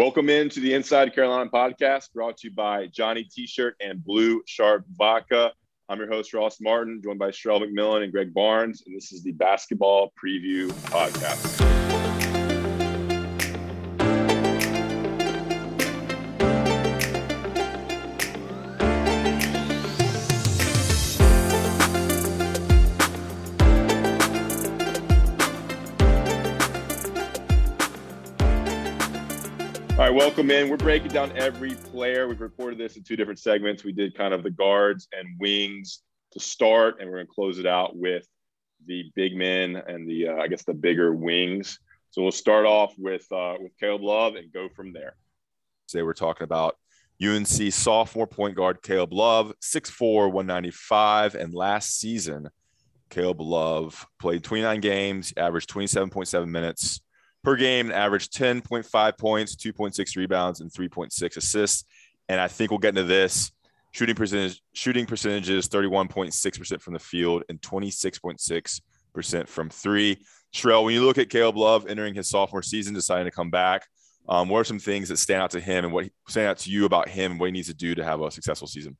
Welcome 0.00 0.30
into 0.30 0.60
the 0.60 0.72
Inside 0.72 1.14
Carolina 1.14 1.50
podcast 1.50 2.10
brought 2.14 2.38
to 2.38 2.48
you 2.48 2.54
by 2.54 2.86
Johnny 2.86 3.22
T-shirt 3.22 3.76
and 3.82 4.02
Blue 4.02 4.42
Sharp 4.46 4.86
Vodka. 4.96 5.52
I'm 5.90 5.98
your 5.98 6.08
host, 6.08 6.32
Ross 6.32 6.56
Martin, 6.58 7.02
joined 7.04 7.18
by 7.18 7.28
Sherrell 7.28 7.60
McMillan 7.60 8.04
and 8.04 8.10
Greg 8.10 8.32
Barnes, 8.32 8.82
and 8.86 8.96
this 8.96 9.12
is 9.12 9.22
the 9.22 9.32
Basketball 9.32 10.10
Preview 10.18 10.68
Podcast. 10.84 11.89
Right, 30.10 30.18
welcome 30.18 30.50
in. 30.50 30.68
We're 30.68 30.76
breaking 30.76 31.12
down 31.12 31.30
every 31.36 31.74
player. 31.74 32.26
We've 32.26 32.40
recorded 32.40 32.78
this 32.78 32.96
in 32.96 33.04
two 33.04 33.14
different 33.14 33.38
segments. 33.38 33.84
We 33.84 33.92
did 33.92 34.16
kind 34.16 34.34
of 34.34 34.42
the 34.42 34.50
guards 34.50 35.06
and 35.12 35.38
wings 35.38 36.02
to 36.32 36.40
start, 36.40 36.96
and 37.00 37.08
we're 37.08 37.18
going 37.18 37.26
to 37.28 37.32
close 37.32 37.58
it 37.60 37.66
out 37.66 37.96
with 37.96 38.26
the 38.86 39.04
big 39.14 39.36
men 39.36 39.76
and 39.76 40.08
the, 40.08 40.28
uh, 40.28 40.36
I 40.36 40.48
guess, 40.48 40.64
the 40.64 40.74
bigger 40.74 41.14
wings. 41.14 41.78
So 42.10 42.22
we'll 42.22 42.32
start 42.32 42.66
off 42.66 42.92
with 42.98 43.24
uh, 43.30 43.54
with 43.60 43.70
Caleb 43.78 44.02
Love 44.02 44.34
and 44.34 44.52
go 44.52 44.68
from 44.74 44.92
there. 44.92 45.14
Today 45.86 46.02
we're 46.02 46.12
talking 46.12 46.44
about 46.44 46.76
UNC 47.24 47.72
sophomore 47.72 48.26
point 48.26 48.56
guard 48.56 48.82
Caleb 48.82 49.12
Love, 49.12 49.52
6'4", 49.62 50.32
195, 50.32 51.36
and 51.36 51.54
last 51.54 52.00
season, 52.00 52.48
Caleb 53.10 53.40
Love 53.40 54.04
played 54.18 54.42
29 54.42 54.80
games, 54.80 55.32
averaged 55.36 55.70
27.7 55.70 56.48
minutes 56.48 57.00
per 57.42 57.56
game, 57.56 57.90
averaged 57.90 58.32
10.5 58.32 59.18
points, 59.18 59.56
2.6 59.56 60.16
rebounds, 60.16 60.60
and 60.60 60.70
3.6 60.70 61.36
assists. 61.36 61.84
And 62.28 62.40
I 62.40 62.48
think 62.48 62.70
we'll 62.70 62.78
get 62.78 62.90
into 62.90 63.04
this. 63.04 63.50
Shooting 63.92 64.14
percentage, 64.14 64.62
shooting 64.72 65.06
percentages 65.06 65.68
31.6% 65.68 66.80
from 66.80 66.92
the 66.92 67.00
field 67.00 67.42
and 67.48 67.60
26.6% 67.60 69.48
from 69.48 69.68
three. 69.68 70.24
Sherrell, 70.54 70.84
when 70.84 70.94
you 70.94 71.04
look 71.04 71.18
at 71.18 71.28
Caleb 71.28 71.56
Love 71.56 71.86
entering 71.88 72.14
his 72.14 72.28
sophomore 72.28 72.62
season, 72.62 72.94
deciding 72.94 73.24
to 73.24 73.30
come 73.30 73.50
back, 73.50 73.86
um, 74.28 74.48
what 74.48 74.60
are 74.60 74.64
some 74.64 74.78
things 74.78 75.08
that 75.08 75.16
stand 75.16 75.42
out 75.42 75.50
to 75.52 75.60
him 75.60 75.84
and 75.84 75.92
what 75.92 76.08
stand 76.28 76.46
out 76.46 76.58
to 76.58 76.70
you 76.70 76.84
about 76.84 77.08
him 77.08 77.32
and 77.32 77.40
what 77.40 77.46
he 77.46 77.52
needs 77.52 77.68
to 77.68 77.74
do 77.74 77.94
to 77.96 78.04
have 78.04 78.20
a 78.20 78.30
successful 78.30 78.68
season? 78.68 78.96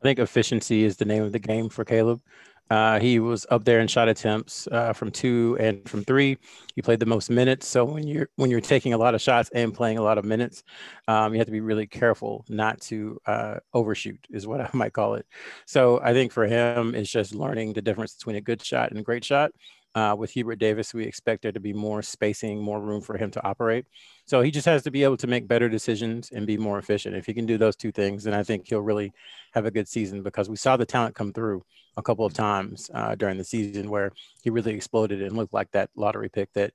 I 0.00 0.04
think 0.04 0.18
efficiency 0.18 0.84
is 0.84 0.96
the 0.96 1.04
name 1.04 1.22
of 1.22 1.32
the 1.32 1.38
game 1.38 1.68
for 1.68 1.84
Caleb. 1.84 2.20
Uh, 2.70 2.98
he 2.98 3.18
was 3.20 3.46
up 3.50 3.64
there 3.64 3.80
in 3.80 3.86
shot 3.86 4.08
attempts 4.08 4.66
uh, 4.72 4.92
from 4.92 5.10
two 5.10 5.56
and 5.60 5.88
from 5.88 6.02
three. 6.04 6.38
He 6.74 6.82
played 6.82 6.98
the 6.98 7.06
most 7.06 7.30
minutes. 7.30 7.66
So 7.68 7.84
when 7.84 8.06
you're 8.06 8.28
when 8.36 8.50
you're 8.50 8.60
taking 8.60 8.94
a 8.94 8.98
lot 8.98 9.14
of 9.14 9.20
shots 9.20 9.50
and 9.54 9.74
playing 9.74 9.98
a 9.98 10.02
lot 10.02 10.18
of 10.18 10.24
minutes, 10.24 10.62
um, 11.06 11.34
you 11.34 11.38
have 11.38 11.46
to 11.46 11.52
be 11.52 11.60
really 11.60 11.86
careful 11.86 12.44
not 12.48 12.80
to 12.82 13.18
uh, 13.26 13.56
overshoot, 13.74 14.18
is 14.30 14.46
what 14.46 14.60
I 14.62 14.70
might 14.72 14.92
call 14.92 15.14
it. 15.14 15.26
So 15.66 16.00
I 16.02 16.12
think 16.12 16.32
for 16.32 16.46
him, 16.46 16.94
it's 16.94 17.10
just 17.10 17.34
learning 17.34 17.74
the 17.74 17.82
difference 17.82 18.14
between 18.14 18.36
a 18.36 18.40
good 18.40 18.64
shot 18.64 18.90
and 18.90 18.98
a 18.98 19.02
great 19.02 19.24
shot. 19.24 19.52
Uh, 19.94 20.14
with 20.18 20.30
Hubert 20.32 20.56
Davis, 20.56 20.92
we 20.92 21.04
expect 21.04 21.42
there 21.42 21.52
to 21.52 21.60
be 21.60 21.72
more 21.72 22.02
spacing, 22.02 22.60
more 22.60 22.80
room 22.80 23.00
for 23.00 23.16
him 23.16 23.30
to 23.30 23.44
operate. 23.44 23.86
So 24.24 24.42
he 24.42 24.50
just 24.50 24.66
has 24.66 24.82
to 24.82 24.90
be 24.90 25.04
able 25.04 25.16
to 25.18 25.28
make 25.28 25.46
better 25.46 25.68
decisions 25.68 26.30
and 26.32 26.46
be 26.46 26.58
more 26.58 26.78
efficient. 26.78 27.14
If 27.14 27.26
he 27.26 27.34
can 27.34 27.46
do 27.46 27.58
those 27.58 27.76
two 27.76 27.92
things, 27.92 28.24
then 28.24 28.34
I 28.34 28.42
think 28.42 28.66
he'll 28.66 28.80
really 28.80 29.12
have 29.52 29.66
a 29.66 29.70
good 29.70 29.86
season 29.86 30.22
because 30.24 30.48
we 30.48 30.56
saw 30.56 30.76
the 30.76 30.84
talent 30.84 31.14
come 31.14 31.32
through 31.32 31.62
a 31.96 32.02
couple 32.02 32.26
of 32.26 32.34
times 32.34 32.90
uh, 32.92 33.14
during 33.14 33.38
the 33.38 33.44
season 33.44 33.88
where 33.88 34.10
he 34.42 34.50
really 34.50 34.74
exploded 34.74 35.22
and 35.22 35.36
looked 35.36 35.54
like 35.54 35.70
that 35.70 35.90
lottery 35.94 36.28
pick 36.28 36.52
that 36.54 36.72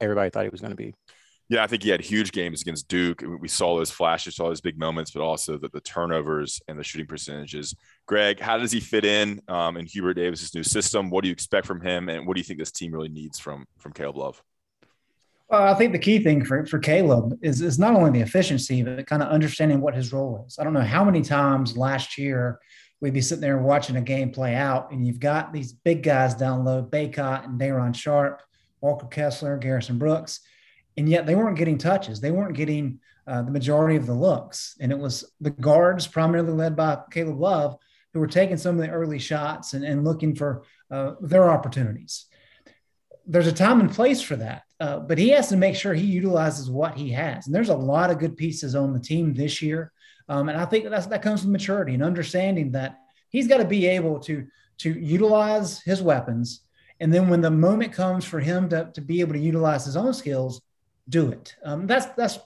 everybody 0.00 0.28
thought 0.28 0.44
he 0.44 0.50
was 0.50 0.60
going 0.60 0.72
to 0.72 0.76
be. 0.76 0.94
Yeah, 1.50 1.64
I 1.64 1.66
think 1.66 1.82
he 1.82 1.88
had 1.88 2.02
huge 2.02 2.32
games 2.32 2.60
against 2.60 2.88
Duke. 2.88 3.24
We 3.40 3.48
saw 3.48 3.74
those 3.74 3.90
flashes, 3.90 4.36
saw 4.36 4.48
those 4.48 4.60
big 4.60 4.78
moments, 4.78 5.12
but 5.12 5.22
also 5.22 5.56
the, 5.56 5.68
the 5.70 5.80
turnovers 5.80 6.60
and 6.68 6.78
the 6.78 6.84
shooting 6.84 7.06
percentages. 7.06 7.74
Greg, 8.04 8.38
how 8.38 8.58
does 8.58 8.70
he 8.70 8.80
fit 8.80 9.06
in 9.06 9.40
um, 9.48 9.78
in 9.78 9.86
Hubert 9.86 10.14
Davis's 10.14 10.54
new 10.54 10.62
system? 10.62 11.08
What 11.08 11.22
do 11.22 11.28
you 11.28 11.32
expect 11.32 11.66
from 11.66 11.80
him, 11.80 12.10
and 12.10 12.26
what 12.26 12.36
do 12.36 12.40
you 12.40 12.44
think 12.44 12.58
this 12.58 12.70
team 12.70 12.92
really 12.92 13.08
needs 13.08 13.38
from 13.38 13.64
from 13.78 13.92
Caleb 13.92 14.18
Love? 14.18 14.42
Well, 15.48 15.62
I 15.62 15.72
think 15.72 15.92
the 15.92 15.98
key 15.98 16.18
thing 16.18 16.44
for, 16.44 16.66
for 16.66 16.78
Caleb 16.78 17.38
is, 17.40 17.62
is 17.62 17.78
not 17.78 17.94
only 17.94 18.10
the 18.10 18.20
efficiency, 18.20 18.82
but 18.82 19.06
kind 19.06 19.22
of 19.22 19.30
understanding 19.30 19.80
what 19.80 19.94
his 19.94 20.12
role 20.12 20.44
is. 20.46 20.58
I 20.58 20.64
don't 20.64 20.74
know 20.74 20.82
how 20.82 21.02
many 21.02 21.22
times 21.22 21.74
last 21.74 22.18
year 22.18 22.60
we'd 23.00 23.14
be 23.14 23.22
sitting 23.22 23.40
there 23.40 23.56
watching 23.56 23.96
a 23.96 24.02
game 24.02 24.30
play 24.30 24.54
out, 24.54 24.92
and 24.92 25.06
you've 25.06 25.20
got 25.20 25.54
these 25.54 25.72
big 25.72 26.02
guys 26.02 26.34
down 26.34 26.66
low, 26.66 26.82
Bacot 26.82 27.46
and 27.46 27.58
Day'Ron 27.58 27.94
Sharpe, 27.94 28.42
Walker 28.82 29.06
Kessler, 29.06 29.56
Garrison 29.56 29.96
Brooks– 29.96 30.40
and 30.98 31.08
yet 31.08 31.26
they 31.26 31.36
weren't 31.36 31.56
getting 31.56 31.78
touches. 31.78 32.20
They 32.20 32.32
weren't 32.32 32.56
getting 32.56 32.98
uh, 33.24 33.42
the 33.42 33.52
majority 33.52 33.96
of 33.96 34.06
the 34.06 34.14
looks. 34.14 34.76
And 34.80 34.90
it 34.90 34.98
was 34.98 35.32
the 35.40 35.50
guards, 35.50 36.08
primarily 36.08 36.52
led 36.52 36.74
by 36.74 36.98
Caleb 37.12 37.38
Love, 37.38 37.76
who 38.12 38.18
were 38.18 38.26
taking 38.26 38.56
some 38.56 38.74
of 38.74 38.84
the 38.84 38.90
early 38.90 39.20
shots 39.20 39.74
and, 39.74 39.84
and 39.84 40.04
looking 40.04 40.34
for 40.34 40.64
uh, 40.90 41.12
their 41.20 41.50
opportunities. 41.50 42.26
There's 43.26 43.46
a 43.46 43.52
time 43.52 43.78
and 43.78 43.92
place 43.92 44.20
for 44.20 44.34
that, 44.36 44.62
uh, 44.80 44.98
but 44.98 45.18
he 45.18 45.28
has 45.28 45.48
to 45.50 45.56
make 45.56 45.76
sure 45.76 45.94
he 45.94 46.06
utilizes 46.06 46.68
what 46.68 46.96
he 46.96 47.10
has. 47.10 47.46
And 47.46 47.54
there's 47.54 47.68
a 47.68 47.76
lot 47.76 48.10
of 48.10 48.18
good 48.18 48.36
pieces 48.36 48.74
on 48.74 48.92
the 48.92 48.98
team 49.00 49.34
this 49.34 49.62
year. 49.62 49.92
Um, 50.28 50.48
and 50.48 50.58
I 50.58 50.64
think 50.64 50.88
that's, 50.88 51.06
that 51.06 51.22
comes 51.22 51.42
with 51.42 51.52
maturity 51.52 51.94
and 51.94 52.02
understanding 52.02 52.72
that 52.72 52.98
he's 53.28 53.46
got 53.46 53.58
to 53.58 53.64
be 53.64 53.86
able 53.86 54.18
to, 54.20 54.46
to 54.78 54.90
utilize 54.90 55.80
his 55.82 56.02
weapons. 56.02 56.62
And 56.98 57.14
then 57.14 57.28
when 57.28 57.40
the 57.40 57.52
moment 57.52 57.92
comes 57.92 58.24
for 58.24 58.40
him 58.40 58.68
to, 58.70 58.90
to 58.94 59.00
be 59.00 59.20
able 59.20 59.34
to 59.34 59.38
utilize 59.38 59.84
his 59.84 59.96
own 59.96 60.12
skills, 60.12 60.60
do 61.08 61.30
it. 61.32 61.54
Um, 61.64 61.86
that's 61.86 62.06
that's 62.16 62.38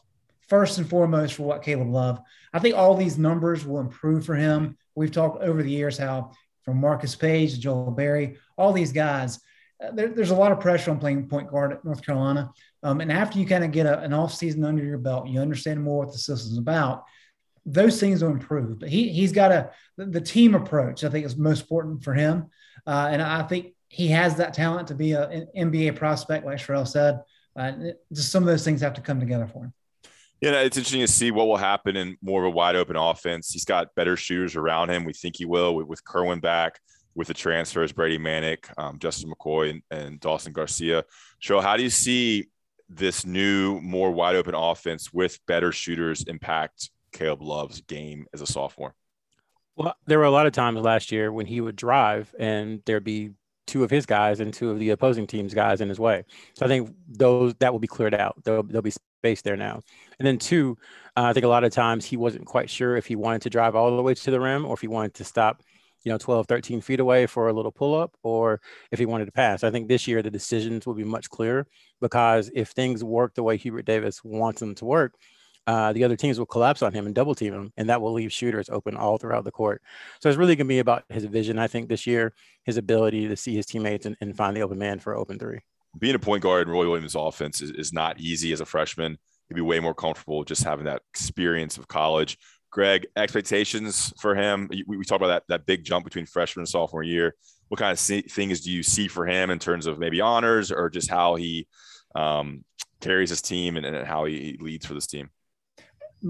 first 0.48 0.78
and 0.78 0.88
foremost 0.88 1.34
for 1.34 1.44
what 1.44 1.62
Caleb 1.62 1.88
Love. 1.88 2.20
I 2.52 2.58
think 2.58 2.76
all 2.76 2.94
these 2.94 3.18
numbers 3.18 3.64
will 3.64 3.80
improve 3.80 4.26
for 4.26 4.34
him. 4.34 4.76
We've 4.94 5.10
talked 5.10 5.42
over 5.42 5.62
the 5.62 5.70
years 5.70 5.96
how 5.96 6.32
from 6.64 6.80
Marcus 6.80 7.16
Paige 7.16 7.54
to 7.54 7.60
Joel 7.60 7.90
Berry, 7.90 8.36
all 8.56 8.72
these 8.72 8.92
guys, 8.92 9.40
uh, 9.82 9.90
there, 9.92 10.08
there's 10.08 10.30
a 10.30 10.36
lot 10.36 10.52
of 10.52 10.60
pressure 10.60 10.90
on 10.90 10.98
playing 10.98 11.28
point 11.28 11.50
guard 11.50 11.72
at 11.72 11.84
North 11.84 12.04
Carolina. 12.04 12.50
Um, 12.82 13.00
and 13.00 13.10
after 13.10 13.38
you 13.38 13.46
kind 13.46 13.64
of 13.64 13.72
get 13.72 13.86
a, 13.86 14.00
an 14.00 14.12
off 14.12 14.34
season 14.34 14.64
under 14.64 14.84
your 14.84 14.98
belt, 14.98 15.28
you 15.28 15.40
understand 15.40 15.82
more 15.82 16.04
what 16.04 16.12
the 16.12 16.18
system's 16.18 16.58
about. 16.58 17.04
Those 17.64 17.98
things 18.00 18.22
will 18.22 18.30
improve. 18.30 18.78
But 18.78 18.88
he 18.88 19.08
he's 19.08 19.32
got 19.32 19.52
a 19.52 19.70
the 19.96 20.20
team 20.20 20.54
approach. 20.54 21.04
I 21.04 21.08
think 21.08 21.24
is 21.24 21.36
most 21.36 21.62
important 21.62 22.02
for 22.02 22.12
him, 22.12 22.50
uh, 22.86 23.08
and 23.10 23.22
I 23.22 23.44
think 23.44 23.74
he 23.88 24.08
has 24.08 24.36
that 24.36 24.54
talent 24.54 24.88
to 24.88 24.94
be 24.94 25.12
a, 25.12 25.28
an 25.28 25.46
NBA 25.56 25.94
prospect, 25.94 26.44
like 26.44 26.58
Sherrell 26.58 26.88
said. 26.88 27.20
Uh, 27.56 27.72
just 28.12 28.30
some 28.30 28.42
of 28.42 28.46
those 28.46 28.64
things 28.64 28.80
have 28.80 28.94
to 28.94 29.00
come 29.00 29.20
together 29.20 29.46
for 29.46 29.64
him. 29.64 29.72
Yeah, 30.40 30.60
it's 30.60 30.76
interesting 30.76 31.02
to 31.02 31.08
see 31.08 31.30
what 31.30 31.46
will 31.46 31.56
happen 31.56 31.96
in 31.96 32.16
more 32.20 32.44
of 32.44 32.46
a 32.48 32.50
wide 32.50 32.74
open 32.74 32.96
offense. 32.96 33.52
He's 33.52 33.64
got 33.64 33.94
better 33.94 34.16
shooters 34.16 34.56
around 34.56 34.90
him. 34.90 35.04
We 35.04 35.12
think 35.12 35.36
he 35.36 35.44
will 35.44 35.76
with, 35.76 35.86
with 35.86 36.04
Kerwin 36.04 36.40
back, 36.40 36.80
with 37.14 37.28
the 37.28 37.34
transfers, 37.34 37.92
Brady 37.92 38.18
Manek, 38.18 38.66
um, 38.76 38.98
Justin 38.98 39.32
McKoy, 39.32 39.70
and, 39.70 39.82
and 39.92 40.18
Dawson 40.18 40.52
Garcia. 40.52 41.04
So, 41.40 41.60
how 41.60 41.76
do 41.76 41.84
you 41.84 41.90
see 41.90 42.48
this 42.88 43.24
new, 43.24 43.80
more 43.80 44.10
wide 44.10 44.34
open 44.34 44.54
offense 44.56 45.12
with 45.12 45.38
better 45.46 45.70
shooters 45.70 46.24
impact 46.24 46.90
Caleb 47.12 47.42
Love's 47.42 47.80
game 47.82 48.26
as 48.34 48.40
a 48.40 48.46
sophomore? 48.46 48.96
Well, 49.76 49.94
there 50.06 50.18
were 50.18 50.24
a 50.24 50.30
lot 50.30 50.46
of 50.46 50.52
times 50.52 50.80
last 50.80 51.12
year 51.12 51.32
when 51.32 51.46
he 51.46 51.60
would 51.60 51.76
drive 51.76 52.34
and 52.38 52.82
there'd 52.84 53.04
be 53.04 53.30
two 53.66 53.84
of 53.84 53.90
his 53.90 54.06
guys 54.06 54.40
and 54.40 54.52
two 54.52 54.70
of 54.70 54.78
the 54.78 54.90
opposing 54.90 55.26
team's 55.26 55.54
guys 55.54 55.80
in 55.80 55.88
his 55.88 56.00
way. 56.00 56.24
So 56.54 56.66
I 56.66 56.68
think 56.68 56.94
those 57.08 57.54
that 57.60 57.72
will 57.72 57.78
be 57.78 57.86
cleared 57.86 58.14
out. 58.14 58.36
There'll, 58.44 58.62
there'll 58.62 58.82
be 58.82 58.92
space 59.22 59.42
there 59.42 59.56
now. 59.56 59.80
And 60.18 60.26
then 60.26 60.38
two, 60.38 60.76
uh, 61.16 61.24
I 61.24 61.32
think 61.32 61.44
a 61.44 61.48
lot 61.48 61.64
of 61.64 61.72
times 61.72 62.04
he 62.04 62.16
wasn't 62.16 62.46
quite 62.46 62.68
sure 62.68 62.96
if 62.96 63.06
he 63.06 63.16
wanted 63.16 63.42
to 63.42 63.50
drive 63.50 63.76
all 63.76 63.96
the 63.96 64.02
way 64.02 64.14
to 64.14 64.30
the 64.30 64.40
rim 64.40 64.64
or 64.64 64.74
if 64.74 64.80
he 64.80 64.88
wanted 64.88 65.14
to 65.14 65.24
stop, 65.24 65.62
you 66.02 66.10
know, 66.10 66.18
12, 66.18 66.46
13 66.46 66.80
feet 66.80 67.00
away 67.00 67.26
for 67.26 67.48
a 67.48 67.52
little 67.52 67.70
pull 67.70 67.94
up 67.94 68.16
or 68.22 68.60
if 68.90 68.98
he 68.98 69.06
wanted 69.06 69.26
to 69.26 69.32
pass. 69.32 69.62
I 69.62 69.70
think 69.70 69.88
this 69.88 70.08
year 70.08 70.22
the 70.22 70.30
decisions 70.30 70.86
will 70.86 70.94
be 70.94 71.04
much 71.04 71.30
clearer 71.30 71.66
because 72.00 72.50
if 72.54 72.70
things 72.70 73.04
work 73.04 73.34
the 73.34 73.42
way 73.44 73.56
Hubert 73.56 73.86
Davis 73.86 74.24
wants 74.24 74.60
them 74.60 74.74
to 74.76 74.84
work, 74.84 75.14
uh, 75.66 75.92
the 75.92 76.04
other 76.04 76.16
teams 76.16 76.38
will 76.38 76.46
collapse 76.46 76.82
on 76.82 76.92
him 76.92 77.06
and 77.06 77.14
double 77.14 77.34
team 77.34 77.54
him, 77.54 77.72
and 77.76 77.88
that 77.88 78.00
will 78.00 78.12
leave 78.12 78.32
shooters 78.32 78.68
open 78.68 78.96
all 78.96 79.18
throughout 79.18 79.44
the 79.44 79.50
court. 79.50 79.82
So 80.20 80.28
it's 80.28 80.38
really 80.38 80.56
going 80.56 80.66
to 80.66 80.68
be 80.68 80.80
about 80.80 81.04
his 81.08 81.24
vision, 81.24 81.58
I 81.58 81.68
think, 81.68 81.88
this 81.88 82.06
year, 82.06 82.34
his 82.64 82.76
ability 82.76 83.28
to 83.28 83.36
see 83.36 83.54
his 83.54 83.66
teammates 83.66 84.06
and, 84.06 84.16
and 84.20 84.36
find 84.36 84.56
the 84.56 84.62
open 84.62 84.78
man 84.78 84.98
for 84.98 85.14
open 85.16 85.38
three. 85.38 85.60
Being 85.98 86.14
a 86.14 86.18
point 86.18 86.42
guard 86.42 86.66
in 86.66 86.72
Roy 86.72 86.88
Williams' 86.88 87.14
offense 87.14 87.60
is, 87.60 87.70
is 87.70 87.92
not 87.92 88.20
easy 88.20 88.52
as 88.52 88.60
a 88.60 88.66
freshman. 88.66 89.18
He'd 89.48 89.54
be 89.54 89.60
way 89.60 89.78
more 89.78 89.94
comfortable 89.94 90.42
just 90.44 90.64
having 90.64 90.86
that 90.86 91.02
experience 91.10 91.76
of 91.76 91.86
college. 91.86 92.38
Greg, 92.70 93.06
expectations 93.16 94.12
for 94.18 94.34
him? 94.34 94.66
We, 94.70 94.84
we 94.86 95.04
talked 95.04 95.22
about 95.22 95.28
that, 95.28 95.42
that 95.48 95.66
big 95.66 95.84
jump 95.84 96.04
between 96.04 96.24
freshman 96.24 96.62
and 96.62 96.68
sophomore 96.68 97.02
year. 97.02 97.34
What 97.68 97.78
kind 97.78 97.92
of 97.92 98.00
things 98.00 98.62
do 98.62 98.70
you 98.70 98.82
see 98.82 99.08
for 99.08 99.26
him 99.26 99.50
in 99.50 99.58
terms 99.58 99.86
of 99.86 99.98
maybe 99.98 100.20
honors 100.20 100.72
or 100.72 100.88
just 100.88 101.10
how 101.10 101.34
he 101.34 101.68
um, 102.14 102.64
carries 103.00 103.30
his 103.30 103.42
team 103.42 103.76
and, 103.76 103.84
and 103.84 104.06
how 104.06 104.24
he 104.24 104.58
leads 104.60 104.86
for 104.86 104.94
this 104.94 105.06
team? 105.06 105.30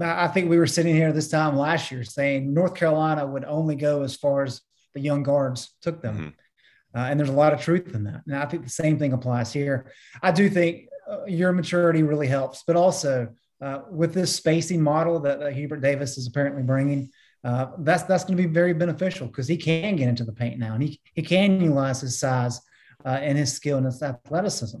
I 0.01 0.27
think 0.27 0.49
we 0.49 0.57
were 0.57 0.67
sitting 0.67 0.95
here 0.95 1.13
this 1.13 1.29
time 1.29 1.55
last 1.55 1.91
year 1.91 2.03
saying 2.03 2.53
North 2.53 2.75
Carolina 2.75 3.25
would 3.25 3.45
only 3.45 3.75
go 3.75 4.03
as 4.03 4.15
far 4.15 4.43
as 4.43 4.61
the 4.93 4.99
young 4.99 5.23
guards 5.23 5.75
took 5.81 6.01
them. 6.01 6.15
Mm-hmm. 6.15 6.99
Uh, 6.99 7.07
and 7.09 7.19
there's 7.19 7.29
a 7.29 7.33
lot 7.33 7.53
of 7.53 7.61
truth 7.61 7.93
in 7.95 8.03
that. 8.03 8.21
And 8.27 8.35
I 8.35 8.45
think 8.45 8.63
the 8.63 8.69
same 8.69 8.99
thing 8.99 9.13
applies 9.13 9.51
here. 9.51 9.91
I 10.21 10.31
do 10.31 10.49
think 10.49 10.87
uh, 11.09 11.25
your 11.25 11.51
maturity 11.51 12.03
really 12.03 12.27
helps, 12.27 12.63
but 12.65 12.75
also 12.75 13.29
uh, 13.61 13.81
with 13.89 14.13
this 14.13 14.35
spacing 14.35 14.81
model 14.81 15.19
that, 15.21 15.53
Hubert 15.53 15.81
Davis 15.81 16.17
is 16.17 16.27
apparently 16.27 16.63
bringing, 16.63 17.09
uh, 17.43 17.67
that's 17.79 18.03
that's 18.03 18.23
going 18.23 18.37
to 18.37 18.43
be 18.43 18.49
very 18.49 18.73
beneficial 18.73 19.27
because 19.27 19.47
he 19.47 19.57
can 19.57 19.95
get 19.95 20.07
into 20.07 20.23
the 20.23 20.31
paint 20.31 20.59
now 20.59 20.73
and 20.73 20.83
he, 20.83 21.01
he 21.13 21.21
can 21.21 21.59
utilize 21.59 22.01
his 22.01 22.17
size 22.17 22.61
uh, 23.05 23.09
and 23.09 23.37
his 23.37 23.51
skill 23.51 23.77
and 23.77 23.85
his 23.85 24.01
athleticism. 24.01 24.79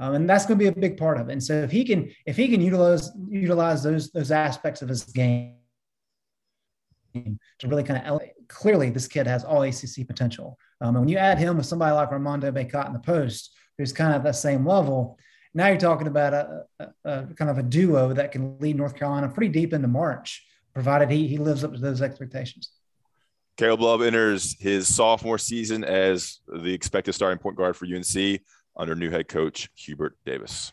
Um, 0.00 0.14
and 0.14 0.28
that's 0.28 0.46
going 0.46 0.58
to 0.58 0.62
be 0.64 0.68
a 0.68 0.72
big 0.72 0.96
part 0.96 1.20
of 1.20 1.28
it. 1.28 1.32
And 1.32 1.42
so 1.42 1.52
if 1.52 1.70
he 1.70 1.84
can 1.84 2.10
if 2.24 2.34
he 2.34 2.48
can 2.48 2.62
utilize 2.62 3.10
utilize 3.28 3.82
those 3.82 4.10
those 4.10 4.30
aspects 4.30 4.80
of 4.80 4.88
his 4.88 5.04
game 5.04 5.54
to 7.14 7.68
really 7.68 7.84
kind 7.84 8.00
of 8.00 8.06
elevate, 8.06 8.32
clearly 8.48 8.88
this 8.88 9.06
kid 9.06 9.26
has 9.26 9.44
all 9.44 9.62
ACC 9.62 10.06
potential. 10.06 10.58
Um, 10.80 10.96
and 10.96 11.00
when 11.00 11.08
you 11.08 11.18
add 11.18 11.38
him 11.38 11.58
with 11.58 11.66
somebody 11.66 11.92
like 11.92 12.10
Armando 12.12 12.50
Bacot 12.50 12.86
in 12.86 12.94
the 12.94 12.98
post, 12.98 13.54
who's 13.76 13.92
kind 13.92 14.14
of 14.14 14.22
that 14.22 14.36
same 14.36 14.66
level, 14.66 15.18
now 15.52 15.66
you're 15.66 15.76
talking 15.76 16.06
about 16.06 16.32
a, 16.32 16.64
a, 16.78 16.86
a, 17.04 17.26
kind 17.34 17.50
of 17.50 17.58
a 17.58 17.62
duo 17.62 18.14
that 18.14 18.32
can 18.32 18.58
lead 18.58 18.76
North 18.76 18.96
Carolina 18.96 19.28
pretty 19.28 19.52
deep 19.52 19.72
into 19.74 19.88
March, 19.88 20.46
provided 20.72 21.10
he, 21.10 21.26
he 21.26 21.36
lives 21.36 21.62
up 21.62 21.74
to 21.74 21.78
those 21.78 22.00
expectations. 22.00 22.70
Caleb 23.58 23.82
Love 23.82 24.00
enters 24.00 24.56
his 24.58 24.92
sophomore 24.94 25.36
season 25.36 25.84
as 25.84 26.38
the 26.46 26.72
expected 26.72 27.12
starting 27.12 27.38
point 27.38 27.56
guard 27.56 27.76
for 27.76 27.84
UNC 27.84 28.40
under 28.80 28.96
new 28.96 29.10
head 29.10 29.28
coach 29.28 29.68
Hubert 29.74 30.16
Davis. 30.24 30.72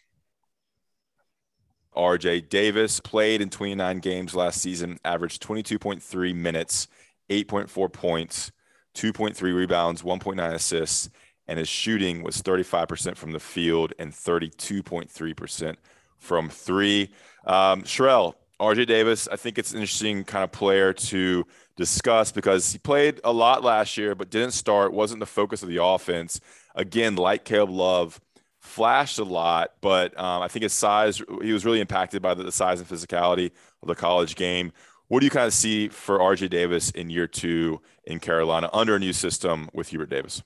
RJ 1.95 2.48
Davis 2.48 3.00
played 3.00 3.42
in 3.42 3.50
29 3.50 4.00
games 4.00 4.33
last 4.33 4.62
season, 4.62 5.00
averaged 5.04 5.44
22.3 5.44 6.36
minutes, 6.36 6.88
8.4 7.30 7.92
points, 7.92 8.51
2.3 8.95 9.42
rebounds, 9.54 10.04
1.9 10.04 10.54
assists, 10.54 11.09
and 11.48 11.59
his 11.59 11.68
shooting 11.68 12.24
was 12.24 12.42
35% 12.42 13.18
from 13.18 13.31
the 13.31 13.39
field 13.39 13.94
and 14.00 14.13
32.3% 14.13 15.75
from 16.18 16.50
three. 16.50 17.10
Um, 17.45 17.83
RJ 17.83 18.88
Davis, 18.88 19.27
I 19.31 19.36
think 19.36 19.57
it's 19.57 19.71
an 19.71 19.80
interesting 19.80 20.24
kind 20.24 20.44
of 20.44 20.51
player 20.51 20.94
to 20.94 21.45
discuss 21.75 22.31
because 22.31 22.71
he 22.71 22.80
played 22.80 23.21
a 23.24 23.31
lot 23.31 23.63
last 23.63 23.98
year, 23.98 24.15
but 24.15 24.30
didn't 24.30 24.51
start, 24.51 24.94
wasn't 24.94 25.19
the 25.19 25.25
focus 25.25 25.62
of 25.62 25.69
the 25.69 25.83
offense. 25.83 26.39
Again, 26.77 27.15
like 27.15 27.44
Caleb 27.44 27.71
Love, 27.71 28.21
flashed 28.62 29.18
a 29.19 29.24
lot, 29.24 29.74
but 29.81 30.18
um, 30.19 30.41
I 30.41 30.47
think 30.47 30.63
his 30.63 30.74
size, 30.74 31.21
he 31.41 31.51
was 31.51 31.65
really 31.65 31.81
impacted 31.81 32.21
by 32.21 32.33
the, 32.33 32.44
the 32.44 32.51
size 32.51 32.79
and 32.79 32.88
physicality 32.88 33.51
of 33.81 33.88
the 33.88 33.95
college 33.95 34.35
game. 34.35 34.71
What 35.07 35.21
do 35.21 35.25
you 35.25 35.29
kind 35.29 35.47
of 35.47 35.53
see 35.53 35.88
for 35.88 36.19
RJ 36.19 36.50
Davis 36.50 36.91
in 36.91 37.09
year 37.09 37.27
two 37.27 37.81
in 38.03 38.19
Carolina 38.19 38.69
under 38.74 38.95
a 38.95 39.00
new 39.00 39.13
system 39.13 39.69
with 39.74 39.89
Hubert 39.89 40.09
Davis? 40.09 40.44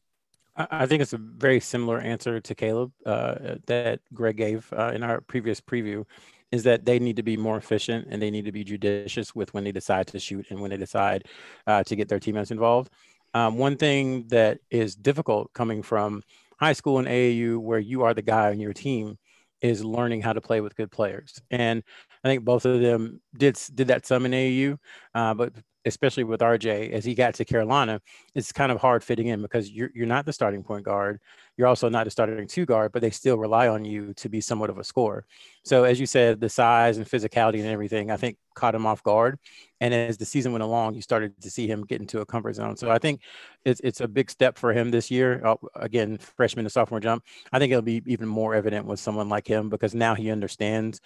I 0.56 0.86
think 0.86 1.02
it's 1.02 1.14
a 1.14 1.18
very 1.18 1.60
similar 1.60 2.00
answer 2.00 2.40
to 2.40 2.56
Caleb 2.56 2.92
uh, 3.06 3.56
that 3.68 4.02
Greg 4.14 4.38
gave 4.38 4.72
uh, 4.74 4.92
in 4.94 5.02
our 5.02 5.22
previous 5.22 5.60
preview. 5.62 6.06
Is 6.52 6.64
that 6.64 6.84
they 6.84 7.00
need 7.00 7.16
to 7.16 7.24
be 7.24 7.38
more 7.38 7.56
efficient 7.56 8.08
and 8.10 8.22
they 8.22 8.30
need 8.30 8.44
to 8.44 8.52
be 8.52 8.66
judicious 8.66 9.34
with 9.34 9.54
when 9.54 9.64
they 9.64 9.72
decide 9.72 10.08
to 10.08 10.20
shoot 10.20 10.46
and 10.50 10.60
when 10.60 10.70
they 10.70 10.76
decide 10.76 11.24
uh, 11.66 11.82
to 11.86 11.96
get 11.96 12.10
their 12.10 12.20
teammates 12.20 12.52
involved. 12.52 12.92
Um, 13.34 13.58
one 13.58 13.78
thing 13.78 14.28
that 14.28 14.60
is 14.70 14.96
difficult 14.96 15.54
coming 15.54 15.84
from 15.84 16.24
high 16.60 16.74
school 16.74 17.00
and 17.00 17.08
AAU, 17.08 17.60
where 17.60 17.80
you 17.80 18.04
are 18.04 18.14
the 18.14 18.22
guy 18.22 18.50
on 18.52 18.60
your 18.60 18.74
team, 18.74 19.18
is 19.62 19.84
learning 19.86 20.22
how 20.22 20.34
to 20.34 20.42
play 20.42 20.60
with 20.62 20.76
good 20.76 20.92
players. 20.92 21.42
And 21.52 21.84
I 22.24 22.28
think 22.28 22.44
both 22.44 22.66
of 22.66 22.82
them 22.82 23.22
did 23.38 23.58
did 23.74 23.88
that 23.88 24.06
some 24.06 24.26
in 24.26 24.32
AAU, 24.32 24.78
uh, 25.16 25.34
but 25.34 25.54
especially 25.86 26.24
with 26.24 26.42
RJ, 26.42 26.92
as 26.92 27.06
he 27.06 27.16
got 27.16 27.34
to 27.36 27.46
Carolina, 27.46 28.02
it's 28.36 28.52
kind 28.52 28.72
of 28.72 28.80
hard 28.80 29.04
fitting 29.04 29.28
in 29.28 29.42
because 29.42 29.72
you're, 29.72 29.92
you're 29.94 30.06
not 30.06 30.26
the 30.26 30.34
starting 30.34 30.64
point 30.64 30.86
guard. 30.86 31.20
You're 31.58 31.68
also 31.68 31.90
not 31.90 32.06
the 32.06 32.12
starting 32.12 32.48
two 32.48 32.66
guard, 32.66 32.92
but 32.92 33.02
they 33.02 33.10
still 33.10 33.38
rely 33.38 33.68
on 33.68 33.86
you 33.86 34.14
to 34.16 34.30
be 34.30 34.42
somewhat 34.42 34.70
of 34.70 34.78
a 34.78 34.84
scorer. 34.84 35.26
So, 35.64 35.84
as 35.84 36.00
you 36.00 36.06
said, 36.06 36.40
the 36.40 36.50
size 36.50 36.98
and 36.98 37.06
physicality 37.06 37.60
and 37.60 37.68
everything, 37.68 38.10
I 38.10 38.18
think 38.18 38.38
caught 38.56 38.74
him 38.74 38.86
off 38.86 39.04
guard. 39.04 39.38
And 39.80 39.94
as 39.94 40.18
the 40.18 40.26
season 40.26 40.52
went 40.52 40.64
along, 40.64 40.96
you 40.96 41.02
started 41.02 41.40
to 41.42 41.50
see 41.50 41.68
him 41.68 41.86
get 41.86 42.02
into 42.02 42.22
a 42.22 42.26
comfort 42.26 42.56
zone. 42.56 42.78
So, 42.78 42.90
I 42.90 42.98
think 42.98 43.22
it's, 43.66 43.82
it's 43.84 44.02
a 44.02 44.08
big 44.08 44.32
step 44.32 44.58
for 44.58 44.74
him 44.74 44.92
this 44.92 45.12
year. 45.12 45.46
Uh, 45.46 45.56
again, 45.76 46.18
freshman 46.18 46.64
to 46.66 46.70
sophomore 46.70 47.00
jump. 47.00 47.24
I 47.52 47.60
think 47.60 47.72
it'll 47.72 47.82
be 47.82 48.02
even 48.08 48.28
more 48.28 48.56
evident 48.56 48.86
with 48.86 49.00
someone 49.00 49.30
like 49.30 49.48
him 49.48 49.70
because 49.70 49.94
now 49.94 50.16
he 50.16 50.32
understands 50.32 51.02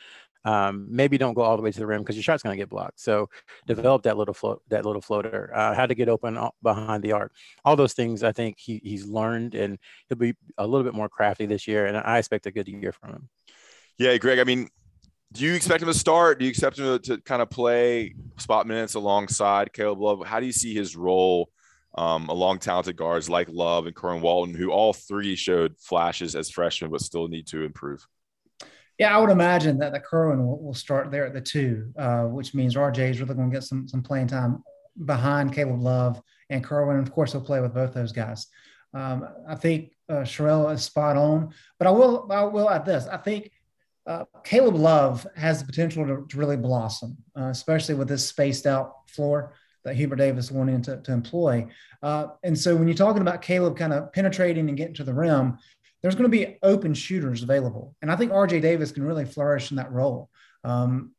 um, 0.46 0.88
maybe 0.90 1.18
don't 1.18 1.34
go 1.34 1.42
all 1.42 1.58
the 1.58 1.64
way 1.64 1.72
to 1.72 1.80
the 1.80 1.88
rim 1.88 2.02
because 2.02 2.16
your 2.16 2.24
shot's 2.24 2.44
going 2.44 2.56
to 2.56 2.62
get 2.62 2.70
blocked. 2.70 3.00
So 3.00 3.30
develop 3.66 4.04
that 4.04 4.16
little 4.16 4.34
float, 4.34 4.62
that 4.70 4.86
little 4.86 5.02
floater, 5.02 5.52
uh, 5.54 5.74
how 5.74 5.88
to 5.88 5.96
get 5.96 6.08
open 6.08 6.38
behind 6.62 7.04
the 7.04 7.12
arc. 7.12 7.34
All 7.66 7.76
those 7.76 7.94
things 7.94 8.24
I 8.24 8.32
think 8.32 8.58
he, 8.60 8.80
he's 8.84 9.06
learned 9.06 9.56
and 9.56 9.78
he'll 10.08 10.18
be 10.18 10.36
a 10.58 10.66
little 10.66 10.84
bit 10.84 10.94
more 10.94 11.10
crafty 11.10 11.48
this 11.48 11.68
year. 11.68 11.88
And 11.88 11.98
I 11.98 12.20
expect 12.20 12.46
a 12.46 12.52
good 12.52 12.68
year 12.68 12.92
from 12.92 13.10
him. 13.10 13.30
Yeah, 13.98 14.16
Greg. 14.18 14.40
I 14.40 14.44
mean, 14.44 14.70
do 15.34 15.44
you 15.44 15.54
expect 15.56 15.82
him 15.82 15.88
to 15.88 15.94
start? 15.94 16.40
Do 16.40 16.46
you 16.46 16.50
expect 16.50 16.78
him 16.78 16.86
to, 16.86 17.00
to 17.00 17.22
kind 17.22 17.42
of 17.42 17.50
play 17.50 18.16
spot 18.38 18.68
minutes 18.68 18.94
alongside 18.94 19.74
Caleb 19.74 20.00
Love? 20.00 20.26
How 20.26 20.40
do 20.40 20.46
you 20.46 20.54
see 20.54 20.76
his 20.76 20.96
role 20.96 21.50
um, 21.98 22.30
along 22.30 22.60
talented 22.60 22.96
guards 22.96 23.30
like 23.30 23.48
Love 23.50 23.88
and 23.88 23.96
Kerwin 23.96 24.22
Walton, 24.22 24.54
who 24.54 24.70
all 24.70 24.94
three 24.94 25.36
showed 25.36 25.76
flashes 25.80 26.36
as 26.36 26.52
freshmen 26.52 26.92
but 26.92 27.02
still 27.02 27.28
need 27.28 27.48
to 27.48 27.64
improve? 27.64 28.06
Yeah, 28.98 29.16
I 29.16 29.20
would 29.20 29.30
imagine 29.30 29.78
that 29.80 29.92
the 29.92 30.00
Kerwin 30.00 30.46
will, 30.46 30.60
will 30.62 30.74
start 30.74 31.12
there 31.12 31.26
at 31.26 31.34
the 31.34 31.42
two, 31.42 31.92
uh, 31.98 32.24
which 32.24 32.54
means 32.54 32.76
RJ 32.76 33.10
is 33.10 33.20
really 33.20 33.36
going 33.36 33.50
to 33.50 33.54
get 33.54 33.64
some 33.64 33.88
some 33.88 34.02
playing 34.02 34.28
time 34.28 34.64
behind 35.06 35.54
Caleb 35.54 35.82
Love 35.82 36.22
and. 36.50 36.66
And 36.66 37.08
of 37.08 37.12
course, 37.14 37.32
he'll 37.32 37.42
play 37.42 37.60
with 37.60 37.74
both 37.74 37.94
those 37.94 38.12
guys. 38.12 38.48
Um, 38.94 39.28
I 39.48 39.56
think 39.56 39.92
uh, 40.08 40.24
Sherrell 40.24 40.74
is 40.74 40.84
spot 40.84 41.18
on, 41.18 41.54
but 41.78 41.88
I 41.88 41.92
will 41.92 42.32
I 42.32 42.44
will 42.44 42.70
add 42.70 42.86
this. 42.86 43.08
I 43.08 43.18
think 43.18 43.52
uh, 44.08 44.26
Caleb 44.44 44.76
Love 44.76 45.28
has 45.36 45.60
the 45.60 45.66
potential 45.66 46.06
to, 46.06 46.26
to 46.30 46.38
really 46.38 46.58
blossom, 46.58 47.18
uh, 47.38 47.46
especially 47.46 47.96
with 47.96 48.08
this 48.08 48.28
spaced 48.28 48.66
out 48.66 49.10
floor 49.10 49.54
that 49.84 49.96
Hubert 49.96 50.18
Davis 50.18 50.52
wanted 50.52 50.84
to, 50.86 51.02
to 51.02 51.12
employ. 51.12 51.68
Uh, 52.02 52.28
and 52.44 52.58
so 52.58 52.76
when 52.76 52.88
you're 52.88 52.96
talking 52.96 53.22
about 53.22 53.42
Caleb 53.42 53.78
kind 53.78 53.94
of 53.94 54.12
penetrating 54.14 54.68
and 54.68 54.78
getting 54.78 54.96
to 54.96 55.04
the 55.04 55.14
rim, 55.14 55.58
there's 56.06 56.14
going 56.14 56.30
to 56.30 56.38
be 56.38 56.60
open 56.62 56.94
shooters 56.94 57.42
available. 57.42 57.96
And 58.00 58.12
I 58.12 58.16
think 58.16 58.32
RJ 58.32 58.62
Davis 58.62 58.92
can 58.92 59.02
really 59.02 59.26
flourish 59.26 59.72
in 59.72 59.78
that 59.78 59.92
role. 59.92 60.30
Um, 60.64 61.14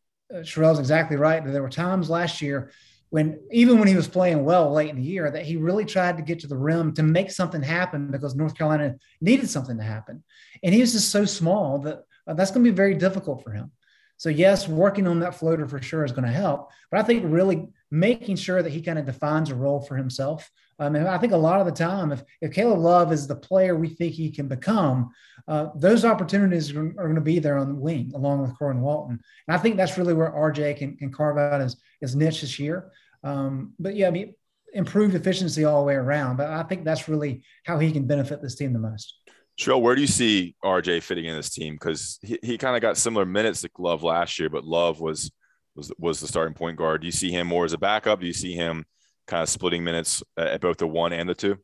Sherrell's 0.44 0.79
exactly 0.79 1.17
right. 1.17 1.44
There 1.44 1.61
were 1.61 1.69
times 1.69 2.09
last 2.09 2.41
year 2.41 2.71
when, 3.11 3.41
even 3.50 3.81
when 3.81 3.88
he 3.88 3.97
was 3.97 4.06
playing 4.06 4.44
well 4.44 4.73
late 4.73 4.91
in 4.91 4.94
the 4.94 5.03
year, 5.03 5.29
that 5.29 5.44
he 5.44 5.56
really 5.56 5.87
tried 5.87 6.19
to 6.19 6.23
get 6.23 6.38
to 6.38 6.47
the 6.47 6.56
rim 6.56 6.94
to 6.94 7.03
make 7.03 7.33
something 7.33 7.62
happen 7.62 8.12
because 8.12 8.37
North 8.37 8.56
Carolina 8.56 8.94
needed 9.21 9.50
something 9.50 9.77
to 9.77 9.83
happen. 9.83 10.23
And 10.62 10.73
he 10.73 10.83
was 10.83 10.93
just 10.93 11.11
so 11.11 11.25
small 11.25 11.81
that 11.81 12.05
uh, 12.29 12.35
that's 12.35 12.53
going 12.53 12.65
to 12.65 12.71
be 12.71 12.77
very 12.77 12.94
difficult 12.94 13.43
for 13.43 13.50
him. 13.50 13.73
So, 14.19 14.29
yes, 14.29 14.69
working 14.69 15.09
on 15.09 15.19
that 15.19 15.35
floater 15.35 15.67
for 15.67 15.82
sure 15.82 16.05
is 16.05 16.12
going 16.12 16.29
to 16.29 16.32
help. 16.32 16.71
But 16.93 17.00
I 17.00 17.03
think 17.03 17.25
really 17.27 17.67
making 17.91 18.37
sure 18.37 18.63
that 18.63 18.70
he 18.70 18.82
kind 18.82 19.01
of 19.01 19.05
defines 19.05 19.51
a 19.51 19.56
role 19.56 19.81
for 19.81 19.96
himself 19.96 20.49
I 20.79 20.89
mean, 20.91 21.06
I 21.06 21.17
think 21.19 21.33
a 21.33 21.39
lot 21.39 21.61
of 21.61 21.67
the 21.67 21.73
time, 21.73 22.13
if, 22.13 22.23
if 22.41 22.53
Caleb 22.53 22.81
Love 22.81 23.13
is 23.13 23.27
the 23.27 23.37
player 23.37 23.75
we 23.75 23.89
think 23.89 24.15
he 24.15 24.31
can 24.31 24.47
become, 24.47 25.11
uh, 25.49 25.69
those 25.75 26.05
opportunities 26.05 26.75
are, 26.75 26.87
are 26.99 27.05
going 27.05 27.15
to 27.15 27.21
be 27.21 27.39
there 27.39 27.56
on 27.56 27.69
the 27.69 27.75
wing 27.75 28.13
along 28.15 28.43
with 28.43 28.59
Kerwin 28.59 28.81
Walton. 28.81 29.19
And 29.49 29.56
I 29.56 29.59
think 29.59 29.77
that's 29.77 29.97
really 29.97 30.13
where 30.13 30.31
RJ 30.31 30.77
can, 30.77 30.97
can 30.97 31.11
carve 31.11 31.39
out 31.39 31.61
his, 31.61 31.77
his 32.01 32.15
niche 32.15 32.43
this 32.43 32.59
year. 32.59 32.91
Um, 33.25 33.73
but 33.79 33.97
yeah, 33.97 34.09
I 34.09 34.11
mean, 34.11 34.35
improved 34.73 35.15
efficiency 35.15 35.65
all 35.65 35.81
the 35.81 35.87
way 35.87 35.95
around. 35.95 36.37
But 36.37 36.51
I 36.51 36.63
think 36.65 36.85
that's 36.85 37.09
really 37.09 37.43
how 37.65 37.79
he 37.79 37.91
can 37.91 38.06
benefit 38.06 38.43
this 38.43 38.56
team 38.56 38.73
the 38.73 38.79
most. 38.79 39.15
Sherrell, 39.59 39.81
where 39.81 39.95
do 39.95 40.03
you 40.03 40.06
see 40.06 40.55
RJ 40.63 41.03
fitting 41.03 41.25
in 41.25 41.35
this 41.35 41.51
team? 41.51 41.75
Because 41.75 42.19
he, 42.23 42.39
he 42.43 42.59
kind 42.59 42.77
of 42.77 42.83
got 42.83 42.99
similar 42.99 43.25
minutes 43.25 43.63
to 43.63 43.71
Love 43.79 44.03
last 44.03 44.39
year, 44.39 44.51
but 44.51 44.65
Love 44.65 45.01
was 45.01 45.31
was 45.75 45.93
was 45.99 46.21
the 46.21 46.27
starting 46.27 46.55
point 46.55 46.77
guard. 46.77 47.01
Do 47.01 47.06
you 47.06 47.13
see 47.13 47.31
him 47.31 47.47
more 47.47 47.65
as 47.65 47.73
a 47.73 47.79
backup? 47.79 48.21
Do 48.21 48.27
you 48.27 48.33
see 48.33 48.53
him 48.53 48.85
kind 49.27 49.43
of 49.43 49.49
splitting 49.49 49.85
minutes 49.85 50.23
uh, 50.37 50.43
at 50.43 50.61
both 50.61 50.79
the 50.79 50.87
one 50.87 51.13
and 51.13 51.29
the 51.29 51.35
two? 51.35 51.59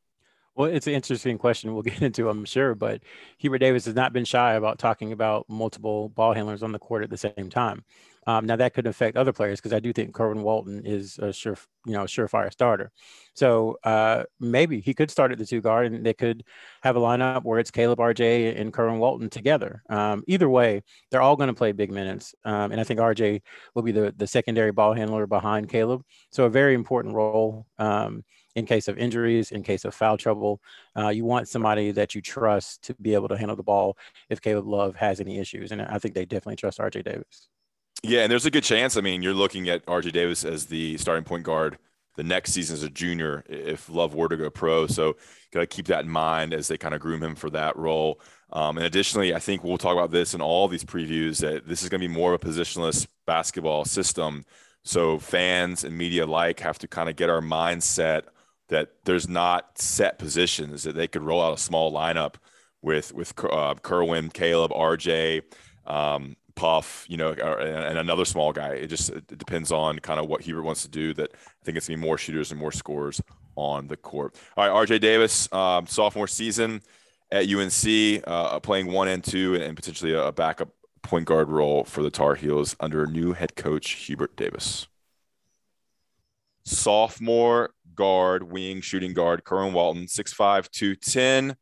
Well, 0.54 0.70
it's 0.70 0.86
an 0.86 0.92
interesting 0.92 1.38
question. 1.38 1.72
We'll 1.72 1.82
get 1.82 2.02
into, 2.02 2.28
I'm 2.28 2.44
sure, 2.44 2.74
but 2.74 3.02
Hubert 3.38 3.58
Davis 3.58 3.86
has 3.86 3.94
not 3.94 4.12
been 4.12 4.24
shy 4.24 4.54
about 4.54 4.78
talking 4.78 5.12
about 5.12 5.48
multiple 5.48 6.08
ball 6.10 6.34
handlers 6.34 6.62
on 6.62 6.72
the 6.72 6.78
court 6.78 7.02
at 7.02 7.10
the 7.10 7.16
same 7.16 7.50
time. 7.50 7.84
Um, 8.26 8.46
now 8.46 8.56
that 8.56 8.74
could 8.74 8.86
affect 8.86 9.16
other 9.16 9.32
players 9.32 9.60
because 9.60 9.72
I 9.72 9.80
do 9.80 9.92
think 9.92 10.14
Kerwin 10.14 10.42
Walton 10.42 10.82
is 10.84 11.18
a 11.18 11.32
sure, 11.32 11.56
you 11.86 11.92
know, 11.92 12.04
surefire 12.04 12.52
starter. 12.52 12.92
So 13.34 13.78
uh, 13.84 14.24
maybe 14.38 14.80
he 14.80 14.94
could 14.94 15.10
start 15.10 15.32
at 15.32 15.38
the 15.38 15.46
two 15.46 15.60
guard, 15.60 15.92
and 15.92 16.04
they 16.04 16.14
could 16.14 16.44
have 16.82 16.96
a 16.96 17.00
lineup 17.00 17.44
where 17.44 17.58
it's 17.58 17.70
Caleb 17.70 17.98
RJ 17.98 18.60
and 18.60 18.72
Kerwin 18.72 18.98
Walton 18.98 19.30
together. 19.30 19.82
Um, 19.88 20.22
either 20.26 20.48
way, 20.48 20.82
they're 21.10 21.22
all 21.22 21.36
going 21.36 21.48
to 21.48 21.54
play 21.54 21.72
big 21.72 21.90
minutes, 21.90 22.34
um, 22.44 22.72
and 22.72 22.80
I 22.80 22.84
think 22.84 23.00
RJ 23.00 23.42
will 23.74 23.82
be 23.82 23.92
the 23.92 24.14
the 24.16 24.26
secondary 24.26 24.72
ball 24.72 24.92
handler 24.92 25.26
behind 25.26 25.68
Caleb. 25.68 26.02
So 26.30 26.44
a 26.44 26.50
very 26.50 26.74
important 26.74 27.14
role 27.14 27.66
um, 27.78 28.24
in 28.54 28.66
case 28.66 28.88
of 28.88 28.98
injuries, 28.98 29.50
in 29.50 29.62
case 29.62 29.84
of 29.84 29.94
foul 29.94 30.16
trouble. 30.16 30.60
Uh, 30.96 31.08
you 31.08 31.24
want 31.24 31.48
somebody 31.48 31.90
that 31.92 32.14
you 32.14 32.20
trust 32.20 32.82
to 32.82 32.94
be 32.94 33.14
able 33.14 33.28
to 33.28 33.36
handle 33.36 33.56
the 33.56 33.62
ball 33.62 33.96
if 34.28 34.40
Caleb 34.40 34.66
Love 34.66 34.94
has 34.96 35.20
any 35.20 35.38
issues, 35.38 35.72
and 35.72 35.82
I 35.82 35.98
think 35.98 36.14
they 36.14 36.24
definitely 36.24 36.56
trust 36.56 36.78
RJ 36.78 37.04
Davis. 37.04 37.48
Yeah, 38.02 38.22
and 38.22 38.32
there's 38.32 38.46
a 38.46 38.50
good 38.50 38.64
chance. 38.64 38.96
I 38.96 39.00
mean, 39.00 39.22
you're 39.22 39.34
looking 39.34 39.68
at 39.68 39.86
RJ 39.86 40.12
Davis 40.12 40.44
as 40.44 40.66
the 40.66 40.96
starting 40.98 41.24
point 41.24 41.44
guard 41.44 41.78
the 42.16 42.24
next 42.24 42.52
season 42.52 42.74
as 42.74 42.82
a 42.82 42.90
junior 42.90 43.44
if 43.48 43.88
Love 43.88 44.14
were 44.14 44.28
to 44.28 44.36
go 44.36 44.50
pro. 44.50 44.86
So 44.86 45.16
got 45.52 45.60
to 45.60 45.66
keep 45.66 45.86
that 45.86 46.04
in 46.04 46.10
mind 46.10 46.52
as 46.52 46.68
they 46.68 46.76
kind 46.76 46.94
of 46.94 47.00
groom 47.00 47.22
him 47.22 47.34
for 47.36 47.48
that 47.50 47.76
role. 47.76 48.20
Um, 48.52 48.76
and 48.76 48.86
additionally, 48.86 49.34
I 49.34 49.38
think 49.38 49.62
we'll 49.64 49.78
talk 49.78 49.92
about 49.96 50.10
this 50.10 50.34
in 50.34 50.42
all 50.42 50.68
these 50.68 50.84
previews 50.84 51.40
that 51.40 51.66
this 51.66 51.82
is 51.82 51.88
going 51.88 52.00
to 52.02 52.08
be 52.08 52.12
more 52.12 52.34
of 52.34 52.42
a 52.42 52.46
positionless 52.46 53.06
basketball 53.26 53.84
system. 53.84 54.44
So 54.84 55.18
fans 55.18 55.84
and 55.84 55.96
media 55.96 56.24
alike 56.24 56.60
have 56.60 56.78
to 56.80 56.88
kind 56.88 57.08
of 57.08 57.16
get 57.16 57.30
our 57.30 57.40
mindset 57.40 58.24
that 58.68 58.90
there's 59.04 59.28
not 59.28 59.78
set 59.78 60.18
positions 60.18 60.82
that 60.82 60.96
they 60.96 61.06
could 61.06 61.22
roll 61.22 61.42
out 61.42 61.54
a 61.54 61.60
small 61.60 61.92
lineup 61.92 62.34
with 62.82 63.14
with 63.14 63.32
uh, 63.44 63.74
Kerwin, 63.76 64.28
Caleb, 64.30 64.72
RJ, 64.72 65.42
um, 65.86 66.36
Puff, 66.54 67.06
you 67.08 67.16
know, 67.16 67.32
and 67.32 67.98
another 67.98 68.24
small 68.24 68.52
guy. 68.52 68.70
It 68.74 68.88
just 68.88 69.10
it 69.10 69.38
depends 69.38 69.72
on 69.72 69.98
kind 69.98 70.20
of 70.20 70.28
what 70.28 70.42
Hubert 70.42 70.62
wants 70.62 70.82
to 70.82 70.88
do. 70.88 71.14
That 71.14 71.30
I 71.34 71.64
think 71.64 71.76
it's 71.76 71.88
gonna 71.88 71.98
be 71.98 72.06
more 72.06 72.18
shooters 72.18 72.50
and 72.50 72.60
more 72.60 72.72
scores 72.72 73.20
on 73.56 73.88
the 73.88 73.96
court. 73.96 74.36
All 74.56 74.66
right, 74.68 74.86
RJ 74.86 75.00
Davis, 75.00 75.52
um, 75.52 75.86
sophomore 75.86 76.28
season 76.28 76.82
at 77.30 77.48
UNC, 77.48 78.22
uh, 78.26 78.60
playing 78.60 78.92
one 78.92 79.08
and 79.08 79.24
two, 79.24 79.56
and, 79.56 79.74
potentially 79.76 80.12
a 80.12 80.32
backup 80.32 80.68
point 81.02 81.26
guard 81.26 81.48
role 81.48 81.84
for 81.84 82.02
the 82.02 82.10
Tar 82.10 82.34
Heels 82.34 82.76
under 82.80 83.06
new 83.06 83.32
head 83.32 83.56
coach 83.56 83.90
Hubert 83.92 84.36
Davis. 84.36 84.86
Sophomore 86.64 87.70
guard, 87.94 88.44
wing 88.44 88.80
shooting 88.80 89.14
guard, 89.14 89.44
Kerwin 89.44 89.72
Walton, 89.72 90.06
6'5, 90.06 90.70
210. 90.70 91.56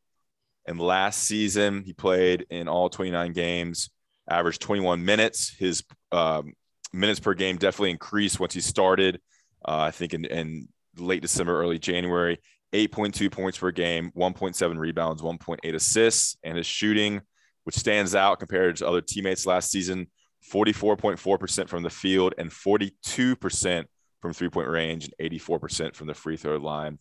And 0.67 0.79
last 0.79 1.23
season, 1.23 1.83
he 1.85 1.93
played 1.93 2.47
in 2.51 2.69
all 2.69 2.91
29 2.91 3.33
games, 3.33 3.91
averaged 4.31 4.61
21 4.63 5.05
minutes. 5.05 5.55
His 5.59 5.83
um, 6.13 6.55
minutes 6.93 7.21
per 7.21 7.35
game 7.35 7.57
definitely 7.57 7.91
increased 7.91 8.41
once 8.41 8.55
he 8.55 8.61
started, 8.61 9.21
uh, 9.67 9.79
I 9.79 9.91
think 9.91 10.15
in, 10.15 10.25
in 10.25 10.69
late 10.97 11.23
December, 11.23 11.61
early 11.61 11.79
January. 11.79 12.39
8.2 12.73 13.33
points 13.33 13.59
per 13.59 13.73
game, 13.73 14.13
1.7 14.17 14.79
rebounds, 14.79 15.23
1.8 15.23 15.75
assists, 15.75 16.37
and 16.45 16.57
his 16.57 16.67
shooting, 16.67 17.21
which 17.65 17.75
stands 17.75 18.15
out 18.15 18.39
compared 18.39 18.77
to 18.77 18.87
other 18.87 19.01
teammates 19.01 19.45
last 19.45 19.71
season, 19.71 20.07
44.4% 20.53 21.69
from 21.69 21.83
the 21.83 21.91
field 21.91 22.35
and 22.39 22.51
42% 22.51 23.85
from 24.21 24.33
three 24.33 24.49
point 24.49 24.69
range 24.69 25.05
and 25.05 25.33
84% 25.33 25.95
from 25.95 26.07
the 26.07 26.15
free 26.15 26.37
throw 26.37 26.59
line. 26.59 26.99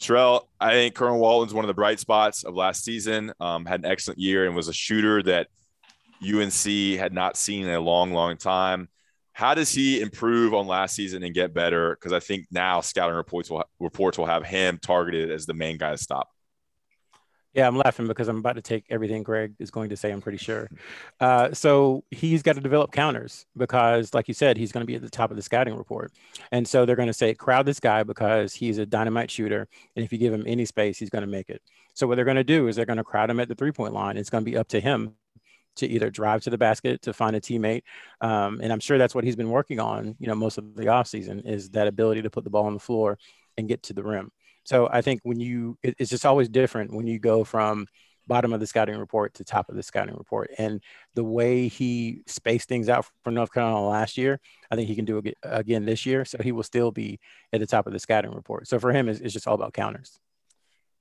Sherrell, 0.00 0.46
I 0.58 0.70
think 0.70 0.94
Kerwin 0.94 1.20
Walton's 1.20 1.52
one 1.52 1.64
of 1.64 1.68
the 1.68 1.74
bright 1.74 2.00
spots 2.00 2.44
of 2.44 2.54
last 2.54 2.84
season. 2.84 3.32
Um, 3.38 3.66
had 3.66 3.80
an 3.80 3.90
excellent 3.90 4.18
year 4.18 4.46
and 4.46 4.56
was 4.56 4.68
a 4.68 4.72
shooter 4.72 5.22
that 5.24 5.48
UNC 6.22 6.98
had 6.98 7.12
not 7.12 7.36
seen 7.36 7.66
in 7.66 7.74
a 7.74 7.80
long, 7.80 8.12
long 8.12 8.36
time. 8.36 8.88
How 9.32 9.54
does 9.54 9.72
he 9.72 10.00
improve 10.00 10.52
on 10.52 10.66
last 10.66 10.94
season 10.94 11.22
and 11.22 11.34
get 11.34 11.54
better? 11.54 11.96
Because 11.96 12.12
I 12.12 12.20
think 12.20 12.46
now 12.50 12.80
scouting 12.80 13.16
reports 13.16 13.48
will 13.48 13.64
reports 13.78 14.18
will 14.18 14.26
have 14.26 14.44
him 14.44 14.78
targeted 14.82 15.30
as 15.30 15.46
the 15.46 15.54
main 15.54 15.78
guy 15.78 15.92
to 15.92 15.98
stop. 15.98 16.28
Yeah, 17.54 17.66
I'm 17.66 17.76
laughing 17.76 18.06
because 18.06 18.28
I'm 18.28 18.38
about 18.38 18.56
to 18.56 18.62
take 18.62 18.84
everything 18.90 19.24
Greg 19.24 19.54
is 19.58 19.72
going 19.72 19.88
to 19.90 19.96
say. 19.96 20.12
I'm 20.12 20.20
pretty 20.20 20.38
sure. 20.38 20.68
Uh, 21.18 21.52
so 21.52 22.04
he's 22.12 22.42
got 22.42 22.54
to 22.54 22.60
develop 22.60 22.92
counters 22.92 23.44
because, 23.56 24.14
like 24.14 24.28
you 24.28 24.34
said, 24.34 24.56
he's 24.56 24.70
going 24.70 24.82
to 24.82 24.86
be 24.86 24.94
at 24.94 25.02
the 25.02 25.10
top 25.10 25.32
of 25.32 25.36
the 25.36 25.42
scouting 25.42 25.74
report, 25.74 26.12
and 26.52 26.66
so 26.66 26.84
they're 26.84 26.94
going 26.94 27.08
to 27.08 27.12
say 27.12 27.34
crowd 27.34 27.66
this 27.66 27.80
guy 27.80 28.04
because 28.04 28.54
he's 28.54 28.78
a 28.78 28.86
dynamite 28.86 29.30
shooter, 29.30 29.66
and 29.96 30.04
if 30.04 30.12
you 30.12 30.18
give 30.18 30.32
him 30.32 30.44
any 30.46 30.64
space, 30.64 30.98
he's 30.98 31.10
going 31.10 31.22
to 31.24 31.28
make 31.28 31.50
it. 31.50 31.60
So 31.94 32.06
what 32.06 32.14
they're 32.16 32.24
going 32.24 32.36
to 32.36 32.44
do 32.44 32.68
is 32.68 32.76
they're 32.76 32.86
going 32.86 32.98
to 32.98 33.04
crowd 33.04 33.30
him 33.30 33.40
at 33.40 33.48
the 33.48 33.54
three 33.56 33.72
point 33.72 33.94
line. 33.94 34.16
It's 34.16 34.30
going 34.30 34.44
to 34.44 34.50
be 34.50 34.56
up 34.56 34.68
to 34.68 34.80
him 34.80 35.14
to 35.76 35.86
either 35.86 36.10
drive 36.10 36.42
to 36.42 36.50
the 36.50 36.58
basket 36.58 37.02
to 37.02 37.12
find 37.12 37.36
a 37.36 37.40
teammate. 37.40 37.82
Um, 38.20 38.60
and 38.62 38.72
I'm 38.72 38.80
sure 38.80 38.98
that's 38.98 39.14
what 39.14 39.24
he's 39.24 39.36
been 39.36 39.50
working 39.50 39.80
on, 39.80 40.16
you 40.18 40.26
know, 40.26 40.34
most 40.34 40.58
of 40.58 40.74
the 40.74 40.86
offseason 40.86 41.46
is 41.46 41.70
that 41.70 41.86
ability 41.86 42.22
to 42.22 42.30
put 42.30 42.44
the 42.44 42.50
ball 42.50 42.66
on 42.66 42.74
the 42.74 42.80
floor 42.80 43.18
and 43.56 43.68
get 43.68 43.82
to 43.84 43.92
the 43.92 44.02
rim. 44.02 44.30
So 44.64 44.88
I 44.92 45.00
think 45.00 45.20
when 45.22 45.40
you, 45.40 45.78
it, 45.82 45.94
it's 45.98 46.10
just 46.10 46.26
always 46.26 46.48
different 46.48 46.92
when 46.92 47.06
you 47.06 47.18
go 47.18 47.44
from 47.44 47.86
bottom 48.26 48.52
of 48.52 48.60
the 48.60 48.66
scouting 48.66 48.96
report 48.96 49.34
to 49.34 49.44
top 49.44 49.68
of 49.68 49.74
the 49.74 49.82
scouting 49.82 50.14
report. 50.14 50.50
And 50.58 50.80
the 51.14 51.24
way 51.24 51.66
he 51.68 52.22
spaced 52.26 52.68
things 52.68 52.88
out 52.88 53.06
for 53.24 53.30
North 53.30 53.52
Carolina 53.52 53.88
last 53.88 54.16
year, 54.16 54.38
I 54.70 54.76
think 54.76 54.88
he 54.88 54.94
can 54.94 55.04
do 55.04 55.18
it 55.18 55.36
again 55.42 55.84
this 55.84 56.06
year. 56.06 56.24
So 56.24 56.38
he 56.40 56.52
will 56.52 56.62
still 56.62 56.92
be 56.92 57.18
at 57.52 57.60
the 57.60 57.66
top 57.66 57.86
of 57.86 57.92
the 57.92 57.98
scouting 57.98 58.32
report. 58.32 58.68
So 58.68 58.78
for 58.78 58.92
him, 58.92 59.08
it's, 59.08 59.20
it's 59.20 59.32
just 59.32 59.48
all 59.48 59.54
about 59.54 59.72
counters. 59.72 60.20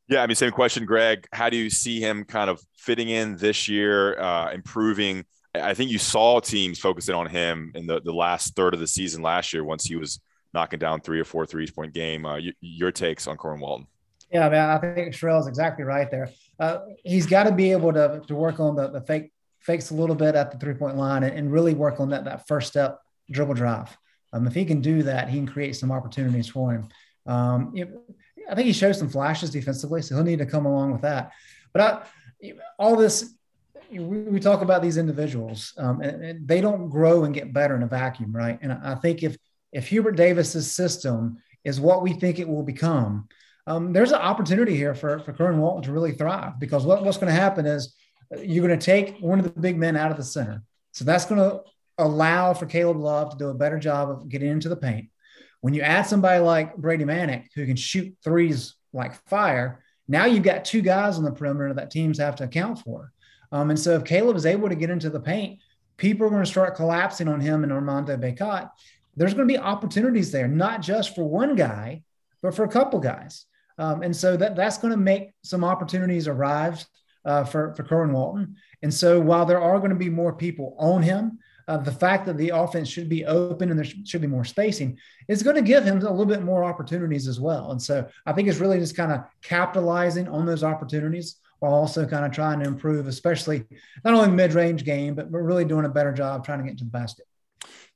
Yeah, 0.09 0.23
I 0.23 0.27
mean, 0.27 0.35
same 0.35 0.51
question, 0.51 0.85
Greg. 0.85 1.27
How 1.31 1.51
do 1.51 1.57
you 1.57 1.69
see 1.69 1.99
him 1.99 2.23
kind 2.23 2.49
of 2.49 2.59
fitting 2.75 3.09
in 3.09 3.37
this 3.37 3.67
year, 3.67 4.19
uh, 4.19 4.51
improving? 4.51 5.23
I 5.53 5.75
think 5.75 5.91
you 5.91 5.99
saw 5.99 6.39
teams 6.39 6.79
focusing 6.79 7.13
on 7.13 7.27
him 7.27 7.71
in 7.75 7.85
the, 7.85 8.01
the 8.01 8.11
last 8.11 8.55
third 8.55 8.73
of 8.73 8.79
the 8.79 8.87
season 8.87 9.21
last 9.21 9.53
year 9.53 9.63
once 9.63 9.85
he 9.85 9.95
was 9.95 10.19
knocking 10.51 10.79
down 10.79 11.01
three 11.01 11.19
or 11.19 11.25
four 11.25 11.45
threes 11.45 11.69
point 11.69 11.93
game. 11.93 12.25
Uh, 12.25 12.37
y- 12.37 12.53
your 12.59 12.91
takes 12.91 13.27
on 13.27 13.37
Kerwin 13.37 13.59
Walton? 13.59 13.85
Yeah, 14.31 14.47
I 14.47 14.49
mean, 14.49 14.59
I 14.59 14.77
think 14.77 15.13
Sherrell 15.13 15.39
is 15.39 15.47
exactly 15.47 15.85
right 15.85 16.09
there. 16.09 16.29
Uh, 16.59 16.79
he's 17.03 17.27
got 17.27 17.43
to 17.43 17.51
be 17.51 17.71
able 17.71 17.93
to, 17.93 18.21
to 18.27 18.35
work 18.35 18.59
on 18.59 18.75
the, 18.75 18.89
the 18.89 19.01
fake 19.01 19.31
fakes 19.59 19.91
a 19.91 19.93
little 19.93 20.15
bit 20.15 20.33
at 20.33 20.51
the 20.51 20.57
three 20.57 20.73
point 20.73 20.97
line 20.97 21.23
and, 21.23 21.35
and 21.37 21.51
really 21.51 21.75
work 21.75 21.99
on 21.99 22.09
that, 22.09 22.25
that 22.25 22.47
first 22.47 22.67
step 22.67 22.99
dribble 23.29 23.53
drive. 23.53 23.95
Um, 24.33 24.47
if 24.47 24.53
he 24.53 24.65
can 24.65 24.81
do 24.81 25.03
that, 25.03 25.29
he 25.29 25.37
can 25.37 25.47
create 25.47 25.75
some 25.75 25.91
opportunities 25.91 26.47
for 26.47 26.71
him. 26.71 26.89
Um, 27.25 27.73
it, 27.75 27.89
I 28.50 28.56
think 28.56 28.65
he 28.65 28.74
shows 28.74 28.98
some 28.98 29.10
flashes 29.10 29.50
defensively, 29.50 30.01
so 30.01 30.15
he'll 30.15 30.24
need 30.24 30.39
to 30.39 30.46
come 30.46 30.65
along 30.65 30.91
with 30.91 31.01
that. 31.01 31.32
But 31.74 31.82
I, 31.82 32.53
all 32.77 32.96
this, 32.96 33.34
we, 33.91 34.39
talk 34.39 34.62
about 34.62 34.82
these 34.82 34.98
individuals, 34.98 35.74
um, 35.77 36.01
and, 36.01 36.24
and, 36.24 36.48
they 36.48 36.62
don't 36.62 36.89
grow 36.89 37.24
and 37.24 37.34
get 37.34 37.53
better 37.53 37.75
in 37.75 37.84
a 37.84 37.88
vacuum, 37.88 38.32
right? 38.32 38.58
And 38.62 38.72
I 38.72 38.96
think 38.96 39.24
if 39.24 39.38
if 39.72 39.88
Hubert 39.88 40.15
Davis's 40.15 40.72
system 40.72 41.38
is 41.63 41.79
what 41.79 42.01
we 42.01 42.13
think 42.13 42.39
it 42.39 42.48
will 42.48 42.63
become, 42.63 43.27
um, 43.68 43.94
there's 43.94 44.12
an 44.12 44.20
opportunity 44.20 44.75
here 44.75 44.96
for 44.96 45.20
for 45.20 45.34
Kerwin 45.34 45.60
Walton 45.60 45.84
to 45.84 45.91
really 45.91 46.12
thrive. 46.12 46.60
Because 46.60 46.86
what, 46.86 47.03
what's 47.03 47.18
going 47.18 47.34
to 47.34 47.39
happen 47.39 47.65
is 47.65 47.96
you're 48.44 48.65
going 48.65 48.79
to 48.79 48.86
take 48.86 49.20
one 49.20 49.39
of 49.39 49.46
the 49.46 49.60
big 49.60 49.77
men 49.77 49.96
out 49.96 50.12
of 50.12 50.18
the 50.18 50.24
center, 50.24 50.63
so 50.91 51.06
that's 51.06 51.25
going 51.25 51.41
to 51.41 51.62
allow 51.98 52.53
for 52.53 52.65
Caleb 52.65 52.98
Love 52.98 53.32
to 53.32 53.38
do 53.38 53.50
a 53.50 53.53
better 53.53 53.77
job 53.77 54.10
of 54.10 54.29
getting 54.29 54.50
into 54.50 54.70
the 54.70 54.75
paint. 54.75 55.10
When 55.61 55.73
you 55.73 55.81
add 55.81 56.03
somebody 56.03 56.39
like 56.39 56.75
Brady 56.77 57.05
Manek 57.05 57.47
who 57.55 57.65
can 57.65 57.75
shoot 57.75 58.15
threes 58.23 58.75
like 58.93 59.15
fire, 59.27 59.83
now 60.07 60.25
you've 60.25 60.43
got 60.43 60.65
two 60.65 60.81
guys 60.81 61.17
on 61.17 61.23
the 61.23 61.31
perimeter 61.31 61.73
that 61.73 61.91
teams 61.91 62.17
have 62.17 62.35
to 62.37 62.45
account 62.45 62.79
for. 62.79 63.11
Um, 63.51 63.69
and 63.69 63.79
so 63.79 63.95
if 63.95 64.05
Caleb 64.05 64.37
is 64.37 64.45
able 64.45 64.69
to 64.69 64.75
get 64.75 64.89
into 64.89 65.09
the 65.09 65.19
paint, 65.19 65.59
people 65.97 66.25
are 66.25 66.29
going 66.29 66.43
to 66.43 66.49
start 66.49 66.75
collapsing 66.75 67.27
on 67.27 67.39
him 67.39 67.63
and 67.63 67.71
Armando 67.71 68.15
Bacot. 68.17 68.69
There's 69.15 69.33
going 69.33 69.47
to 69.47 69.53
be 69.53 69.59
opportunities 69.59 70.31
there, 70.31 70.47
not 70.47 70.81
just 70.81 71.15
for 71.15 71.23
one 71.23 71.55
guy, 71.55 72.03
but 72.41 72.55
for 72.55 72.63
a 72.63 72.69
couple 72.69 72.99
guys. 72.99 73.45
Um, 73.77 74.01
and 74.01 74.15
so 74.15 74.37
that, 74.37 74.55
that's 74.55 74.77
going 74.77 74.91
to 74.91 74.97
make 74.97 75.31
some 75.43 75.63
opportunities 75.63 76.27
arrive 76.27 76.85
uh, 77.25 77.43
for, 77.43 77.73
for 77.75 77.83
Kerwin 77.83 78.13
Walton. 78.13 78.55
And 78.81 78.93
so 78.93 79.19
while 79.19 79.45
there 79.45 79.61
are 79.61 79.77
going 79.79 79.91
to 79.91 79.95
be 79.95 80.09
more 80.09 80.33
people 80.33 80.75
on 80.79 81.03
him, 81.03 81.39
uh, 81.69 81.77
the 81.77 81.91
fact 81.91 82.25
that 82.25 82.35
the 82.35 82.49
offense 82.49 82.89
should 82.89 83.07
be 83.07 83.25
open 83.25 83.69
and 83.69 83.77
there 83.77 83.85
should 84.03 84.21
be 84.21 84.27
more 84.27 84.43
spacing 84.43 84.97
is 85.27 85.43
going 85.43 85.55
to 85.55 85.61
give 85.61 85.85
him 85.85 85.97
a 85.99 86.09
little 86.09 86.25
bit 86.25 86.41
more 86.41 86.63
opportunities 86.63 87.27
as 87.27 87.39
well. 87.39 87.71
And 87.71 87.81
so 87.81 88.07
I 88.25 88.33
think 88.33 88.47
it's 88.47 88.57
really 88.57 88.79
just 88.79 88.97
kind 88.97 89.11
of 89.11 89.21
capitalizing 89.43 90.27
on 90.27 90.47
those 90.47 90.63
opportunities 90.63 91.35
while 91.59 91.73
also 91.73 92.07
kind 92.07 92.25
of 92.25 92.31
trying 92.31 92.59
to 92.61 92.65
improve, 92.65 93.07
especially 93.07 93.65
not 94.03 94.15
only 94.15 94.29
mid-range 94.29 94.83
game, 94.83 95.13
but 95.13 95.29
we're 95.29 95.43
really 95.43 95.65
doing 95.65 95.85
a 95.85 95.89
better 95.89 96.11
job 96.11 96.43
trying 96.43 96.59
to 96.59 96.65
get 96.65 96.79
to 96.79 96.85
the 96.85 96.89
basket. 96.89 97.25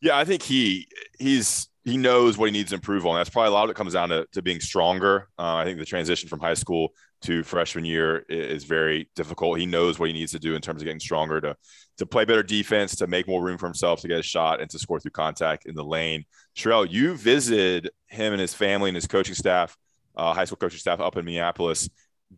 Yeah, 0.01 0.17
I 0.17 0.25
think 0.25 0.43
he 0.43 0.87
he's 1.17 1.67
he 1.83 1.97
knows 1.97 2.37
what 2.37 2.45
he 2.45 2.51
needs 2.51 2.69
to 2.69 2.75
improve 2.75 3.07
on. 3.07 3.15
That's 3.15 3.29
probably 3.29 3.49
a 3.49 3.53
lot 3.53 3.65
of 3.65 3.69
it 3.71 3.75
comes 3.75 3.93
down 3.93 4.09
to, 4.09 4.27
to 4.33 4.41
being 4.41 4.59
stronger. 4.59 5.29
Uh, 5.39 5.55
I 5.55 5.65
think 5.65 5.79
the 5.79 5.85
transition 5.85 6.29
from 6.29 6.39
high 6.39 6.53
school 6.53 6.93
to 7.23 7.43
freshman 7.43 7.85
year 7.85 8.25
is 8.29 8.65
very 8.65 9.09
difficult. 9.15 9.59
He 9.59 9.65
knows 9.65 9.97
what 9.97 10.09
he 10.09 10.13
needs 10.13 10.33
to 10.33 10.39
do 10.39 10.55
in 10.55 10.61
terms 10.61 10.81
of 10.81 10.85
getting 10.85 10.99
stronger 10.99 11.41
to 11.41 11.55
to 11.97 12.05
play 12.05 12.25
better 12.25 12.43
defense, 12.43 12.95
to 12.95 13.07
make 13.07 13.27
more 13.27 13.43
room 13.43 13.57
for 13.57 13.67
himself 13.67 14.01
to 14.01 14.07
get 14.07 14.19
a 14.19 14.23
shot, 14.23 14.61
and 14.61 14.69
to 14.69 14.79
score 14.79 14.99
through 14.99 15.11
contact 15.11 15.65
in 15.65 15.75
the 15.75 15.83
lane. 15.83 16.25
Sherrell, 16.55 16.89
you 16.89 17.15
visited 17.15 17.91
him 18.07 18.33
and 18.33 18.41
his 18.41 18.53
family 18.53 18.89
and 18.89 18.95
his 18.95 19.07
coaching 19.07 19.35
staff, 19.35 19.77
uh, 20.15 20.33
high 20.33 20.45
school 20.45 20.57
coaching 20.57 20.79
staff 20.79 20.99
up 20.99 21.17
in 21.17 21.25
Minneapolis. 21.25 21.89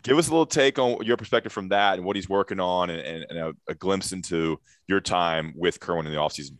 Give 0.04 0.18
us 0.18 0.28
a 0.28 0.32
little 0.32 0.46
take 0.46 0.78
on 0.78 1.04
your 1.06 1.16
perspective 1.16 1.54
from 1.54 1.70
that 1.70 1.96
and 1.98 2.06
what 2.06 2.16
he's 2.16 2.28
working 2.28 2.60
on, 2.60 2.90
and, 2.90 3.00
and, 3.00 3.26
and 3.30 3.40
a, 3.40 3.54
a, 3.70 3.76
glimpse 3.76 4.12
into 4.12 4.60
your 4.88 5.00
time 5.00 5.54
with 5.56 5.80
Kerwin 5.80 6.06
in 6.06 6.12
the 6.12 6.20
offseason. 6.20 6.58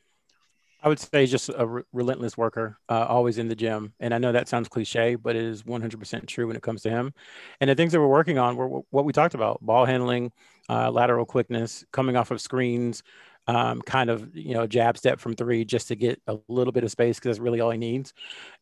I 0.86 0.90
would 0.90 1.00
say 1.00 1.26
just 1.26 1.50
a 1.58 1.66
re- 1.66 1.84
relentless 1.94 2.38
worker, 2.38 2.78
uh, 2.90 3.06
always 3.10 3.40
in 3.40 3.48
the 3.48 3.56
gym. 3.56 3.94
And 4.00 4.14
I 4.14 4.20
know 4.20 4.32
that 4.32 4.48
sounds 4.48 4.70
cliche, 4.70 5.16
but 5.16 5.36
it 5.36 5.44
is 5.44 5.66
100% 5.66 6.28
true 6.28 6.48
when 6.48 6.56
it 6.56 6.62
comes 6.62 6.84
to 6.84 6.92
him. 6.92 7.14
And 7.60 7.70
the 7.72 7.76
things 7.76 7.92
that 7.94 8.00
we're 8.00 8.08
working 8.08 8.38
on 8.38 8.56
were 8.56 8.68
what 8.92 9.06
we 9.06 9.12
talked 9.12 9.34
about 9.36 9.62
ball 9.66 9.86
handling, 9.86 10.32
uh, 10.70 10.92
lateral 10.92 11.26
quickness, 11.26 11.86
coming 11.92 12.16
off 12.16 12.30
of 12.32 12.40
screens, 12.40 13.04
um, 13.48 13.82
kind 13.82 14.10
of 14.10 14.36
you 14.36 14.54
know 14.54 14.68
jab 14.68 14.98
step 14.98 15.20
from 15.20 15.36
three 15.36 15.66
just 15.66 15.88
to 15.90 15.96
get 15.96 16.22
a 16.28 16.38
little 16.48 16.72
bit 16.72 16.84
of 16.84 16.92
space 16.92 17.18
because 17.18 17.38
that's 17.38 17.40
really 17.40 17.62
all 17.62 17.72
he 17.72 17.78
needs. 17.78 18.14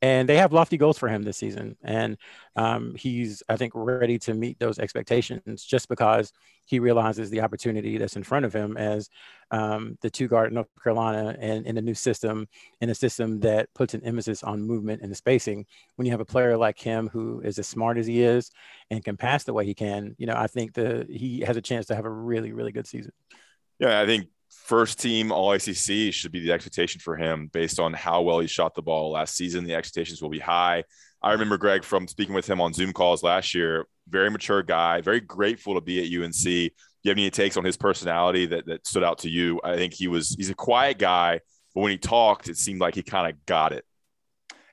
And 0.02 0.28
they 0.28 0.38
have 0.38 0.54
lofty 0.54 0.78
goals 0.78 0.98
for 0.98 1.08
him 1.08 1.24
this 1.24 1.38
season, 1.38 1.78
and 1.84 2.18
um, 2.56 2.96
he's 2.96 3.44
I 3.50 3.56
think 3.56 3.74
ready 3.76 4.20
to 4.20 4.34
meet 4.34 4.60
those 4.60 4.80
expectations 4.80 5.64
just 5.64 5.88
because 5.88 6.32
he 6.66 6.80
realizes 6.80 7.30
the 7.30 7.42
opportunity 7.42 7.98
that's 7.98 8.16
in 8.16 8.24
front 8.24 8.46
of 8.46 8.54
him 8.54 8.78
as 8.78 9.10
um, 9.52 9.98
the 10.02 10.10
two 10.10 10.28
guard 10.28 10.54
North 10.54 10.68
Carolina 10.82 11.36
and 11.40 11.66
in 11.68 11.78
a 11.78 11.82
new 11.82 11.94
system, 11.94 12.48
in 12.80 12.90
a 12.90 12.96
system 12.96 13.40
that 13.42 13.68
puts 13.74 13.94
an 13.94 14.04
emphasis 14.04 14.44
on 14.44 14.62
movement 14.62 15.02
and 15.02 15.12
the 15.12 15.16
spacing. 15.16 15.66
When 15.96 16.06
you 16.06 16.12
have 16.12 16.22
a 16.22 16.26
player 16.26 16.58
like 16.58 16.80
him 16.80 17.10
who 17.12 17.42
is 17.42 17.60
as 17.60 17.68
smart 17.68 17.98
as 17.98 18.08
he 18.08 18.24
is 18.24 18.50
and 18.90 19.04
can 19.04 19.18
pass 19.18 19.44
the 19.44 19.54
way 19.54 19.66
he 19.66 19.74
can, 19.74 20.16
you 20.18 20.26
know, 20.26 20.36
I 20.36 20.48
think 20.48 20.74
the 20.74 21.06
he 21.10 21.42
has 21.42 21.58
a 21.58 21.62
chance 21.62 21.88
to 21.88 21.96
have 21.96 22.06
a 22.06 22.10
really 22.10 22.52
really 22.52 22.72
good 22.72 22.88
season. 22.88 23.12
Yeah, 23.80 24.00
I 24.00 24.06
think 24.06 24.28
first 24.64 25.00
team 25.00 25.32
all 25.32 25.52
ACC 25.52 26.14
should 26.14 26.32
be 26.32 26.40
the 26.40 26.52
expectation 26.52 27.02
for 27.02 27.16
him 27.16 27.50
based 27.52 27.80
on 27.80 27.94
how 27.94 28.22
well 28.22 28.40
he 28.40 28.48
shot 28.48 28.74
the 28.74 28.82
ball 28.82 29.12
last 29.12 29.36
season. 29.36 29.66
The 29.66 29.76
expectations 29.76 30.22
will 30.22 30.30
be 30.30 30.40
high. 30.40 30.86
I 31.22 31.34
remember 31.34 31.58
Greg 31.58 31.84
from 31.84 32.08
speaking 32.08 32.34
with 32.34 32.50
him 32.50 32.62
on 32.62 32.74
Zoom 32.74 32.94
calls 32.94 33.24
last 33.24 33.54
year. 33.54 33.86
Very 34.08 34.30
mature 34.30 34.64
guy, 34.64 35.02
very 35.02 35.20
grateful 35.20 35.76
to 35.76 35.82
be 35.82 36.00
at 36.00 36.24
UNC. 36.24 36.44
Do 36.44 36.50
you 36.50 37.10
have 37.10 37.18
any 37.18 37.30
takes 37.30 37.58
on 37.58 37.66
his 37.66 37.78
personality 37.78 38.46
that, 38.48 38.66
that 38.66 38.88
stood 38.88 39.04
out 39.04 39.20
to 39.20 39.30
you? 39.30 39.60
I 39.64 39.76
think 39.76 39.94
he 39.94 40.08
was 40.08 40.30
he's 40.30 40.50
a 40.50 40.56
quiet 40.56 40.98
guy, 40.98 41.42
but 41.76 41.82
when 41.82 41.92
he 41.92 41.98
talked, 41.98 42.48
it 42.48 42.58
seemed 42.58 42.80
like 42.80 42.96
he 42.96 43.04
kind 43.04 43.32
of 43.32 43.46
got 43.46 43.74
it. 43.74 43.86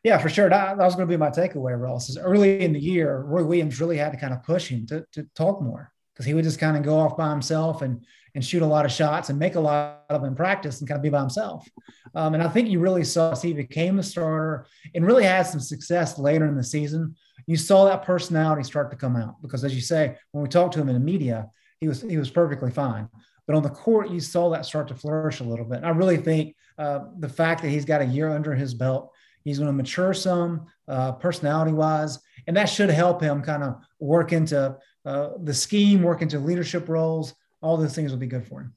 Yeah, 0.04 0.18
for 0.18 0.28
sure. 0.28 0.48
That, 0.48 0.78
that 0.78 0.84
was 0.84 0.94
going 0.94 1.06
to 1.06 1.12
be 1.12 1.18
my 1.18 1.30
takeaway, 1.30 1.78
Ross. 1.78 2.08
Is 2.08 2.16
early 2.16 2.62
in 2.62 2.72
the 2.72 2.80
year, 2.80 3.18
Roy 3.18 3.44
Williams 3.44 3.80
really 3.80 3.98
had 3.98 4.12
to 4.12 4.18
kind 4.18 4.32
of 4.32 4.42
push 4.42 4.68
him 4.68 4.86
to, 4.86 5.04
to 5.12 5.26
talk 5.34 5.60
more 5.60 5.92
because 6.14 6.26
he 6.26 6.34
would 6.34 6.44
just 6.44 6.58
kind 6.58 6.76
of 6.76 6.82
go 6.82 6.98
off 6.98 7.16
by 7.16 7.30
himself 7.30 7.82
and 7.82 8.04
and 8.34 8.44
shoot 8.44 8.62
a 8.62 8.66
lot 8.66 8.84
of 8.84 8.92
shots 8.92 9.28
and 9.28 9.38
make 9.38 9.54
a 9.54 9.60
lot 9.60 10.04
of 10.08 10.22
them 10.22 10.34
practice 10.34 10.80
and 10.80 10.88
kind 10.88 10.98
of 10.98 11.02
be 11.02 11.08
by 11.08 11.20
himself. 11.20 11.68
Um, 12.14 12.34
and 12.34 12.42
I 12.42 12.48
think 12.48 12.68
you 12.68 12.80
really 12.80 13.04
saw 13.04 13.32
as 13.32 13.42
he 13.42 13.52
became 13.52 13.98
a 13.98 14.02
starter 14.02 14.66
and 14.94 15.06
really 15.06 15.24
had 15.24 15.42
some 15.42 15.60
success 15.60 16.18
later 16.18 16.46
in 16.46 16.56
the 16.56 16.64
season. 16.64 17.16
You 17.46 17.56
saw 17.56 17.84
that 17.86 18.04
personality 18.04 18.62
start 18.62 18.90
to 18.90 18.96
come 18.96 19.16
out 19.16 19.40
because, 19.42 19.64
as 19.64 19.74
you 19.74 19.80
say, 19.80 20.16
when 20.32 20.42
we 20.42 20.48
talked 20.48 20.74
to 20.74 20.80
him 20.80 20.88
in 20.88 20.94
the 20.94 21.00
media, 21.00 21.48
he 21.80 21.88
was 21.88 22.02
he 22.02 22.18
was 22.18 22.30
perfectly 22.30 22.70
fine. 22.70 23.08
But 23.46 23.56
on 23.56 23.62
the 23.62 23.70
court, 23.70 24.10
you 24.10 24.20
saw 24.20 24.50
that 24.50 24.66
start 24.66 24.86
to 24.88 24.94
flourish 24.94 25.40
a 25.40 25.44
little 25.44 25.64
bit. 25.64 25.78
And 25.78 25.86
I 25.86 25.90
really 25.90 26.18
think 26.18 26.54
uh, 26.78 27.00
the 27.18 27.28
fact 27.28 27.62
that 27.62 27.70
he's 27.70 27.84
got 27.84 28.00
a 28.00 28.04
year 28.06 28.30
under 28.30 28.54
his 28.54 28.74
belt, 28.74 29.12
he's 29.42 29.58
going 29.58 29.66
to 29.66 29.72
mature 29.72 30.14
some 30.14 30.66
uh, 30.86 31.12
personality 31.12 31.72
wise, 31.72 32.20
and 32.46 32.56
that 32.56 32.66
should 32.66 32.90
help 32.90 33.20
him 33.20 33.42
kind 33.42 33.64
of 33.64 33.76
work 33.98 34.32
into 34.32 34.76
uh, 35.04 35.30
the 35.42 35.54
scheme, 35.54 36.02
work 36.02 36.22
into 36.22 36.38
leadership 36.38 36.88
roles, 36.88 37.34
all 37.60 37.76
those 37.76 37.94
things 37.94 38.10
will 38.10 38.18
be 38.18 38.26
good 38.26 38.46
for 38.46 38.60
him. 38.60 38.74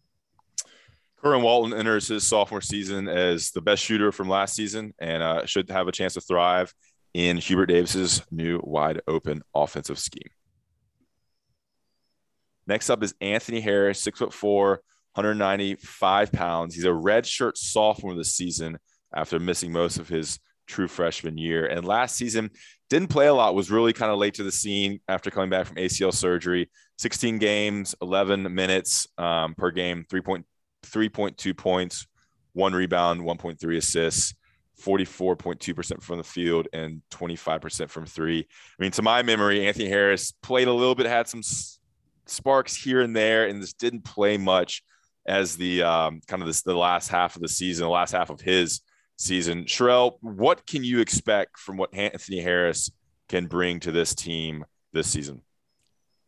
Kerwin 1.24 1.42
Walton 1.42 1.74
enters 1.78 2.08
his 2.08 2.28
sophomore 2.28 2.62
season 2.62 3.08
as 3.08 3.52
the 3.52 3.62
best 3.62 3.82
shooter 3.82 4.12
from 4.12 4.28
last 4.28 4.56
season 4.56 4.94
and 5.00 5.24
uh, 5.24 5.46
should 5.46 5.70
have 5.70 5.88
a 5.88 5.92
chance 5.92 6.16
to 6.16 6.22
thrive 6.22 6.74
in 7.13 7.38
Hubert 7.38 7.68
Davis's 7.68 8.22
new 8.30 8.60
wide 8.63 9.02
open 9.08 9.42
offensive 9.56 10.00
scheme. 10.00 10.30
Next 12.68 12.90
up 12.90 13.04
is 13.04 13.13
Anthony 13.22 13.62
Harris, 13.62 14.02
six 14.02 14.20
foot 14.20 14.34
four, 14.34 14.82
195 15.16 16.32
pounds. 16.32 16.75
He's 16.75 16.86
a 16.86 16.94
red 16.94 17.25
shirt 17.25 17.58
sophomore 17.58 18.16
this 18.16 18.36
season 18.36 18.78
after 19.13 19.40
missing 19.40 19.72
most 19.72 20.00
of 20.00 20.10
his 20.10 20.40
true 20.66 20.88
freshman 20.88 21.38
year. 21.38 21.66
And 21.66 21.86
last 21.86 22.16
season, 22.16 22.50
didn't 22.94 23.10
play 23.10 23.26
a 23.26 23.34
lot, 23.34 23.56
was 23.56 23.72
really 23.72 23.92
kind 23.92 24.12
of 24.12 24.20
late 24.20 24.36
to 24.36 24.44
the 24.44 24.52
scene 24.52 25.00
after 25.08 25.32
coming 25.32 25.50
back 25.50 25.66
from 25.66 25.78
ACL 25.78 26.14
surgery. 26.14 26.70
16 27.00 27.40
games, 27.40 27.96
11 28.04 28.54
minutes 28.54 29.08
um, 29.18 29.56
per 29.56 29.72
game, 29.72 30.06
3.3.2 30.12 31.58
points, 31.58 32.06
one 32.54 32.74
rebound, 32.74 33.22
1.3 33.22 33.78
assists, 33.78 34.36
44.2% 34.80 36.04
from 36.04 36.18
the 36.20 36.24
field, 36.24 36.68
and 36.72 37.02
25% 37.10 37.90
from 37.90 38.06
three. 38.06 38.40
I 38.40 38.82
mean, 38.84 38.92
to 38.92 39.02
my 39.02 39.24
memory, 39.24 39.66
Anthony 39.66 39.90
Harris 39.90 40.32
played 40.44 40.68
a 40.68 40.74
little 40.74 40.94
bit, 40.94 41.08
had 41.08 41.28
some 41.28 41.42
sparks 42.28 42.76
here 42.76 43.02
and 43.02 43.16
there, 43.16 43.48
and 43.48 43.60
just 43.60 43.80
didn't 43.80 44.04
play 44.04 44.38
much 44.38 44.84
as 45.26 45.56
the 45.56 45.82
um, 45.82 46.22
kind 46.28 46.44
of 46.44 46.48
this, 46.48 46.62
the 46.62 46.76
last 46.76 47.08
half 47.08 47.36
of 47.36 47.42
the 47.42 47.48
season, 47.48 47.86
the 47.86 47.90
last 47.90 48.12
half 48.12 48.30
of 48.30 48.40
his 48.40 48.82
season. 49.17 49.65
Sherrell, 49.65 50.17
what 50.22 50.65
can 50.65 50.84
you 50.84 51.00
expect 51.00 51.60
from 51.60 51.77
what 51.77 51.93
Anthony 51.93 52.39
Harris 52.39 52.91
can 53.29 53.48
bring 53.48 53.79
to 53.82 53.91
this 53.91 54.13
team 54.13 54.65
this 54.91 55.08
season? 55.08 55.41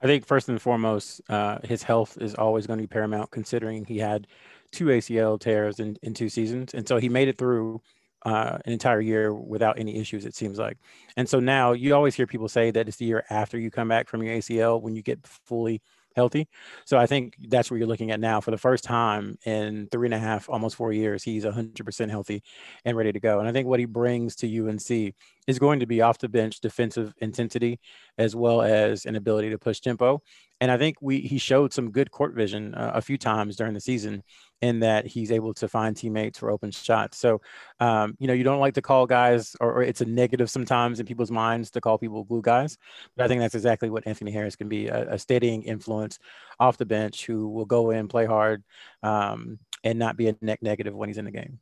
I 0.02 0.08
think 0.08 0.26
first 0.26 0.50
and 0.50 0.62
foremost, 0.62 1.22
uh, 1.30 1.60
his 1.64 1.84
health 1.84 2.18
is 2.20 2.36
always 2.36 2.68
going 2.68 2.78
to 2.78 2.84
be 2.84 2.88
paramount, 2.88 3.32
considering 3.32 3.86
he 3.86 3.98
had 3.98 4.28
two 4.72 4.86
ACL 4.86 5.40
tears 5.40 5.80
in, 5.80 5.98
in 6.04 6.14
two 6.14 6.30
seasons, 6.30 6.74
and 6.74 6.88
so 6.88 6.98
he 6.98 7.10
made 7.10 7.28
it 7.28 7.38
through 7.38 7.82
uh, 8.26 8.58
an 8.66 8.74
entire 8.74 9.02
year 9.02 9.34
without 9.34 9.80
any 9.80 9.98
issues. 9.98 10.26
It 10.26 10.36
seems 10.36 10.60
like, 10.60 10.78
and 11.16 11.28
so 11.30 11.40
now 11.40 11.72
you 11.72 11.96
always 11.96 12.16
hear 12.16 12.28
people 12.28 12.50
say 12.50 12.72
that 12.72 12.88
it's 12.88 12.98
the 12.98 13.06
year 13.06 13.24
after 13.30 13.58
you 13.58 13.72
come 13.72 13.88
back 13.88 14.10
from 14.10 14.22
your 14.22 14.36
ACL 14.36 14.82
when 14.82 14.96
you 14.96 15.02
get 15.02 15.26
fully 15.26 15.82
healthy. 16.16 16.48
So 16.86 16.98
I 16.98 17.06
think 17.06 17.36
that's 17.50 17.70
what 17.70 17.78
you're 17.78 17.88
looking 17.88 18.12
at 18.12 18.20
now. 18.20 18.42
For 18.42 18.52
the 18.52 18.58
first 18.58 18.84
time 18.84 19.38
in 19.46 19.88
three 19.92 20.08
and 20.08 20.14
a 20.14 20.20
half, 20.20 20.50
almost 20.50 20.76
four 20.76 20.94
years, 20.94 21.24
he's 21.24 21.46
100% 21.46 22.10
healthy 22.10 22.42
and 22.86 22.96
ready 22.96 23.12
to 23.12 23.20
go. 23.20 23.40
And 23.40 23.48
I 23.48 23.52
think 23.52 23.68
what 23.68 23.80
he 23.80 23.86
brings 23.86 24.36
to 24.38 24.68
UNC 24.68 25.14
is 25.48 25.60
going 25.60 25.80
to 25.80 25.86
be 25.86 26.02
off 26.02 26.18
the 26.18 26.30
bench 26.30 26.60
defensive 26.62 27.14
intensity 27.20 27.80
as 28.18 28.36
well 28.36 28.62
as 28.62 29.06
an 29.06 29.16
ability 29.16 29.50
to 29.50 29.58
push 29.58 29.80
tempo. 29.80 30.22
And 30.66 30.72
I 30.72 30.80
think 30.80 30.98
we 31.00 31.20
he 31.20 31.38
showed 31.38 31.74
some 31.74 31.92
good 31.92 32.10
court 32.10 32.34
vision 32.34 32.74
uh, 32.74 32.94
a 32.96 33.02
few 33.02 33.20
times 33.20 33.56
during 33.56 33.76
the 33.76 33.80
season 33.80 34.24
in 34.64 34.80
that 34.80 35.06
he's 35.06 35.32
able 35.32 35.54
to 35.54 35.68
find 35.68 35.96
teammates 35.96 36.40
for 36.40 36.50
open 36.50 36.72
shots. 36.72 37.20
So, 37.20 37.40
um, 37.80 38.16
you 38.18 38.26
know, 38.26 38.34
you 38.34 38.44
don't 38.44 38.60
like 38.60 38.74
to 38.74 38.82
call 38.82 39.06
guys, 39.06 39.56
or, 39.62 39.74
or, 39.74 39.84
it's 39.84 40.02
a 40.02 40.06
negative 40.06 40.50
sometimes 40.50 41.00
in 41.00 41.06
people's 41.06 41.30
minds 41.30 41.70
to 41.70 41.82
call 41.82 42.00
people 42.00 42.24
glue 42.24 42.42
guys. 42.42 42.80
But 43.16 43.26
I 43.26 43.28
think 43.28 43.42
that's 43.42 43.54
exactly 43.54 43.92
what 43.92 44.08
Anthony 44.08 44.32
Harris 44.32 44.56
can 44.56 44.68
be 44.68 44.88
a, 44.88 45.14
a 45.14 45.20
steadying 45.20 45.62
influence 45.62 46.18
off 46.60 46.78
the 46.78 46.86
bench 46.88 47.28
who 47.28 47.48
will 47.48 47.66
go 47.66 47.92
in, 47.92 48.08
play 48.08 48.26
hard, 48.26 48.64
um, 49.04 49.60
and 49.84 50.00
not 50.00 50.18
be 50.18 50.30
a 50.30 50.36
net 50.42 50.64
negative 50.64 50.96
when 50.96 51.10
he's 51.10 51.20
in 51.20 51.26
the 51.26 51.32
game. 51.32 51.60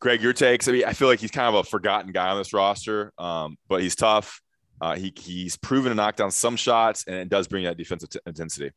Greg, 0.00 0.20
your 0.20 0.34
takes. 0.34 0.68
I 0.68 0.72
mean, 0.72 0.84
I 0.84 0.92
feel 0.92 1.08
like 1.08 1.20
he's 1.20 1.30
kind 1.30 1.48
of 1.48 1.54
a 1.54 1.64
forgotten 1.66 2.12
guy 2.12 2.28
on 2.28 2.36
this 2.36 2.52
roster, 2.52 3.10
um, 3.16 3.56
but 3.70 3.80
he's 3.80 3.96
tough. 3.96 4.42
Uh, 4.80 4.96
he, 4.96 5.12
he's 5.16 5.56
proven 5.56 5.90
to 5.90 5.94
knock 5.94 6.16
down 6.16 6.30
some 6.30 6.56
shots 6.56 7.04
and 7.06 7.14
it 7.16 7.28
does 7.28 7.46
bring 7.46 7.64
that 7.64 7.76
defensive 7.76 8.10
t- 8.10 8.20
intensity. 8.26 8.72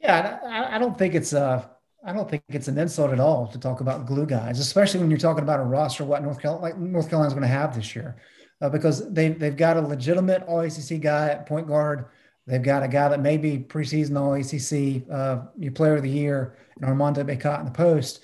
Yeah, 0.00 0.38
I, 0.44 0.76
I 0.76 0.78
don't 0.78 0.98
think 0.98 1.14
it's 1.14 1.32
a 1.32 1.70
I 2.04 2.12
don't 2.12 2.28
think 2.28 2.42
it's 2.48 2.68
an 2.68 2.78
insult 2.78 3.12
at 3.12 3.20
all 3.20 3.46
to 3.48 3.58
talk 3.58 3.80
about 3.80 4.06
glue 4.06 4.26
guys, 4.26 4.58
especially 4.58 5.00
when 5.00 5.10
you're 5.10 5.18
talking 5.18 5.44
about 5.44 5.60
a 5.60 5.64
roster 5.64 6.04
what 6.04 6.22
North 6.22 6.40
Carolina 6.40 6.62
like 6.62 6.78
North 6.78 7.08
Carolina's 7.08 7.34
going 7.34 7.42
to 7.42 7.48
have 7.48 7.74
this 7.74 7.94
year, 7.94 8.16
uh, 8.60 8.68
because 8.68 9.12
they 9.12 9.28
they've 9.28 9.56
got 9.56 9.76
a 9.76 9.80
legitimate 9.80 10.42
All 10.48 10.60
ACC 10.60 11.00
guy 11.00 11.28
at 11.28 11.46
point 11.46 11.68
guard. 11.68 12.06
They've 12.46 12.62
got 12.62 12.82
a 12.82 12.88
guy 12.88 13.08
that 13.08 13.20
may 13.20 13.36
be 13.36 13.58
preseason 13.58 14.18
All 14.18 14.34
ACC 14.34 15.08
uh, 15.08 15.46
your 15.56 15.72
Player 15.72 15.96
of 15.96 16.02
the 16.02 16.10
Year, 16.10 16.56
and 16.76 16.84
Armando 16.84 17.22
Bacot 17.22 17.60
in 17.60 17.66
the 17.66 17.70
post, 17.70 18.20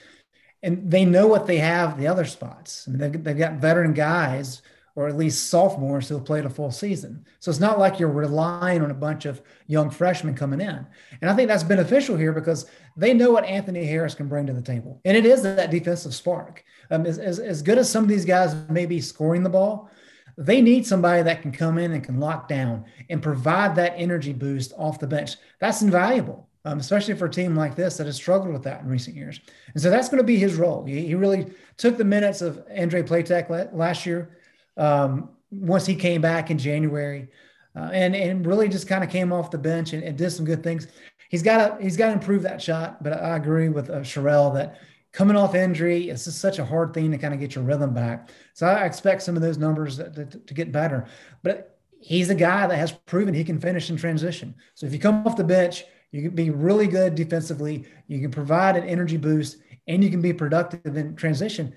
and 0.65 0.91
they 0.91 1.05
know 1.05 1.29
what 1.29 1.47
they 1.47 1.59
have 1.59 1.99
the 1.99 2.09
other 2.09 2.25
spots. 2.25 2.87
I 2.87 2.91
mean, 2.91 2.99
they've, 2.99 3.25
they've 3.25 3.39
got 3.39 3.55
veteran 3.55 3.93
guys 3.93 4.63
or 4.99 5.07
at 5.07 5.17
least 5.17 5.49
sophomores 5.49 6.09
who 6.09 6.17
have 6.17 6.25
played 6.25 6.45
a 6.45 6.51
full 6.51 6.73
season. 6.73 7.25
So 7.39 7.53
it's 7.53 7.61
not 7.61 7.79
like 7.79 8.01
you're 8.01 8.09
relying 8.09 8.83
on 8.83 8.91
a 8.91 8.95
bunch 8.95 9.27
of 9.27 9.41
young 9.69 9.91
freshmen 9.91 10.35
coming 10.35 10.61
in. 10.61 10.85
And 11.21 11.31
I 11.31 11.37
think 11.37 11.47
that's 11.47 11.63
beneficial 11.63 12.17
here 12.17 12.33
because 12.33 12.69
they 12.97 13.15
know 13.15 13.31
what 13.31 13.45
Anthony 13.45 13.85
Harris 13.85 14.17
can 14.17 14.27
bring 14.27 14.49
to 14.49 14.53
the 14.53 14.61
table. 14.61 15.01
And 15.05 15.17
it 15.17 15.25
is 15.25 15.45
that 15.45 15.71
defensive 15.71 16.17
spark. 16.17 16.65
Um, 16.91 17.07
as, 17.07 17.21
as, 17.21 17.39
as 17.39 17.63
good 17.63 17.79
as 17.79 17.89
some 17.89 18.03
of 18.03 18.09
these 18.09 18.25
guys 18.25 18.57
may 18.69 18.87
be 18.87 19.01
scoring 19.01 19.45
the 19.45 19.51
ball, 19.51 19.89
they 20.37 20.61
need 20.61 20.85
somebody 20.85 21.23
that 21.23 21.43
can 21.43 21.53
come 21.53 21.79
in 21.79 21.93
and 21.93 22.03
can 22.03 22.19
lock 22.19 22.49
down 22.49 22.85
and 23.09 23.23
provide 23.23 23.77
that 23.77 23.95
energy 23.97 24.33
boost 24.33 24.73
off 24.77 24.99
the 24.99 25.07
bench. 25.07 25.37
That's 25.61 25.81
invaluable. 25.81 26.49
Um, 26.65 26.81
especially 26.81 27.15
for 27.15 27.27
a 27.27 27.31
team 27.31 27.55
like 27.55 27.77
this 27.77 27.97
that 27.97 28.07
has 28.07 28.17
struggled 28.17 28.53
with 28.53 28.65
that 28.65 28.83
in 28.83 28.89
recent 28.89 29.17
years. 29.17 29.41
And 29.73 29.83
so 29.83 29.91
that's 29.91 30.09
going 30.09 30.19
to 30.19 30.27
be 30.27 30.39
his 30.39 30.57
role. 30.57 30.85
He, 30.85 31.07
he 31.07 31.15
really 31.15 31.47
took 31.77 31.97
the 31.97 32.05
minutes 32.05 32.43
of 32.43 32.63
Andrew 32.69 33.03
Platek 33.05 33.73
last 33.73 34.05
year, 34.05 34.38
um, 34.79 35.31
once 35.51 35.87
he 35.87 35.95
came 35.95 36.21
back 36.21 36.51
in 36.51 36.59
January, 36.59 37.29
uh, 37.77 37.91
and 37.93 38.17
and 38.17 38.47
really 38.47 38.69
just 38.69 38.89
kind 38.89 39.05
of 39.05 39.11
came 39.11 39.33
off 39.33 39.51
the 39.51 39.59
bench 39.59 39.93
and, 39.93 40.03
and, 40.03 40.17
did 40.17 40.31
some 40.31 40.45
good 40.45 40.63
things. 40.63 40.89
He's 41.29 41.43
got 41.43 41.79
to 41.79 41.83
he's 41.83 41.97
got 41.97 42.09
to 42.09 42.13
improve 42.15 42.43
that 42.43 42.63
shot, 42.63 43.03
but 43.03 43.13
I 43.13 43.37
agree 43.37 43.69
with 43.69 43.91
uh, 43.91 44.01
Sherrell 44.01 44.55
that 44.55 44.81
coming 45.13 45.37
off 45.37 45.55
injury, 45.55 46.11
it's 46.11 46.25
just 46.25 46.41
such 46.41 46.59
a 46.59 46.65
hard 46.65 46.93
thing 46.93 47.11
to 47.11 47.19
kind 47.19 47.35
of 47.35 47.41
get 47.41 47.55
your 47.55 47.65
rhythm 47.65 47.95
back. 47.95 48.29
So 48.55 48.67
I 48.67 48.85
expect 48.85 49.23
some 49.23 49.37
of 49.37 49.43
those 49.43 49.59
numbers 49.59 49.97
to, 49.97 50.11
to, 50.11 50.25
to 50.27 50.55
get 50.55 50.71
better. 50.71 51.07
But 51.43 51.79
he's 52.01 52.31
a 52.31 52.35
guy 52.35 52.67
that 52.67 52.77
has 52.77 52.93
proven 52.93 53.35
he 53.35 53.45
can 53.45 53.61
finish 53.61 53.91
in 53.91 53.97
transition. 53.97 54.55
So 54.75 54.87
if 54.87 54.93
you 54.93 54.99
come 54.99 55.27
off 55.27 55.37
the 55.37 55.45
bench, 55.45 55.85
you 56.13 56.23
can 56.23 56.35
be 56.35 56.51
really 56.51 56.87
good 56.87 57.15
defensively. 57.15 57.85
You 58.07 58.21
can 58.21 58.31
provide 58.31 58.77
an 58.77 58.85
energy 58.85 59.17
boost, 59.17 59.59
and 59.87 60.03
you 60.05 60.11
can 60.11 60.23
be 60.23 60.33
productive 60.33 60.97
in 60.97 61.17
transition 61.17 61.75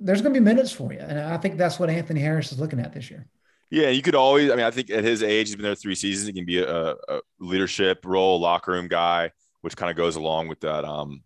there's 0.00 0.22
going 0.22 0.34
to 0.34 0.40
be 0.40 0.44
minutes 0.44 0.72
for 0.72 0.92
you. 0.92 1.00
And 1.00 1.18
I 1.18 1.36
think 1.36 1.56
that's 1.56 1.78
what 1.78 1.90
Anthony 1.90 2.20
Harris 2.20 2.52
is 2.52 2.58
looking 2.58 2.80
at 2.80 2.92
this 2.92 3.10
year. 3.10 3.26
Yeah, 3.70 3.88
you 3.88 4.02
could 4.02 4.14
always. 4.14 4.50
I 4.50 4.56
mean, 4.56 4.66
I 4.66 4.70
think 4.70 4.90
at 4.90 5.02
his 5.02 5.22
age, 5.22 5.48
he's 5.48 5.56
been 5.56 5.64
there 5.64 5.74
three 5.74 5.94
seasons. 5.94 6.26
He 6.26 6.34
can 6.34 6.44
be 6.44 6.58
a, 6.58 6.90
a 6.92 7.20
leadership 7.40 8.04
role, 8.04 8.38
locker 8.38 8.72
room 8.72 8.86
guy, 8.86 9.30
which 9.62 9.76
kind 9.76 9.90
of 9.90 9.96
goes 9.96 10.16
along 10.16 10.48
with 10.48 10.60
that 10.60 10.84
um, 10.84 11.22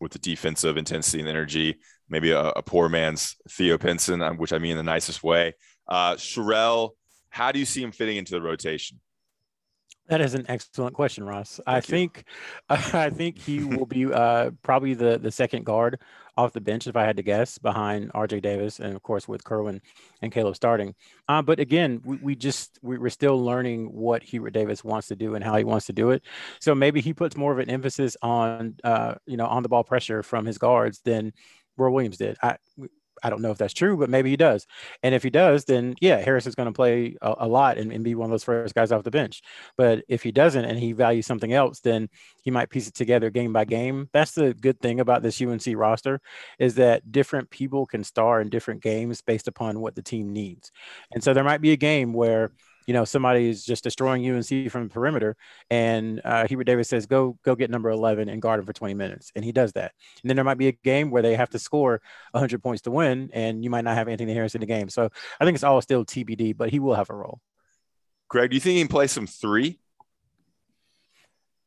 with 0.00 0.12
the 0.12 0.20
defensive 0.20 0.76
intensity 0.76 1.18
and 1.18 1.28
energy. 1.28 1.76
Maybe 2.08 2.30
a, 2.30 2.50
a 2.50 2.62
poor 2.62 2.88
man's 2.88 3.34
Theo 3.50 3.78
Pinson, 3.78 4.22
um, 4.22 4.36
which 4.36 4.52
I 4.52 4.58
mean 4.58 4.72
in 4.72 4.76
the 4.76 4.84
nicest 4.84 5.24
way. 5.24 5.54
Uh, 5.88 6.14
Sherrell, 6.14 6.90
how 7.30 7.50
do 7.50 7.58
you 7.58 7.64
see 7.64 7.82
him 7.82 7.90
fitting 7.90 8.16
into 8.16 8.32
the 8.32 8.42
rotation? 8.42 9.00
That 10.08 10.22
is 10.22 10.34
an 10.34 10.46
excellent 10.48 10.94
question, 10.94 11.24
Ross. 11.24 11.56
Thank 11.56 11.68
I 11.68 11.76
you. 11.76 11.82
think 11.82 12.24
I 12.68 13.10
think 13.10 13.38
he 13.38 13.64
will 13.64 13.86
be 13.86 14.06
uh, 14.06 14.52
probably 14.62 14.94
the 14.94 15.18
the 15.18 15.30
second 15.30 15.64
guard 15.64 16.00
off 16.38 16.52
the 16.52 16.60
bench 16.60 16.86
if 16.86 16.96
I 16.96 17.04
had 17.04 17.16
to 17.16 17.22
guess, 17.22 17.58
behind 17.58 18.12
R.J. 18.14 18.40
Davis 18.40 18.78
and 18.78 18.94
of 18.94 19.02
course 19.02 19.26
with 19.26 19.42
Kerwin 19.42 19.82
and 20.22 20.30
Caleb 20.30 20.54
starting. 20.54 20.94
Uh, 21.28 21.42
but 21.42 21.58
again, 21.58 22.00
we, 22.04 22.16
we 22.18 22.36
just 22.36 22.78
we, 22.80 22.96
are 22.96 23.10
still 23.10 23.44
learning 23.44 23.86
what 23.86 24.22
Hubert 24.22 24.50
Davis 24.50 24.84
wants 24.84 25.08
to 25.08 25.16
do 25.16 25.34
and 25.34 25.44
how 25.44 25.56
he 25.56 25.64
wants 25.64 25.86
to 25.86 25.92
do 25.92 26.10
it. 26.10 26.22
So 26.60 26.74
maybe 26.76 27.00
he 27.00 27.12
puts 27.12 27.36
more 27.36 27.52
of 27.52 27.58
an 27.58 27.68
emphasis 27.68 28.16
on 28.22 28.76
uh, 28.84 29.16
you 29.26 29.36
know 29.36 29.46
on 29.46 29.64
the 29.64 29.68
ball 29.68 29.82
pressure 29.82 30.22
from 30.22 30.46
his 30.46 30.58
guards 30.58 31.00
than 31.04 31.32
Roy 31.76 31.90
Williams 31.90 32.18
did. 32.18 32.36
I 32.40 32.56
I 33.22 33.30
don't 33.30 33.42
know 33.42 33.50
if 33.50 33.58
that's 33.58 33.74
true, 33.74 33.96
but 33.96 34.10
maybe 34.10 34.30
he 34.30 34.36
does. 34.36 34.66
And 35.02 35.14
if 35.14 35.22
he 35.22 35.30
does, 35.30 35.64
then 35.64 35.94
yeah, 36.00 36.18
Harris 36.18 36.46
is 36.46 36.54
going 36.54 36.66
to 36.66 36.72
play 36.72 37.16
a, 37.20 37.34
a 37.40 37.48
lot 37.48 37.78
and, 37.78 37.92
and, 37.92 38.04
be 38.04 38.14
one 38.14 38.26
of 38.26 38.30
those 38.30 38.44
first 38.44 38.74
guys 38.74 38.92
off 38.92 39.04
the 39.04 39.10
bench. 39.10 39.42
But 39.76 40.04
if 40.08 40.22
he 40.22 40.32
doesn't 40.32 40.64
and 40.64 40.78
he 40.78 40.92
values 40.92 41.26
something 41.26 41.52
else, 41.52 41.80
then 41.80 42.08
he 42.42 42.50
might 42.50 42.70
piece 42.70 42.88
it 42.88 42.94
together 42.94 43.30
game 43.30 43.52
by 43.52 43.64
game. 43.64 44.08
That's 44.12 44.32
the 44.32 44.54
good 44.54 44.80
thing 44.80 45.00
about 45.00 45.22
this 45.22 45.40
UNC 45.40 45.66
roster 45.74 46.20
is 46.58 46.76
that 46.76 47.10
different 47.10 47.50
people 47.50 47.86
can 47.86 48.04
star 48.04 48.40
in 48.40 48.48
different 48.48 48.82
games 48.82 49.20
based 49.20 49.48
upon 49.48 49.80
what 49.80 49.94
the 49.94 50.02
team 50.02 50.32
needs. 50.32 50.70
And 51.12 51.22
so 51.22 51.34
there 51.34 51.44
might 51.44 51.60
be 51.60 51.72
a 51.72 51.76
game 51.76 52.12
where 52.12 52.52
you 52.88 52.94
know 52.94 53.04
somebody 53.04 53.50
is 53.50 53.66
just 53.66 53.84
destroying 53.84 54.24
you 54.24 54.34
and 54.34 54.50
UNC 54.50 54.72
from 54.72 54.84
the 54.84 54.88
perimeter, 54.88 55.36
and 55.68 56.22
uh, 56.24 56.46
Hubert 56.46 56.64
Davis 56.64 56.88
says, 56.88 57.04
"Go, 57.04 57.38
go 57.44 57.54
get 57.54 57.70
number 57.70 57.90
11 57.90 58.30
and 58.30 58.40
guard 58.40 58.60
him 58.60 58.64
for 58.64 58.72
20 58.72 58.94
minutes," 58.94 59.30
and 59.36 59.44
he 59.44 59.52
does 59.52 59.74
that. 59.74 59.92
And 60.22 60.30
then 60.30 60.36
there 60.36 60.44
might 60.44 60.56
be 60.56 60.68
a 60.68 60.72
game 60.72 61.10
where 61.10 61.20
they 61.20 61.36
have 61.36 61.50
to 61.50 61.58
score 61.58 62.00
100 62.30 62.62
points 62.62 62.80
to 62.82 62.90
win, 62.90 63.28
and 63.34 63.62
you 63.62 63.68
might 63.68 63.84
not 63.84 63.94
have 63.94 64.08
Anthony 64.08 64.32
Harris 64.32 64.54
in 64.54 64.62
the 64.62 64.66
game. 64.66 64.88
So 64.88 65.10
I 65.38 65.44
think 65.44 65.54
it's 65.54 65.64
all 65.64 65.82
still 65.82 66.06
TBD, 66.06 66.56
but 66.56 66.70
he 66.70 66.78
will 66.78 66.94
have 66.94 67.10
a 67.10 67.14
role. 67.14 67.40
Greg, 68.28 68.48
do 68.50 68.56
you 68.56 68.60
think 68.60 68.76
he 68.76 68.80
can 68.80 68.88
play 68.88 69.06
some 69.06 69.26
three? 69.26 69.78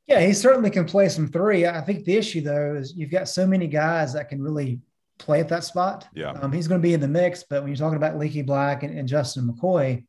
Yeah, 0.08 0.22
he 0.22 0.34
certainly 0.34 0.72
can 0.72 0.86
play 0.86 1.08
some 1.08 1.28
three. 1.28 1.68
I 1.68 1.82
think 1.82 2.04
the 2.04 2.18
issue 2.18 2.42
though 2.42 2.74
is 2.74 2.96
you've 2.96 3.12
got 3.12 3.30
so 3.30 3.46
many 3.46 3.68
guys 3.68 4.14
that 4.14 4.28
can 4.28 4.42
really 4.42 4.80
play 5.20 5.40
at 5.40 5.50
that 5.50 5.66
spot. 5.66 6.08
Yeah, 6.16 6.32
um, 6.32 6.52
he's 6.52 6.68
going 6.68 6.82
to 6.82 6.88
be 6.88 6.96
in 6.96 7.00
the 7.00 7.08
mix, 7.08 7.44
but 7.48 7.62
when 7.62 7.68
you're 7.68 7.78
talking 7.78 7.98
about 7.98 8.18
Leaky 8.18 8.42
Black 8.42 8.82
and, 8.82 8.98
and 8.98 9.08
Justin 9.08 9.48
McKoy, 9.48 10.04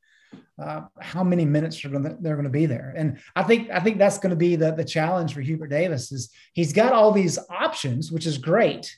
uh, 0.63 0.85
how 1.01 1.25
many 1.25 1.45
minutes 1.45 1.85
are 1.85 1.91
to, 1.91 2.17
they're 2.21 2.37
going 2.37 2.45
to 2.45 2.51
be 2.51 2.67
there. 2.67 2.95
And 2.97 3.19
I 3.35 3.43
think 3.43 3.71
I 3.71 3.81
think 3.81 3.99
that's 3.99 4.19
going 4.19 4.31
to 4.31 4.37
be 4.37 4.57
the 4.57 4.73
the 4.73 4.85
challenge 4.85 5.35
for 5.35 5.41
Hubert 5.41 5.69
Davis 5.69 6.13
is 6.13 6.31
he's 6.55 6.73
got 6.73 6.93
all 6.93 7.13
these 7.13 7.39
options, 7.51 8.13
which 8.13 8.27
is 8.27 8.39
great. 8.39 8.97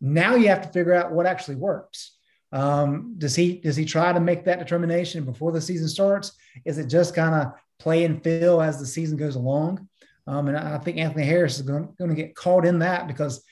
Now 0.00 0.34
you 0.34 0.48
have 0.48 0.62
to 0.62 0.68
figure 0.68 0.94
out 0.94 1.12
what 1.12 1.26
actually 1.26 1.56
works. 1.56 2.16
Um, 2.52 3.14
does 3.18 3.34
he 3.34 3.58
does 3.58 3.76
he 3.76 3.84
try 3.84 4.12
to 4.12 4.20
make 4.20 4.44
that 4.44 4.58
determination 4.58 5.24
before 5.24 5.52
the 5.52 5.60
season 5.60 5.88
starts? 5.88 6.32
Is 6.64 6.78
it 6.78 6.88
just 6.88 7.14
kind 7.14 7.34
of 7.34 7.52
play 7.78 8.04
and 8.04 8.22
feel 8.22 8.60
as 8.60 8.78
the 8.78 8.86
season 8.86 9.16
goes 9.16 9.36
along? 9.36 9.88
Um, 10.26 10.48
and 10.48 10.56
I 10.56 10.78
think 10.78 10.98
Anthony 10.98 11.24
Harris 11.24 11.56
is 11.56 11.62
going, 11.62 11.88
to 11.98 12.14
get 12.14 12.34
caught 12.34 12.64
in 12.64 12.78
that 12.78 13.06
because 13.06 13.44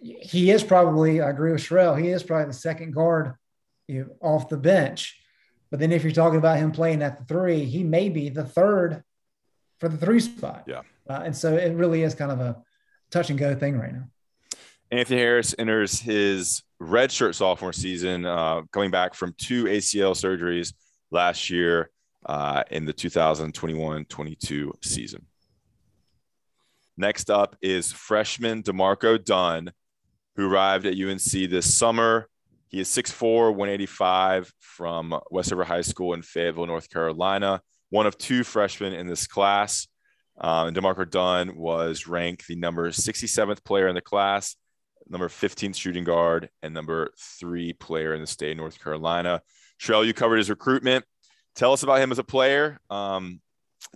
he 0.00 0.50
is 0.50 0.62
probably, 0.62 1.20
I 1.20 1.30
agree 1.30 1.52
with 1.52 1.60
Sherrell, 1.60 2.00
he 2.00 2.08
is 2.08 2.22
probably 2.22 2.46
the 2.46 2.52
second 2.54 2.94
guard 2.94 3.34
you 3.86 4.04
know, 4.04 4.16
off 4.20 4.48
the 4.48 4.56
bench. 4.56 5.19
But 5.70 5.80
then 5.80 5.92
if 5.92 6.02
you're 6.02 6.12
talking 6.12 6.38
about 6.38 6.58
him 6.58 6.72
playing 6.72 7.02
at 7.02 7.18
the 7.18 7.24
three, 7.24 7.64
he 7.64 7.84
may 7.84 8.08
be 8.08 8.28
the 8.28 8.44
third 8.44 9.04
for 9.78 9.88
the 9.88 9.96
three 9.96 10.20
spot. 10.20 10.64
Yeah. 10.66 10.82
Uh, 11.08 11.22
and 11.24 11.36
so 11.36 11.56
it 11.56 11.74
really 11.74 12.02
is 12.02 12.14
kind 12.14 12.32
of 12.32 12.40
a 12.40 12.62
touch 13.10 13.30
and 13.30 13.38
go 13.38 13.54
thing 13.54 13.78
right 13.78 13.92
now. 13.92 14.08
Anthony 14.90 15.20
Harris 15.20 15.54
enters 15.58 16.00
his 16.00 16.62
redshirt 16.82 17.34
sophomore 17.34 17.72
season, 17.72 18.26
uh, 18.26 18.62
coming 18.72 18.90
back 18.90 19.14
from 19.14 19.34
two 19.38 19.64
ACL 19.64 20.12
surgeries 20.12 20.72
last 21.10 21.50
year 21.50 21.90
uh, 22.26 22.64
in 22.70 22.84
the 22.84 22.92
2021 22.92 24.04
22 24.06 24.72
season. 24.82 25.26
Next 26.96 27.30
up 27.30 27.56
is 27.62 27.92
freshman 27.92 28.62
DeMarco 28.62 29.24
Dunn, 29.24 29.72
who 30.36 30.50
arrived 30.50 30.86
at 30.86 30.98
UNC 30.98 31.22
this 31.22 31.78
summer. 31.78 32.28
He 32.70 32.78
is 32.78 32.88
6'4, 32.88 33.48
185 33.50 34.52
from 34.60 35.18
West 35.32 35.50
River 35.50 35.64
High 35.64 35.80
School 35.80 36.14
in 36.14 36.22
Fayetteville, 36.22 36.66
North 36.66 36.88
Carolina, 36.88 37.60
one 37.90 38.06
of 38.06 38.16
two 38.16 38.44
freshmen 38.44 38.92
in 38.92 39.08
this 39.08 39.26
class. 39.26 39.88
Um, 40.40 40.72
DeMarco 40.72 41.10
Dunn 41.10 41.56
was 41.56 42.06
ranked 42.06 42.46
the 42.46 42.54
number 42.54 42.88
67th 42.90 43.64
player 43.64 43.88
in 43.88 43.96
the 43.96 44.00
class, 44.00 44.54
number 45.08 45.28
15th 45.28 45.74
shooting 45.74 46.04
guard, 46.04 46.48
and 46.62 46.72
number 46.72 47.10
three 47.40 47.72
player 47.72 48.14
in 48.14 48.20
the 48.20 48.26
state 48.26 48.52
of 48.52 48.58
North 48.58 48.80
Carolina. 48.80 49.42
Sherrell, 49.80 50.06
you 50.06 50.14
covered 50.14 50.36
his 50.36 50.48
recruitment. 50.48 51.04
Tell 51.56 51.72
us 51.72 51.82
about 51.82 51.98
him 51.98 52.12
as 52.12 52.20
a 52.20 52.24
player. 52.24 52.78
Um, 52.88 53.40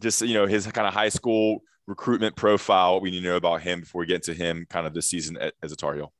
just, 0.00 0.20
you 0.20 0.34
know, 0.34 0.46
his 0.46 0.66
kind 0.66 0.88
of 0.88 0.94
high 0.94 1.10
school 1.10 1.62
recruitment 1.86 2.34
profile, 2.34 2.94
what 2.94 3.02
we 3.02 3.12
need 3.12 3.20
to 3.20 3.28
know 3.28 3.36
about 3.36 3.62
him 3.62 3.80
before 3.80 4.00
we 4.00 4.06
get 4.06 4.16
into 4.16 4.34
him 4.34 4.66
kind 4.68 4.84
of 4.84 4.94
this 4.94 5.06
season 5.06 5.38
as 5.62 5.70
a 5.70 5.76
Tar 5.76 5.94
Heel. 5.94 6.12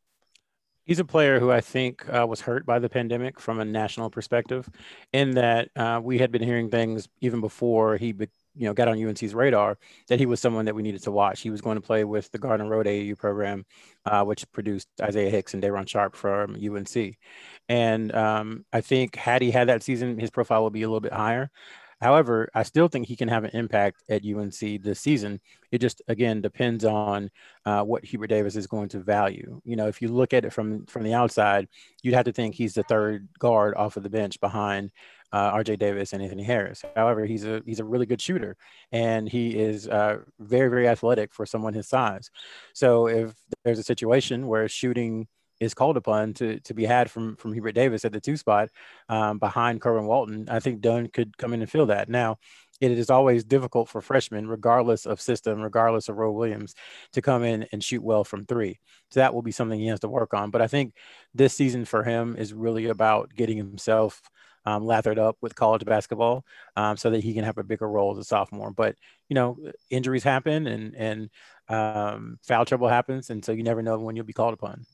He's 0.84 0.98
a 0.98 1.04
player 1.04 1.40
who 1.40 1.50
I 1.50 1.60
think 1.60 2.06
uh, 2.08 2.26
was 2.26 2.42
hurt 2.42 2.66
by 2.66 2.78
the 2.78 2.88
pandemic 2.88 3.40
from 3.40 3.58
a 3.58 3.64
national 3.64 4.10
perspective, 4.10 4.68
in 5.12 5.30
that 5.32 5.70
uh, 5.76 6.00
we 6.02 6.18
had 6.18 6.30
been 6.30 6.42
hearing 6.42 6.70
things 6.70 7.08
even 7.20 7.40
before 7.40 7.96
he, 7.96 8.12
be, 8.12 8.28
you 8.54 8.66
know, 8.66 8.74
got 8.74 8.88
on 8.88 9.02
UNC's 9.02 9.34
radar 9.34 9.78
that 10.08 10.18
he 10.18 10.26
was 10.26 10.40
someone 10.40 10.66
that 10.66 10.74
we 10.74 10.82
needed 10.82 11.02
to 11.04 11.10
watch. 11.10 11.40
He 11.40 11.50
was 11.50 11.60
going 11.60 11.76
to 11.76 11.80
play 11.80 12.04
with 12.04 12.30
the 12.30 12.38
Garner 12.38 12.68
Road 12.68 12.86
AAU 12.86 13.16
program, 13.16 13.64
uh, 14.04 14.24
which 14.24 14.50
produced 14.52 14.88
Isaiah 15.00 15.30
Hicks 15.30 15.54
and 15.54 15.62
Day'Ron 15.62 15.86
Sharpe 15.86 16.14
from 16.14 16.54
UNC. 16.54 17.16
And 17.68 18.14
um, 18.14 18.64
I 18.72 18.80
think 18.82 19.16
had 19.16 19.42
he 19.42 19.50
had 19.50 19.68
that 19.68 19.82
season, 19.82 20.18
his 20.18 20.30
profile 20.30 20.64
would 20.64 20.72
be 20.74 20.82
a 20.82 20.88
little 20.88 21.00
bit 21.00 21.14
higher. 21.14 21.50
However, 22.00 22.48
I 22.54 22.62
still 22.62 22.88
think 22.88 23.06
he 23.06 23.16
can 23.16 23.28
have 23.28 23.44
an 23.44 23.50
impact 23.54 24.02
at 24.08 24.24
UNC 24.24 24.58
this 24.82 25.00
season. 25.00 25.40
It 25.70 25.80
just 25.80 26.02
again 26.08 26.40
depends 26.40 26.84
on 26.84 27.30
uh, 27.64 27.82
what 27.82 28.04
Hubert 28.04 28.28
Davis 28.28 28.56
is 28.56 28.66
going 28.66 28.88
to 28.90 29.00
value. 29.00 29.60
You 29.64 29.76
know, 29.76 29.88
if 29.88 30.00
you 30.02 30.08
look 30.08 30.32
at 30.32 30.44
it 30.44 30.52
from 30.52 30.86
from 30.86 31.02
the 31.02 31.14
outside, 31.14 31.68
you'd 32.02 32.14
have 32.14 32.26
to 32.26 32.32
think 32.32 32.54
he's 32.54 32.74
the 32.74 32.82
third 32.84 33.28
guard 33.38 33.74
off 33.76 33.96
of 33.96 34.02
the 34.02 34.10
bench 34.10 34.40
behind 34.40 34.90
uh, 35.32 35.50
R.J. 35.52 35.76
Davis 35.76 36.12
and 36.12 36.22
Anthony 36.22 36.44
Harris. 36.44 36.84
However, 36.94 37.26
he's 37.26 37.44
a 37.44 37.60
he's 37.66 37.80
a 37.80 37.84
really 37.84 38.06
good 38.06 38.20
shooter, 38.20 38.56
and 38.92 39.28
he 39.28 39.58
is 39.58 39.88
uh, 39.88 40.18
very 40.38 40.68
very 40.68 40.86
athletic 40.88 41.34
for 41.34 41.44
someone 41.44 41.74
his 41.74 41.88
size. 41.88 42.30
So 42.72 43.08
if 43.08 43.34
there's 43.64 43.80
a 43.80 43.84
situation 43.84 44.46
where 44.46 44.68
shooting 44.68 45.26
is 45.64 45.74
called 45.74 45.96
upon 45.96 46.34
to 46.34 46.60
to 46.60 46.74
be 46.74 46.84
had 46.84 47.10
from 47.10 47.36
from 47.36 47.52
Hubert 47.52 47.72
Davis 47.72 48.04
at 48.04 48.12
the 48.12 48.20
two 48.20 48.36
spot 48.36 48.68
um, 49.08 49.38
behind 49.38 49.80
Kerwin 49.80 50.06
Walton, 50.06 50.48
I 50.48 50.60
think 50.60 50.80
Dunn 50.80 51.08
could 51.08 51.36
come 51.36 51.52
in 51.52 51.62
and 51.62 51.70
fill 51.70 51.86
that. 51.86 52.08
Now, 52.08 52.38
it 52.80 52.90
is 52.90 53.10
always 53.10 53.44
difficult 53.44 53.88
for 53.88 54.00
freshmen, 54.00 54.48
regardless 54.48 55.06
of 55.06 55.20
system, 55.20 55.60
regardless 55.60 56.08
of 56.08 56.16
Roy 56.16 56.30
Williams, 56.30 56.74
to 57.12 57.22
come 57.22 57.44
in 57.44 57.66
and 57.72 57.82
shoot 57.82 58.02
well 58.02 58.24
from 58.24 58.44
three. 58.44 58.80
So 59.10 59.20
that 59.20 59.32
will 59.34 59.42
be 59.42 59.52
something 59.52 59.78
he 59.78 59.86
has 59.86 60.00
to 60.00 60.08
work 60.08 60.34
on. 60.34 60.50
But 60.50 60.62
I 60.62 60.66
think 60.66 60.94
this 61.34 61.54
season 61.54 61.84
for 61.84 62.02
him 62.02 62.36
is 62.36 62.52
really 62.52 62.86
about 62.86 63.34
getting 63.34 63.56
himself 63.56 64.20
um, 64.66 64.84
lathered 64.84 65.18
up 65.18 65.36
with 65.40 65.54
college 65.54 65.84
basketball 65.84 66.44
um, 66.76 66.96
so 66.96 67.10
that 67.10 67.22
he 67.22 67.34
can 67.34 67.44
have 67.44 67.58
a 67.58 67.64
bigger 67.64 67.88
role 67.88 68.12
as 68.12 68.18
a 68.18 68.24
sophomore. 68.24 68.70
But 68.70 68.96
you 69.28 69.34
know, 69.34 69.58
injuries 69.90 70.24
happen 70.24 70.66
and 70.66 70.94
and 70.96 71.30
um, 71.68 72.38
foul 72.42 72.64
trouble 72.64 72.88
happens, 72.88 73.30
and 73.30 73.44
so 73.44 73.52
you 73.52 73.62
never 73.62 73.82
know 73.82 73.98
when 73.98 74.16
you'll 74.16 74.24
be 74.24 74.32
called 74.32 74.54
upon. 74.54 74.84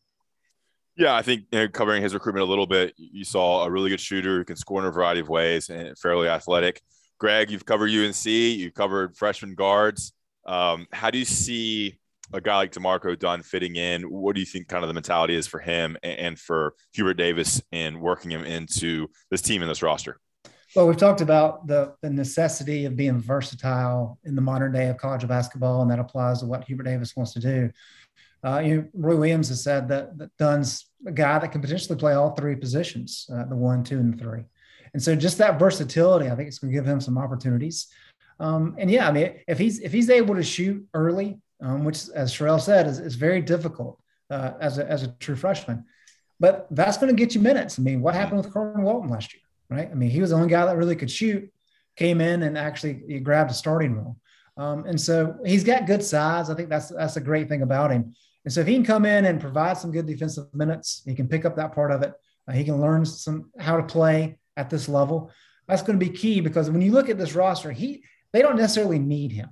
Yeah, 1.00 1.14
I 1.14 1.22
think 1.22 1.46
you 1.50 1.60
know, 1.60 1.66
covering 1.68 2.02
his 2.02 2.12
recruitment 2.12 2.46
a 2.46 2.50
little 2.50 2.66
bit, 2.66 2.92
you 2.98 3.24
saw 3.24 3.64
a 3.64 3.70
really 3.70 3.88
good 3.88 4.00
shooter 4.00 4.36
who 4.36 4.44
can 4.44 4.56
score 4.56 4.82
in 4.82 4.86
a 4.86 4.90
variety 4.90 5.22
of 5.22 5.30
ways 5.30 5.70
and 5.70 5.98
fairly 5.98 6.28
athletic. 6.28 6.82
Greg, 7.18 7.50
you've 7.50 7.64
covered 7.64 7.90
UNC, 7.90 8.26
you've 8.26 8.74
covered 8.74 9.16
freshman 9.16 9.54
guards. 9.54 10.12
Um, 10.44 10.86
how 10.92 11.10
do 11.10 11.16
you 11.16 11.24
see 11.24 11.98
a 12.34 12.40
guy 12.42 12.56
like 12.56 12.72
DeMarco 12.72 13.18
Dunn 13.18 13.42
fitting 13.42 13.76
in? 13.76 14.02
What 14.10 14.34
do 14.34 14.40
you 14.40 14.46
think 14.46 14.68
kind 14.68 14.84
of 14.84 14.88
the 14.88 14.94
mentality 14.94 15.36
is 15.36 15.46
for 15.46 15.58
him 15.58 15.96
and 16.02 16.38
for 16.38 16.74
Hubert 16.92 17.14
Davis 17.14 17.62
in 17.72 17.98
working 17.98 18.30
him 18.30 18.44
into 18.44 19.08
this 19.30 19.40
team 19.40 19.62
and 19.62 19.70
this 19.70 19.82
roster? 19.82 20.20
Well, 20.76 20.86
we've 20.86 20.98
talked 20.98 21.22
about 21.22 21.66
the, 21.66 21.94
the 22.02 22.10
necessity 22.10 22.84
of 22.84 22.94
being 22.94 23.18
versatile 23.18 24.18
in 24.24 24.34
the 24.34 24.42
modern 24.42 24.72
day 24.72 24.88
of 24.88 24.98
college 24.98 25.26
basketball, 25.26 25.80
and 25.80 25.90
that 25.90 25.98
applies 25.98 26.40
to 26.40 26.46
what 26.46 26.64
Hubert 26.64 26.82
Davis 26.82 27.16
wants 27.16 27.32
to 27.32 27.40
do. 27.40 27.70
Uh, 28.42 28.58
you 28.58 28.88
Roy 28.94 29.16
Williams 29.16 29.48
has 29.48 29.62
said 29.62 29.88
that, 29.88 30.16
that 30.18 30.30
Dunn's 30.38 30.89
a 31.06 31.12
guy 31.12 31.38
that 31.38 31.52
can 31.52 31.60
potentially 31.60 31.98
play 31.98 32.12
all 32.12 32.30
three 32.32 32.56
positions, 32.56 33.28
uh, 33.32 33.44
the 33.44 33.56
one, 33.56 33.82
two, 33.82 33.98
and 33.98 34.18
three. 34.18 34.44
And 34.92 35.02
so 35.02 35.14
just 35.14 35.38
that 35.38 35.58
versatility, 35.58 36.28
I 36.28 36.34
think 36.34 36.48
it's 36.48 36.58
going 36.58 36.72
to 36.72 36.78
give 36.78 36.86
him 36.86 37.00
some 37.00 37.16
opportunities. 37.16 37.88
Um, 38.38 38.74
and 38.78 38.90
yeah, 38.90 39.08
I 39.08 39.12
mean, 39.12 39.40
if 39.46 39.58
he's 39.58 39.80
if 39.80 39.92
he's 39.92 40.10
able 40.10 40.34
to 40.34 40.42
shoot 40.42 40.86
early, 40.94 41.38
um, 41.62 41.84
which 41.84 42.08
as 42.14 42.32
Sherrell 42.32 42.60
said 42.60 42.86
is, 42.86 42.98
is 42.98 43.14
very 43.14 43.42
difficult 43.42 44.00
uh, 44.30 44.52
as 44.60 44.78
a 44.78 44.90
as 44.90 45.02
a 45.02 45.08
true 45.20 45.36
freshman, 45.36 45.84
but 46.40 46.66
that's 46.70 46.96
going 46.96 47.14
to 47.14 47.18
get 47.18 47.34
you 47.34 47.40
minutes. 47.40 47.78
I 47.78 47.82
mean, 47.82 48.00
what 48.00 48.14
happened 48.14 48.38
with 48.38 48.52
Kerwin 48.52 48.82
Walton 48.82 49.10
last 49.10 49.34
year, 49.34 49.42
right? 49.68 49.90
I 49.90 49.94
mean, 49.94 50.10
he 50.10 50.20
was 50.20 50.30
the 50.30 50.36
only 50.36 50.48
guy 50.48 50.64
that 50.64 50.76
really 50.76 50.96
could 50.96 51.10
shoot, 51.10 51.52
came 51.96 52.20
in 52.22 52.42
and 52.42 52.56
actually 52.56 53.02
he 53.06 53.20
grabbed 53.20 53.50
a 53.50 53.54
starting 53.54 53.94
role. 53.94 54.16
Um, 54.56 54.84
and 54.86 55.00
so 55.00 55.36
he's 55.44 55.64
got 55.64 55.86
good 55.86 56.02
size. 56.02 56.50
I 56.50 56.54
think 56.54 56.68
that's 56.68 56.88
that's 56.88 57.16
a 57.16 57.20
great 57.20 57.48
thing 57.48 57.62
about 57.62 57.90
him. 57.90 58.14
And 58.44 58.52
so 58.52 58.60
if 58.60 58.66
he 58.66 58.74
can 58.74 58.84
come 58.84 59.04
in 59.04 59.26
and 59.26 59.40
provide 59.40 59.78
some 59.78 59.92
good 59.92 60.06
defensive 60.06 60.52
minutes, 60.54 61.02
he 61.04 61.14
can 61.14 61.28
pick 61.28 61.44
up 61.44 61.56
that 61.56 61.74
part 61.74 61.90
of 61.90 62.02
it. 62.02 62.14
Uh, 62.48 62.52
he 62.52 62.64
can 62.64 62.80
learn 62.80 63.04
some 63.04 63.50
how 63.58 63.76
to 63.76 63.82
play 63.82 64.38
at 64.56 64.70
this 64.70 64.88
level. 64.88 65.30
That's 65.68 65.82
going 65.82 65.98
to 65.98 66.04
be 66.04 66.12
key 66.12 66.40
because 66.40 66.70
when 66.70 66.80
you 66.80 66.92
look 66.92 67.08
at 67.08 67.18
this 67.18 67.34
roster, 67.34 67.70
he 67.70 68.04
they 68.32 68.42
don't 68.42 68.56
necessarily 68.56 68.98
need 68.98 69.32
him. 69.32 69.50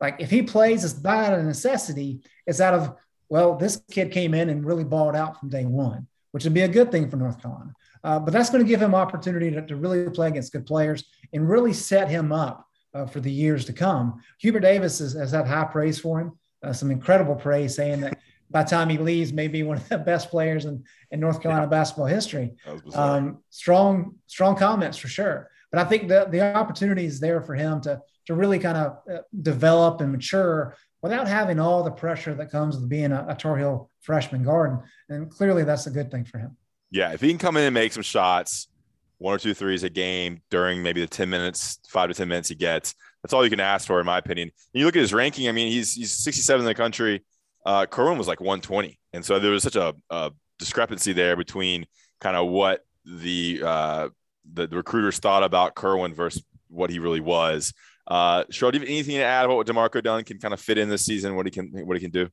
Like 0.00 0.16
if 0.20 0.30
he 0.30 0.42
plays, 0.42 0.84
it's 0.84 1.02
not 1.02 1.32
of 1.32 1.44
necessity. 1.44 2.20
It's 2.46 2.60
out 2.60 2.74
of 2.74 2.96
well, 3.28 3.56
this 3.56 3.82
kid 3.90 4.12
came 4.12 4.34
in 4.34 4.50
and 4.50 4.64
really 4.64 4.84
balled 4.84 5.16
out 5.16 5.38
from 5.38 5.48
day 5.48 5.64
one, 5.64 6.06
which 6.30 6.44
would 6.44 6.54
be 6.54 6.62
a 6.62 6.68
good 6.68 6.92
thing 6.92 7.10
for 7.10 7.16
North 7.16 7.42
Carolina. 7.42 7.72
Uh, 8.04 8.20
but 8.20 8.32
that's 8.32 8.50
going 8.50 8.62
to 8.62 8.68
give 8.68 8.80
him 8.80 8.94
opportunity 8.94 9.50
to, 9.50 9.66
to, 9.66 9.74
really 9.74 10.08
play 10.10 10.28
against 10.28 10.52
good 10.52 10.64
players 10.64 11.02
and 11.32 11.48
really 11.48 11.72
set 11.72 12.08
him 12.08 12.30
up 12.30 12.64
uh, 12.94 13.04
for 13.04 13.18
the 13.18 13.30
years 13.30 13.64
to 13.64 13.72
come. 13.72 14.22
Hubert 14.38 14.60
Davis 14.60 15.00
has, 15.00 15.14
has 15.14 15.32
had 15.32 15.48
high 15.48 15.64
praise 15.64 15.98
for 15.98 16.20
him, 16.20 16.38
uh, 16.62 16.72
some 16.72 16.90
incredible 16.90 17.34
praise, 17.34 17.74
saying 17.74 18.00
that 18.02 18.18
by 18.50 18.62
the 18.62 18.70
time 18.70 18.88
he 18.88 18.98
leaves, 18.98 19.32
may 19.32 19.48
be 19.48 19.62
one 19.62 19.76
of 19.76 19.88
the 19.88 19.98
best 19.98 20.30
players 20.30 20.64
in, 20.64 20.84
in 21.10 21.20
North 21.20 21.42
Carolina 21.42 21.66
yeah. 21.66 21.70
basketball 21.70 22.06
history. 22.06 22.54
Um, 22.94 23.38
strong, 23.50 24.16
strong 24.26 24.56
comments 24.56 24.98
for 24.98 25.08
sure. 25.08 25.50
But 25.72 25.80
I 25.80 25.84
think 25.84 26.08
the, 26.08 26.28
the 26.30 26.54
opportunity 26.54 27.04
is 27.04 27.18
there 27.18 27.42
for 27.42 27.54
him 27.54 27.80
to, 27.82 28.00
to 28.26 28.34
really 28.34 28.58
kind 28.58 28.78
of 28.78 28.98
uh, 29.12 29.18
develop 29.42 30.00
and 30.00 30.12
mature 30.12 30.76
without 31.02 31.26
having 31.26 31.58
all 31.58 31.82
the 31.82 31.90
pressure 31.90 32.34
that 32.34 32.50
comes 32.50 32.76
with 32.76 32.88
being 32.88 33.12
a, 33.12 33.26
a 33.28 33.34
Tar 33.34 33.58
Heel 33.58 33.90
freshman 34.00 34.44
guard. 34.44 34.78
And 35.08 35.30
clearly 35.30 35.64
that's 35.64 35.86
a 35.86 35.90
good 35.90 36.10
thing 36.10 36.24
for 36.24 36.38
him. 36.38 36.56
Yeah. 36.90 37.12
If 37.12 37.20
he 37.20 37.28
can 37.28 37.38
come 37.38 37.56
in 37.56 37.64
and 37.64 37.74
make 37.74 37.92
some 37.92 38.04
shots, 38.04 38.68
one 39.18 39.34
or 39.34 39.38
two 39.38 39.54
threes 39.54 39.82
a 39.82 39.90
game 39.90 40.40
during 40.50 40.82
maybe 40.82 41.00
the 41.00 41.06
10 41.06 41.28
minutes, 41.30 41.78
five 41.88 42.08
to 42.08 42.14
10 42.14 42.28
minutes 42.28 42.48
he 42.48 42.54
gets, 42.54 42.94
that's 43.22 43.32
all 43.32 43.44
you 43.44 43.50
can 43.50 43.60
ask 43.60 43.86
for, 43.86 43.98
in 43.98 44.06
my 44.06 44.18
opinion. 44.18 44.50
And 44.74 44.80
you 44.80 44.84
look 44.84 44.96
at 44.96 45.00
his 45.00 45.14
ranking, 45.14 45.48
I 45.48 45.52
mean, 45.52 45.72
he's, 45.72 45.94
he's 45.94 46.12
67 46.12 46.60
in 46.60 46.66
the 46.66 46.74
country. 46.74 47.24
Uh, 47.64 47.86
Kerwin 47.86 48.18
was 48.18 48.28
like 48.28 48.40
120. 48.40 48.98
And 49.12 49.24
so 49.24 49.38
there 49.38 49.50
was 49.50 49.62
such 49.62 49.76
a, 49.76 49.94
a 50.10 50.30
discrepancy 50.58 51.12
there 51.12 51.36
between 51.36 51.86
kind 52.20 52.36
of 52.36 52.48
what 52.48 52.84
the, 53.04 53.62
uh, 53.64 54.08
the, 54.52 54.66
the 54.66 54.76
recruiters 54.76 55.18
thought 55.18 55.42
about 55.42 55.74
Kerwin 55.74 56.14
versus 56.14 56.44
what 56.68 56.90
he 56.90 56.98
really 56.98 57.20
was. 57.20 57.72
Uh, 58.06 58.44
Sherrell, 58.44 58.72
do 58.72 58.78
you 58.78 58.82
have 58.82 58.88
anything 58.88 59.16
to 59.16 59.24
add 59.24 59.44
about 59.44 59.56
what 59.56 59.66
DeMarco 59.66 60.02
Dunn 60.02 60.22
can 60.24 60.38
kind 60.38 60.54
of 60.54 60.60
fit 60.60 60.78
in 60.78 60.88
this 60.88 61.04
season? 61.04 61.34
What 61.34 61.46
he 61.46 61.50
can 61.50 61.70
what 61.72 61.96
he 61.96 62.00
can 62.00 62.10
do? 62.10 62.28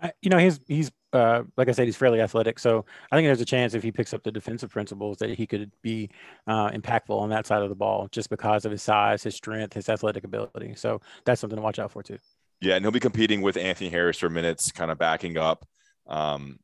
I, 0.00 0.12
you 0.22 0.30
know, 0.30 0.38
he's 0.38 0.60
he's 0.66 0.90
uh, 1.12 1.42
like 1.56 1.68
I 1.68 1.72
said, 1.72 1.86
he's 1.86 1.96
fairly 1.96 2.20
athletic. 2.20 2.58
So 2.58 2.84
I 3.10 3.16
think 3.16 3.26
there's 3.26 3.40
a 3.40 3.46
chance 3.46 3.74
if 3.74 3.82
he 3.82 3.90
picks 3.90 4.12
up 4.12 4.22
the 4.22 4.30
defensive 4.30 4.70
principles 4.70 5.18
that 5.18 5.30
he 5.30 5.46
could 5.46 5.72
be 5.82 6.10
uh, 6.46 6.70
impactful 6.70 7.18
on 7.18 7.30
that 7.30 7.46
side 7.46 7.62
of 7.62 7.68
the 7.68 7.74
ball, 7.74 8.08
just 8.12 8.30
because 8.30 8.64
of 8.64 8.72
his 8.72 8.82
size, 8.82 9.22
his 9.22 9.34
strength, 9.34 9.72
his 9.74 9.88
athletic 9.88 10.24
ability. 10.24 10.74
So 10.76 11.00
that's 11.24 11.40
something 11.40 11.56
to 11.56 11.62
watch 11.62 11.78
out 11.78 11.90
for 11.90 12.02
too. 12.02 12.18
Yeah, 12.60 12.74
and 12.74 12.84
he'll 12.84 12.92
be 12.92 13.00
competing 13.00 13.40
with 13.40 13.56
Anthony 13.56 13.88
Harris 13.88 14.18
for 14.18 14.28
minutes, 14.28 14.72
kind 14.72 14.90
of 14.90 14.98
backing 14.98 15.38
up 15.38 15.64
um, 16.08 16.58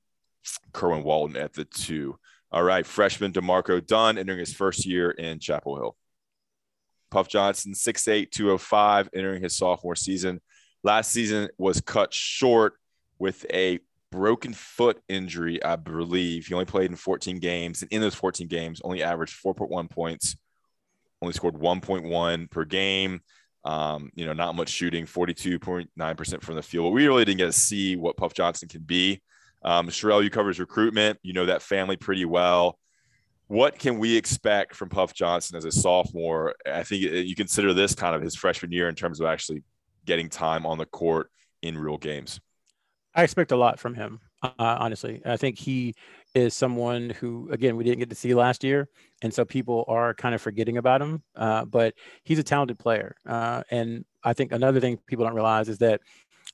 Kerwin 0.72 1.04
Walton 1.04 1.36
at 1.36 1.54
the 1.54 1.64
two. 1.64 2.18
All 2.50 2.62
right, 2.62 2.86
freshman 2.86 3.32
DeMarco 3.32 3.84
Dunn 3.84 4.18
entering 4.18 4.38
his 4.38 4.52
first 4.52 4.86
year 4.86 5.10
in 5.10 5.40
Chapel 5.40 5.76
Hill. 5.76 5.96
Puff 7.10 7.28
Johnson, 7.28 7.72
6'8, 7.72 8.30
205, 8.30 9.08
entering 9.14 9.42
his 9.42 9.56
sophomore 9.56 9.96
season. 9.96 10.40
Last 10.82 11.12
season 11.12 11.48
was 11.58 11.80
cut 11.80 12.12
short 12.12 12.74
with 13.18 13.46
a 13.52 13.80
broken 14.10 14.52
foot 14.52 15.00
injury, 15.08 15.62
I 15.62 15.76
believe. 15.76 16.46
He 16.46 16.54
only 16.54 16.66
played 16.66 16.90
in 16.90 16.96
14 16.96 17.38
games, 17.38 17.82
and 17.82 17.92
in 17.92 18.00
those 18.00 18.14
14 18.14 18.48
games, 18.48 18.80
only 18.84 19.02
averaged 19.02 19.42
4.1 19.42 19.90
points, 19.90 20.36
only 21.22 21.34
scored 21.34 21.54
1.1 21.54 22.50
per 22.50 22.64
game. 22.64 23.20
Um, 23.64 24.10
you 24.14 24.26
know, 24.26 24.34
not 24.34 24.54
much 24.54 24.68
shooting, 24.68 25.06
42.9% 25.06 26.42
from 26.42 26.54
the 26.54 26.62
field. 26.62 26.84
But 26.84 26.90
we 26.90 27.06
really 27.06 27.24
didn't 27.24 27.38
get 27.38 27.46
to 27.46 27.52
see 27.52 27.96
what 27.96 28.16
Puff 28.16 28.34
Johnson 28.34 28.68
can 28.68 28.82
be. 28.82 29.22
Um, 29.62 29.88
Sherrell, 29.88 30.22
you 30.22 30.28
cover 30.28 30.48
his 30.48 30.60
recruitment. 30.60 31.18
You 31.22 31.32
know 31.32 31.46
that 31.46 31.62
family 31.62 31.96
pretty 31.96 32.26
well 32.26 32.78
what 33.48 33.78
can 33.78 33.98
we 33.98 34.16
expect 34.16 34.74
from 34.74 34.88
Puff 34.88 35.12
Johnson 35.12 35.56
as 35.56 35.64
a 35.64 35.72
sophomore? 35.72 36.54
I 36.66 36.82
think 36.82 37.02
you 37.02 37.34
consider 37.34 37.74
this 37.74 37.94
kind 37.94 38.14
of 38.16 38.22
his 38.22 38.34
freshman 38.34 38.72
year 38.72 38.88
in 38.88 38.94
terms 38.94 39.20
of 39.20 39.26
actually 39.26 39.62
getting 40.06 40.28
time 40.28 40.66
on 40.66 40.78
the 40.78 40.86
court 40.86 41.30
in 41.62 41.76
real 41.76 41.98
games. 41.98 42.40
I 43.14 43.22
expect 43.22 43.52
a 43.52 43.56
lot 43.56 43.78
from 43.78 43.94
him, 43.94 44.20
uh, 44.42 44.50
honestly. 44.58 45.22
I 45.24 45.36
think 45.36 45.58
he 45.58 45.94
is 46.34 46.54
someone 46.54 47.10
who, 47.10 47.48
again, 47.50 47.76
we 47.76 47.84
didn't 47.84 48.00
get 48.00 48.10
to 48.10 48.16
see 48.16 48.34
last 48.34 48.64
year. 48.64 48.88
And 49.22 49.32
so 49.32 49.44
people 49.44 49.84
are 49.86 50.14
kind 50.14 50.34
of 50.34 50.42
forgetting 50.42 50.78
about 50.78 51.00
him. 51.00 51.22
Uh, 51.36 51.64
but 51.64 51.94
he's 52.24 52.38
a 52.40 52.42
talented 52.42 52.78
player. 52.78 53.14
Uh, 53.24 53.62
and 53.70 54.04
I 54.24 54.32
think 54.32 54.52
another 54.52 54.80
thing 54.80 54.98
people 55.06 55.24
don't 55.24 55.34
realize 55.34 55.68
is 55.68 55.78
that 55.78 56.00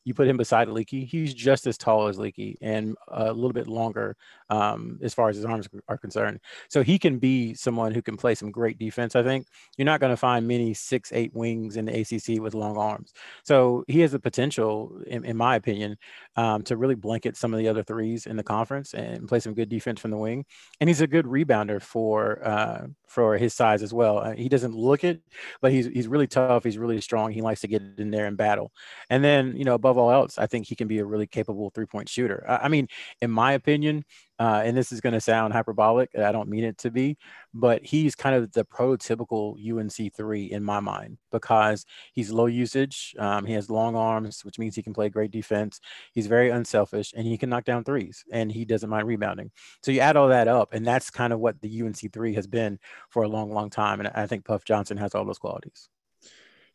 you 0.05 0.14
put 0.14 0.29
him 0.29 0.37
beside 0.37 0.68
Leaky, 0.68 1.05
he's 1.05 1.35
just 1.35 1.66
as 1.66 1.77
tall 1.77 2.09
as 2.09 2.18
Leaky 2.18 2.57
and 2.61 2.96
a 3.09 3.33
little 3.33 3.53
bit 3.53 3.66
longer 3.66 4.16
um, 4.50 4.98
as 5.02 5.14
far 5.14 5.28
as 5.28 5.36
his 5.36 5.44
arms 5.44 5.68
are 5.88 5.96
concerned. 5.96 6.40
So 6.68 6.82
he 6.82 6.98
can 6.98 7.18
be 7.18 7.54
someone 7.54 7.94
who 7.94 8.02
can 8.02 8.16
play 8.16 8.34
some 8.34 8.50
great 8.50 8.78
defense. 8.78 9.16
I 9.16 9.22
think 9.22 9.46
you're 9.78 9.86
not 9.86 10.00
going 10.00 10.12
to 10.12 10.16
find 10.16 10.46
many 10.46 10.74
six 10.74 11.12
eight 11.12 11.32
wings 11.34 11.76
in 11.76 11.86
the 11.86 12.00
ACC 12.00 12.42
with 12.42 12.54
long 12.54 12.76
arms. 12.76 13.12
So 13.44 13.84
he 13.88 14.00
has 14.00 14.12
the 14.12 14.18
potential, 14.18 15.00
in, 15.06 15.24
in 15.24 15.36
my 15.36 15.56
opinion, 15.56 15.96
um, 16.36 16.62
to 16.64 16.76
really 16.76 16.96
blanket 16.96 17.36
some 17.36 17.54
of 17.54 17.58
the 17.58 17.68
other 17.68 17.82
threes 17.82 18.26
in 18.26 18.36
the 18.36 18.42
conference 18.42 18.92
and 18.92 19.28
play 19.28 19.40
some 19.40 19.54
good 19.54 19.68
defense 19.68 20.00
from 20.00 20.10
the 20.10 20.18
wing. 20.18 20.44
And 20.80 20.90
he's 20.90 21.00
a 21.00 21.06
good 21.06 21.26
rebounder 21.26 21.80
for 21.80 22.44
uh, 22.46 22.86
for 23.06 23.36
his 23.36 23.54
size 23.54 23.82
as 23.82 23.92
well. 23.92 24.18
Uh, 24.18 24.32
he 24.32 24.48
doesn't 24.48 24.74
look 24.74 25.04
it, 25.04 25.22
but 25.60 25.72
he's 25.72 25.86
he's 25.86 26.08
really 26.08 26.26
tough. 26.26 26.64
He's 26.64 26.78
really 26.78 27.00
strong. 27.00 27.32
He 27.32 27.42
likes 27.42 27.60
to 27.62 27.68
get 27.68 27.82
in 27.98 28.10
there 28.10 28.26
and 28.26 28.36
battle. 28.36 28.72
And 29.08 29.22
then 29.22 29.56
you 29.56 29.64
know 29.64 29.74
above 29.74 29.98
all 29.98 30.10
else, 30.10 30.38
I 30.38 30.46
think 30.46 30.66
he 30.66 30.74
can 30.74 30.88
be 30.88 30.98
a 30.98 31.04
really 31.04 31.26
capable 31.26 31.70
three 31.70 31.86
point 31.86 32.08
shooter. 32.08 32.44
I, 32.48 32.56
I 32.56 32.68
mean, 32.68 32.88
in 33.20 33.30
my 33.30 33.52
opinion, 33.52 34.04
uh, 34.40 34.62
and 34.64 34.74
this 34.74 34.90
is 34.90 35.03
going 35.03 35.12
to 35.12 35.20
sound 35.20 35.53
hyperbolic. 35.53 36.09
I 36.18 36.33
don't 36.33 36.48
mean 36.48 36.64
it 36.64 36.79
to 36.79 36.90
be, 36.90 37.18
but 37.53 37.85
he's 37.85 38.14
kind 38.14 38.35
of 38.35 38.50
the 38.53 38.64
prototypical 38.64 39.62
UNC3 39.62 40.48
in 40.48 40.64
my 40.64 40.81
mind 40.81 41.18
because 41.31 41.85
he's 42.14 42.31
low 42.31 42.46
usage. 42.46 43.14
Um, 43.18 43.44
he 43.44 43.53
has 43.53 43.68
long 43.68 43.96
arms, 43.96 44.42
which 44.42 44.59
means 44.59 44.74
he 44.74 44.83
can 44.83 44.94
play 44.94 45.11
great 45.11 45.31
defense. 45.31 45.79
He's 46.14 46.26
very 46.26 46.48
unselfish 46.48 47.12
and 47.14 47.26
he 47.26 47.37
can 47.37 47.50
knock 47.50 47.64
down 47.64 47.85
threes 47.85 48.24
and 48.33 48.50
he 48.50 48.64
doesn't 48.64 48.88
mind 48.88 49.07
rebounding. 49.07 49.50
So 49.83 49.92
you 49.92 50.00
add 50.00 50.16
all 50.16 50.29
that 50.29 50.48
up, 50.48 50.72
and 50.72 50.87
that's 50.87 51.11
kind 51.11 51.35
of 51.35 51.38
what 51.38 51.61
the 51.61 51.81
UNC3 51.81 52.35
has 52.35 52.46
been 52.46 52.79
for 53.11 53.24
a 53.24 53.29
long, 53.29 53.53
long 53.53 53.68
time. 53.68 54.00
And 54.00 54.09
I 54.14 54.26
think 54.26 54.46
Puff 54.46 54.64
Johnson 54.64 54.96
has 54.96 55.14
all 55.14 55.26
those 55.26 55.38
qualities. 55.38 55.90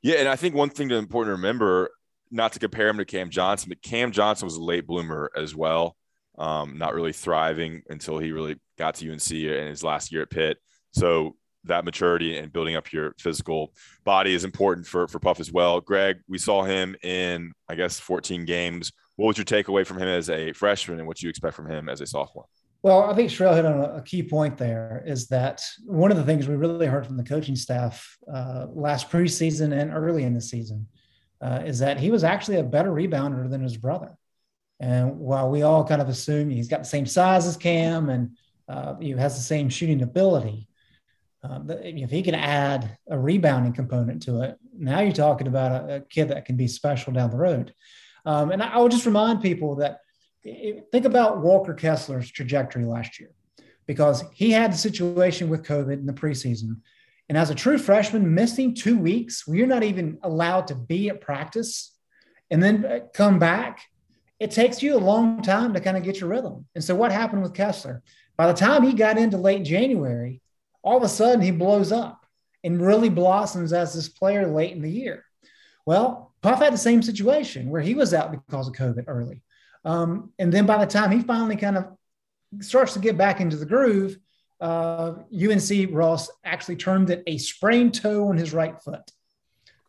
Yeah, 0.04 0.17
and 0.17 0.30
I 0.30 0.36
think 0.36 0.54
one 0.54 0.69
thing 0.69 0.89
to 0.89 0.97
important 0.97 1.30
to 1.36 1.41
remember, 1.41 1.89
not 2.30 2.54
to 2.54 2.60
compare 2.60 2.89
him 2.89 2.97
to 2.97 3.06
Cam 3.06 3.32
Johnson, 3.32 3.69
but 3.69 3.82
Cam 3.82 4.12
Johnson 4.12 4.45
was 4.45 4.56
a 4.56 4.62
late 4.62 4.86
bloomer 4.86 5.32
as 5.36 5.56
well 5.56 5.95
um, 6.38 6.78
not 6.78 6.93
really 6.93 7.13
thriving 7.13 7.84
until 7.89 8.17
he 8.17 8.32
really 8.32 8.58
got 8.78 8.95
to 8.95 9.12
UNC 9.12 9.32
in 9.32 9.67
his 9.67 9.84
last 9.84 10.12
year 10.12 10.24
at 10.24 10.30
Pitt. 10.30 10.58
So 10.91 11.36
that 11.65 11.86
maturity 11.86 12.38
and 12.38 12.54
building 12.54 12.76
up 12.76 12.91
your 12.93 13.15
physical 13.19 13.74
body 14.04 14.34
is 14.34 14.43
important 14.43 14.88
for 14.88 15.08
for 15.08 15.19
Puff 15.19 15.39
as 15.39 15.52
well. 15.52 15.82
Greg, 15.82 16.17
we 16.28 16.38
saw 16.38 16.63
him 16.63 16.95
in 17.04 17.52
I 17.67 17.76
guess 17.76 18.00
14 18.00 18.45
games. 18.45 18.91
What 19.15 19.28
was 19.28 19.38
your 19.38 19.45
takeaway 19.45 19.86
from 19.86 19.98
him 19.98 20.08
as 20.08 20.30
a 20.30 20.52
freshman, 20.54 21.00
and 21.00 21.08
what 21.08 21.21
you 21.21 21.30
expect 21.30 21.56
from 21.56 21.69
him 21.69 21.89
as 21.89 22.02
a 22.02 22.06
sophomore? 22.06 22.45
Well, 22.84 23.10
I 23.10 23.15
think 23.15 23.32
Sherrell 23.32 23.56
hit 23.56 23.65
on 23.65 23.98
a, 23.98 24.02
key 24.04 24.21
point 24.21 24.58
there. 24.58 25.04
Is 25.08 25.28
that 25.30 25.63
one 25.86 26.12
of 26.12 26.17
the 26.17 26.24
things 26.24 26.48
we 26.48 26.56
really 26.56 26.86
heard 26.86 27.08
from 27.08 27.17
the 27.17 27.24
coaching 27.24 27.56
staff 27.56 28.15
uh, 28.32 28.67
last 28.69 29.10
preseason 29.10 29.76
and 29.76 29.91
early 29.91 30.24
in 30.24 30.36
the 30.36 30.41
season 30.41 30.86
uh, 31.41 31.63
is 31.65 31.80
that 31.80 32.00
he 32.00 32.12
was 32.12 32.24
actually 32.24 32.58
a 32.58 32.63
better 32.63 32.91
rebounder 32.91 33.50
than 33.50 33.63
his 33.63 33.76
brother. 33.76 34.15
And 34.79 35.19
while 35.19 35.49
we 35.49 35.61
all 35.61 35.85
kind 35.85 36.01
of 36.01 36.09
assume 36.09 36.49
he's 36.49 36.67
got 36.67 36.79
the 36.79 36.85
same 36.85 37.05
size 37.05 37.47
as 37.47 37.57
Cam 37.57 38.09
and 38.09 38.31
uh, 38.67 38.95
he 38.95 39.11
has 39.11 39.35
the 39.35 39.43
same 39.43 39.69
shooting 39.69 40.01
ability, 40.01 40.67
uh, 41.43 41.59
if 41.67 42.09
he 42.09 42.23
can 42.23 42.35
add 42.35 42.97
a 43.07 43.17
rebounding 43.17 43.73
component 43.73 44.23
to 44.23 44.41
it, 44.41 44.57
now 44.77 44.99
you're 44.99 45.13
talking 45.13 45.47
about 45.47 45.89
a, 45.89 45.95
a 45.95 45.99
kid 46.01 46.29
that 46.29 46.45
can 46.45 46.57
be 46.57 46.67
special 46.67 47.13
down 47.13 47.29
the 47.29 47.38
road. 47.38 47.73
Um, 48.25 48.51
and 48.51 48.61
I, 48.61 48.73
I 48.73 48.77
would 48.79 48.91
just 48.91 49.05
remind 49.05 49.41
people 49.41 49.75
that 49.75 49.99
think 50.91 51.05
about 51.05 51.41
Walker 51.41 51.73
Kessler's 51.73 52.29
trajectory 52.29 52.85
last 52.85 53.19
year, 53.19 53.31
because 53.85 54.23
he 54.33 54.51
had 54.51 54.73
the 54.73 54.77
situation 54.77 55.49
with 55.49 55.63
COVID 55.63 55.93
in 55.93 56.05
the 56.05 56.13
preseason. 56.13 56.77
And 57.29 57.38
as 57.38 57.49
a 57.49 57.55
true 57.55 57.77
freshman, 57.77 58.33
missing 58.33 58.75
two 58.75 58.97
weeks 58.97 59.47
where 59.47 59.57
you're 59.57 59.67
not 59.67 59.83
even 59.83 60.17
allowed 60.21 60.67
to 60.67 60.75
be 60.75 61.09
at 61.09 61.21
practice 61.21 61.95
and 62.51 62.61
then 62.61 62.85
uh, 62.85 62.99
come 63.13 63.39
back 63.39 63.81
it 64.39 64.52
takes 64.52 64.82
you 64.82 64.95
a 64.95 65.00
long 65.00 65.41
time 65.41 65.74
to 65.74 65.80
kind 65.80 65.98
of 65.98 66.04
get 66.04 66.19
your 66.19 66.30
rhythm. 66.30 66.65
And 66.76 66.84
so 66.84 66.95
what 66.95 67.12
happened 67.12 67.41
with 67.41 67.54
Kessler? 67.54 68.04
By 68.38 68.48
the 68.48 68.54
time 68.54 68.84
he 68.84 68.93
got 68.93 69.17
into 69.17 69.38
late 69.38 69.63
January, 69.63 70.41
all 70.82 70.98
of 70.98 71.04
a 71.04 71.10
sudden 71.10 71.41
he 71.41 71.52
blows 71.52 71.91
up 71.91 72.26
and 72.63 72.82
really 72.82 73.10
blossoms 73.10 73.74
as 73.74 73.93
this 73.93 74.10
player 74.10 74.48
late 74.48 74.74
in 74.74 74.82
the 74.82 74.91
year. 74.91 75.24
Well, 75.86 76.34
Puff 76.41 76.60
had 76.60 76.74
the 76.74 76.78
same 76.78 77.02
situation 77.02 77.69
where 77.69 77.82
he 77.82 77.93
was 77.93 78.13
out 78.13 78.32
because 78.32 78.67
of 78.67 78.74
COVID 78.74 79.06
early. 79.08 79.41
Um, 79.84 80.32
and 80.39 80.52
then 80.52 80.65
by 80.65 80.84
the 80.84 80.91
time 80.91 81.12
he 81.12 81.21
finally 81.21 81.56
kind 81.56 81.78
of 81.78 81.95
starts 82.60 82.93
to 82.93 83.00
get 83.00 83.17
back 83.17 83.39
into 83.39 83.56
the 83.56 83.65
groove, 83.65 84.17
uh, 84.60 85.13
UNC 85.34 85.89
Ross 85.91 86.30
actually 86.43 86.78
termed 86.78 87.10
it 87.10 87.24
a 87.28 87.38
sprained 87.38 87.93
toe 87.93 88.28
on 88.28 88.38
his 88.38 88.54
right 88.54 88.82
foot 88.82 89.12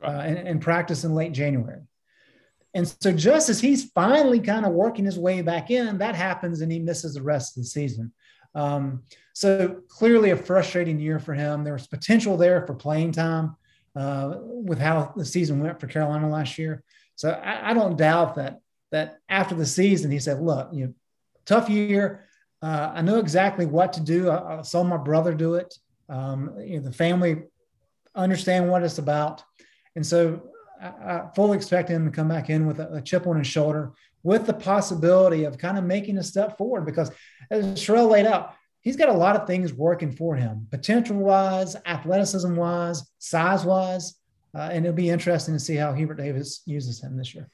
uh, 0.02 0.54
practice 0.60 1.04
in 1.04 1.14
late 1.14 1.32
January. 1.32 1.82
And 2.76 2.86
so 3.00 3.10
just 3.10 3.48
as 3.48 3.58
he's 3.58 3.90
finally 3.92 4.38
kind 4.38 4.66
of 4.66 4.72
working 4.72 5.06
his 5.06 5.18
way 5.18 5.40
back 5.40 5.70
in, 5.70 5.96
that 5.96 6.14
happens 6.14 6.60
and 6.60 6.70
he 6.70 6.78
misses 6.78 7.14
the 7.14 7.22
rest 7.22 7.56
of 7.56 7.62
the 7.62 7.68
season. 7.68 8.12
Um, 8.54 9.02
so 9.32 9.80
clearly 9.88 10.30
a 10.30 10.36
frustrating 10.36 11.00
year 11.00 11.18
for 11.18 11.32
him. 11.32 11.64
There 11.64 11.72
was 11.72 11.86
potential 11.86 12.36
there 12.36 12.66
for 12.66 12.74
playing 12.74 13.12
time 13.12 13.56
uh, 13.96 14.34
with 14.42 14.78
how 14.78 15.14
the 15.16 15.24
season 15.24 15.60
went 15.60 15.80
for 15.80 15.86
Carolina 15.86 16.28
last 16.28 16.58
year. 16.58 16.84
So 17.14 17.30
I, 17.30 17.70
I, 17.70 17.74
don't 17.74 17.96
doubt 17.96 18.34
that 18.34 18.60
that 18.92 19.20
after 19.30 19.54
the 19.54 19.64
season 19.64 20.10
he 20.10 20.18
said, 20.18 20.42
"Look, 20.42 20.68
you 20.72 20.86
know, 20.86 20.94
tough 21.46 21.70
year. 21.70 22.26
Uh, 22.60 22.92
I 22.94 23.00
know 23.00 23.18
exactly 23.18 23.64
what 23.64 23.94
to 23.94 24.00
do. 24.00 24.28
I, 24.28 24.58
I 24.58 24.62
saw 24.62 24.82
my 24.82 24.98
brother 24.98 25.32
do 25.32 25.54
it. 25.54 25.74
Um, 26.10 26.54
you 26.60 26.76
know, 26.76 26.84
the 26.84 26.92
family 26.92 27.44
understand 28.14 28.70
what 28.70 28.82
it's 28.82 28.98
about, 28.98 29.42
and 29.94 30.04
so 30.04 30.42
I, 30.80 31.28
fully 31.34 31.56
expect 31.56 31.88
him 31.88 32.04
to 32.04 32.10
come 32.10 32.28
back 32.28 32.50
in 32.50 32.66
with 32.66 32.80
a, 32.80 32.94
a, 32.94 33.00
chip 33.00 33.26
on 33.26 33.38
his 33.38 33.46
shoulder, 33.46 33.92
with 34.22 34.46
the 34.46 34.54
possibility 34.54 35.44
of 35.44 35.58
kind 35.58 35.78
of 35.78 35.84
making 35.84 36.18
a 36.18 36.22
step 36.22 36.58
forward. 36.58 36.84
Because 36.84 37.10
as 37.50 37.64
Sherrell 37.74 38.10
laid 38.10 38.26
out, 38.26 38.54
he's 38.80 38.96
got 38.96 39.08
a 39.08 39.12
lot 39.12 39.36
of 39.36 39.46
things 39.46 39.72
working 39.72 40.12
for 40.12 40.36
him, 40.36 40.66
potential 40.70 41.16
wise, 41.16 41.76
athleticism 41.86 42.54
wise, 42.54 43.02
size 43.18 43.64
wise, 43.64 44.14
uh, 44.54 44.68
and 44.72 44.84
it'll 44.84 44.96
be 44.96 45.10
interesting 45.10 45.54
to 45.54 45.60
see 45.60 45.76
how 45.76 45.92
Hubert 45.92 46.16
Davis 46.16 46.62
uses 46.66 47.02
him 47.02 47.16
this 47.16 47.34
year. 47.34 47.48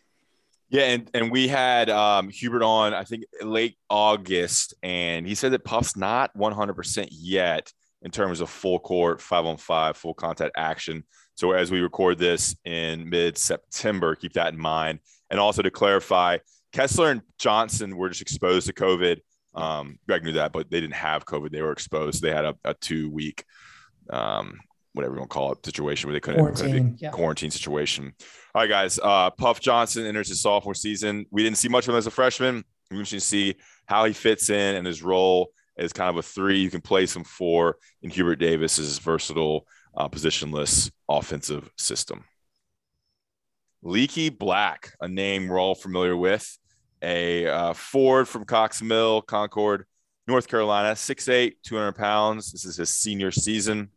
Yeah, 0.69 0.85
and, 0.85 1.11
and 1.13 1.31
we 1.31 1.49
had 1.49 1.91
um, 1.91 2.31
Hubert 2.31 2.63
on, 2.63 2.95
I 2.95 3.05
think, 3.05 3.25
late 3.43 3.77
August, 3.91 4.73
and 4.83 5.27
he 5.27 5.35
said 5.35 5.53
that 5.53 5.65
Puff's 5.65 5.97
not 5.97 6.35
100% 6.35 7.09
yet 7.11 7.73
in 8.01 8.11
terms 8.11 8.41
of 8.41 8.49
full 8.49 8.79
court, 8.79 9.21
five 9.21 9.45
on 9.45 9.57
five, 9.57 9.97
full 9.97 10.15
contact 10.15 10.53
action. 10.57 11.05
So 11.35 11.53
as 11.53 11.71
we 11.71 11.81
record 11.81 12.19
this 12.19 12.57
in 12.65 13.09
mid 13.09 13.39
September, 13.39 14.15
keep 14.15 14.35
that 14.35 14.53
in 14.53 14.59
mind. 14.59 15.01
And 15.31 15.41
also 15.41 15.63
to 15.63 15.71
clarify, 15.71 16.39
Kessler 16.73 17.11
and 17.11 17.23
Johnson 17.39 17.97
were 17.97 18.09
just 18.09 18.23
exposed 18.23 18.67
to 18.67 18.73
COVID. 18.73 19.21
Um, 19.55 19.99
Greg 20.07 20.25
knew 20.25 20.33
that, 20.33 20.53
but 20.53 20.71
they 20.71 20.81
didn't 20.81 20.95
have 20.95 21.27
COVID. 21.27 21.51
They 21.51 21.63
were 21.63 21.73
exposed. 21.73 22.23
They 22.23 22.31
had 22.31 22.45
a, 22.45 22.55
a 22.65 22.75
two 22.75 23.11
week, 23.11 23.45
um, 24.11 24.61
whatever 24.95 25.15
you 25.15 25.21
want 25.21 25.31
to 25.31 25.35
call 25.35 25.53
it, 25.53 25.65
situation 25.65 26.09
where 26.09 26.15
they 26.15 26.21
couldn't, 26.21 26.41
quarantine, 26.41 26.97
yeah. 26.99 27.11
quarantine 27.11 27.51
situation. 27.51 28.13
All 28.55 28.63
right, 28.63 28.69
guys. 28.69 28.99
Uh, 29.03 29.31
Puff 29.31 29.61
Johnson 29.61 30.07
enters 30.07 30.29
his 30.29 30.41
sophomore 30.41 30.75
season. 30.75 31.27
We 31.31 31.43
didn't 31.43 31.59
see 31.59 31.69
much 31.69 31.87
of 31.87 31.95
him 31.95 31.99
as 31.99 32.07
a 32.07 32.11
freshman. 32.11 32.65
We 32.91 32.97
interested 32.97 33.21
to 33.21 33.27
see 33.27 33.55
how 33.87 34.05
he 34.05 34.13
fits 34.13 34.51
in 34.51 34.77
and 34.77 34.87
his 34.87 35.03
role 35.03 35.51
as 35.77 35.93
kind 35.93 36.11
of 36.11 36.17
a 36.17 36.23
three. 36.23 36.61
You 36.61 36.71
can 36.71 36.81
play 36.81 37.07
some 37.07 37.25
four 37.25 37.77
in 38.03 38.11
Hubert 38.11 38.37
Davis's 38.37 38.99
versatile 38.99 39.67
uh, 39.97 40.09
positionless 40.09 40.91
offensive 41.09 41.71
system. 41.77 42.25
Leaky 43.83 44.29
Black, 44.29 44.93
a 45.01 45.09
name 45.09 45.49
we're 45.49 45.61
all 45.61 45.75
familiar 45.75 46.17
with, 46.17 46.59
a 47.03 47.47
uh, 47.49 47.73
Ford 47.73 48.29
from 48.29 48.45
Cox 48.45 48.81
Mill, 48.81 49.23
Concord, 49.23 49.87
North 50.29 50.47
Carolina, 50.47 50.93
6'8, 50.93 51.55
200 51.65 51.93
pounds. 51.93 52.53
This 52.53 52.65
is 52.65 52.77
his 52.77 52.91
senior 52.91 53.33
season. 53.33 53.91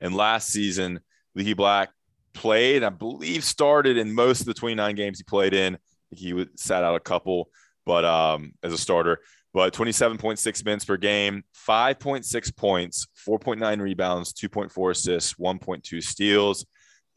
And 0.00 0.14
last 0.14 0.48
season, 0.48 1.00
Leaky 1.34 1.54
Black 1.54 1.90
played, 2.34 2.82
I 2.82 2.90
believe, 2.90 3.42
started 3.42 3.96
in 3.96 4.12
most 4.12 4.40
of 4.40 4.46
the 4.46 4.54
29 4.54 4.94
games 4.94 5.18
he 5.18 5.24
played 5.24 5.54
in. 5.54 5.78
He 6.10 6.46
sat 6.56 6.84
out 6.84 6.94
a 6.94 7.00
couple, 7.00 7.48
but 7.86 8.04
um, 8.04 8.52
as 8.62 8.72
a 8.72 8.78
starter, 8.78 9.20
but 9.54 9.72
27.6 9.72 10.64
minutes 10.64 10.84
per 10.84 10.96
game, 10.96 11.44
5.6 11.66 12.56
points, 12.56 13.06
4.9 13.26 13.80
rebounds, 13.80 14.32
2.4 14.32 14.90
assists, 14.90 15.34
1.2 15.34 16.02
steals, 16.02 16.66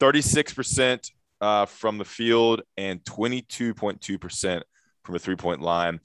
36% 0.00 1.10
uh, 1.40 1.66
from 1.66 1.98
the 1.98 2.04
field, 2.04 2.62
and 2.76 3.02
22.2% 3.04 4.62
from 5.02 5.14
a 5.16 5.18
three 5.18 5.34
point 5.34 5.60
line. 5.60 5.98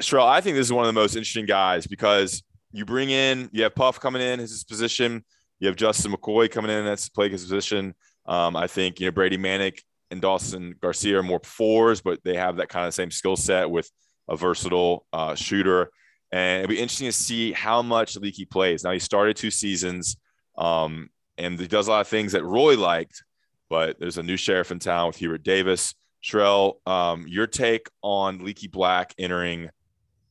Sherrell, 0.00 0.26
I 0.26 0.40
think 0.40 0.56
this 0.56 0.66
is 0.66 0.72
one 0.72 0.84
of 0.84 0.88
the 0.88 0.98
most 0.98 1.16
interesting 1.16 1.44
guys 1.44 1.86
because 1.86 2.42
you 2.72 2.86
bring 2.86 3.10
in, 3.10 3.50
you 3.52 3.64
have 3.64 3.74
Puff 3.74 4.00
coming 4.00 4.22
in, 4.22 4.38
his 4.38 4.64
position. 4.64 5.22
You 5.60 5.68
have 5.68 5.76
Justin 5.76 6.12
McKoy 6.12 6.50
coming 6.50 6.70
in, 6.70 6.84
that's 6.84 7.10
playing 7.10 7.32
his 7.32 7.42
position. 7.42 7.94
Um, 8.24 8.56
I 8.56 8.66
think, 8.66 9.00
you 9.00 9.06
know, 9.06 9.12
Brady 9.12 9.36
Manek 9.36 9.80
and 10.10 10.20
Dawson 10.20 10.74
Garcia 10.80 11.18
are 11.18 11.22
more 11.22 11.40
fours, 11.44 12.00
but 12.00 12.24
they 12.24 12.36
have 12.36 12.56
that 12.56 12.70
kind 12.70 12.86
of 12.86 12.94
same 12.94 13.10
skill 13.10 13.36
set 13.36 13.70
with 13.70 13.90
a 14.28 14.36
versatile 14.36 15.06
uh, 15.12 15.34
shooter. 15.34 15.90
And 16.30 16.62
it'll 16.62 16.70
be 16.70 16.80
interesting 16.80 17.08
to 17.08 17.12
see 17.12 17.52
how 17.52 17.82
much 17.82 18.16
Leaky 18.16 18.46
plays. 18.46 18.84
Now, 18.84 18.92
he 18.92 18.98
started 18.98 19.36
two 19.36 19.50
seasons 19.50 20.16
um, 20.56 21.10
and 21.38 21.58
he 21.58 21.66
does 21.66 21.88
a 21.88 21.90
lot 21.90 22.00
of 22.00 22.08
things 22.08 22.32
that 22.32 22.44
Roy 22.44 22.76
liked, 22.76 23.22
but 23.68 23.98
there's 23.98 24.18
a 24.18 24.22
new 24.22 24.36
sheriff 24.36 24.70
in 24.70 24.78
town 24.78 25.08
with 25.08 25.16
Hubert 25.16 25.42
Davis. 25.42 25.94
Sherrell, 26.22 26.74
um, 26.86 27.26
your 27.26 27.46
take 27.46 27.88
on 28.02 28.44
Leaky 28.44 28.68
Black 28.68 29.12
entering 29.18 29.70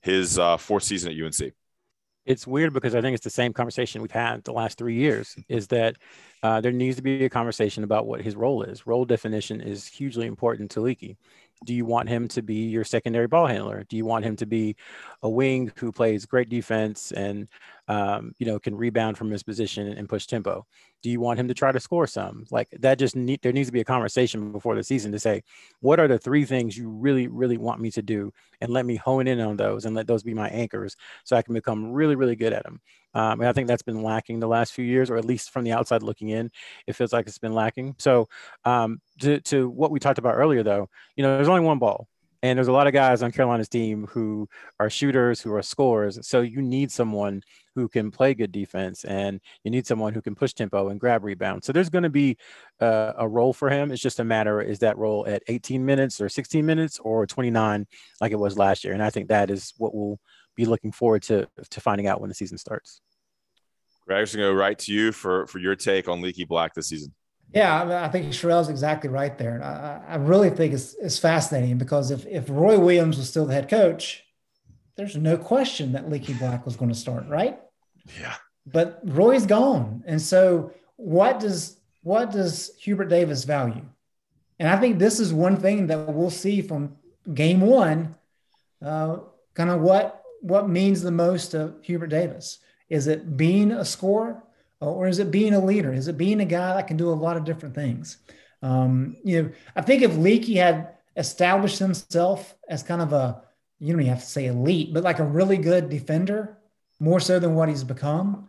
his 0.02 0.40
uh, 0.40 0.58
fourth 0.58 0.84
season 0.84 1.12
at 1.12 1.22
UNC? 1.22 1.54
It's 2.26 2.48
weird 2.48 2.72
because 2.72 2.96
I 2.96 3.02
think 3.02 3.16
it's 3.16 3.24
the 3.24 3.30
same 3.30 3.52
conversation 3.52 4.02
we've 4.02 4.12
had 4.12 4.44
the 4.44 4.54
last 4.54 4.78
three 4.78 4.96
years. 4.96 5.36
Is 5.50 5.68
that 5.68 5.98
uh, 6.44 6.62
there 6.62 6.72
needs 6.72 6.96
to 6.98 7.02
be 7.02 7.26
a 7.26 7.30
conversation 7.30 7.84
about 7.84 8.06
what 8.06 8.22
his 8.22 8.36
role 8.36 8.64
is. 8.64 8.88
Role 8.88 9.06
definition 9.06 9.60
is 9.60 9.88
hugely 9.88 10.28
important 10.28 10.72
to 10.72 10.82
Leaky 10.82 11.18
do 11.64 11.74
you 11.74 11.86
want 11.86 12.10
him 12.10 12.28
to 12.30 12.42
be 12.42 12.70
your 12.70 12.84
secondary 12.84 13.28
ball 13.28 13.46
handler? 13.46 13.84
Do 13.88 13.98
you 13.98 14.06
want 14.06 14.26
him 14.26 14.36
to 14.38 14.46
be 14.46 14.76
a 15.22 15.30
wing 15.30 15.72
who 15.78 15.92
plays 15.92 16.26
great 16.26 16.50
defense 16.50 17.12
and 17.12 17.48
um, 17.88 18.34
you 18.40 18.46
know 18.46 18.60
can 18.60 18.76
rebound 18.76 19.18
from 19.18 19.32
his 19.32 19.44
position 19.44 19.88
and 19.88 20.10
push 20.10 20.26
tempo? 20.26 20.66
Do 21.02 21.10
you 21.10 21.20
want 21.20 21.40
him 21.40 21.48
to 21.48 21.54
try 21.54 21.72
to 21.72 21.80
score 21.80 22.08
some? 22.08 22.46
Like 22.52 22.70
that 22.80 23.00
just 23.00 23.16
need 23.16 23.42
there 23.42 23.52
needs 23.52 23.68
to 23.70 23.74
be 23.74 23.82
a 23.82 23.86
conversation 23.86 24.52
before 24.52 24.76
the 24.76 24.84
season 24.84 25.12
to 25.12 25.20
say 25.20 25.44
what 25.80 26.00
are 26.00 26.08
the 26.08 26.20
three 26.20 26.46
things 26.46 26.78
you 26.78 26.90
really 26.90 27.28
really 27.28 27.58
want 27.58 27.82
me 27.82 27.92
to 27.92 28.02
do 28.02 28.32
and 28.62 28.72
let 28.72 28.86
me 28.86 28.96
hone 28.96 29.28
in 29.28 29.40
on 29.40 29.58
those 29.58 29.86
and 29.86 29.96
let 29.96 30.08
those 30.08 30.24
be 30.24 30.34
my 30.34 30.50
anchors 30.50 30.96
so 31.24 31.36
I 31.36 31.42
can 31.42 31.54
become 31.54 31.92
really 31.92 32.16
really 32.16 32.36
good 32.36 32.54
at 32.54 32.64
them. 32.64 32.82
Um, 33.14 33.42
and 33.42 33.50
I 33.50 33.54
think 33.54 33.68
that's 33.68 33.82
been 33.82 34.04
lacking 34.04 34.40
the 34.40 34.48
last 34.48 34.74
few 34.74 34.86
years, 34.86 35.10
or 35.10 35.18
at 35.18 35.26
least 35.26 35.52
from 35.52 35.64
the 35.64 35.74
outside 35.74 36.04
looking 36.04 36.30
in, 36.30 36.50
it 36.88 36.96
feels 36.96 37.12
like 37.12 37.28
it's 37.28 37.38
been 37.38 37.54
lacking. 37.54 37.96
So 37.98 38.30
um, 38.64 39.02
to, 39.20 39.42
to 39.42 39.70
what 39.70 39.92
we 39.92 40.00
talked 40.00 40.20
about 40.20 40.36
earlier, 40.36 40.64
though, 40.64 40.90
you 41.16 41.24
know, 41.24 41.36
there's 41.36 41.50
only 41.50 41.62
one 41.62 41.80
ball. 41.80 42.08
And 42.44 42.58
there's 42.58 42.68
a 42.68 42.72
lot 42.72 42.88
of 42.88 42.94
guys 42.94 43.22
on 43.22 43.32
Carolina's 43.32 43.70
team 43.70 44.08
who 44.08 44.50
are 44.80 44.90
shooters, 44.90 45.42
who 45.42 45.54
are 45.54 45.62
scorers. 45.62 46.18
So 46.28 46.42
you 46.42 46.62
need 46.62 46.92
someone 46.92 47.44
who 47.76 47.88
can 47.88 48.10
play 48.10 48.34
good 48.34 48.52
defense, 48.52 49.06
and 49.06 49.40
you 49.64 49.72
need 49.72 49.86
someone 49.86 50.14
who 50.14 50.22
can 50.22 50.34
push 50.36 50.54
tempo 50.54 50.90
and 50.90 51.00
grab 51.00 51.24
rebounds. 51.24 51.68
So 51.68 51.72
there's 51.72 51.90
going 51.90 52.04
to 52.04 52.10
be 52.10 52.38
uh, 52.80 53.14
a 53.18 53.28
role 53.28 53.54
for 53.54 53.70
him. 53.70 53.92
It's 53.92 54.02
just 54.02 54.20
a 54.20 54.24
matter 54.24 54.62
is 54.62 54.80
that 54.80 54.98
role 54.98 55.26
at 55.28 55.44
18 55.48 55.86
minutes 55.86 56.20
or 56.20 56.30
16 56.30 56.66
minutes 56.66 57.00
or 57.00 57.28
29, 57.28 57.86
like 58.20 58.32
it 58.32 58.40
was 58.40 58.58
last 58.58 58.84
year. 58.84 58.94
And 58.94 59.04
I 59.04 59.12
think 59.12 59.30
that 59.30 59.50
is 59.52 59.74
what 59.78 59.94
we'll 59.94 60.20
be 60.56 60.66
looking 60.66 60.92
forward 60.92 61.22
to 61.24 61.48
to 61.70 61.82
finding 61.82 62.08
out 62.08 62.20
when 62.20 62.30
the 62.30 62.36
season 62.36 62.58
starts. 62.58 63.02
Greg, 64.06 64.28
I'm 64.28 64.38
going 64.38 64.48
to 64.48 64.54
go 64.54 64.60
right 64.60 64.78
to 64.80 64.92
you 64.92 65.12
for 65.12 65.48
for 65.48 65.60
your 65.60 65.76
take 65.76 66.08
on 66.08 66.22
Leaky 66.22 66.46
Black 66.46 66.74
this 66.74 66.90
season. 66.90 67.14
Yeah, 67.54 67.82
I, 67.82 67.84
mean, 67.84 67.94
I 67.94 68.08
think 68.08 68.34
Sherrell's 68.34 68.70
exactly 68.70 69.10
right 69.10 69.38
there. 69.38 69.56
And 69.56 69.64
I, 69.64 70.02
I 70.08 70.16
really 70.16 70.50
think 70.50 70.74
it's, 70.74 70.94
it's 70.96 71.20
fascinating 71.20 71.78
because 71.78 72.12
if, 72.12 72.26
if 72.26 72.46
Roy 72.50 72.80
Williams 72.80 73.18
was 73.18 73.30
still 73.30 73.46
the 73.46 73.54
head 73.54 73.70
coach, 73.70 74.24
there's 74.96 75.18
no 75.18 75.38
question 75.38 75.92
that 75.94 76.10
Leaky 76.10 76.34
Black 76.34 76.66
was 76.66 76.76
going 76.76 76.92
to 76.92 76.98
start, 76.98 77.28
right? 77.28 77.60
Yeah. 78.20 78.36
But 78.66 79.00
Roy's 79.04 79.46
gone. 79.46 80.04
And 80.06 80.22
so 80.22 80.72
what 80.96 81.40
does 81.40 81.78
what 82.04 82.32
does 82.32 82.72
Hubert 82.80 83.06
Davis 83.06 83.44
value? 83.44 83.86
And 84.60 84.70
I 84.70 84.78
think 84.78 84.98
this 84.98 85.20
is 85.20 85.34
one 85.34 85.58
thing 85.58 85.88
that 85.88 86.08
we'll 86.08 86.30
see 86.30 86.62
from 86.62 86.98
game 87.34 87.62
one, 87.62 88.16
uh, 88.84 89.18
kind 89.54 89.70
of 89.70 89.82
what 89.82 90.22
what 90.42 90.70
means 90.70 91.02
the 91.02 91.12
most 91.12 91.52
to 91.52 91.74
Hubert 91.82 92.08
Davis. 92.08 92.60
Is 92.90 93.08
it 93.08 93.38
being 93.38 93.72
a 93.72 93.86
scorer? 93.86 94.44
Or 94.88 95.08
is 95.08 95.20
it 95.20 95.32
being 95.32 95.54
a 95.54 95.64
leader? 95.64 95.94
Is 95.94 96.08
it 96.08 96.18
being 96.18 96.42
a 96.42 96.46
guy 96.46 96.74
that 96.76 96.88
can 96.88 96.98
do 96.98 97.10
a 97.10 97.14
lot 97.14 97.38
of 97.38 97.44
different 97.46 97.76
things? 97.76 98.18
Um, 98.62 99.18
you 99.24 99.42
know, 99.42 99.52
I 99.76 99.82
think 99.82 100.02
if 100.02 100.16
Leaky 100.18 100.56
had 100.56 100.96
established 101.16 101.80
himself 101.80 102.56
as 102.68 102.84
kind 102.84 103.02
of 103.02 103.14
a, 103.14 103.44
you 103.80 103.92
don't 103.94 104.02
even 104.02 104.14
have 104.14 104.24
to 104.24 104.30
say 104.30 104.48
elite, 104.48 104.94
but 104.94 105.04
like 105.04 105.20
a 105.20 105.24
really 105.24 105.58
good 105.58 105.90
defender, 105.90 106.58
more 107.00 107.20
so 107.20 107.40
than 107.40 107.56
what 107.56 107.70
he's 107.70 107.84
become, 107.84 108.48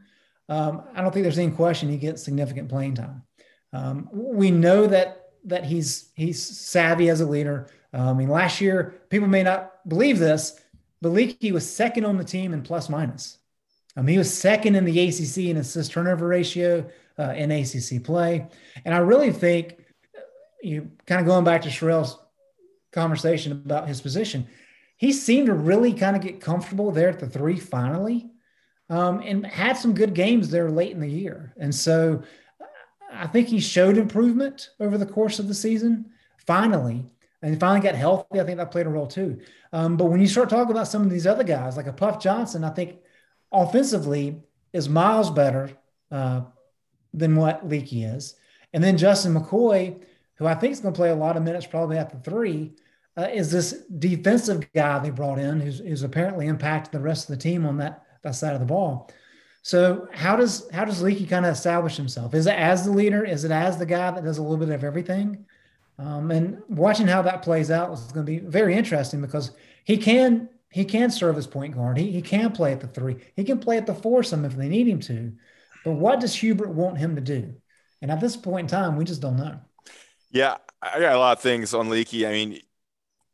um, 0.48 0.84
I 0.94 1.00
don't 1.00 1.12
think 1.12 1.22
there's 1.22 1.38
any 1.38 1.52
question 1.52 1.88
he 1.88 1.96
gets 1.96 2.22
significant 2.22 2.68
playing 2.68 2.94
time. 2.94 3.22
Um, 3.72 4.08
we 4.12 4.50
know 4.50 4.86
that 4.86 5.18
that 5.44 5.64
he's 5.64 6.10
he's 6.14 6.42
savvy 6.42 7.08
as 7.08 7.20
a 7.20 7.26
leader. 7.26 7.68
Um, 7.92 8.08
I 8.08 8.12
mean, 8.12 8.28
last 8.28 8.60
year 8.60 9.00
people 9.08 9.28
may 9.28 9.42
not 9.42 9.88
believe 9.88 10.18
this, 10.18 10.60
but 11.00 11.10
Leaky 11.10 11.52
was 11.52 11.68
second 11.68 12.04
on 12.04 12.16
the 12.16 12.24
team 12.24 12.52
in 12.52 12.62
plus 12.62 12.88
minus. 12.88 13.38
He 14.06 14.18
was 14.18 14.32
second 14.32 14.74
in 14.74 14.84
the 14.84 15.08
ACC 15.08 15.50
in 15.50 15.58
assist 15.58 15.92
turnover 15.92 16.26
ratio 16.26 16.88
uh, 17.18 17.34
in 17.36 17.50
ACC 17.50 18.02
play. 18.02 18.46
And 18.84 18.94
I 18.94 18.98
really 18.98 19.30
think 19.30 19.76
you 20.62 20.90
kind 21.06 21.20
of 21.20 21.26
going 21.26 21.44
back 21.44 21.62
to 21.62 21.68
Sherrell's 21.68 22.18
conversation 22.92 23.52
about 23.52 23.88
his 23.88 24.00
position, 24.00 24.46
he 24.96 25.12
seemed 25.12 25.46
to 25.46 25.54
really 25.54 25.92
kind 25.92 26.16
of 26.16 26.22
get 26.22 26.40
comfortable 26.40 26.90
there 26.90 27.08
at 27.08 27.18
the 27.18 27.28
three 27.28 27.58
finally 27.58 28.30
um, 28.88 29.20
and 29.20 29.46
had 29.46 29.76
some 29.76 29.94
good 29.94 30.14
games 30.14 30.50
there 30.50 30.70
late 30.70 30.92
in 30.92 31.00
the 31.00 31.08
year. 31.08 31.52
And 31.58 31.74
so 31.74 32.22
I 33.12 33.26
think 33.26 33.48
he 33.48 33.60
showed 33.60 33.98
improvement 33.98 34.70
over 34.80 34.96
the 34.96 35.06
course 35.06 35.38
of 35.38 35.48
the 35.48 35.54
season. 35.54 36.06
Finally, 36.46 37.04
and 37.42 37.58
finally 37.60 37.80
got 37.80 37.94
healthy. 37.94 38.40
I 38.40 38.44
think 38.44 38.58
that 38.58 38.70
played 38.70 38.86
a 38.86 38.90
role 38.90 39.06
too. 39.06 39.40
Um, 39.72 39.96
but 39.96 40.06
when 40.06 40.20
you 40.20 40.26
start 40.26 40.48
talking 40.48 40.70
about 40.70 40.88
some 40.88 41.02
of 41.02 41.10
these 41.10 41.26
other 41.26 41.44
guys, 41.44 41.76
like 41.76 41.86
a 41.86 41.92
Puff 41.92 42.20
Johnson, 42.20 42.64
I 42.64 42.70
think 42.70 42.96
offensively 43.52 44.42
is 44.72 44.88
miles 44.88 45.30
better 45.30 45.70
uh, 46.10 46.42
than 47.12 47.36
what 47.36 47.68
Leaky 47.68 48.04
is. 48.04 48.34
And 48.72 48.82
then 48.82 48.96
Justin 48.96 49.34
McKoy, 49.34 50.02
who 50.36 50.46
I 50.46 50.54
think 50.54 50.72
is 50.72 50.80
going 50.80 50.94
to 50.94 50.98
play 50.98 51.10
a 51.10 51.14
lot 51.14 51.36
of 51.36 51.42
minutes 51.42 51.66
probably 51.66 51.98
at 51.98 52.10
the 52.10 52.30
three, 52.30 52.72
uh, 53.16 53.28
is 53.32 53.50
this 53.50 53.82
defensive 53.98 54.72
guy 54.72 54.98
they 54.98 55.10
brought 55.10 55.38
in 55.38 55.60
who's, 55.60 55.80
who's 55.80 56.02
apparently 56.02 56.46
impacted 56.46 56.92
the 56.92 57.04
rest 57.04 57.28
of 57.28 57.36
the 57.36 57.42
team 57.42 57.66
on 57.66 57.76
that, 57.76 58.06
that 58.22 58.34
side 58.34 58.54
of 58.54 58.60
the 58.60 58.66
ball. 58.66 59.10
So 59.62 60.08
how 60.12 60.34
does 60.34 60.68
how 60.72 60.84
does 60.84 61.02
Leaky 61.02 61.24
kind 61.24 61.46
of 61.46 61.52
establish 61.52 61.96
himself? 61.96 62.34
Is 62.34 62.46
it 62.46 62.58
as 62.58 62.84
the 62.84 62.90
leader? 62.90 63.24
Is 63.24 63.44
it 63.44 63.52
as 63.52 63.78
the 63.78 63.86
guy 63.86 64.10
that 64.10 64.24
does 64.24 64.38
a 64.38 64.42
little 64.42 64.56
bit 64.56 64.74
of 64.74 64.82
everything? 64.82 65.44
Um, 65.98 66.32
and 66.32 66.60
watching 66.68 67.06
how 67.06 67.22
that 67.22 67.42
plays 67.42 67.70
out 67.70 67.92
is 67.92 68.00
going 68.12 68.26
to 68.26 68.32
be 68.32 68.38
very 68.40 68.74
interesting 68.74 69.20
because 69.20 69.52
he 69.84 69.96
can 69.96 70.48
he 70.72 70.84
can 70.84 71.10
serve 71.10 71.36
as 71.36 71.46
point 71.46 71.74
guard. 71.74 71.98
He, 71.98 72.10
he 72.10 72.22
can 72.22 72.50
play 72.52 72.72
at 72.72 72.80
the 72.80 72.88
three. 72.88 73.16
He 73.36 73.44
can 73.44 73.58
play 73.58 73.76
at 73.76 73.86
the 73.86 73.94
foursome 73.94 74.44
if 74.44 74.56
they 74.56 74.68
need 74.68 74.88
him 74.88 75.00
to. 75.00 75.32
But 75.84 75.92
what 75.92 76.20
does 76.20 76.34
Hubert 76.34 76.70
want 76.70 76.98
him 76.98 77.14
to 77.16 77.20
do? 77.20 77.54
And 78.00 78.10
at 78.10 78.20
this 78.20 78.36
point 78.36 78.64
in 78.64 78.78
time, 78.78 78.96
we 78.96 79.04
just 79.04 79.20
don't 79.20 79.36
know. 79.36 79.60
Yeah, 80.30 80.56
I 80.80 80.98
got 80.98 81.14
a 81.14 81.18
lot 81.18 81.36
of 81.36 81.42
things 81.42 81.74
on 81.74 81.90
Leaky. 81.90 82.26
I 82.26 82.32
mean, 82.32 82.60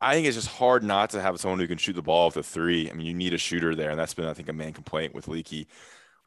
I 0.01 0.15
think 0.15 0.27
it's 0.27 0.37
just 0.37 0.49
hard 0.49 0.83
not 0.83 1.11
to 1.11 1.23
have 1.23 1.39
someone 1.41 1.61
who 1.61 1.69
can 1.69 1.79
shoot 1.79 1.95
the 1.95 2.03
ball 2.03 2.27
with 2.27 2.37
a 2.39 2.43
three. 2.43 2.91
I 2.91 2.93
mean, 2.93 3.07
you 3.07 3.15
need 3.15 3.35
a 3.35 3.39
shooter 3.39 3.75
there, 3.75 3.91
and 3.91 3.99
that's 3.99 4.15
been, 4.15 4.27
I 4.27 4.35
think, 4.35 4.49
a 4.49 4.53
main 4.53 4.73
complaint 4.73 5.15
with 5.15 5.29
Leaky. 5.29 5.69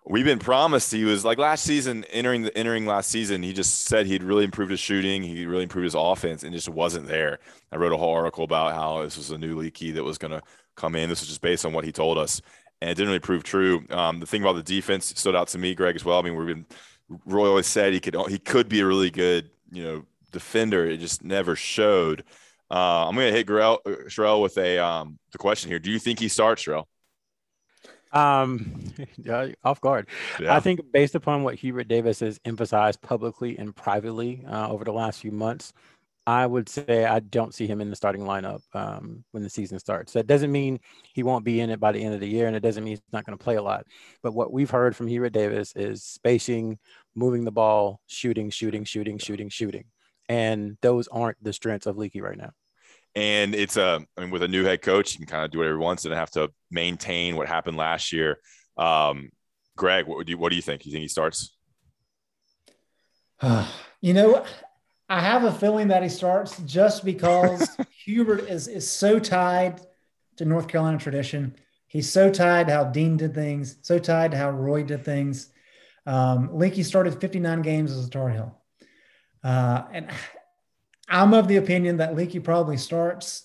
We've 0.06 0.26
been 0.26 0.40
promised 0.40 0.92
he 0.92 1.04
was 1.04 1.24
like 1.24 1.38
last 1.38 1.64
season, 1.64 2.04
entering 2.06 2.42
the 2.42 2.58
entering 2.58 2.88
last 2.88 3.12
season. 3.12 3.44
He 3.44 3.54
just 3.54 3.82
said 3.82 4.08
he'd 4.08 4.24
really 4.24 4.44
improved 4.44 4.72
his 4.72 4.80
shooting, 4.80 5.22
he 5.22 5.46
really 5.46 5.64
improved 5.64 5.84
his 5.84 5.96
offense, 5.96 6.44
and 6.44 6.54
just 6.54 6.70
wasn't 6.70 7.08
there. 7.08 7.40
I 7.72 7.76
wrote 7.76 7.94
a 7.94 7.98
whole 7.98 8.14
article 8.14 8.44
about 8.44 8.74
how 8.74 9.04
this 9.04 9.16
was 9.16 9.30
a 9.30 9.38
new 9.38 9.56
Leaky 9.58 9.92
that 9.92 10.04
was 10.04 10.18
going 10.18 10.32
to 10.32 10.42
come 10.76 10.96
in. 10.96 11.10
This 11.10 11.22
is 11.22 11.28
just 11.28 11.42
based 11.42 11.66
on 11.66 11.74
what 11.74 11.86
he 11.86 11.92
told 11.92 12.18
us, 12.18 12.42
and 12.82 12.90
it 12.90 12.96
didn't 12.96 13.10
really 13.10 13.20
prove 13.20 13.44
true. 13.44 13.86
Um, 13.90 14.20
the 14.20 14.26
thing 14.26 14.42
about 14.42 14.56
the 14.56 14.64
defense 14.64 15.14
stood 15.16 15.36
out 15.36 15.48
to 15.50 15.58
me, 15.58 15.76
Greg, 15.76 15.96
as 15.96 16.06
well. 16.06 16.20
I 16.20 16.22
mean, 16.22 16.36
we've 16.36 16.48
been 16.48 16.66
Roy 17.26 17.48
always 17.48 17.68
said 17.68 17.94
he 17.94 18.00
could 18.00 18.16
he 18.30 18.40
could 18.40 18.70
be 18.70 18.80
a 18.80 18.86
really 18.86 19.10
good 19.10 19.50
you 19.72 19.84
know 19.84 20.06
defender. 20.32 20.86
It 20.86 20.98
just 20.98 21.24
never 21.24 21.56
showed. 21.56 22.24
Uh, 22.70 23.08
I'm 23.08 23.16
going 23.16 23.32
to 23.32 23.38
hit 23.38 23.48
Sherrell, 23.48 23.80
Sherrell 24.08 24.42
with 24.42 24.58
a 24.58 24.78
um, 24.78 25.20
the 25.32 25.38
question 25.38 25.70
here. 25.70 25.80
Do 25.80 25.92
you 25.92 26.00
think 26.00 26.20
he 26.20 26.30
starts, 26.30 26.64
Sherrell? 26.64 26.86
Um, 28.14 28.94
off 29.64 29.82
guard. 29.82 30.08
Yeah. 30.40 30.56
I 30.56 30.60
think 30.60 30.80
based 30.92 31.16
upon 31.16 31.44
what 31.44 31.56
Hubert 31.56 31.88
Davis 31.88 32.22
has 32.22 32.40
emphasized 32.46 33.02
publicly 33.02 33.58
and 33.58 33.76
privately 33.76 34.46
uh, 34.50 34.70
over 34.70 34.84
the 34.84 34.94
last 34.94 35.22
few 35.22 35.32
months, 35.32 35.74
I 36.32 36.48
would 36.48 36.70
say 36.70 37.04
I 37.04 37.20
don't 37.20 37.54
see 37.54 37.68
him 37.68 37.82
in 37.82 37.90
the 37.90 37.96
starting 37.96 38.22
lineup 38.22 38.62
um, 38.74 39.26
when 39.32 39.44
the 39.44 39.50
season 39.50 39.78
starts. 39.80 40.14
That 40.14 40.28
doesn't 40.28 40.50
mean 40.50 40.80
he 41.14 41.24
won't 41.24 41.44
be 41.44 41.60
in 41.60 41.70
it 41.70 41.82
by 41.82 41.92
the 41.92 42.02
end 42.02 42.14
of 42.14 42.22
the 42.22 42.28
year, 42.28 42.48
and 42.48 42.56
it 42.56 42.62
doesn't 42.62 42.86
mean 42.86 42.92
he's 42.92 43.02
not 43.12 43.26
going 43.26 43.38
to 43.38 43.44
play 43.44 43.58
a 43.58 43.62
lot. 43.62 43.86
But 44.24 44.34
what 44.34 44.54
we've 44.54 44.70
heard 44.70 44.96
from 44.96 45.08
Hubert 45.08 45.34
Davis 45.34 45.74
is 45.76 46.06
spacing, 46.06 46.80
moving 47.16 47.44
the 47.44 47.52
ball, 47.52 48.00
shooting, 48.08 48.50
shooting, 48.50 48.86
shooting, 48.86 49.18
shooting, 49.18 49.50
shooting, 49.50 49.84
and 50.30 50.78
those 50.82 51.10
aren't 51.10 51.44
the 51.44 51.52
strengths 51.52 51.86
of 51.86 51.98
Leaky 51.98 52.22
right 52.22 52.38
now. 52.38 52.52
And 53.14 53.54
it's 53.54 53.76
a, 53.76 54.00
I 54.16 54.22
mean, 54.22 54.30
with 54.30 54.44
a 54.44 54.48
new 54.48 54.64
head 54.64 54.82
coach, 54.82 55.12
you 55.12 55.18
can 55.18 55.28
kind 55.28 55.44
of 55.44 55.52
do 55.52 55.58
whatever 55.58 55.76
he 55.76 55.84
wants 55.84 56.06
and 56.06 56.14
have 56.14 56.32
to 56.32 56.50
maintain 56.70 57.36
what 57.36 57.50
happened 57.50 57.76
last 57.76 58.14
year. 58.14 58.40
Um, 58.78 59.32
Greg, 59.76 60.08
what 60.08 60.26
do 60.26 60.32
you, 60.32 60.38
what 60.38 60.50
do 60.50 60.56
you 60.56 60.62
think? 60.62 60.86
You 60.86 60.94
think 60.94 61.02
he 61.02 61.10
starts? 61.10 61.58
you 64.02 64.14
know, 64.14 64.46
I 65.12 65.20
have 65.20 65.44
a 65.44 65.52
feeling 65.52 65.90
that 65.90 66.04
he 66.04 66.08
starts 66.08 66.58
just 66.60 67.04
because 67.04 67.76
Hubert 68.06 68.48
is 68.48 68.70
is 68.70 68.90
so 68.90 69.20
tied 69.20 69.82
to 70.38 70.46
North 70.46 70.70
Carolina 70.70 70.98
tradition. 70.98 71.54
He's 71.88 72.10
so 72.10 72.32
tied 72.32 72.68
to 72.68 72.74
how 72.74 72.86
Dean 72.86 73.18
did 73.18 73.36
things, 73.36 73.76
so 73.82 74.00
tied 74.00 74.32
to 74.32 74.38
how 74.38 74.52
Roy 74.52 74.84
did 74.84 75.04
things. 75.04 75.50
Um, 76.06 76.58
Leaky 76.58 76.84
started 76.84 77.20
59 77.20 77.62
games 77.62 77.92
as 77.92 78.08
a 78.08 78.10
Tar 78.10 78.30
Heel. 78.30 78.58
Uh, 79.44 79.84
and 79.92 80.10
I'm 81.10 81.34
of 81.34 81.50
the 81.50 81.58
opinion 81.58 81.98
that 81.98 82.16
Leaky 82.16 82.40
probably 82.40 82.78
starts. 82.78 83.44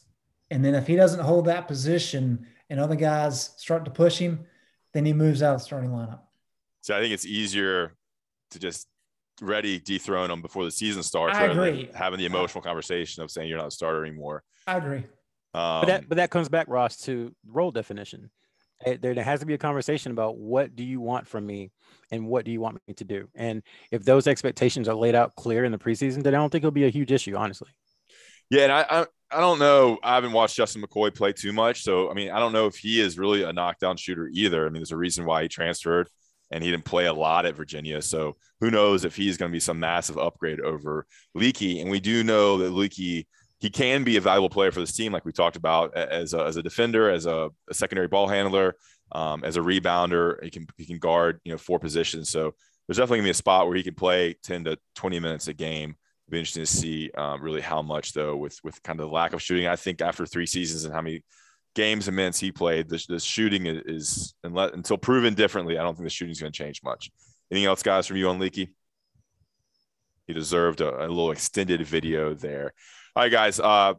And 0.53 0.65
then 0.65 0.77
if 0.77 0.87
he 0.87 0.95
doesn't 0.95 1.19
hold 1.19 1.47
that 1.47 1.67
position 1.67 2.47
and 2.71 2.79
other 2.79 2.95
guys 2.95 3.51
start 3.57 3.85
to 3.87 3.91
push 3.91 4.19
him, 4.19 4.47
then 4.95 5.05
he 5.05 5.13
moves 5.13 5.43
out 5.43 5.55
of 5.55 5.61
the 5.61 5.65
starting 5.65 5.91
lineup. 5.91 6.21
So 6.83 6.97
I 6.97 7.01
think 7.01 7.13
it's 7.13 7.27
easier 7.27 7.97
to 8.53 8.61
just 8.61 8.87
ready 9.41 9.79
dethrone 9.79 10.31
him 10.31 10.43
before 10.43 10.65
the 10.65 10.71
season 10.71 11.03
starts. 11.03 11.37
I 11.37 11.45
agree. 11.47 11.91
having 11.95 12.19
the 12.19 12.27
emotional 12.27 12.63
conversation 12.63 13.23
of 13.23 13.31
saying 13.31 13.49
you're 13.49 13.59
not 13.59 13.69
a 13.69 13.71
starter 13.71 14.05
anymore. 14.05 14.43
I 14.67 14.77
agree. 14.77 15.05
Um, 15.55 15.81
but 15.81 15.87
that 15.87 16.09
but 16.09 16.17
that 16.17 16.31
comes 16.31 16.49
back, 16.49 16.69
Ross, 16.69 16.99
to 17.03 17.35
role 17.47 17.71
definition. 17.71 18.31
There, 18.85 19.15
there 19.15 19.25
has 19.25 19.41
to 19.41 19.47
be 19.47 19.55
a 19.55 19.59
conversation 19.59 20.13
about 20.13 20.37
what 20.37 20.77
do 20.77 20.85
you 20.85 21.01
want 21.01 21.27
from 21.27 21.47
me 21.47 21.71
and 22.11 22.27
what 22.27 22.45
do 22.45 22.51
you 22.51 22.61
want 22.61 22.79
me 22.87 22.93
to 22.95 23.05
do. 23.05 23.27
And 23.35 23.63
if 23.91 24.05
those 24.05 24.27
expectations 24.27 24.87
are 24.87 24.95
laid 24.95 25.15
out 25.15 25.35
clear 25.35 25.65
in 25.65 25.73
the 25.73 25.79
preseason, 25.79 26.23
then 26.23 26.35
I 26.35 26.39
don't 26.39 26.51
think 26.51 26.63
it'll 26.63 26.73
be 26.73 26.85
a 26.85 26.91
huge 26.91 27.11
issue, 27.11 27.37
honestly. 27.37 27.71
Yeah, 28.51 28.65
and 28.65 28.73
I, 28.73 28.87
I, 28.89 29.07
I 29.31 29.41
don't 29.41 29.59
know. 29.59 29.99
I 30.03 30.15
haven't 30.15 30.33
watched 30.33 30.57
Justin 30.57 30.83
McKoy 30.83 31.15
play 31.15 31.33
too 31.33 31.53
much, 31.53 31.83
so 31.83 32.11
I 32.11 32.15
mean, 32.15 32.31
I 32.31 32.39
don't 32.39 32.53
know 32.53 32.67
if 32.67 32.77
he 32.77 33.01
is 33.01 33.19
really 33.19 33.43
a 33.43 33.53
knockdown 33.53 33.97
shooter 33.97 34.29
either. 34.33 34.67
I 34.67 34.69
mean, 34.69 34.81
there's 34.81 34.93
a 34.93 34.97
reason 34.97 35.25
why 35.25 35.43
he 35.43 35.49
transferred, 35.49 36.09
and 36.51 36.63
he 36.63 36.71
didn't 36.71 36.85
play 36.85 37.07
a 37.07 37.13
lot 37.13 37.47
at 37.47 37.57
Virginia. 37.57 38.01
So 38.03 38.37
who 38.61 38.71
knows 38.71 39.05
if 39.05 39.17
he's 39.17 39.37
going 39.37 39.51
to 39.51 39.57
be 39.57 39.61
some 39.61 39.81
massive 39.81 40.19
upgrade 40.19 40.61
over 40.61 41.07
Leaky? 41.35 41.81
And 41.81 41.91
we 41.91 42.01
do 42.01 42.23
know 42.23 42.59
that 42.59 42.71
Leaky 42.71 43.27
he 43.59 43.71
can 43.71 44.05
be 44.05 44.17
a 44.17 44.21
valuable 44.21 44.51
player 44.51 44.71
for 44.71 44.81
this 44.81 44.95
team, 44.95 45.13
like 45.13 45.25
we 45.25 45.33
talked 45.33 45.57
about, 45.57 45.97
as 45.97 46.35
a, 46.35 46.45
as 46.45 46.57
a 46.57 46.63
defender, 46.63 47.11
as 47.11 47.27
a, 47.27 47.51
a 47.71 47.75
secondary 47.75 48.09
ball 48.09 48.29
handler, 48.29 48.77
um, 49.13 49.45
as 49.45 49.57
a 49.57 49.61
rebounder. 49.61 50.43
He 50.45 50.51
can 50.51 50.67
he 50.77 50.85
can 50.85 50.99
guard 50.99 51.41
you 51.45 51.53
know 51.53 51.59
four 51.59 51.79
positions. 51.79 52.29
So 52.31 52.55
there's 52.87 52.99
definitely 52.99 53.19
gonna 53.19 53.27
be 53.29 53.31
a 53.31 53.35
spot 53.35 53.67
where 53.67 53.77
he 53.77 53.83
can 53.83 53.95
play 53.95 54.35
10 54.43 54.65
to 54.65 54.79
20 54.95 55.21
minutes 55.21 55.49
a 55.49 55.55
game. 55.55 55.97
It'll 56.27 56.33
be 56.33 56.39
interesting 56.39 56.65
to 56.65 56.71
see 56.71 57.11
um, 57.17 57.41
really 57.41 57.63
how 57.63 57.81
much 57.83 58.13
though 58.13 58.37
with 58.37 58.59
with 58.63 58.83
kind 58.83 59.01
of 59.01 59.07
the 59.07 59.13
lack 59.13 59.33
of 59.33 59.41
shooting. 59.41 59.67
I 59.67 59.77
think 59.77 60.03
after 60.03 60.27
three 60.27 60.47
seasons 60.47 60.85
and 60.85 60.93
how 60.93 61.01
many 61.01 61.23
games 61.77 62.09
and 62.09 62.17
minutes 62.17 62.41
he 62.41 62.51
played, 62.51 62.89
the, 62.89 63.05
the 63.09 63.21
shooting 63.21 63.67
is, 63.67 64.35
unless, 64.43 64.73
until 64.73 64.97
proven 64.97 65.35
differently. 65.35 65.79
I 65.79 65.83
don't 65.83 65.95
think 65.95 66.07
the 66.07 66.11
shooting 66.11 66.33
is 66.33 66.41
going 66.41 66.51
to 66.51 66.59
change 66.59 66.83
much. 66.83 67.11
Anything 67.53 67.67
else, 67.67 67.83
guys, 67.83 68.07
from 68.07 68.17
you 68.17 68.29
on 68.29 68.41
Leaky? 68.41 68.73
He 70.27 70.33
deserved 70.33 70.81
a, 70.81 71.05
a 71.05 71.07
little 71.07 71.31
extended 71.31 71.87
video 71.87 72.35
there. 72.35 72.73
All 73.15 73.23
right, 73.23 73.31
guys. 73.31 73.61
Uh, 73.61 73.95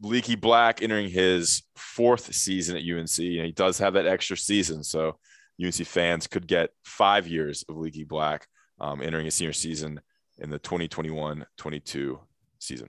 Leaky 0.00 0.34
Black 0.34 0.82
entering 0.82 1.08
his 1.08 1.62
fourth 1.76 2.34
season 2.34 2.76
at 2.76 2.82
UNC, 2.82 3.18
and 3.18 3.46
he 3.46 3.52
does 3.52 3.78
have 3.78 3.94
that 3.94 4.06
extra 4.06 4.36
season. 4.36 4.82
So 4.82 5.18
UNC 5.62 5.74
fans 5.86 6.26
could 6.26 6.48
get 6.48 6.70
five 6.84 7.28
years 7.28 7.64
of 7.68 7.76
Leaky 7.76 8.04
Black 8.04 8.46
um, 8.80 9.00
entering 9.00 9.26
his 9.26 9.34
senior 9.34 9.52
season 9.52 10.00
in 10.38 10.50
the 10.50 10.58
2021-22 10.58 12.18
season. 12.58 12.88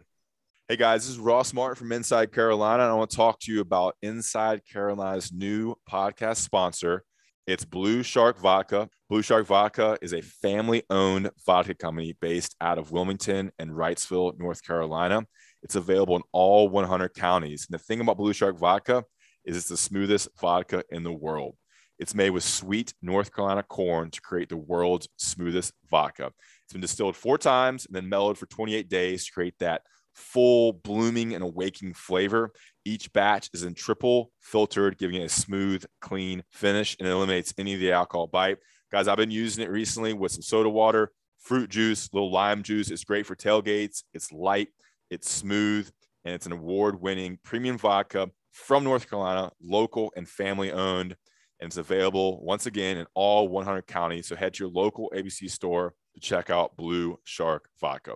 Hey 0.68 0.78
guys, 0.78 1.06
this 1.06 1.12
is 1.12 1.20
Ross 1.20 1.54
Martin 1.54 1.76
from 1.76 1.92
Inside 1.92 2.32
Carolina, 2.32 2.82
and 2.82 2.92
I 2.92 2.96
want 2.96 3.12
to 3.12 3.16
talk 3.16 3.40
to 3.42 3.54
you 3.54 3.62
about 3.62 3.96
Inside 4.02 4.64
Carolina's 4.66 5.32
new 5.32 5.76
podcast 5.88 6.38
sponsor. 6.38 7.04
It's 7.46 7.64
Blue 7.64 8.02
Shark 8.02 8.40
Vodka. 8.40 8.90
Blue 9.08 9.22
Shark 9.22 9.46
Vodka 9.46 9.96
is 10.02 10.12
a 10.12 10.24
family 10.24 10.82
owned 10.90 11.30
vodka 11.46 11.76
company 11.76 12.18
based 12.20 12.56
out 12.62 12.80
of 12.80 12.92
Wilmington 12.92 13.52
and 13.60 13.70
Wrightsville, 13.70 14.40
North 14.40 14.64
Carolina. 14.64 15.28
It's 15.62 15.76
available 15.76 16.16
in 16.16 16.24
all 16.32 16.68
100 16.68 17.14
counties. 17.14 17.68
And 17.70 17.80
the 17.80 17.84
thing 17.84 18.00
about 18.00 18.18
Blue 18.18 18.34
Shark 18.34 18.58
Vodka 18.58 19.04
is 19.46 19.56
it's 19.56 19.70
the 19.70 19.78
smoothest 19.78 20.30
vodka 20.42 20.84
in 20.90 21.04
the 21.04 21.14
world. 21.14 21.58
It's 22.00 22.16
made 22.16 22.32
with 22.32 22.44
sweet 22.44 22.92
North 23.04 23.32
Carolina 23.32 23.62
corn 23.62 24.10
to 24.10 24.20
create 24.20 24.50
the 24.50 24.58
world's 24.58 25.08
smoothest 25.18 25.74
vodka. 25.92 26.32
It's 26.64 26.74
been 26.74 26.82
distilled 26.82 27.16
four 27.16 27.38
times 27.38 27.86
and 27.86 27.96
then 27.96 28.10
mellowed 28.10 28.40
for 28.40 28.48
28 28.48 28.90
days 28.90 29.26
to 29.26 29.32
create 29.32 29.54
that 29.60 29.84
full 30.16 30.74
blooming 30.74 31.34
and 31.34 31.44
awakening 31.44 31.94
flavor. 31.94 32.52
Each 32.86 33.12
batch 33.14 33.50
is 33.54 33.64
in 33.64 33.74
triple 33.74 34.32
filtered, 34.42 34.98
giving 34.98 35.22
it 35.22 35.26
a 35.26 35.30
smooth, 35.30 35.86
clean 36.02 36.44
finish 36.52 36.96
and 37.00 37.08
eliminates 37.08 37.54
any 37.58 37.74
of 37.74 37.80
the 37.80 37.92
alcohol 37.92 38.28
bite. 38.28 38.58
Guys, 38.92 39.08
I've 39.08 39.18
been 39.18 39.32
using 39.32 39.64
it 39.64 39.72
recently 39.72 40.14
with 40.14 40.32
some 40.32 40.42
soda 40.42 40.70
water, 40.70 41.12
fruit 41.40 41.70
juice, 41.70 42.10
little 42.14 42.32
lime 42.32 42.64
juice. 42.64 42.90
It's 42.92 43.04
great 43.04 43.26
for 43.26 43.36
tailgates. 43.36 44.04
It's 44.14 44.32
light, 44.32 44.70
it's 45.10 45.30
smooth, 45.30 45.90
and 46.24 46.34
it's 46.34 46.46
an 46.46 46.52
award 46.52 47.02
winning 47.02 47.40
premium 47.44 47.78
vodka 47.78 48.30
from 48.52 48.84
North 48.84 49.10
Carolina, 49.10 49.52
local 49.62 50.14
and 50.16 50.28
family 50.28 50.72
owned. 50.72 51.16
And 51.60 51.68
it's 51.68 51.78
available 51.78 52.44
once 52.44 52.66
again 52.66 52.98
in 52.98 53.06
all 53.14 53.48
100 53.48 53.88
counties. 53.88 54.28
So 54.28 54.36
head 54.36 54.54
to 54.56 54.64
your 54.64 54.72
local 54.72 55.12
ABC 55.16 55.50
store 55.50 55.94
to 56.14 56.20
check 56.20 56.50
out 56.50 56.76
Blue 56.76 57.20
Shark 57.24 57.70
Vodka. 57.80 58.16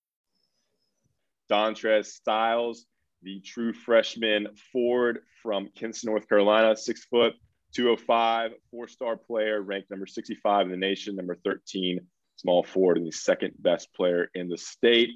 Dontrez 1.51 2.05
Styles, 2.05 2.85
the 3.23 3.41
true 3.41 3.73
freshman 3.73 4.47
forward 4.71 5.19
from 5.43 5.67
Kinston, 5.75 6.09
North 6.09 6.27
Carolina, 6.29 6.75
six 6.77 7.03
foot, 7.05 7.33
205, 7.73 8.51
four 8.69 8.87
star 8.87 9.17
player, 9.17 9.61
ranked 9.61 9.89
number 9.89 10.05
65 10.05 10.65
in 10.65 10.71
the 10.71 10.77
nation, 10.77 11.15
number 11.15 11.37
13 11.43 11.99
small 12.37 12.63
forward, 12.63 12.97
and 12.97 13.05
the 13.05 13.11
second 13.11 13.53
best 13.59 13.93
player 13.93 14.29
in 14.33 14.49
the 14.49 14.57
state. 14.57 15.09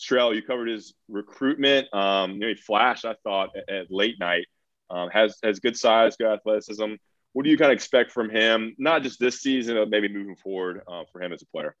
Trell, 0.00 0.34
you 0.34 0.42
covered 0.42 0.68
his 0.68 0.94
recruitment. 1.08 1.92
Um, 1.92 2.32
you 2.32 2.38
know, 2.38 2.48
he 2.48 2.54
flashed, 2.54 3.04
I 3.04 3.14
thought, 3.22 3.50
at, 3.56 3.68
at 3.68 3.86
late 3.90 4.18
night. 4.18 4.46
Um, 4.88 5.08
has 5.10 5.36
has 5.42 5.60
good 5.60 5.76
size, 5.76 6.16
good 6.16 6.32
athleticism. 6.32 6.94
What 7.32 7.44
do 7.44 7.50
you 7.50 7.58
kind 7.58 7.70
of 7.70 7.76
expect 7.76 8.10
from 8.10 8.30
him? 8.30 8.74
Not 8.78 9.02
just 9.02 9.20
this 9.20 9.40
season, 9.40 9.76
but 9.76 9.90
maybe 9.90 10.08
moving 10.08 10.36
forward 10.36 10.82
uh, 10.88 11.04
for 11.12 11.22
him 11.22 11.32
as 11.32 11.42
a 11.42 11.46
player. 11.46 11.76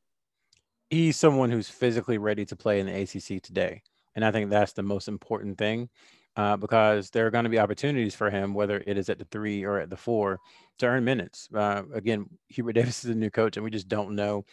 He's 0.90 1.16
someone 1.16 1.50
who's 1.50 1.68
physically 1.68 2.18
ready 2.18 2.44
to 2.46 2.56
play 2.56 2.78
in 2.78 2.86
the 2.86 3.00
ACC 3.02 3.42
today. 3.42 3.82
And 4.14 4.24
I 4.24 4.32
think 4.32 4.50
that's 4.50 4.72
the 4.72 4.82
most 4.82 5.08
important 5.08 5.58
thing 5.58 5.88
uh, 6.36 6.56
because 6.56 7.10
there 7.10 7.26
are 7.26 7.30
going 7.30 7.44
to 7.44 7.50
be 7.50 7.58
opportunities 7.58 8.14
for 8.14 8.30
him, 8.30 8.54
whether 8.54 8.82
it 8.86 8.96
is 8.96 9.08
at 9.08 9.18
the 9.18 9.26
three 9.26 9.64
or 9.64 9.78
at 9.78 9.90
the 9.90 9.96
four, 9.96 10.38
to 10.78 10.86
earn 10.86 11.04
minutes. 11.04 11.48
Uh, 11.54 11.82
again, 11.92 12.26
Hubert 12.48 12.72
Davis 12.74 13.04
is 13.04 13.10
a 13.10 13.14
new 13.14 13.30
coach, 13.30 13.56
and 13.56 13.64
we 13.64 13.70
just 13.70 13.88
don't 13.88 14.14
know 14.14 14.44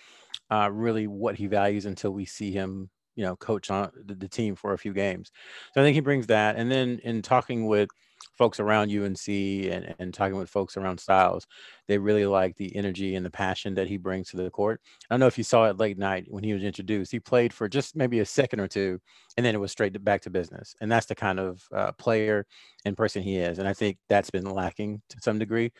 uh, 0.51 0.69
really 0.71 1.07
what 1.07 1.35
he 1.35 1.47
values 1.47 1.85
until 1.85 2.11
we 2.11 2.25
see 2.25 2.51
him, 2.51 2.89
you 3.15 3.23
know, 3.23 3.35
coach 3.35 3.69
on 3.69 3.91
the, 4.05 4.15
the 4.15 4.27
team 4.27 4.55
for 4.55 4.73
a 4.73 4.77
few 4.77 4.93
games. 4.93 5.31
So 5.73 5.81
I 5.81 5.83
think 5.83 5.95
he 5.95 6.01
brings 6.01 6.27
that. 6.27 6.55
And 6.55 6.71
then 6.71 6.99
in 7.03 7.21
talking 7.21 7.67
with 7.67 7.89
folks 8.37 8.59
around 8.59 8.91
UNC 8.91 9.27
and, 9.27 9.95
and 9.99 10.13
talking 10.13 10.37
with 10.37 10.49
folks 10.49 10.77
around 10.77 10.99
Styles, 10.99 11.47
they 11.87 11.97
really 11.97 12.25
like 12.25 12.55
the 12.55 12.75
energy 12.75 13.15
and 13.15 13.25
the 13.25 13.31
passion 13.31 13.73
that 13.75 13.87
he 13.87 13.97
brings 13.97 14.29
to 14.29 14.37
the 14.37 14.49
court. 14.49 14.81
I 15.09 15.13
don't 15.13 15.19
know 15.19 15.27
if 15.27 15.37
you 15.37 15.43
saw 15.43 15.65
it 15.65 15.77
late 15.77 15.97
night 15.97 16.25
when 16.29 16.43
he 16.43 16.53
was 16.53 16.63
introduced. 16.63 17.11
He 17.11 17.19
played 17.19 17.53
for 17.53 17.67
just 17.69 17.95
maybe 17.95 18.19
a 18.19 18.25
second 18.25 18.59
or 18.59 18.67
two, 18.67 18.99
and 19.37 19.45
then 19.45 19.55
it 19.55 19.59
was 19.59 19.71
straight 19.71 20.03
back 20.03 20.21
to 20.21 20.29
business. 20.29 20.75
And 20.81 20.91
that's 20.91 21.05
the 21.05 21.15
kind 21.15 21.39
of 21.39 21.63
uh, 21.73 21.91
player 21.93 22.45
and 22.85 22.97
person 22.97 23.21
he 23.21 23.37
is. 23.37 23.59
And 23.59 23.67
I 23.67 23.73
think 23.73 23.97
that's 24.09 24.29
been 24.29 24.49
lacking 24.49 25.01
to 25.09 25.17
some 25.21 25.39
degree 25.39 25.71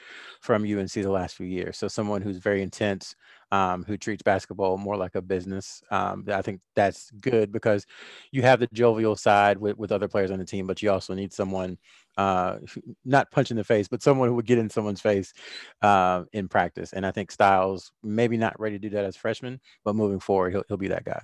from 0.42 0.64
UNC 0.64 0.92
the 0.92 1.08
last 1.08 1.36
few 1.36 1.48
years. 1.48 1.78
So 1.78 1.88
someone 1.88 2.22
who's 2.22 2.38
very 2.38 2.62
intense, 2.62 3.16
um, 3.52 3.84
who 3.84 3.98
treats 3.98 4.24
basketball 4.24 4.78
more 4.78 4.98
like 4.98 5.16
a 5.16 5.22
business. 5.22 5.82
Um, 5.90 6.26
I 6.32 6.42
think 6.42 6.62
that's 6.76 7.12
good 7.22 7.52
because 7.52 7.86
you 8.32 8.42
have 8.42 8.60
the 8.60 8.68
jovial 8.74 9.16
side 9.16 9.58
with, 9.58 9.78
with 9.78 9.92
other 9.92 10.08
players 10.08 10.32
on 10.32 10.40
the 10.40 10.46
team, 10.46 10.68
but 10.68 10.82
you 10.82 10.92
also 10.92 11.14
need 11.14 11.34
someone 11.34 11.78
uh, 12.18 12.58
not 13.06 13.32
punch 13.32 13.52
in 13.52 13.58
the 13.58 13.64
face, 13.64 13.88
but 13.88 14.02
someone 14.02 14.28
who 14.28 14.36
would 14.36 14.46
get 14.46 14.58
in 14.58 14.70
someone's 14.70 15.02
face 15.02 15.34
uh, 15.82 16.24
in 16.34 16.48
practice. 16.48 16.94
And 16.94 17.06
I 17.06 17.12
think 17.12 17.32
Styles 17.32 17.92
maybe 18.04 18.38
not 18.38 18.60
ready 18.60 18.78
to 18.78 18.90
do 18.90 18.96
that 18.96 19.06
as 19.06 19.16
freshman, 19.16 19.60
but 19.86 19.96
moving 19.96 20.20
forward, 20.20 20.52
he'll, 20.52 20.64
he'll 20.68 20.78
be 20.78 20.90
that 20.90 21.06
guy. 21.06 21.22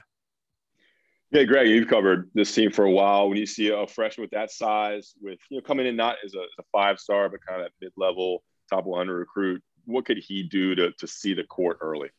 Yeah, 1.32 1.45
Greg, 1.45 1.67
you've 1.67 1.88
covered 1.88 2.30
this 2.36 2.53
team 2.53 2.71
for 2.71 2.86
a 2.86 2.91
while. 2.91 3.28
When 3.28 3.39
you 3.39 3.47
see 3.47 3.69
a 3.69 3.88
freshman 3.88 4.24
with 4.24 4.32
that 4.32 4.51
size, 4.51 5.15
with 5.19 5.39
you 5.49 5.57
know 5.57 5.63
coming 5.63 5.88
in 5.88 5.95
not 5.95 6.17
as 6.24 6.36
a, 6.36 6.41
a 6.41 6.63
five 6.71 6.99
star, 6.99 7.28
but 7.28 7.39
kind 7.43 7.63
of 7.63 7.71
mid 7.82 7.91
level, 7.97 8.43
top 8.69 8.86
100 8.86 9.15
recruit, 9.15 9.63
what 9.86 10.06
could 10.06 10.18
he 10.18 10.44
do 10.44 10.76
to 10.76 10.92
to 10.92 11.08
see 11.08 11.34
the 11.34 11.44
court 11.44 11.78
early? 11.82 12.10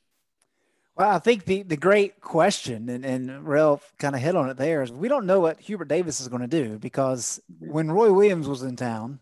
Well, 0.97 1.11
I 1.11 1.19
think 1.19 1.45
the, 1.45 1.65
the 1.65 1.77
great 1.77 2.21
question, 2.21 2.89
and, 2.89 3.05
and 3.05 3.45
Ralph 3.45 3.93
kind 3.99 4.15
of 4.15 4.21
hit 4.21 4.37
on 4.37 4.49
it 4.49 4.57
there, 4.57 4.81
is 4.81 4.93
we 4.93 5.09
don't 5.09 5.27
know 5.27 5.41
what 5.41 5.59
Hubert 5.59 5.89
Davis 5.89 6.21
is 6.21 6.29
going 6.29 6.43
to 6.43 6.47
do 6.47 6.79
because 6.79 7.41
when 7.59 7.91
Roy 7.91 8.13
Williams 8.13 8.47
was 8.47 8.63
in 8.63 8.77
town, 8.77 9.19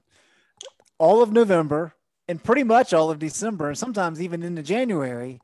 all 0.98 1.22
of 1.22 1.32
November 1.32 1.94
and 2.28 2.42
pretty 2.42 2.62
much 2.62 2.92
all 2.92 3.10
of 3.10 3.18
December, 3.18 3.68
and 3.68 3.78
sometimes 3.78 4.20
even 4.20 4.42
into 4.42 4.62
January, 4.62 5.40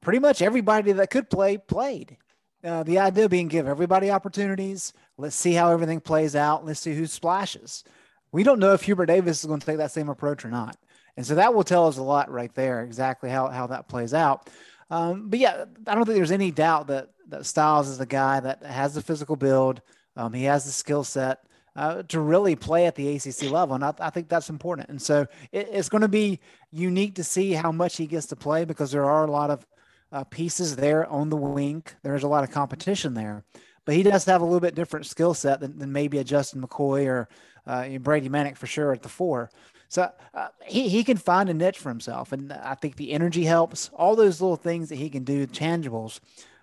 pretty 0.00 0.18
much 0.18 0.42
everybody 0.42 0.92
that 0.92 1.10
could 1.10 1.28
play 1.28 1.58
played. 1.58 2.16
Uh, 2.64 2.82
the 2.82 2.98
idea 2.98 3.28
being 3.28 3.48
give 3.48 3.66
everybody 3.66 4.10
opportunities. 4.10 4.92
Let's 5.18 5.36
see 5.36 5.52
how 5.52 5.70
everything 5.70 6.00
plays 6.00 6.34
out. 6.36 6.64
Let's 6.64 6.80
see 6.80 6.94
who 6.94 7.06
splashes. 7.06 7.84
We 8.30 8.42
don't 8.42 8.60
know 8.60 8.72
if 8.72 8.82
Hubert 8.82 9.06
Davis 9.06 9.40
is 9.40 9.46
going 9.46 9.60
to 9.60 9.66
take 9.66 9.78
that 9.78 9.90
same 9.90 10.08
approach 10.08 10.44
or 10.44 10.48
not. 10.48 10.76
And 11.16 11.26
so 11.26 11.34
that 11.34 11.54
will 11.54 11.64
tell 11.64 11.86
us 11.86 11.98
a 11.98 12.02
lot 12.02 12.30
right 12.30 12.54
there, 12.54 12.82
exactly 12.82 13.30
how, 13.30 13.48
how 13.48 13.66
that 13.68 13.88
plays 13.88 14.14
out. 14.14 14.48
Um, 14.90 15.28
but 15.28 15.38
yeah, 15.38 15.64
I 15.86 15.94
don't 15.94 16.04
think 16.04 16.16
there's 16.16 16.30
any 16.30 16.50
doubt 16.50 16.88
that 16.88 17.08
that 17.28 17.46
Styles 17.46 17.88
is 17.88 17.98
the 17.98 18.06
guy 18.06 18.40
that 18.40 18.62
has 18.62 18.94
the 18.94 19.02
physical 19.02 19.36
build. 19.36 19.80
Um, 20.16 20.32
he 20.32 20.44
has 20.44 20.64
the 20.64 20.70
skill 20.70 21.02
set 21.02 21.44
uh, 21.74 22.02
to 22.04 22.20
really 22.20 22.54
play 22.54 22.86
at 22.86 22.94
the 22.94 23.16
ACC 23.16 23.50
level, 23.50 23.74
and 23.74 23.84
I, 23.84 23.94
I 23.98 24.10
think 24.10 24.28
that's 24.28 24.50
important. 24.50 24.90
And 24.90 25.00
so 25.00 25.26
it, 25.50 25.68
it's 25.72 25.88
going 25.88 26.02
to 26.02 26.08
be 26.08 26.40
unique 26.70 27.14
to 27.14 27.24
see 27.24 27.52
how 27.52 27.72
much 27.72 27.96
he 27.96 28.06
gets 28.06 28.26
to 28.26 28.36
play 28.36 28.64
because 28.64 28.92
there 28.92 29.06
are 29.06 29.24
a 29.24 29.30
lot 29.30 29.50
of 29.50 29.66
uh, 30.12 30.24
pieces 30.24 30.76
there 30.76 31.06
on 31.06 31.30
the 31.30 31.36
wing. 31.36 31.82
There's 32.02 32.24
a 32.24 32.28
lot 32.28 32.44
of 32.44 32.50
competition 32.50 33.14
there, 33.14 33.44
but 33.86 33.94
he 33.94 34.02
does 34.02 34.26
have 34.26 34.42
a 34.42 34.44
little 34.44 34.60
bit 34.60 34.74
different 34.74 35.06
skill 35.06 35.32
set 35.32 35.60
than, 35.60 35.78
than 35.78 35.90
maybe 35.90 36.18
a 36.18 36.24
Justin 36.24 36.60
McKoy 36.60 37.06
or 37.06 37.28
uh, 37.66 37.88
Brady 37.98 38.28
Manek 38.28 38.58
for 38.58 38.66
sure 38.66 38.92
at 38.92 39.02
the 39.02 39.08
four. 39.08 39.50
So 39.92 40.10
uh, 40.32 40.48
he, 40.64 40.88
he 40.88 41.04
can 41.04 41.18
find 41.18 41.50
a 41.50 41.54
niche 41.54 41.76
for 41.76 41.90
himself. 41.90 42.32
And 42.32 42.50
I 42.50 42.74
think 42.74 42.96
the 42.96 43.12
energy 43.12 43.44
helps. 43.44 43.90
All 43.92 44.16
those 44.16 44.40
little 44.40 44.56
things 44.56 44.88
that 44.88 44.96
he 44.96 45.10
can 45.10 45.22
do, 45.22 45.46
tangibles, 45.46 46.20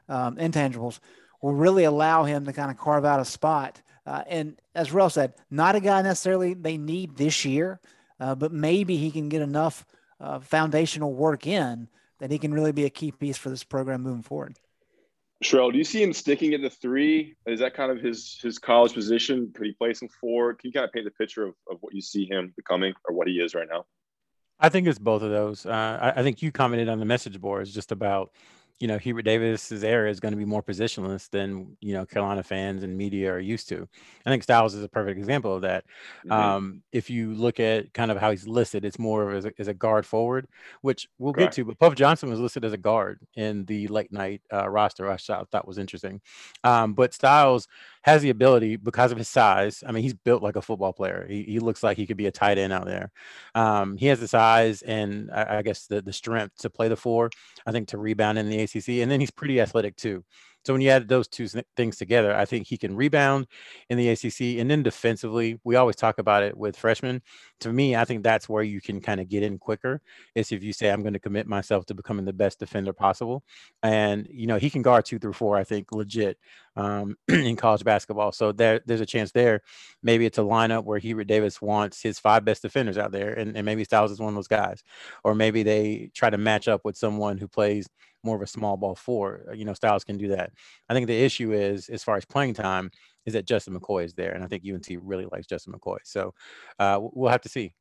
um, 0.07 0.37
intangibles, 0.37 0.99
will 1.39 1.53
really 1.53 1.83
allow 1.83 2.23
him 2.23 2.45
to 2.45 2.53
kind 2.53 2.71
of 2.71 2.79
carve 2.79 3.05
out 3.05 3.19
a 3.19 3.25
spot. 3.25 3.83
Uh, 4.03 4.23
and 4.27 4.59
as 4.73 4.91
Rel 4.91 5.11
said, 5.11 5.35
not 5.51 5.75
a 5.75 5.79
guy 5.79 6.01
necessarily 6.01 6.55
they 6.55 6.79
need 6.79 7.17
this 7.17 7.45
year, 7.45 7.79
uh, 8.19 8.33
but 8.33 8.51
maybe 8.51 8.97
he 8.97 9.11
can 9.11 9.29
get 9.29 9.43
enough 9.43 9.85
uh, 10.19 10.39
foundational 10.39 11.13
work 11.13 11.45
in 11.45 11.87
that 12.17 12.31
he 12.31 12.39
can 12.39 12.51
really 12.51 12.71
be 12.71 12.85
a 12.85 12.89
key 12.89 13.11
piece 13.11 13.37
for 13.37 13.51
this 13.51 13.63
program 13.63 14.01
moving 14.01 14.23
forward. 14.23 14.55
Sherrell, 15.43 15.71
do 15.71 15.77
you 15.77 15.85
see 15.85 16.03
him 16.03 16.11
sticking 16.11 16.53
at 16.53 16.61
the 16.61 16.69
three? 16.69 17.35
Is 17.45 17.61
that 17.61 17.73
kind 17.73 17.91
of 17.91 17.99
his 17.99 18.39
his 18.41 18.59
college 18.59 18.93
position? 18.93 19.51
Could 19.53 19.67
he 19.67 19.71
play 19.71 19.93
some 19.93 20.09
four? 20.19 20.53
Can 20.53 20.67
you 20.67 20.73
kind 20.73 20.83
of 20.83 20.91
paint 20.91 21.05
the 21.05 21.11
picture 21.11 21.45
of, 21.45 21.53
of 21.71 21.77
what 21.79 21.93
you 21.93 22.01
see 22.01 22.25
him 22.25 22.53
becoming 22.57 22.93
or 23.07 23.15
what 23.15 23.27
he 23.27 23.35
is 23.35 23.55
right 23.55 23.67
now? 23.69 23.85
I 24.59 24.67
think 24.67 24.87
it's 24.87 24.99
both 24.99 25.21
of 25.21 25.29
those. 25.31 25.65
Uh, 25.65 25.97
I, 26.01 26.19
I, 26.19 26.23
think 26.23 26.41
you 26.41 26.51
commented 26.51 26.89
on 26.89 26.99
the 26.99 27.05
message 27.05 27.39
boards 27.39 27.73
just 27.73 27.93
about 27.93 28.31
you 28.79 28.87
know, 28.87 28.97
Hubert 28.97 29.23
Davis's 29.23 29.83
era 29.83 30.09
is 30.09 30.21
going 30.21 30.31
to 30.31 30.37
be 30.37 30.45
more 30.45 30.63
positionless 30.63 31.29
than, 31.29 31.75
you 31.81 31.93
know, 31.93 32.05
Carolina 32.05 32.43
fans 32.43 32.81
and 32.81 32.97
media 32.97 33.31
are 33.31 33.39
used 33.39 33.67
to. 33.69 33.87
I 34.25 34.29
think 34.29 34.41
Styles 34.41 34.73
is 34.73 34.83
a 34.83 34.89
perfect 34.89 35.19
example 35.19 35.53
of 35.53 35.63
that. 35.63 35.83
Mm-hmm. 36.25 36.31
Um, 36.31 36.83
if 36.93 37.09
you 37.09 37.33
look 37.33 37.59
at 37.59 37.93
kind 37.93 38.09
of 38.09 38.17
how 38.17 38.31
he's 38.31 38.47
listed, 38.47 38.85
it's 38.85 38.97
more 38.97 39.31
as 39.31 39.45
a, 39.45 39.51
as 39.59 39.67
a 39.67 39.73
guard 39.73 40.05
forward, 40.05 40.47
which 40.81 41.09
we'll 41.17 41.33
Correct. 41.33 41.55
get 41.55 41.61
to. 41.61 41.65
But 41.65 41.79
Puff 41.79 41.95
Johnson 41.95 42.29
was 42.29 42.39
listed 42.39 42.63
as 42.63 42.71
a 42.71 42.77
guard 42.77 43.19
in 43.35 43.65
the 43.65 43.87
late 43.89 44.13
night 44.13 44.41
uh, 44.53 44.69
roster, 44.69 45.09
which 45.09 45.29
I 45.29 45.43
thought 45.51 45.67
was 45.67 45.77
interesting. 45.77 46.21
Um, 46.63 46.93
but 46.93 47.13
Styles 47.13 47.67
has 48.03 48.21
the 48.21 48.29
ability 48.29 48.77
because 48.77 49.11
of 49.11 49.17
his 49.17 49.27
size. 49.27 49.83
I 49.85 49.91
mean, 49.91 50.03
he's 50.03 50.13
built 50.13 50.41
like 50.41 50.55
a 50.55 50.61
football 50.61 50.93
player. 50.93 51.25
He, 51.29 51.43
he 51.43 51.59
looks 51.59 51.83
like 51.83 51.97
he 51.97 52.07
could 52.07 52.17
be 52.17 52.27
a 52.27 52.31
tight 52.31 52.57
end 52.57 52.71
out 52.71 52.85
there. 52.85 53.11
Um, 53.55 53.97
he 53.97 54.05
has 54.07 54.21
the 54.21 54.27
size 54.27 54.81
and 54.83 55.29
I, 55.31 55.57
I 55.57 55.61
guess 55.61 55.85
the, 55.87 56.01
the 56.01 56.13
strength 56.13 56.59
to 56.59 56.69
play 56.69 56.87
the 56.87 56.95
four, 56.95 57.29
I 57.65 57.71
think 57.71 57.89
to 57.89 57.97
rebound 57.97 58.39
in 58.39 58.49
the 58.49 58.68
ACC. 58.75 59.01
And 59.01 59.09
then 59.09 59.19
he's 59.19 59.31
pretty 59.31 59.59
athletic 59.61 59.95
too. 59.95 60.23
So 60.65 60.73
when 60.73 60.81
you 60.81 60.89
add 60.89 61.07
those 61.07 61.27
two 61.27 61.47
things 61.77 61.97
together, 61.97 62.35
I 62.35 62.45
think 62.45 62.67
he 62.67 62.77
can 62.77 62.95
rebound 62.95 63.47
in 63.89 63.97
the 63.97 64.09
ACC. 64.09 64.59
And 64.59 64.69
then 64.69 64.83
defensively, 64.83 65.59
we 65.63 65.75
always 65.75 65.95
talk 65.95 66.19
about 66.19 66.43
it 66.43 66.57
with 66.57 66.75
freshmen. 66.75 67.21
To 67.61 67.71
me, 67.71 67.95
I 67.95 68.03
think 68.03 68.23
that's 68.23 68.49
where 68.49 68.63
you 68.63 68.81
can 68.81 68.99
kind 68.99 69.21
of 69.21 69.29
get 69.29 69.41
in 69.41 69.57
quicker. 69.57 70.01
Is 70.35 70.51
if 70.51 70.63
you 70.63 70.73
say 70.73 70.89
I'm 70.89 71.01
going 71.01 71.13
to 71.13 71.19
commit 71.19 71.47
myself 71.47 71.85
to 71.87 71.93
becoming 71.93 72.25
the 72.25 72.33
best 72.33 72.59
defender 72.59 72.91
possible, 72.91 73.43
and 73.83 74.27
you 74.29 74.47
know 74.47 74.57
he 74.57 74.69
can 74.69 74.81
guard 74.81 75.05
two 75.05 75.17
through 75.17 75.33
four. 75.33 75.55
I 75.55 75.63
think 75.63 75.91
legit 75.93 76.37
um, 76.75 77.15
in 77.27 77.55
college 77.55 77.83
basketball. 77.83 78.31
So 78.33 78.51
there, 78.51 78.81
there's 78.85 79.01
a 79.01 79.05
chance 79.05 79.31
there. 79.31 79.61
Maybe 80.03 80.25
it's 80.25 80.37
a 80.37 80.41
lineup 80.41 80.83
where 80.83 80.99
Hubert 80.99 81.25
Davis 81.25 81.61
wants 81.61 82.01
his 82.01 82.19
five 82.19 82.43
best 82.43 82.61
defenders 82.61 82.97
out 82.97 83.11
there, 83.11 83.33
and, 83.33 83.55
and 83.55 83.65
maybe 83.65 83.83
Styles 83.85 84.11
is 84.11 84.19
one 84.19 84.29
of 84.29 84.35
those 84.35 84.47
guys, 84.47 84.83
or 85.23 85.35
maybe 85.35 85.63
they 85.63 86.11
try 86.13 86.29
to 86.29 86.37
match 86.37 86.67
up 86.67 86.81
with 86.83 86.97
someone 86.97 87.37
who 87.37 87.47
plays 87.47 87.87
more 88.23 88.35
of 88.35 88.41
a 88.41 88.47
small 88.47 88.77
ball 88.77 88.95
four. 88.95 89.45
Uh, 89.49 89.53
you 89.53 89.65
know, 89.65 89.73
Styles 89.73 90.03
can 90.03 90.17
do 90.17 90.29
that. 90.29 90.51
I 90.89 90.93
think 90.93 91.07
the 91.07 91.23
issue 91.23 91.53
is, 91.53 91.89
as 91.89 92.03
far 92.03 92.17
as 92.17 92.25
playing 92.25 92.53
time, 92.53 92.91
is 93.25 93.33
that 93.33 93.45
Justin 93.45 93.77
McKoy 93.79 94.05
is 94.05 94.13
there, 94.13 94.31
and 94.31 94.43
I 94.43 94.47
think 94.47 94.63
UNC 94.69 94.87
really 95.01 95.25
likes 95.31 95.47
Justin 95.47 95.73
McKoy. 95.73 95.97
So 96.03 96.33
uh, 96.79 96.99
we'll 97.01 97.31
have 97.31 97.41
to 97.41 97.49
see. 97.49 97.73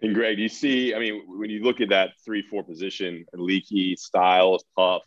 And 0.00 0.14
Greg, 0.14 0.38
you 0.38 0.48
see, 0.48 0.94
I 0.94 0.98
mean, 0.98 1.22
when 1.26 1.48
you 1.48 1.62
look 1.62 1.80
at 1.80 1.90
that 1.90 2.10
three-four 2.24 2.64
position, 2.64 3.24
Leaky, 3.34 3.94
Styles, 3.96 4.64
Puff, 4.76 5.02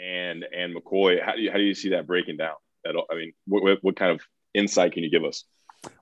and 0.00 0.44
and 0.56 0.74
McKoy. 0.74 1.22
How 1.22 1.34
do 1.34 1.42
you 1.42 1.50
how 1.50 1.56
do 1.56 1.64
you 1.64 1.74
see 1.74 1.90
that 1.90 2.06
breaking 2.06 2.36
down? 2.36 2.54
At 2.86 2.96
all? 2.96 3.06
I 3.10 3.16
mean, 3.16 3.32
what, 3.46 3.78
what 3.82 3.96
kind 3.96 4.12
of 4.12 4.20
insight 4.54 4.92
can 4.92 5.02
you 5.02 5.10
give 5.10 5.24
us? 5.24 5.44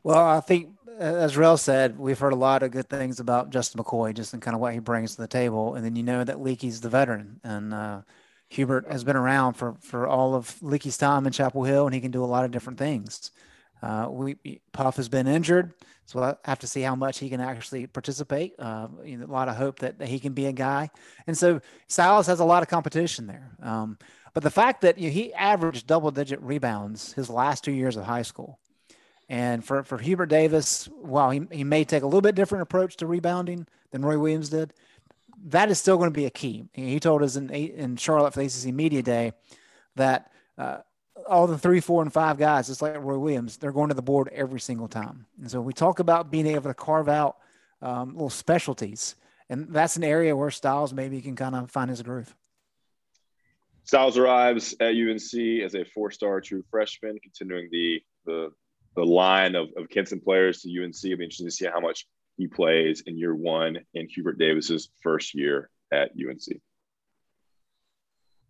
Well, 0.03 0.18
I 0.18 0.41
think 0.41 0.70
as 0.99 1.37
Rel 1.37 1.57
said, 1.57 1.99
we've 1.99 2.18
heard 2.18 2.32
a 2.32 2.37
lot 2.37 2.62
of 2.62 2.70
good 2.70 2.89
things 2.89 3.20
about 3.20 3.51
Justin 3.51 3.82
McKoy, 3.82 4.14
just 4.14 4.35
in 4.35 4.41
kind 4.41 4.55
of 4.55 4.61
what 4.61 4.74
he 4.74 4.78
brings 4.78 5.14
to 5.14 5.22
the 5.22 5.28
table, 5.28 5.74
and 5.74 5.85
then 5.85 5.97
you 5.97 6.03
know 6.03 6.22
that 6.22 6.41
Leaky's 6.41 6.80
the 6.80 6.89
veteran, 6.89 7.41
and 7.43 7.74
uh, 7.74 8.03
Hubert 8.49 8.91
has 8.91 9.05
been 9.05 9.16
around 9.16 9.55
for 9.55 9.74
for 9.80 10.07
all 10.07 10.35
of 10.35 10.62
Leaky's 10.62 10.97
time 10.97 11.26
in 11.26 11.32
Chapel 11.32 11.64
Hill, 11.64 11.87
and 11.87 11.95
he 11.95 12.01
can 12.01 12.11
do 12.11 12.24
a 12.24 12.26
lot 12.26 12.45
of 12.45 12.51
different 12.51 12.78
things. 12.78 13.30
Uh, 13.82 14.09
we 14.11 14.61
Puff 14.72 14.97
has 14.97 15.09
been 15.09 15.26
injured, 15.26 15.74
so 16.07 16.22
I 16.22 16.37
have 16.45 16.61
to 16.61 16.66
see 16.66 16.82
how 16.82 16.95
much 16.95 17.18
he 17.18 17.28
can 17.28 17.41
actually 17.41 17.87
participate. 17.87 18.55
Uh, 18.59 18.89
you 19.05 19.16
know, 19.16 19.26
a 19.26 19.26
lot 19.26 19.49
of 19.49 19.57
hope 19.57 19.80
that, 19.80 19.99
that 19.99 20.09
he 20.09 20.18
can 20.18 20.32
be 20.32 20.47
a 20.47 20.53
guy, 20.53 20.91
and 21.26 21.37
so 21.37 21.61
Styles 21.89 22.26
has 22.28 22.41
a 22.41 22.45
lot 22.45 22.62
of 22.62 22.68
competition 22.68 23.26
there. 23.26 23.51
Um, 23.62 23.99
but 24.32 24.43
the 24.43 24.51
fact 24.51 24.80
that 24.82 24.99
you 24.99 25.09
know, 25.09 25.12
he 25.14 25.35
averaged 25.35 25.87
double 25.87 26.11
digit 26.11 26.41
rebounds 26.41 27.12
his 27.12 27.28
last 27.28 27.64
two 27.64 27.72
years 27.72 27.97
of 27.97 28.05
high 28.05 28.22
school, 28.22 28.59
and 29.29 29.64
for 29.64 29.83
for 29.83 29.99
Hubert 29.99 30.27
Davis, 30.27 30.89
while 31.01 31.31
he 31.31 31.43
he 31.51 31.64
may 31.64 31.85
take 31.85 32.03
a 32.03 32.07
little 32.07 32.20
bit 32.20 32.35
different 32.35 32.62
approach 32.62 32.97
to 32.99 33.07
rebounding 33.07 33.66
than 33.91 34.05
Roy 34.05 34.18
Williams 34.18 34.51
did, 34.51 34.75
that 35.47 35.70
is 35.70 35.79
still 35.79 35.97
going 35.97 36.11
to 36.11 36.18
be 36.18 36.27
a 36.27 36.31
key. 36.31 36.66
He 36.72 37.01
told 37.01 37.22
us 37.22 37.37
in 37.37 37.51
in 37.51 37.97
Charlotte 37.97 38.35
for 38.35 38.41
the 38.41 38.47
ACC 38.47 38.75
Media 38.75 39.03
Day 39.03 39.33
that. 39.97 40.31
Uh, 40.57 40.79
all 41.29 41.47
the 41.47 41.57
three, 41.57 41.81
four, 41.81 42.03
and 42.03 42.12
five 42.12 42.39
guys, 42.39 42.66
just 42.66 42.83
like 42.83 42.95
Roy 43.01 43.16
Williams, 43.16 43.57
they're 43.57 43.72
going 43.72 43.89
to 43.89 43.95
the 43.95 44.03
board 44.03 44.29
every 44.33 44.61
single 44.61 44.89
time. 44.89 45.27
And 45.41 45.51
so 45.51 45.61
we 45.61 45.72
talk 45.72 45.99
about 45.99 46.31
being 46.31 46.47
able 46.47 46.64
to 46.64 46.75
carve 46.75 47.09
out 47.09 47.37
um, 47.81 48.14
little 48.14 48.31
specialties, 48.31 49.14
and 49.49 49.68
that's 49.70 49.97
an 49.97 50.05
area 50.05 50.37
where 50.37 50.51
Styles 50.51 50.93
maybe 50.93 51.20
can 51.22 51.37
kind 51.37 51.55
of 51.55 51.70
find 51.70 51.89
his 51.89 52.03
groove. 52.03 52.35
Styles 53.85 54.16
arrives 54.16 54.75
at 54.81 54.95
UNC 54.95 55.62
as 55.62 55.75
a 55.75 55.85
four-star 55.85 56.41
true 56.41 56.64
freshman, 56.70 57.18
continuing 57.22 57.68
the 57.70 58.03
the 58.25 58.51
the 58.97 59.05
line 59.05 59.55
of, 59.55 59.68
of 59.76 59.88
Kinston 59.88 60.20
players 60.20 60.62
to 60.62 60.68
UNC. 60.68 60.95
It'll 61.05 61.18
be 61.18 61.24
interesting 61.24 61.47
to 61.47 61.51
see 61.51 61.66
how 61.66 61.80
much 61.80 62.07
he 62.36 62.47
plays 62.47 63.03
in 63.07 63.18
year 63.18 63.34
one 63.34 63.78
in 63.95 64.09
Hubert 64.09 64.38
Davis's 64.38 64.88
first 65.03 65.34
year 65.34 65.70
at 65.92 66.11
UNC. 66.12 66.61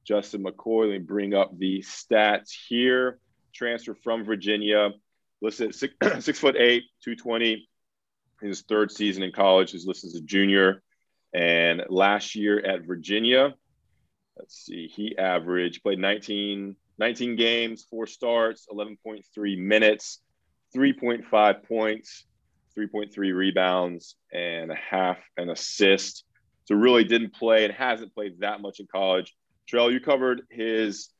Justin 0.05 0.45
McKoy. 0.45 0.91
Let 0.91 0.93
me 0.93 0.99
bring 0.99 1.35
up 1.35 1.59
the 1.59 1.81
stats 1.81 2.51
here. 2.69 3.19
Transfer 3.55 3.95
from 3.95 4.25
Virginia, 4.25 4.91
listed 5.41 5.75
six, 5.75 5.95
six 6.25 6.39
foot 6.39 6.57
eight, 6.57 6.85
220. 7.05 7.69
His 8.43 8.63
third 8.63 8.91
season 8.91 9.23
in 9.23 9.33
college. 9.33 9.71
He's 9.71 9.87
listed 9.87 10.09
as 10.09 10.17
a 10.17 10.21
junior. 10.21 10.83
And 11.33 11.83
last 11.89 12.35
year 12.35 12.61
at 12.65 12.83
Virginia, 12.83 13.55
let's 14.37 14.57
see, 14.57 14.87
he 14.89 15.17
averaged, 15.17 15.83
played 15.83 15.99
19, 15.99 16.77
19 16.99 17.37
games, 17.37 17.87
four 17.89 18.07
starts, 18.07 18.67
11.3 18.71 19.59
minutes, 19.59 20.21
3.5 20.75 21.65
points, 21.65 22.25
3.3 22.77 23.35
rebounds, 23.35 24.17
and 24.33 24.71
a 24.71 24.77
half 24.77 25.19
an 25.37 25.51
assist. 25.51 26.25
So 26.67 26.75
really 26.75 27.05
didn't 27.05 27.35
play 27.35 27.65
and 27.65 27.75
hasn't 27.75 28.15
played 28.15 28.41
that 28.41 28.61
much 28.61 28.81
in 28.81 28.87
college. 28.91 29.35
Trell, 29.71 29.93
you 29.93 30.01
covered 30.01 30.43
his 30.51 31.11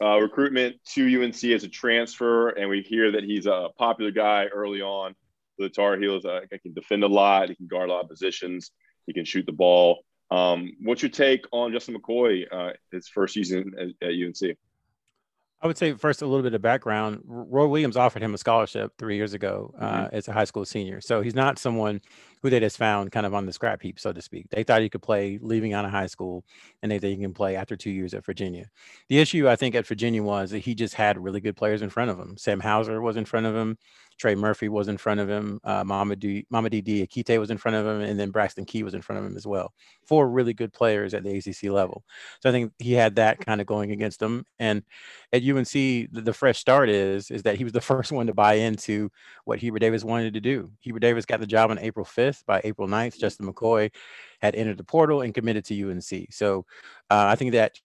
uh, 0.00 0.18
recruitment 0.20 0.76
to 0.94 1.22
UNC 1.22 1.44
as 1.44 1.64
a 1.64 1.68
transfer, 1.68 2.50
and 2.50 2.68
we 2.68 2.82
hear 2.82 3.12
that 3.12 3.24
he's 3.24 3.46
a 3.46 3.68
popular 3.78 4.10
guy 4.10 4.46
early 4.46 4.82
on 4.82 5.14
for 5.56 5.64
the 5.64 5.68
Tar 5.68 5.96
Heels. 5.96 6.24
Uh, 6.24 6.40
can 6.62 6.72
defend 6.72 7.04
a 7.04 7.08
lot, 7.08 7.48
he 7.48 7.54
can 7.54 7.66
guard 7.66 7.88
a 7.88 7.92
lot 7.92 8.04
of 8.04 8.08
positions, 8.08 8.70
he 9.06 9.12
can 9.12 9.24
shoot 9.24 9.46
the 9.46 9.52
ball. 9.52 10.04
Um, 10.30 10.72
what's 10.80 11.02
your 11.02 11.10
take 11.10 11.44
on 11.50 11.72
Justin 11.72 11.96
McKoy, 11.96 12.44
uh, 12.50 12.72
his 12.92 13.08
first 13.08 13.34
season 13.34 13.72
at, 13.78 14.08
at 14.08 14.14
UNC? 14.14 14.56
I 15.62 15.66
would 15.66 15.76
say 15.76 15.92
first 15.92 16.22
a 16.22 16.26
little 16.26 16.42
bit 16.42 16.54
of 16.54 16.62
background. 16.62 17.22
Roy 17.26 17.66
Williams 17.66 17.96
offered 17.96 18.22
him 18.22 18.32
a 18.32 18.38
scholarship 18.38 18.92
three 18.98 19.16
years 19.16 19.34
ago 19.34 19.74
uh, 19.78 20.04
mm-hmm. 20.04 20.14
as 20.14 20.26
a 20.26 20.32
high 20.32 20.44
school 20.44 20.64
senior, 20.64 21.02
so 21.02 21.20
he's 21.20 21.34
not 21.34 21.58
someone 21.58 22.00
who 22.42 22.48
they 22.48 22.60
just 22.60 22.78
found 22.78 23.12
kind 23.12 23.26
of 23.26 23.34
on 23.34 23.44
the 23.44 23.52
scrap 23.52 23.82
heap, 23.82 24.00
so 24.00 24.10
to 24.10 24.22
speak. 24.22 24.48
They 24.48 24.62
thought 24.62 24.80
he 24.80 24.88
could 24.88 25.02
play 25.02 25.38
leaving 25.42 25.74
out 25.74 25.84
of 25.84 25.90
high 25.90 26.06
school, 26.06 26.44
and 26.82 26.90
they 26.90 26.98
think 26.98 27.18
he 27.18 27.24
can 27.24 27.34
play 27.34 27.56
after 27.56 27.76
two 27.76 27.90
years 27.90 28.14
at 28.14 28.24
Virginia. 28.24 28.70
The 29.08 29.18
issue 29.18 29.50
I 29.50 29.56
think 29.56 29.74
at 29.74 29.86
Virginia 29.86 30.22
was 30.22 30.50
that 30.52 30.60
he 30.60 30.74
just 30.74 30.94
had 30.94 31.18
really 31.18 31.40
good 31.40 31.56
players 31.56 31.82
in 31.82 31.90
front 31.90 32.10
of 32.10 32.18
him. 32.18 32.38
Sam 32.38 32.60
Hauser 32.60 33.02
was 33.02 33.16
in 33.16 33.26
front 33.26 33.44
of 33.44 33.54
him. 33.54 33.76
Trey 34.20 34.34
Murphy 34.34 34.68
was 34.68 34.88
in 34.88 34.98
front 34.98 35.18
of 35.18 35.30
him. 35.30 35.60
Uh, 35.64 35.82
Mamadi 35.82 36.44
Diakite 36.52 37.40
was 37.40 37.50
in 37.50 37.56
front 37.56 37.76
of 37.76 37.86
him, 37.86 38.02
and 38.02 38.20
then 38.20 38.30
Braxton 38.30 38.66
Key 38.66 38.82
was 38.82 38.92
in 38.92 39.00
front 39.00 39.18
of 39.18 39.24
him 39.24 39.34
as 39.34 39.46
well. 39.46 39.72
Four 40.04 40.28
really 40.28 40.52
good 40.52 40.74
players 40.74 41.14
at 41.14 41.24
the 41.24 41.38
ACC 41.38 41.70
level. 41.72 42.04
So 42.40 42.50
I 42.50 42.52
think 42.52 42.74
he 42.78 42.92
had 42.92 43.14
that 43.16 43.38
kind 43.40 43.62
of 43.62 43.66
going 43.66 43.92
against 43.92 44.20
him. 44.20 44.44
And 44.58 44.82
at 45.32 45.42
UNC, 45.42 45.72
the, 45.72 46.06
the 46.12 46.34
fresh 46.34 46.58
start 46.58 46.90
is 46.90 47.30
is 47.30 47.44
that 47.44 47.56
he 47.56 47.64
was 47.64 47.72
the 47.72 47.80
first 47.90 48.12
one 48.12 48.26
to 48.26 48.34
buy 48.34 48.54
into 48.54 49.10
what 49.46 49.58
Hubert 49.58 49.78
Davis 49.78 50.04
wanted 50.04 50.34
to 50.34 50.40
do. 50.40 50.70
Hubert 50.80 51.00
Davis 51.00 51.24
got 51.24 51.40
the 51.40 51.46
job 51.46 51.70
on 51.70 51.78
April 51.78 52.04
5th. 52.04 52.44
By 52.44 52.60
April 52.62 52.88
9th, 52.88 53.18
Justin 53.18 53.50
McKoy 53.50 53.90
had 54.42 54.54
entered 54.54 54.76
the 54.76 54.84
portal 54.84 55.22
and 55.22 55.32
committed 55.32 55.64
to 55.64 55.90
UNC. 55.90 56.26
So 56.30 56.66
uh, 57.08 57.24
I 57.26 57.36
think 57.36 57.52
that 57.52 57.80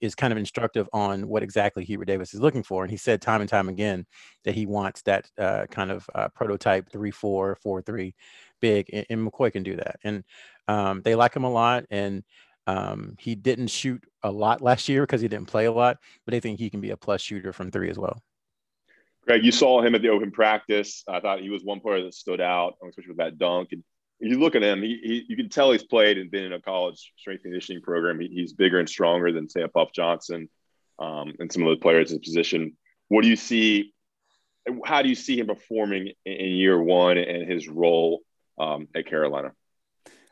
is 0.00 0.14
kind 0.14 0.32
of 0.32 0.38
instructive 0.38 0.88
on 0.92 1.28
what 1.28 1.42
exactly 1.42 1.84
Hubert 1.84 2.06
Davis 2.06 2.34
is 2.34 2.40
looking 2.40 2.62
for. 2.62 2.82
And 2.82 2.90
he 2.90 2.96
said 2.96 3.20
time 3.20 3.40
and 3.40 3.48
time 3.48 3.68
again 3.68 4.06
that 4.44 4.54
he 4.54 4.66
wants 4.66 5.02
that 5.02 5.30
uh, 5.38 5.66
kind 5.70 5.90
of 5.90 6.08
uh, 6.14 6.28
prototype 6.28 6.90
three 6.90 7.10
four 7.10 7.56
four 7.62 7.82
three 7.82 8.14
big, 8.60 8.90
and, 8.92 9.06
and, 9.10 9.26
McKoy 9.26 9.52
can 9.52 9.62
do 9.62 9.76
that. 9.76 9.96
And 10.02 10.24
um, 10.66 11.02
they 11.02 11.14
like 11.14 11.34
him 11.34 11.44
a 11.44 11.50
lot. 11.50 11.84
And 11.90 12.24
um, 12.66 13.16
he 13.18 13.34
didn't 13.34 13.68
shoot 13.68 14.02
a 14.22 14.30
lot 14.30 14.60
last 14.60 14.88
year 14.88 15.02
because 15.02 15.20
he 15.20 15.28
didn't 15.28 15.48
play 15.48 15.64
a 15.64 15.72
lot, 15.72 15.96
but 16.24 16.32
they 16.32 16.40
think 16.40 16.58
he 16.58 16.70
can 16.70 16.80
be 16.80 16.90
a 16.90 16.96
plus 16.96 17.22
shooter 17.22 17.52
from 17.52 17.70
three 17.70 17.88
as 17.88 17.98
well. 17.98 18.22
Greg, 19.26 19.44
you 19.44 19.52
saw 19.52 19.82
him 19.82 19.94
at 19.94 20.02
the 20.02 20.08
open 20.08 20.30
practice. 20.30 21.04
I 21.08 21.20
thought 21.20 21.40
he 21.40 21.50
was 21.50 21.62
one 21.62 21.80
player 21.80 22.02
that 22.02 22.14
stood 22.14 22.40
out, 22.40 22.74
especially 22.86 23.10
with 23.10 23.18
that 23.18 23.38
dunk. 23.38 23.70
And 23.72 23.82
you 24.20 24.38
look 24.38 24.54
at 24.54 24.62
him, 24.62 24.82
he, 24.82 24.98
he, 25.02 25.24
you 25.28 25.36
can 25.36 25.48
tell 25.48 25.70
he's 25.70 25.84
played 25.84 26.18
and 26.18 26.30
been 26.30 26.44
in 26.44 26.52
a 26.52 26.60
college 26.60 27.12
strength 27.16 27.42
conditioning 27.42 27.82
program. 27.82 28.20
He, 28.20 28.28
he's 28.28 28.52
bigger 28.52 28.78
and 28.78 28.88
stronger 28.88 29.32
than 29.32 29.48
say 29.48 29.62
a 29.62 29.68
Puff 29.68 29.90
Johnson 29.92 30.48
um, 30.98 31.34
and 31.38 31.52
some 31.52 31.62
of 31.62 31.70
the 31.70 31.82
players 31.82 32.12
in 32.12 32.20
position. 32.20 32.76
What 33.08 33.22
do 33.22 33.28
you 33.28 33.36
see? 33.36 33.92
How 34.84 35.02
do 35.02 35.08
you 35.08 35.14
see 35.14 35.38
him 35.38 35.46
performing 35.46 36.12
in, 36.26 36.32
in 36.32 36.50
year 36.50 36.80
one 36.80 37.16
and 37.16 37.50
his 37.50 37.68
role 37.68 38.20
um, 38.58 38.88
at 38.94 39.06
Carolina? 39.06 39.52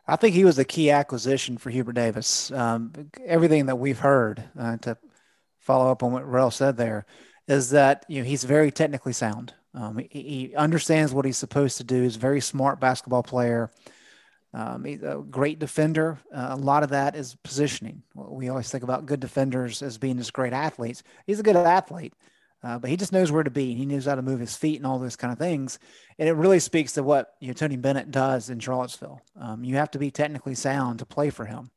I 0.08 0.16
think 0.16 0.34
he 0.34 0.44
was 0.44 0.58
a 0.58 0.64
key 0.64 0.90
acquisition 0.90 1.58
for 1.58 1.70
Hubert 1.70 1.94
Davis. 1.94 2.50
Um, 2.52 2.92
everything 3.24 3.66
that 3.66 3.76
we've 3.76 3.98
heard 3.98 4.42
uh, 4.58 4.76
to 4.78 4.96
follow 5.58 5.90
up 5.90 6.02
on 6.02 6.12
what 6.12 6.28
Rel 6.28 6.50
said 6.50 6.76
there 6.76 7.06
is 7.48 7.70
that 7.70 8.04
you 8.08 8.20
know 8.20 8.28
he's 8.28 8.44
very 8.44 8.70
technically 8.70 9.12
sound. 9.12 9.54
Um, 9.76 9.98
he, 10.10 10.22
he, 10.22 10.54
understands 10.56 11.12
what 11.12 11.26
he's 11.26 11.36
supposed 11.36 11.76
to 11.76 11.84
do. 11.84 12.02
He's 12.02 12.16
a 12.16 12.20
very 12.20 12.40
smart 12.40 12.80
basketball 12.80 13.22
player. 13.22 13.70
Um, 14.54 14.84
he's 14.84 15.02
a 15.02 15.22
great 15.30 15.58
defender. 15.58 16.18
Uh, 16.34 16.48
a 16.50 16.56
lot 16.56 16.82
of 16.82 16.88
that 16.90 17.14
is 17.14 17.36
positioning. 17.44 18.02
We 18.14 18.48
always 18.48 18.70
think 18.70 18.84
about 18.84 19.04
good 19.04 19.20
defenders 19.20 19.82
as 19.82 19.98
being 19.98 20.16
just 20.16 20.32
great 20.32 20.54
athletes. 20.54 21.02
He's 21.26 21.40
a 21.40 21.42
good 21.42 21.56
athlete, 21.56 22.14
uh, 22.62 22.78
but 22.78 22.88
he 22.88 22.96
just 22.96 23.12
knows 23.12 23.30
where 23.30 23.42
to 23.42 23.50
be. 23.50 23.74
He 23.74 23.84
knows 23.84 24.06
how 24.06 24.14
to 24.14 24.22
move 24.22 24.40
his 24.40 24.56
feet 24.56 24.78
and 24.78 24.86
all 24.86 24.98
those 24.98 25.16
kind 25.16 25.30
of 25.30 25.38
things. 25.38 25.78
And 26.18 26.26
it 26.26 26.32
really 26.32 26.58
speaks 26.58 26.94
to 26.94 27.02
what 27.02 27.34
you 27.40 27.48
know, 27.48 27.54
Tony 27.54 27.76
Bennett 27.76 28.10
does 28.10 28.48
in 28.48 28.58
Charlottesville. 28.58 29.20
Um, 29.38 29.62
you 29.62 29.76
have 29.76 29.90
to 29.90 29.98
be 29.98 30.10
technically 30.10 30.54
sound 30.54 31.00
to 31.00 31.06
play 31.06 31.28
for 31.28 31.44
him. 31.44 31.70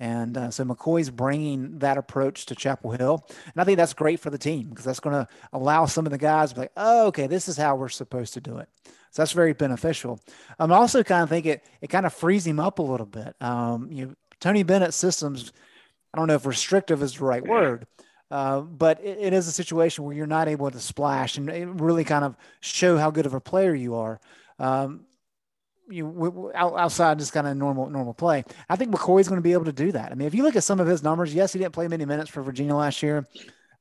And 0.00 0.36
uh, 0.36 0.50
so 0.50 0.64
McKoy's 0.64 1.10
bringing 1.10 1.80
that 1.80 1.98
approach 1.98 2.46
to 2.46 2.54
Chapel 2.54 2.92
Hill. 2.92 3.26
And 3.46 3.54
I 3.56 3.64
think 3.64 3.78
that's 3.78 3.94
great 3.94 4.20
for 4.20 4.30
the 4.30 4.38
team 4.38 4.68
because 4.68 4.84
that's 4.84 5.00
going 5.00 5.16
to 5.16 5.28
allow 5.52 5.86
some 5.86 6.06
of 6.06 6.12
the 6.12 6.18
guys 6.18 6.50
to 6.50 6.54
be 6.54 6.60
like, 6.62 6.72
oh, 6.76 7.06
okay, 7.08 7.26
this 7.26 7.48
is 7.48 7.56
how 7.56 7.74
we're 7.74 7.88
supposed 7.88 8.34
to 8.34 8.40
do 8.40 8.58
it. 8.58 8.68
So 9.10 9.22
that's 9.22 9.32
very 9.32 9.54
beneficial. 9.54 10.20
I'm 10.58 10.70
also 10.70 11.02
kind 11.02 11.22
of 11.22 11.28
think 11.28 11.46
it, 11.46 11.64
it 11.80 11.88
kind 11.88 12.06
of 12.06 12.12
frees 12.12 12.46
him 12.46 12.60
up 12.60 12.78
a 12.78 12.82
little 12.82 13.06
bit. 13.06 13.34
Um, 13.40 13.90
you 13.90 14.06
know, 14.06 14.14
Tony 14.40 14.62
Bennett's 14.62 14.96
systems, 14.96 15.52
I 16.14 16.18
don't 16.18 16.28
know 16.28 16.34
if 16.34 16.46
restrictive 16.46 17.02
is 17.02 17.14
the 17.14 17.24
right 17.24 17.44
word, 17.44 17.86
uh, 18.30 18.60
but 18.60 19.00
it, 19.02 19.18
it 19.18 19.32
is 19.32 19.48
a 19.48 19.52
situation 19.52 20.04
where 20.04 20.14
you're 20.14 20.26
not 20.26 20.46
able 20.46 20.70
to 20.70 20.78
splash 20.78 21.38
and 21.38 21.80
really 21.80 22.04
kind 22.04 22.24
of 22.24 22.36
show 22.60 22.98
how 22.98 23.10
good 23.10 23.26
of 23.26 23.34
a 23.34 23.40
player 23.40 23.74
you 23.74 23.96
are. 23.96 24.20
Um, 24.60 25.06
you 25.90 26.52
outside 26.54 27.18
just 27.18 27.32
kind 27.32 27.46
of 27.46 27.56
normal 27.56 27.88
normal 27.90 28.14
play. 28.14 28.44
I 28.68 28.76
think 28.76 28.90
McKoy's 28.90 29.28
going 29.28 29.38
to 29.38 29.42
be 29.42 29.52
able 29.52 29.64
to 29.66 29.72
do 29.72 29.92
that. 29.92 30.12
I 30.12 30.14
mean, 30.14 30.26
if 30.26 30.34
you 30.34 30.42
look 30.42 30.56
at 30.56 30.64
some 30.64 30.80
of 30.80 30.86
his 30.86 31.02
numbers, 31.02 31.34
yes, 31.34 31.52
he 31.52 31.58
didn't 31.58 31.74
play 31.74 31.88
many 31.88 32.04
minutes 32.04 32.30
for 32.30 32.42
Virginia 32.42 32.74
last 32.74 33.02
year. 33.02 33.26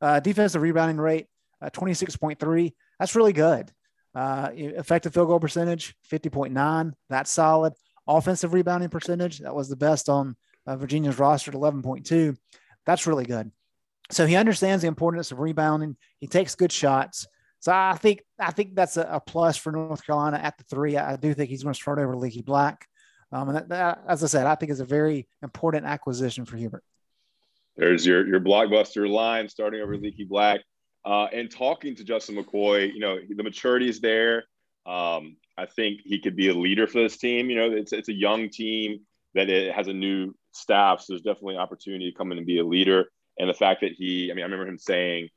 Uh, 0.01 0.19
defensive 0.19 0.61
rebounding 0.61 0.97
rate, 0.97 1.27
uh, 1.61 1.69
26.3. 1.69 2.73
That's 2.99 3.15
really 3.15 3.33
good. 3.33 3.71
Uh, 4.13 4.49
effective 4.53 5.13
field 5.13 5.27
goal 5.27 5.39
percentage, 5.39 5.95
50.9. 6.11 6.93
That's 7.09 7.31
solid. 7.31 7.73
Offensive 8.07 8.53
rebounding 8.53 8.89
percentage, 8.89 9.39
that 9.39 9.53
was 9.53 9.69
the 9.69 9.75
best 9.75 10.07
on 10.07 10.35
uh, 10.65 10.75
Virginia's 10.75 11.19
roster 11.19 11.51
at 11.51 11.57
11.2. 11.57 12.37
That's 12.85 13.05
really 13.05 13.25
good. 13.25 13.51
So 14.09 14.25
he 14.25 14.35
understands 14.35 14.81
the 14.81 14.87
importance 14.87 15.31
of 15.31 15.39
rebounding. 15.39 15.97
He 16.19 16.27
takes 16.27 16.55
good 16.55 16.71
shots. 16.71 17.27
So 17.67 17.73
I 17.73 17.97
think 17.99 18.23
I 18.39 18.51
think 18.51 18.75
that's 18.75 18.95
a, 18.95 19.01
a 19.01 19.19
plus 19.19 19.57
for 19.57 19.73
North 19.73 20.05
Carolina 20.05 20.37
at 20.37 20.57
the 20.57 20.63
three. 20.63 20.95
I, 20.95 21.17
do 21.17 21.33
think 21.33 21.49
he's 21.49 21.63
going 21.63 21.73
to 21.73 21.77
start 21.77 21.99
over 21.99 22.15
Leaky 22.15 22.41
Black. 22.41 22.87
Um, 23.33 23.49
and 23.49 23.57
that, 23.57 23.67
that, 23.67 24.03
as 24.07 24.23
I 24.23 24.27
said, 24.27 24.47
I 24.47 24.55
think 24.55 24.71
is 24.71 24.79
a 24.79 24.85
very 24.85 25.27
important 25.43 25.85
acquisition 25.85 26.45
for 26.45 26.55
Hubert. 26.55 26.81
There's 27.75 28.05
your 28.05 28.25
your 28.25 28.39
blockbuster 28.39 29.09
line 29.09 29.49
starting 29.49 29.81
over 29.81 29.97
Leaky 29.97 30.23
Black. 30.23 30.61
Uh, 31.03 31.25
and 31.33 31.51
talking 31.51 31.93
to 31.97 32.05
Justin 32.05 32.37
McKoy, 32.37 32.93
you 32.93 33.01
know, 33.01 33.17
the 33.35 33.43
maturity 33.43 33.89
is 33.89 33.99
there. 33.99 34.45
Um, 34.85 35.35
I 35.57 35.65
think 35.65 35.99
he 36.05 36.21
could 36.21 36.37
be 36.37 36.47
a 36.47 36.53
leader 36.53 36.87
for 36.87 37.01
this 37.01 37.17
team. 37.17 37.49
You 37.49 37.57
know, 37.57 37.69
it's 37.69 37.91
it's 37.91 38.07
a 38.07 38.13
young 38.13 38.47
team 38.47 39.01
that 39.33 39.49
it 39.49 39.75
has 39.75 39.89
a 39.89 39.93
new 39.93 40.33
staff, 40.53 41.01
so 41.01 41.07
there's 41.09 41.21
definitely 41.21 41.55
an 41.55 41.61
opportunity 41.61 42.09
to 42.09 42.17
come 42.17 42.31
in 42.31 42.37
and 42.37 42.47
be 42.47 42.59
a 42.59 42.65
leader. 42.65 43.09
And 43.37 43.49
the 43.49 43.53
fact 43.53 43.81
that 43.81 43.91
he, 43.91 44.31
I 44.31 44.35
mean, 44.35 44.43
I 44.43 44.45
remember 44.45 44.69
him 44.69 44.77
saying 44.77 45.27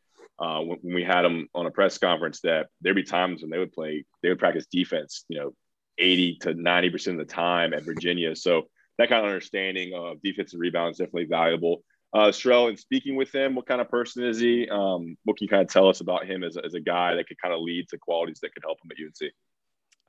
uh, 0.41 0.61
when, 0.61 0.79
when, 0.83 0.95
we 0.95 1.05
had 1.05 1.25
him 1.25 1.49
on 1.55 1.67
a 1.67 1.71
press 1.71 1.99
conference 1.99 2.41
that 2.41 2.69
there'd 2.81 2.97
be 2.97 3.03
times 3.03 3.43
when 3.43 3.51
they 3.51 3.59
would 3.59 3.73
play, 3.73 4.05
they 4.23 4.29
would 4.29 4.39
practice 4.39 4.67
defense, 4.71 5.25
you 5.29 5.39
know, 5.39 5.53
80 5.99 6.39
to 6.43 6.55
90 6.55 6.91
percent 6.91 7.21
of 7.21 7.27
the 7.27 7.33
time 7.33 7.75
at 7.75 7.83
Virginia. 7.83 8.35
So 8.35 8.63
that 8.99 9.09
kind 9.09 9.25
of 9.25 9.31
understanding 9.31 9.93
of 9.95 10.21
defensive 10.23 10.61
rebound 10.61 10.93
is 10.93 10.99
definitely 10.99 11.27
valuable. 11.27 11.83
Uh, 12.13 12.29
Sherrell, 12.29 12.71
in 12.71 12.77
speaking 12.77 13.15
with 13.15 13.33
him, 13.33 13.55
what 13.55 13.67
kind 13.67 13.81
of 13.81 13.89
person 13.89 14.25
is 14.25 14.41
he? 14.41 14.69
Um, 14.69 15.17
what 15.25 15.37
can 15.37 15.45
you 15.45 15.49
kind 15.49 15.63
of 15.63 15.69
tell 15.69 15.89
us 15.89 16.01
about 16.01 16.27
him 16.27 16.43
as, 16.43 16.57
as 16.57 16.75
a 16.75 16.81
guy 16.81 17.15
that 17.15 17.29
could 17.29 17.41
kind 17.41 17.55
of 17.55 17.61
lead 17.61 17.89
to 17.91 17.99
qualities 17.99 18.41
that 18.43 18.53
could 18.53 18.65
help 18.65 18.79
him 18.85 18.91
at 18.91 18.99
UNC? 18.99 19.33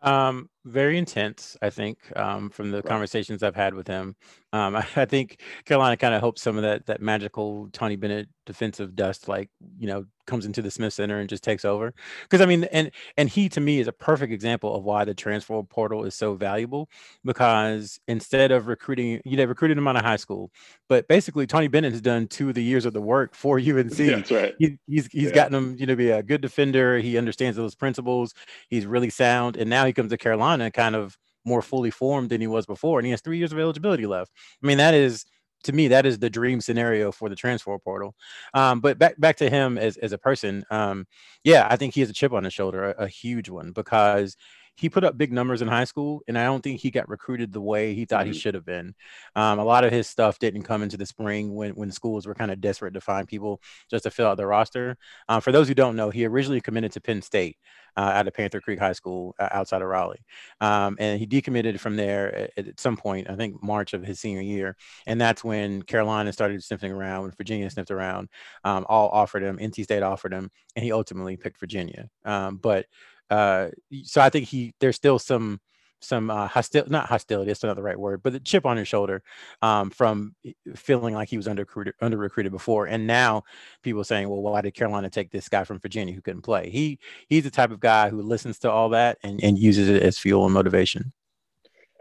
Um, 0.01 0.49
very 0.65 0.97
intense, 0.97 1.55
I 1.61 1.69
think, 1.69 1.99
um, 2.15 2.49
from 2.49 2.71
the 2.71 2.77
right. 2.77 2.85
conversations 2.85 3.43
I've 3.43 3.55
had 3.55 3.75
with 3.75 3.87
him. 3.87 4.15
Um, 4.53 4.75
I, 4.75 4.85
I, 4.95 5.05
think 5.05 5.39
Carolina 5.65 5.97
kind 5.97 6.13
of 6.13 6.21
hopes 6.21 6.41
some 6.41 6.57
of 6.57 6.63
that 6.63 6.85
that 6.87 7.01
magical 7.01 7.69
Tony 7.71 7.95
Bennett 7.95 8.29
defensive 8.45 8.95
dust, 8.95 9.27
like 9.27 9.49
you 9.79 9.87
know, 9.87 10.05
comes 10.25 10.45
into 10.45 10.61
the 10.61 10.71
Smith 10.71 10.93
Center 10.93 11.19
and 11.19 11.29
just 11.29 11.43
takes 11.43 11.63
over. 11.63 11.93
Because 12.23 12.41
I 12.41 12.45
mean, 12.45 12.65
and 12.65 12.91
and 13.17 13.29
he 13.29 13.47
to 13.49 13.61
me 13.61 13.79
is 13.79 13.87
a 13.87 13.93
perfect 13.93 14.33
example 14.33 14.75
of 14.75 14.83
why 14.83 15.05
the 15.05 15.13
transfer 15.13 15.61
portal 15.63 16.03
is 16.03 16.15
so 16.15 16.35
valuable. 16.35 16.89
Because 17.23 17.99
instead 18.07 18.51
of 18.51 18.67
recruiting, 18.67 19.21
you 19.25 19.37
know, 19.37 19.45
recruited 19.45 19.77
him 19.77 19.87
out 19.87 19.95
of 19.95 20.03
high 20.03 20.17
school, 20.17 20.51
but 20.89 21.07
basically 21.07 21.47
Tony 21.47 21.67
Bennett 21.67 21.93
has 21.93 22.01
done 22.01 22.27
two 22.27 22.49
of 22.49 22.55
the 22.55 22.63
years 22.63 22.85
of 22.85 22.93
the 22.93 23.01
work 23.01 23.35
for 23.35 23.57
UNC. 23.59 23.95
That's 23.95 24.31
right. 24.31 24.53
He, 24.59 24.77
he's 24.87 25.07
he's 25.07 25.29
yeah. 25.29 25.35
gotten 25.35 25.55
him, 25.55 25.75
you 25.77 25.85
know, 25.85 25.95
be 25.95 26.09
a 26.09 26.23
good 26.23 26.41
defender. 26.41 26.97
He 26.97 27.17
understands 27.17 27.55
those 27.55 27.75
principles. 27.75 28.33
He's 28.69 28.85
really 28.85 29.09
sound, 29.09 29.55
and 29.55 29.69
now 29.69 29.85
he 29.85 29.93
comes 29.93 30.11
to 30.11 30.17
Carolina, 30.17 30.71
kind 30.71 30.95
of 30.95 31.17
more 31.45 31.61
fully 31.61 31.91
formed 31.91 32.29
than 32.29 32.41
he 32.41 32.47
was 32.47 32.65
before, 32.65 32.99
and 32.99 33.05
he 33.05 33.11
has 33.11 33.21
three 33.21 33.37
years 33.37 33.51
of 33.51 33.59
eligibility 33.59 34.05
left. 34.05 34.31
I 34.63 34.67
mean, 34.67 34.77
that 34.77 34.93
is 34.93 35.25
to 35.63 35.73
me 35.73 35.87
that 35.89 36.05
is 36.05 36.19
the 36.19 36.29
dream 36.29 36.59
scenario 36.61 37.11
for 37.11 37.29
the 37.29 37.35
transfer 37.35 37.77
portal. 37.77 38.15
Um, 38.53 38.79
but 38.79 38.97
back 38.97 39.19
back 39.19 39.37
to 39.37 39.49
him 39.49 39.77
as 39.77 39.97
as 39.97 40.11
a 40.11 40.17
person, 40.17 40.63
um, 40.71 41.05
yeah, 41.43 41.67
I 41.69 41.75
think 41.75 41.93
he 41.93 42.01
has 42.01 42.09
a 42.09 42.13
chip 42.13 42.33
on 42.33 42.43
his 42.43 42.53
shoulder, 42.53 42.91
a, 42.91 43.03
a 43.03 43.07
huge 43.07 43.49
one, 43.49 43.71
because 43.71 44.35
he 44.75 44.89
put 44.89 45.03
up 45.03 45.17
big 45.17 45.31
numbers 45.31 45.61
in 45.61 45.67
high 45.67 45.83
school, 45.83 46.21
and 46.27 46.37
I 46.37 46.45
don't 46.45 46.61
think 46.61 46.79
he 46.79 46.91
got 46.91 47.09
recruited 47.09 47.51
the 47.51 47.61
way 47.61 47.93
he 47.93 48.05
thought 48.05 48.21
mm-hmm. 48.21 48.33
he 48.33 48.39
should 48.39 48.53
have 48.53 48.65
been. 48.65 48.95
Um, 49.35 49.59
a 49.59 49.63
lot 49.63 49.83
of 49.83 49.91
his 49.91 50.07
stuff 50.07 50.39
didn't 50.39 50.63
come 50.63 50.81
into 50.81 50.97
the 50.97 51.05
spring 51.05 51.53
when 51.53 51.71
when 51.71 51.91
schools 51.91 52.25
were 52.25 52.35
kind 52.35 52.51
of 52.51 52.61
desperate 52.61 52.93
to 52.93 53.01
find 53.01 53.27
people 53.27 53.61
just 53.89 54.03
to 54.03 54.11
fill 54.11 54.27
out 54.27 54.37
their 54.37 54.47
roster. 54.47 54.97
Um, 55.29 55.41
for 55.41 55.51
those 55.51 55.67
who 55.67 55.73
don't 55.73 55.95
know, 55.95 56.09
he 56.09 56.25
originally 56.25 56.61
committed 56.61 56.91
to 56.93 57.01
Penn 57.01 57.21
State 57.21 57.57
uh, 57.97 58.11
out 58.13 58.27
of 58.27 58.33
Panther 58.33 58.61
Creek 58.61 58.79
High 58.79 58.93
School 58.93 59.35
uh, 59.39 59.49
outside 59.51 59.81
of 59.81 59.87
Raleigh. 59.87 60.23
Um, 60.59 60.95
and 60.99 61.19
he 61.19 61.27
decommitted 61.27 61.79
from 61.79 61.95
there 61.95 62.35
at, 62.35 62.67
at, 62.67 62.79
some 62.79 62.97
point, 62.97 63.29
I 63.29 63.35
think 63.35 63.61
March 63.61 63.93
of 63.93 64.03
his 64.03 64.19
senior 64.19 64.41
year. 64.41 64.75
And 65.05 65.19
that's 65.19 65.43
when 65.43 65.81
Carolina 65.83 66.31
started 66.31 66.63
sniffing 66.63 66.91
around, 66.91 67.23
when 67.23 67.31
Virginia 67.31 67.69
sniffed 67.69 67.91
around, 67.91 68.29
um, 68.63 68.85
all 68.87 69.09
offered 69.09 69.43
him, 69.43 69.57
NC 69.57 69.83
State 69.83 70.03
offered 70.03 70.33
him, 70.33 70.49
and 70.75 70.83
he 70.83 70.91
ultimately 70.91 71.37
picked 71.37 71.59
Virginia. 71.59 72.09
Um, 72.25 72.57
but 72.57 72.85
uh, 73.31 73.69
so 74.03 74.21
I 74.21 74.29
think 74.29 74.47
he 74.47 74.73
there's 74.79 74.95
still 74.95 75.17
some 75.17 75.59
some 76.03 76.31
uh, 76.31 76.47
hostility, 76.47 76.91
not 76.91 77.05
hostility, 77.05 77.49
that's 77.49 77.63
not 77.63 77.75
the 77.75 77.83
right 77.83 77.99
word, 77.99 78.21
but 78.23 78.33
the 78.33 78.39
chip 78.39 78.65
on 78.65 78.75
his 78.75 78.87
shoulder 78.87 79.21
um, 79.61 79.89
from 79.89 80.35
feeling 80.75 81.13
like 81.13 81.29
he 81.29 81.37
was 81.37 81.47
under 81.47 81.65
under 82.01 82.17
recruited 82.17 82.51
before. 82.51 82.87
And 82.87 83.07
now 83.07 83.43
people 83.83 84.03
saying, 84.03 84.27
well, 84.27 84.41
why 84.41 84.61
did 84.61 84.73
Carolina 84.73 85.09
take 85.09 85.31
this 85.31 85.47
guy 85.47 85.63
from 85.63 85.79
Virginia 85.79 86.13
who 86.13 86.21
couldn't 86.21 86.41
play? 86.41 86.69
He 86.69 86.99
he's 87.29 87.43
the 87.43 87.51
type 87.51 87.71
of 87.71 87.79
guy 87.79 88.09
who 88.09 88.21
listens 88.21 88.59
to 88.59 88.71
all 88.71 88.89
that 88.89 89.17
and, 89.23 89.41
and 89.43 89.57
uses 89.57 89.89
it 89.89 90.03
as 90.03 90.17
fuel 90.17 90.45
and 90.45 90.53
motivation. 90.53 91.13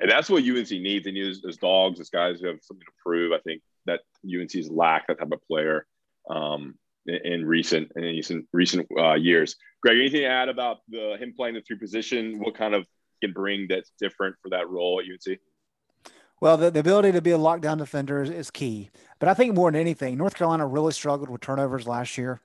And 0.01 0.11
that's 0.11 0.31
what 0.31 0.43
UNC 0.43 0.71
needs. 0.71 1.05
They 1.05 1.13
need 1.13 1.37
those 1.43 1.59
dogs, 1.59 1.99
those 1.99 2.11
guys 2.11 2.41
who 2.41 2.47
have 2.47 2.59
something 2.63 2.87
to 2.87 2.93
prove. 3.05 3.33
I 3.33 3.39
think 3.39 3.61
that 3.85 4.01
UNC's 4.27 4.71
lack 4.71 5.07
that 5.07 5.19
type 5.19 5.31
of 5.31 5.47
player 5.47 5.87
um, 6.31 6.77
in, 7.07 7.45
recent 7.45 7.91
in 7.97 8.03
recent 8.03 8.47
recent 8.53 8.87
uh, 8.99 9.15
years. 9.15 9.57
Greg, 9.83 9.97
anything 9.99 10.21
to 10.21 10.27
add 10.27 10.49
about 10.49 10.79
the, 10.89 11.17
him 11.19 11.33
playing 11.37 11.55
the 11.55 11.63
three 11.63 11.79
position? 11.79 12.39
What 12.39 12.55
kind 12.55 12.75
of 12.75 12.87
can 13.23 13.33
bring 13.33 13.67
that's 13.69 13.93
different 13.99 14.37
for 14.43 14.51
that 14.51 14.69
role 14.69 15.01
at 15.01 15.07
UNC? 15.07 15.39
Well, 16.41 16.57
the, 16.57 16.71
the 16.71 16.81
ability 16.81 17.13
to 17.13 17.21
be 17.21 17.33
a 17.33 17.39
lockdown 17.39 17.79
defender 17.79 18.23
is, 18.23 18.31
is 18.31 18.51
key. 18.51 18.91
But 19.19 19.29
I 19.29 19.35
think 19.35 19.55
more 19.55 19.71
than 19.71 19.81
anything, 19.81 20.17
North 20.17 20.35
Carolina 20.35 20.67
really 20.67 20.93
struggled 20.93 21.29
with 21.29 21.43
turnovers 21.43 21.87
last 21.87 22.17
year. 22.17 22.41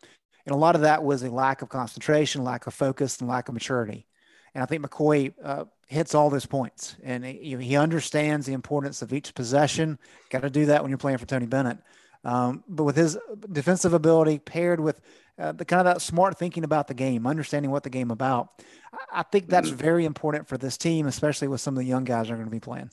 And 0.46 0.54
a 0.54 0.58
lot 0.58 0.76
of 0.76 0.82
that 0.82 1.04
was 1.04 1.24
a 1.24 1.32
lack 1.32 1.62
of 1.62 1.70
concentration, 1.70 2.44
lack 2.44 2.68
of 2.68 2.74
focus, 2.74 3.20
and 3.20 3.30
lack 3.30 3.48
of 3.48 3.54
maturity. 3.54 4.06
And 4.54 4.62
I 4.62 4.66
think 4.66 4.86
McKoy 4.86 5.34
uh, 5.44 5.66
hits 5.88 6.14
all 6.14 6.30
those 6.30 6.46
points. 6.46 6.96
And 7.04 7.26
he, 7.26 7.56
he 7.56 7.76
understands 7.78 8.46
the 8.46 8.54
importance 8.54 9.02
of 9.02 9.14
each 9.14 9.34
possession. 9.34 9.98
Got 10.30 10.42
to 10.42 10.50
do 10.50 10.66
that 10.68 10.82
when 10.82 10.92
you're 10.92 10.98
playing 10.98 11.18
for 11.18 11.26
Tony 11.26 11.46
Bennett. 11.46 11.78
Um, 12.26 12.64
but 12.68 12.84
with 12.84 12.96
his 12.96 13.18
defensive 13.52 13.94
ability 13.94 14.40
paired 14.40 14.80
with 14.80 15.00
uh, 15.38 15.52
the 15.52 15.64
kind 15.64 15.80
of 15.80 15.86
that 15.86 16.02
smart 16.02 16.38
thinking 16.38 16.64
about 16.64 16.88
the 16.88 16.94
game, 16.96 17.28
understanding 17.28 17.70
what 17.70 17.84
the 17.84 17.90
game 17.90 18.10
about, 18.10 18.50
I, 18.92 19.20
I 19.20 19.24
think 19.24 19.48
that's 19.48 19.70
mm-hmm. 19.70 19.78
very 19.78 20.06
important 20.06 20.48
for 20.48 20.58
this 20.58 20.78
team, 20.78 21.06
especially 21.06 21.48
with 21.48 21.62
some 21.62 21.76
of 21.76 21.80
the 21.80 21.86
young 21.86 22.04
guys 22.04 22.28
that 22.28 22.34
are 22.34 22.38
going 22.38 22.48
to 22.48 22.52
be 22.52 22.60
playing. 22.60 22.90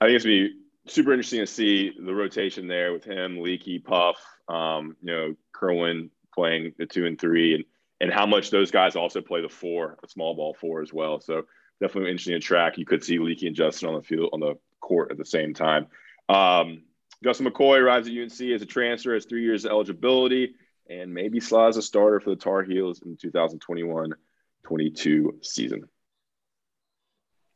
I 0.00 0.06
think 0.06 0.16
it's 0.16 0.24
going 0.24 0.36
to 0.36 0.48
be 0.48 0.54
super 0.88 1.12
interesting 1.12 1.40
to 1.40 1.46
see 1.46 1.92
the 2.04 2.14
rotation 2.14 2.66
there 2.66 2.92
with 2.92 3.04
him, 3.04 3.40
Leaky, 3.40 3.78
Puff, 3.78 4.16
um, 4.48 4.96
you 5.00 5.12
know, 5.12 5.34
Kerwin 5.52 6.10
playing 6.34 6.72
the 6.78 6.86
two 6.86 7.06
and 7.06 7.18
three, 7.20 7.54
and 7.54 7.64
and 8.00 8.12
how 8.12 8.26
much 8.26 8.50
those 8.50 8.72
guys 8.72 8.96
also 8.96 9.20
play 9.20 9.42
the 9.42 9.48
four, 9.48 9.96
the 10.02 10.08
small 10.08 10.34
ball 10.34 10.56
four 10.60 10.82
as 10.82 10.92
well. 10.92 11.20
So 11.20 11.44
definitely 11.80 12.10
interesting 12.10 12.34
to 12.34 12.40
track. 12.40 12.76
You 12.76 12.84
could 12.84 13.04
see 13.04 13.20
Leaky 13.20 13.46
and 13.46 13.54
Justin 13.54 13.88
on 13.88 13.94
the 13.94 14.02
field 14.02 14.30
on 14.32 14.40
the 14.40 14.54
court 14.80 15.12
at 15.12 15.18
the 15.18 15.24
same 15.24 15.54
time. 15.54 15.86
Um, 16.28 16.82
Justin 17.22 17.46
McKoy 17.46 17.80
arrives 17.80 18.08
at 18.08 18.14
UNC 18.14 18.40
as 18.52 18.62
a 18.62 18.66
transfer, 18.66 19.14
has 19.14 19.24
three 19.24 19.42
years 19.42 19.64
of 19.64 19.70
eligibility, 19.70 20.54
and 20.90 21.14
maybe 21.14 21.40
slides 21.40 21.76
a 21.76 21.82
starter 21.82 22.20
for 22.20 22.30
the 22.30 22.36
Tar 22.36 22.64
Heels 22.64 23.02
in 23.02 23.12
the 23.12 23.28
2021-22 23.28 25.44
season. 25.44 25.84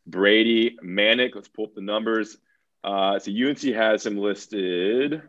Brady 0.06 0.76
Manek, 0.84 1.34
let's 1.34 1.48
pull 1.48 1.64
up 1.64 1.74
the 1.74 1.80
numbers. 1.80 2.38
Uh, 2.84 3.18
so 3.18 3.32
UNC 3.32 3.60
has 3.74 4.06
him 4.06 4.16
listed 4.16 5.22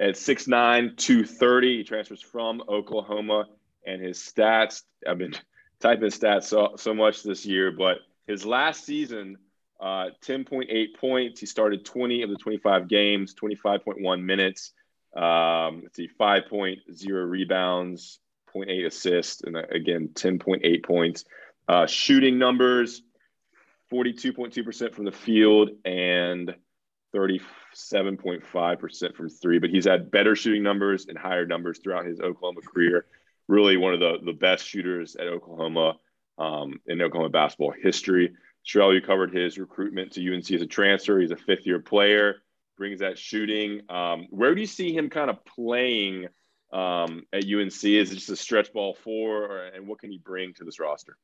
at 0.00 0.14
6'9", 0.14 0.96
230. 0.96 1.76
He 1.76 1.84
transfers 1.84 2.22
from 2.22 2.62
Oklahoma, 2.68 3.44
and 3.86 4.00
his 4.00 4.18
stats, 4.18 4.82
I've 5.06 5.18
been 5.18 5.34
typing 5.80 6.08
stats 6.08 6.44
so, 6.44 6.76
so 6.76 6.94
much 6.94 7.22
this 7.22 7.44
year, 7.44 7.72
but 7.72 7.98
his 8.26 8.46
last 8.46 8.84
season– 8.84 9.36
uh, 9.80 10.06
10.8 10.24 10.96
points. 10.98 11.40
He 11.40 11.46
started 11.46 11.84
20 11.84 12.22
of 12.22 12.30
the 12.30 12.36
25 12.36 12.88
games, 12.88 13.34
25.1 13.34 14.22
minutes. 14.22 14.72
Um, 15.14 15.80
let's 15.82 15.96
see, 15.96 16.08
5.0 16.20 17.30
rebounds, 17.30 18.20
0.8 18.54 18.86
assists, 18.86 19.42
and 19.42 19.56
uh, 19.56 19.62
again, 19.70 20.10
10.8 20.14 20.84
points. 20.84 21.24
Uh, 21.68 21.86
shooting 21.86 22.38
numbers 22.38 23.02
42.2% 23.92 24.94
from 24.94 25.04
the 25.04 25.12
field 25.12 25.70
and 25.84 26.54
37.5% 27.14 29.14
from 29.14 29.28
three. 29.28 29.58
But 29.58 29.70
he's 29.70 29.84
had 29.84 30.10
better 30.10 30.34
shooting 30.34 30.62
numbers 30.62 31.06
and 31.06 31.16
higher 31.16 31.46
numbers 31.46 31.78
throughout 31.78 32.06
his 32.06 32.20
Oklahoma 32.20 32.62
career. 32.62 33.06
Really, 33.48 33.76
one 33.76 33.94
of 33.94 34.00
the, 34.00 34.16
the 34.24 34.32
best 34.32 34.66
shooters 34.66 35.16
at 35.16 35.28
Oklahoma 35.28 35.98
um, 36.38 36.80
in 36.86 37.00
Oklahoma 37.00 37.30
basketball 37.30 37.72
history. 37.72 38.32
Sherrell, 38.66 38.94
you 38.94 39.00
covered 39.00 39.32
his 39.32 39.58
recruitment 39.58 40.12
to 40.12 40.34
UNC 40.34 40.50
as 40.50 40.62
a 40.62 40.66
transfer. 40.66 41.20
He's 41.20 41.30
a 41.30 41.36
fifth 41.36 41.66
year 41.66 41.78
player, 41.78 42.36
brings 42.76 43.00
that 43.00 43.18
shooting. 43.18 43.82
Um, 43.88 44.26
where 44.30 44.54
do 44.54 44.60
you 44.60 44.66
see 44.66 44.92
him 44.92 45.08
kind 45.08 45.30
of 45.30 45.44
playing 45.44 46.26
um, 46.72 47.24
at 47.32 47.44
UNC? 47.44 47.84
Is 47.84 48.12
it 48.12 48.16
just 48.16 48.30
a 48.30 48.36
stretch 48.36 48.72
ball 48.72 48.94
four, 48.94 49.44
or, 49.44 49.64
and 49.66 49.86
what 49.86 50.00
can 50.00 50.10
he 50.10 50.18
bring 50.18 50.52
to 50.54 50.64
this 50.64 50.80
roster? 50.80 51.16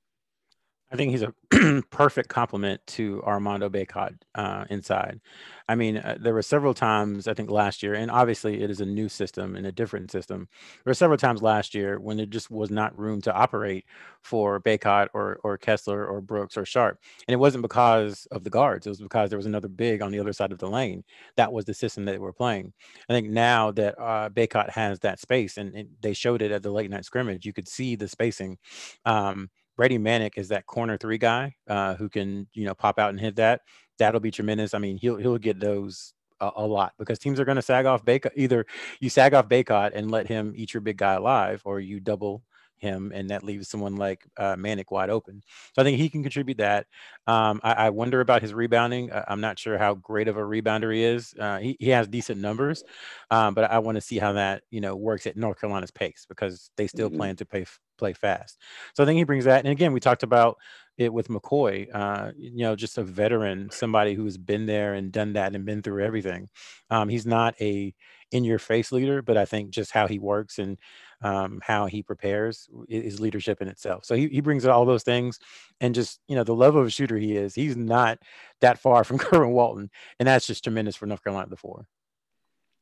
I 0.92 0.96
think 0.96 1.10
he's 1.10 1.22
a 1.22 1.32
perfect 1.90 2.28
complement 2.28 2.86
to 2.86 3.22
Armando 3.24 3.70
Bacot 3.70 4.14
uh, 4.34 4.66
inside. 4.68 5.20
I 5.66 5.74
mean, 5.74 5.96
uh, 5.96 6.18
there 6.20 6.34
were 6.34 6.42
several 6.42 6.74
times 6.74 7.26
I 7.26 7.32
think 7.32 7.50
last 7.50 7.82
year, 7.82 7.94
and 7.94 8.10
obviously 8.10 8.62
it 8.62 8.70
is 8.70 8.82
a 8.82 8.86
new 8.86 9.08
system 9.08 9.56
and 9.56 9.66
a 9.66 9.72
different 9.72 10.10
system. 10.10 10.48
There 10.84 10.90
were 10.90 10.94
several 10.94 11.16
times 11.16 11.40
last 11.40 11.74
year 11.74 11.98
when 11.98 12.18
there 12.18 12.26
just 12.26 12.50
was 12.50 12.70
not 12.70 12.98
room 12.98 13.22
to 13.22 13.32
operate 13.32 13.86
for 14.20 14.60
Bacot 14.60 15.08
or 15.14 15.38
or 15.42 15.56
Kessler 15.56 16.06
or 16.06 16.20
Brooks 16.20 16.58
or 16.58 16.66
Sharpe. 16.66 16.98
and 17.26 17.32
it 17.32 17.38
wasn't 17.38 17.62
because 17.62 18.26
of 18.30 18.44
the 18.44 18.50
guards. 18.50 18.86
It 18.86 18.90
was 18.90 19.00
because 19.00 19.30
there 19.30 19.38
was 19.38 19.46
another 19.46 19.68
big 19.68 20.02
on 20.02 20.12
the 20.12 20.20
other 20.20 20.34
side 20.34 20.52
of 20.52 20.58
the 20.58 20.68
lane. 20.68 21.04
That 21.36 21.52
was 21.52 21.64
the 21.64 21.74
system 21.74 22.04
that 22.04 22.12
they 22.12 22.18
were 22.18 22.34
playing. 22.34 22.74
I 23.08 23.14
think 23.14 23.30
now 23.30 23.70
that 23.72 23.98
uh, 23.98 24.28
has 24.70 24.98
that 25.00 25.20
space, 25.20 25.56
and, 25.56 25.74
and, 25.74 25.88
they 26.02 26.12
showed 26.12 26.42
it 26.42 26.50
at 26.50 26.62
the 26.62 26.70
late 26.70 26.90
night 26.90 27.04
scrimmage, 27.04 27.46
you 27.46 27.52
could 27.52 27.68
see 27.68 27.96
the 27.96 28.08
spacing. 28.08 28.58
Um, 29.06 29.48
Brady 29.76 29.98
Manek 29.98 30.32
is 30.36 30.48
that 30.48 30.66
corner 30.66 30.96
three 30.96 31.18
guy 31.18 31.54
uh, 31.68 31.94
who 31.94 32.08
can, 32.08 32.46
you 32.52 32.64
know, 32.64 32.74
pop 32.74 32.98
out 32.98 33.10
and 33.10 33.20
hit 33.20 33.36
that. 33.36 33.62
That'll 33.98 34.20
be 34.20 34.30
tremendous. 34.30 34.74
I 34.74 34.78
mean, 34.78 34.96
he'll 34.96 35.16
he'll 35.16 35.38
get 35.38 35.60
those 35.60 36.14
a, 36.40 36.50
a 36.56 36.66
lot 36.66 36.92
because 36.98 37.18
teams 37.18 37.40
are 37.40 37.44
going 37.44 37.56
to 37.56 37.62
sag 37.62 37.86
off 37.86 38.04
Bacot. 38.04 38.32
Either 38.36 38.66
you 39.00 39.08
sag 39.08 39.34
off 39.34 39.48
Bacot 39.48 39.92
and 39.94 40.10
let 40.10 40.26
him 40.26 40.52
eat 40.56 40.74
your 40.74 40.80
big 40.80 40.98
guy 40.98 41.14
alive, 41.14 41.62
or 41.64 41.80
you 41.80 42.00
double 42.00 42.42
him, 42.82 43.12
and 43.14 43.30
that 43.30 43.44
leaves 43.44 43.68
someone 43.68 43.96
like 43.96 44.26
uh, 44.36 44.56
Manek 44.56 44.90
wide 44.90 45.08
open. 45.08 45.42
So 45.72 45.80
I 45.80 45.84
think 45.84 45.98
he 45.98 46.10
can 46.10 46.22
contribute 46.22 46.58
that. 46.58 46.86
Um, 47.26 47.60
I, 47.62 47.72
I, 47.72 47.90
wonder 47.90 48.20
about 48.20 48.42
his 48.42 48.52
rebounding. 48.52 49.12
I, 49.12 49.32
am 49.32 49.40
not 49.40 49.58
sure 49.58 49.78
how 49.78 49.94
great 49.94 50.28
of 50.28 50.36
a 50.36 50.40
rebounder 50.40 50.92
he 50.92 51.04
is. 51.04 51.32
Uh, 51.38 51.58
he, 51.58 51.76
he 51.78 51.90
has 51.90 52.08
decent 52.08 52.40
numbers, 52.40 52.82
um, 53.30 53.54
but 53.54 53.70
I 53.70 53.78
want 53.78 53.96
to 53.96 54.00
see 54.00 54.18
how 54.18 54.32
that 54.32 54.64
you 54.70 54.80
know 54.80 54.96
works 54.96 55.26
at 55.26 55.36
North 55.36 55.60
Carolina's 55.60 55.92
pace 55.92 56.26
because 56.28 56.70
they 56.76 56.88
still 56.88 57.08
mm-hmm. 57.08 57.18
plan 57.18 57.36
to 57.36 57.46
play 57.46 57.64
play 57.96 58.12
fast. 58.12 58.58
So 58.94 59.02
I 59.02 59.06
think 59.06 59.18
he 59.18 59.24
brings 59.24 59.44
that. 59.44 59.64
And 59.64 59.68
again, 59.68 59.92
we 59.92 60.00
talked 60.00 60.24
about 60.24 60.58
it 60.98 61.12
with 61.12 61.28
McKoy. 61.28 61.88
Uh, 61.94 62.32
you 62.36 62.64
know, 62.64 62.74
just 62.74 62.98
a 62.98 63.04
veteran, 63.04 63.70
somebody 63.70 64.14
who's 64.14 64.36
been 64.36 64.66
there 64.66 64.94
and 64.94 65.12
done 65.12 65.34
that 65.34 65.54
and 65.54 65.64
been 65.64 65.82
through 65.82 66.04
everything. 66.04 66.48
Um, 66.90 67.08
he's 67.08 67.26
not 67.26 67.54
a 67.60 67.94
in 68.32 68.44
your 68.44 68.58
face 68.58 68.90
leader, 68.90 69.22
but 69.22 69.36
I 69.36 69.44
think 69.44 69.70
just 69.70 69.92
how 69.92 70.08
he 70.08 70.18
works 70.18 70.58
and 70.58 70.78
um, 71.22 71.60
how 71.62 71.86
he 71.86 72.02
prepares 72.02 72.68
is 72.88 73.20
leadership 73.20 73.62
in 73.62 73.68
itself. 73.68 74.04
So 74.04 74.14
he, 74.14 74.28
he 74.28 74.40
brings 74.40 74.64
all 74.66 74.84
those 74.84 75.04
things 75.04 75.38
and 75.80 75.94
just, 75.94 76.20
you 76.28 76.36
know, 76.36 76.44
the 76.44 76.54
level 76.54 76.80
of 76.80 76.86
a 76.86 76.90
shooter 76.90 77.16
he 77.16 77.36
is, 77.36 77.54
he's 77.54 77.76
not 77.76 78.18
that 78.60 78.78
far 78.78 79.04
from 79.04 79.18
Kerwin 79.18 79.52
Walton. 79.52 79.90
And 80.18 80.26
that's 80.26 80.46
just 80.46 80.64
tremendous 80.64 80.96
for 80.96 81.06
North 81.06 81.22
Carolina 81.22 81.48
the 81.48 81.56
four. 81.56 81.86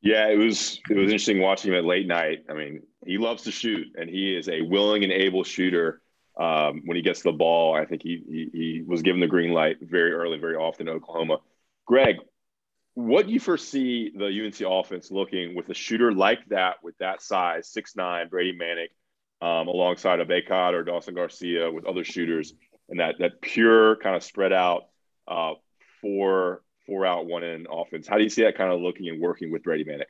Yeah, 0.03 0.29
it 0.29 0.39
was 0.39 0.81
it 0.89 0.97
was 0.97 1.09
interesting 1.09 1.41
watching 1.41 1.73
him 1.73 1.79
at 1.79 1.85
late 1.85 2.07
night. 2.07 2.45
I 2.49 2.55
mean, 2.55 2.83
he 3.05 3.19
loves 3.19 3.43
to 3.43 3.51
shoot 3.51 3.87
and 3.99 4.09
he 4.09 4.35
is 4.35 4.49
a 4.49 4.63
willing 4.63 5.05
and 5.05 5.13
able 5.13 5.45
shooter. 5.45 6.01
Um, 6.39 6.83
when 6.87 6.97
he 6.97 7.03
gets 7.03 7.21
the 7.21 7.33
ball, 7.33 7.75
I 7.75 7.85
think 7.85 8.03
he, 8.03 8.23
he, 8.27 8.59
he 8.59 8.83
was 8.87 9.03
given 9.03 9.21
the 9.21 9.27
green 9.27 9.53
light 9.53 9.77
very 9.83 10.13
early, 10.13 10.39
very 10.39 10.57
often 10.57 10.89
in 10.89 10.95
Oklahoma. 10.95 11.39
Greg, 11.87 12.17
what 12.95 13.27
do 13.27 13.33
you 13.33 13.41
foresee 13.41 14.13
the 14.17 14.27
UNC 14.27 14.61
offense 14.61 15.11
looking 15.11 15.55
with 15.55 15.69
a 15.69 15.75
shooter 15.75 16.13
like 16.13 16.45
that, 16.49 16.77
with 16.83 16.97
that 16.99 17.23
size, 17.23 17.69
six 17.69 17.97
nine, 17.97 18.29
Brady 18.29 18.57
Manek, 18.57 18.89
um, 19.47 19.69
alongside 19.69 20.21
a 20.21 20.27
Bacot 20.27 20.75
or 20.75 20.83
Dawson 20.83 21.15
Garcia 21.15 21.71
with 21.71 21.87
other 21.87 22.05
shooters, 22.05 22.53
and 22.89 23.01
that 23.01 23.17
that 23.21 23.41
pure 23.41 23.97
kind 23.97 24.17
of 24.17 24.23
spread 24.23 24.53
out 24.53 24.85
uh, 25.29 25.53
four 26.01 26.63
four 26.87 27.07
out 27.07 27.27
one 27.27 27.45
in 27.45 27.67
offense. 27.71 28.09
How 28.09 28.17
do 28.17 28.25
you 28.25 28.31
see 28.31 28.43
that 28.43 28.57
kind 28.57 28.73
of 28.73 28.81
looking 28.81 29.09
and 29.09 29.21
working 29.21 29.53
with 29.53 29.63
Brady 29.63 29.85
Manek? 29.85 30.05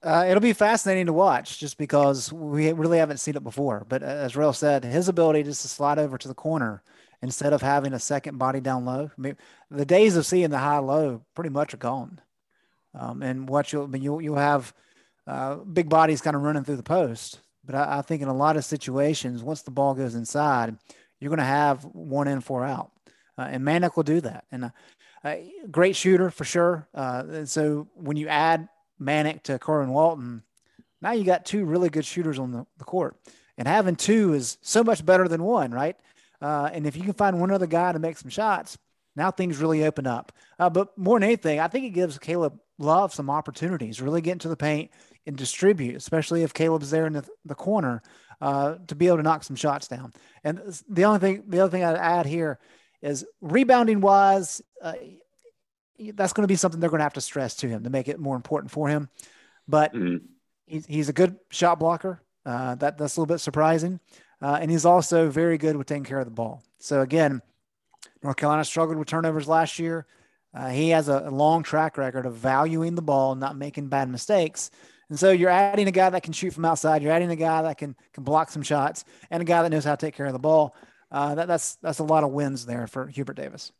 Uh, 0.00 0.26
it'll 0.28 0.40
be 0.40 0.52
fascinating 0.52 1.06
to 1.06 1.12
watch 1.12 1.58
just 1.58 1.76
because 1.76 2.32
we 2.32 2.72
really 2.72 2.98
haven't 2.98 3.18
seen 3.18 3.34
it 3.34 3.42
before. 3.42 3.84
But 3.88 4.04
uh, 4.04 4.06
as 4.06 4.36
Rel 4.36 4.52
said, 4.52 4.84
his 4.84 5.08
ability 5.08 5.42
just 5.42 5.62
to 5.62 5.68
slide 5.68 5.98
over 5.98 6.16
to 6.16 6.28
the 6.28 6.34
corner 6.34 6.84
instead 7.22 7.52
of 7.52 7.62
having 7.62 7.92
a 7.92 7.98
second 7.98 8.38
body 8.38 8.60
down 8.60 8.84
low. 8.84 9.10
I 9.16 9.20
mean, 9.20 9.36
the 9.70 9.84
days 9.86 10.16
of 10.16 10.26
seeing 10.26 10.50
the 10.50 10.58
high 10.58 10.78
low 10.78 11.22
pretty 11.34 11.50
much 11.50 11.74
are 11.74 11.78
gone. 11.78 12.20
Um, 12.94 13.22
and 13.22 13.48
what 13.48 13.72
you'll, 13.72 13.84
I 13.84 13.86
mean, 13.86 14.02
you'll, 14.02 14.22
you'll 14.22 14.36
have 14.36 14.72
uh, 15.26 15.56
big 15.56 15.88
bodies 15.88 16.20
kind 16.20 16.36
of 16.36 16.42
running 16.42 16.64
through 16.64 16.76
the 16.76 16.82
post. 16.82 17.40
But 17.64 17.74
I, 17.74 17.98
I, 17.98 18.02
think 18.02 18.22
in 18.22 18.28
a 18.28 18.34
lot 18.34 18.56
of 18.56 18.64
situations, 18.64 19.42
once 19.42 19.62
the 19.62 19.70
ball 19.70 19.94
goes 19.94 20.14
inside, 20.14 20.76
you're 21.20 21.28
going 21.28 21.38
to 21.38 21.44
have 21.44 21.84
one 21.84 22.28
in, 22.28 22.40
four 22.40 22.64
out. 22.64 22.90
Uh, 23.36 23.42
and 23.50 23.62
Manek 23.62 23.96
will 23.96 24.04
do 24.04 24.20
that. 24.22 24.44
And 24.50 24.72
uh, 25.24 25.34
great 25.70 25.96
shooter 25.96 26.30
for 26.30 26.44
sure. 26.44 26.88
Uh, 26.94 27.24
and 27.28 27.48
so 27.48 27.88
when 27.94 28.16
you 28.16 28.28
add 28.28 28.68
Manek 29.00 29.42
to 29.44 29.58
Kerwin 29.58 29.90
Walton, 29.90 30.42
now 31.02 31.12
you 31.12 31.24
got 31.24 31.44
two 31.44 31.64
really 31.64 31.88
good 31.88 32.04
shooters 32.04 32.38
on 32.38 32.52
the, 32.52 32.66
the 32.78 32.84
court. 32.84 33.16
And 33.56 33.68
having 33.68 33.96
two 33.96 34.34
is 34.34 34.56
so 34.62 34.82
much 34.82 35.04
better 35.04 35.28
than 35.28 35.42
one, 35.42 35.72
right? 35.72 35.96
Uh, 36.40 36.70
and 36.72 36.86
if 36.86 36.96
you 36.96 37.02
can 37.02 37.12
find 37.12 37.40
one 37.40 37.50
other 37.50 37.66
guy 37.66 37.92
to 37.92 37.98
make 37.98 38.16
some 38.16 38.30
shots, 38.30 38.78
now 39.16 39.30
things 39.30 39.58
really 39.58 39.84
open 39.84 40.06
up. 40.06 40.32
Uh, 40.58 40.70
but 40.70 40.96
more 40.96 41.18
than 41.18 41.24
anything, 41.24 41.60
I 41.60 41.68
think 41.68 41.84
it 41.84 41.90
gives 41.90 42.18
Caleb 42.18 42.58
Love 42.80 43.12
some 43.12 43.28
opportunities, 43.28 44.00
really 44.00 44.20
get 44.20 44.32
into 44.32 44.48
the 44.48 44.56
paint 44.56 44.92
and 45.26 45.36
distribute, 45.36 45.96
especially 45.96 46.44
if 46.44 46.54
Caleb's 46.54 46.90
there 46.90 47.06
in 47.08 47.12
the, 47.12 47.26
the 47.44 47.56
corner 47.56 48.02
uh, 48.40 48.76
to 48.86 48.94
be 48.94 49.08
able 49.08 49.16
to 49.16 49.22
knock 49.24 49.42
some 49.42 49.56
shots 49.56 49.88
down. 49.88 50.12
And 50.44 50.60
the 50.88 51.04
only 51.04 51.18
thing, 51.18 51.42
the 51.48 51.58
other 51.58 51.70
thing 51.70 51.82
I'd 51.82 51.96
add 51.96 52.26
here 52.26 52.60
is 53.02 53.26
rebounding 53.40 54.00
wise, 54.00 54.62
uh, 54.80 54.92
that's 56.14 56.32
going 56.32 56.44
to 56.44 56.48
be 56.48 56.54
something 56.54 56.78
they're 56.78 56.88
going 56.88 57.00
to 57.00 57.04
have 57.04 57.14
to 57.14 57.20
stress 57.20 57.56
to 57.56 57.68
him 57.68 57.82
to 57.82 57.90
make 57.90 58.06
it 58.06 58.20
more 58.20 58.36
important 58.36 58.70
for 58.70 58.88
him. 58.88 59.08
But 59.66 59.92
mm-hmm. 59.92 60.24
he's, 60.66 60.86
he's 60.86 61.08
a 61.08 61.12
good 61.12 61.36
shot 61.50 61.80
blocker. 61.80 62.22
Uh, 62.46 62.76
that 62.76 62.96
that's 62.96 63.16
a 63.16 63.20
little 63.20 63.34
bit 63.34 63.40
surprising. 63.40 63.98
Uh, 64.40 64.58
and 64.60 64.70
he's 64.70 64.84
also 64.84 65.28
very 65.28 65.58
good 65.58 65.76
with 65.76 65.86
taking 65.86 66.04
care 66.04 66.18
of 66.18 66.24
the 66.24 66.30
ball. 66.30 66.62
So 66.78 67.00
again, 67.00 67.42
North 68.22 68.36
Carolina 68.36 68.64
struggled 68.64 68.98
with 68.98 69.08
turnovers 69.08 69.48
last 69.48 69.78
year. 69.78 70.06
Uh, 70.54 70.68
he 70.68 70.90
has 70.90 71.08
a, 71.08 71.30
long 71.30 71.62
track 71.62 71.98
record 71.98 72.26
of 72.26 72.34
valuing 72.34 72.94
the 72.94 73.02
ball, 73.02 73.34
not 73.34 73.56
making 73.56 73.88
bad 73.88 74.08
mistakes. 74.08 74.70
And 75.10 75.18
so 75.18 75.30
you're 75.30 75.50
adding 75.50 75.88
a 75.88 75.92
guy 75.92 76.10
that 76.10 76.22
can 76.22 76.32
shoot 76.32 76.52
from 76.52 76.64
outside. 76.64 77.02
You're 77.02 77.12
adding 77.12 77.30
a 77.30 77.36
guy 77.36 77.62
that 77.62 77.78
can 77.78 77.96
can 78.12 78.24
block 78.24 78.50
some 78.50 78.62
shots, 78.62 79.04
and 79.30 79.40
a 79.40 79.44
guy 79.44 79.62
that 79.62 79.70
knows 79.70 79.84
how 79.84 79.94
to 79.94 80.06
take 80.06 80.14
care 80.14 80.26
of 80.26 80.32
the 80.32 80.38
ball. 80.38 80.74
Uh, 81.10 81.34
that, 81.34 81.48
that's 81.48 81.76
that's 81.76 81.98
a 81.98 82.04
lot 82.04 82.24
of 82.24 82.30
wins 82.30 82.66
there 82.66 82.86
for 82.86 83.06
Hubert 83.06 83.36
Davis. 83.36 83.72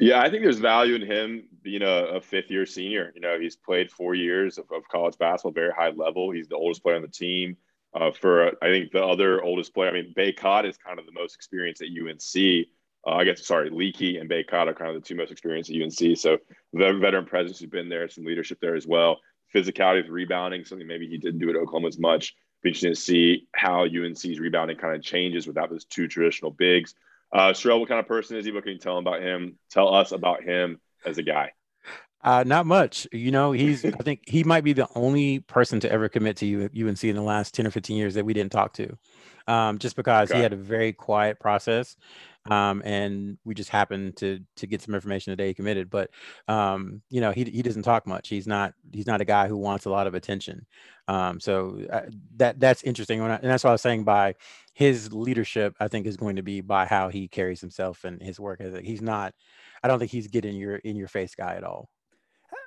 Yeah, 0.00 0.20
I 0.20 0.30
think 0.30 0.42
there's 0.42 0.58
value 0.58 0.96
in 0.96 1.02
him 1.02 1.44
being 1.62 1.82
a, 1.82 2.16
a 2.16 2.20
fifth 2.20 2.50
year 2.50 2.66
senior. 2.66 3.12
You 3.14 3.20
know, 3.20 3.38
he's 3.38 3.56
played 3.56 3.90
four 3.90 4.14
years 4.14 4.58
of, 4.58 4.64
of 4.72 4.88
college 4.88 5.16
basketball, 5.18 5.52
very 5.52 5.72
high 5.72 5.90
level. 5.90 6.30
He's 6.30 6.48
the 6.48 6.56
oldest 6.56 6.82
player 6.82 6.96
on 6.96 7.02
the 7.02 7.08
team. 7.08 7.56
Uh, 7.94 8.10
for 8.10 8.48
I 8.62 8.68
think 8.68 8.92
the 8.92 9.04
other 9.04 9.42
oldest 9.42 9.72
player, 9.72 9.90
I 9.90 9.92
mean, 9.92 10.14
Bacot 10.16 10.68
is 10.68 10.76
kind 10.76 10.98
of 10.98 11.06
the 11.06 11.12
most 11.12 11.34
experienced 11.34 11.82
at 11.82 11.88
UNC. 11.88 12.66
Uh, 13.06 13.10
I 13.10 13.24
guess 13.24 13.46
sorry, 13.46 13.70
Leaky 13.70 14.18
and 14.18 14.28
Bacot 14.28 14.66
are 14.66 14.74
kind 14.74 14.94
of 14.94 15.00
the 15.00 15.06
two 15.06 15.14
most 15.14 15.30
experienced 15.30 15.70
at 15.70 15.80
UNC. 15.80 16.18
So 16.18 16.38
the 16.72 16.92
veteran 16.94 17.26
presence 17.26 17.60
has 17.60 17.68
been 17.68 17.88
there, 17.88 18.08
some 18.08 18.24
leadership 18.24 18.58
there 18.60 18.74
as 18.74 18.86
well. 18.86 19.20
Physicality 19.54 20.02
with 20.02 20.10
rebounding, 20.10 20.64
something 20.64 20.86
maybe 20.86 21.06
he 21.06 21.18
didn't 21.18 21.38
do 21.38 21.50
at 21.50 21.56
Oklahoma 21.56 21.88
as 21.88 21.98
much. 21.98 22.34
Be 22.62 22.70
interesting 22.70 22.92
to 22.92 23.00
see 23.00 23.46
how 23.54 23.84
UNC's 23.84 24.40
rebounding 24.40 24.78
kind 24.78 24.96
of 24.96 25.02
changes 25.02 25.46
without 25.46 25.70
those 25.70 25.84
two 25.84 26.08
traditional 26.08 26.50
bigs. 26.50 26.94
Uh, 27.32 27.50
Sherrell, 27.50 27.78
what 27.78 27.88
kind 27.88 28.00
of 28.00 28.08
person 28.08 28.36
is 28.38 28.44
he? 28.44 28.52
What 28.52 28.64
can 28.64 28.72
you 28.72 28.78
tell 28.78 28.98
him 28.98 29.06
about 29.06 29.22
him? 29.22 29.58
Tell 29.70 29.94
us 29.94 30.12
about 30.12 30.42
him 30.42 30.80
as 31.04 31.18
a 31.18 31.22
guy. 31.22 31.52
Uh, 32.24 32.42
not 32.46 32.64
much. 32.64 33.06
You 33.12 33.30
know, 33.30 33.52
he's. 33.52 33.84
I 33.84 33.90
think 33.90 34.22
he 34.26 34.44
might 34.44 34.64
be 34.64 34.72
the 34.72 34.88
only 34.94 35.40
person 35.40 35.78
to 35.80 35.92
ever 35.92 36.08
commit 36.08 36.38
to 36.38 36.64
UNC 36.64 37.04
in 37.04 37.16
the 37.16 37.22
last 37.22 37.52
ten 37.52 37.66
or 37.66 37.70
fifteen 37.70 37.98
years 37.98 38.14
that 38.14 38.24
we 38.24 38.32
didn't 38.32 38.50
talk 38.50 38.72
to, 38.74 38.96
um, 39.46 39.78
just 39.78 39.94
because 39.94 40.30
okay. 40.30 40.38
he 40.38 40.42
had 40.42 40.54
a 40.54 40.56
very 40.56 40.94
quiet 40.94 41.38
process, 41.38 41.96
um, 42.50 42.80
and 42.82 43.36
we 43.44 43.54
just 43.54 43.68
happened 43.68 44.16
to 44.16 44.40
to 44.56 44.66
get 44.66 44.80
some 44.80 44.94
information 44.94 45.32
the 45.32 45.36
day 45.36 45.48
he 45.48 45.54
committed. 45.54 45.90
But 45.90 46.10
um, 46.48 47.02
you 47.10 47.20
know, 47.20 47.30
he 47.30 47.44
he 47.44 47.60
doesn't 47.60 47.82
talk 47.82 48.06
much. 48.06 48.28
He's 48.28 48.46
not 48.46 48.72
he's 48.90 49.06
not 49.06 49.20
a 49.20 49.26
guy 49.26 49.46
who 49.46 49.58
wants 49.58 49.84
a 49.84 49.90
lot 49.90 50.06
of 50.06 50.14
attention. 50.14 50.64
Um, 51.08 51.40
so 51.40 51.78
uh, 51.92 52.08
that 52.36 52.58
that's 52.58 52.82
interesting, 52.84 53.20
and 53.20 53.38
that's 53.42 53.64
what 53.64 53.70
I 53.70 53.74
was 53.74 53.82
saying. 53.82 54.04
By 54.04 54.36
his 54.72 55.12
leadership, 55.12 55.74
I 55.78 55.88
think 55.88 56.06
is 56.06 56.16
going 56.16 56.36
to 56.36 56.42
be 56.42 56.62
by 56.62 56.86
how 56.86 57.10
he 57.10 57.28
carries 57.28 57.60
himself 57.60 58.04
and 58.04 58.22
his 58.22 58.40
work 58.40 58.62
ethic. 58.62 58.86
He's 58.86 59.02
not. 59.02 59.34
I 59.82 59.88
don't 59.88 59.98
think 59.98 60.10
he's 60.10 60.28
getting 60.28 60.56
your 60.56 60.76
in 60.76 60.96
your 60.96 61.08
face 61.08 61.34
guy 61.34 61.56
at 61.56 61.64
all. 61.64 61.90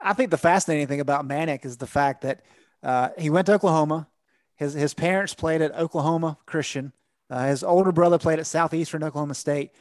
I 0.07 0.13
think 0.13 0.31
the 0.31 0.37
fascinating 0.37 0.87
thing 0.87 1.01
about 1.01 1.27
Manek 1.27 1.65
is 1.65 1.75
the 1.75 1.85
fact 1.85 2.21
that 2.21 2.41
uh, 2.81 3.09
he 3.17 3.29
went 3.29 3.47
to 3.47 3.53
Oklahoma. 3.53 4.07
His 4.55 4.73
his 4.73 4.93
parents 4.93 5.33
played 5.33 5.61
at 5.61 5.75
Oklahoma 5.75 6.37
Christian. 6.45 6.93
Uh, 7.29 7.47
his 7.47 7.61
older 7.61 7.91
brother 7.91 8.17
played 8.17 8.39
at 8.39 8.47
Southeastern 8.47 9.03
Oklahoma 9.03 9.33
State. 9.33 9.71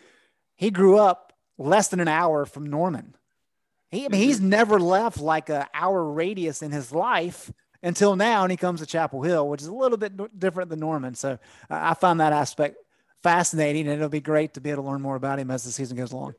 He 0.56 0.70
grew 0.70 0.98
up 0.98 1.32
less 1.58 1.88
than 1.88 2.00
an 2.00 2.08
hour 2.08 2.44
from 2.44 2.68
Norman. 2.68 3.14
He, 3.88 4.04
I 4.04 4.08
mean, 4.08 4.20
he's 4.20 4.38
mm-hmm. 4.38 4.48
never 4.48 4.80
left 4.80 5.20
like 5.20 5.48
an 5.48 5.66
hour 5.72 6.02
radius 6.02 6.60
in 6.60 6.72
his 6.72 6.90
life 6.90 7.52
until 7.80 8.16
now, 8.16 8.42
and 8.42 8.50
he 8.50 8.56
comes 8.56 8.80
to 8.80 8.86
Chapel 8.86 9.22
Hill, 9.22 9.48
which 9.48 9.62
is 9.62 9.68
a 9.68 9.74
little 9.74 9.96
bit 9.96 10.40
different 10.40 10.70
than 10.70 10.80
Norman. 10.80 11.14
So 11.14 11.34
uh, 11.34 11.36
I 11.70 11.94
find 11.94 12.18
that 12.18 12.32
aspect 12.32 12.78
fascinating, 13.22 13.86
and 13.86 13.96
it'll 13.96 14.08
be 14.08 14.20
great 14.20 14.54
to 14.54 14.60
be 14.60 14.70
able 14.70 14.82
to 14.82 14.90
learn 14.90 15.02
more 15.02 15.14
about 15.14 15.38
him 15.38 15.52
as 15.52 15.62
the 15.62 15.70
season 15.70 15.96
goes 15.96 16.10
along 16.10 16.34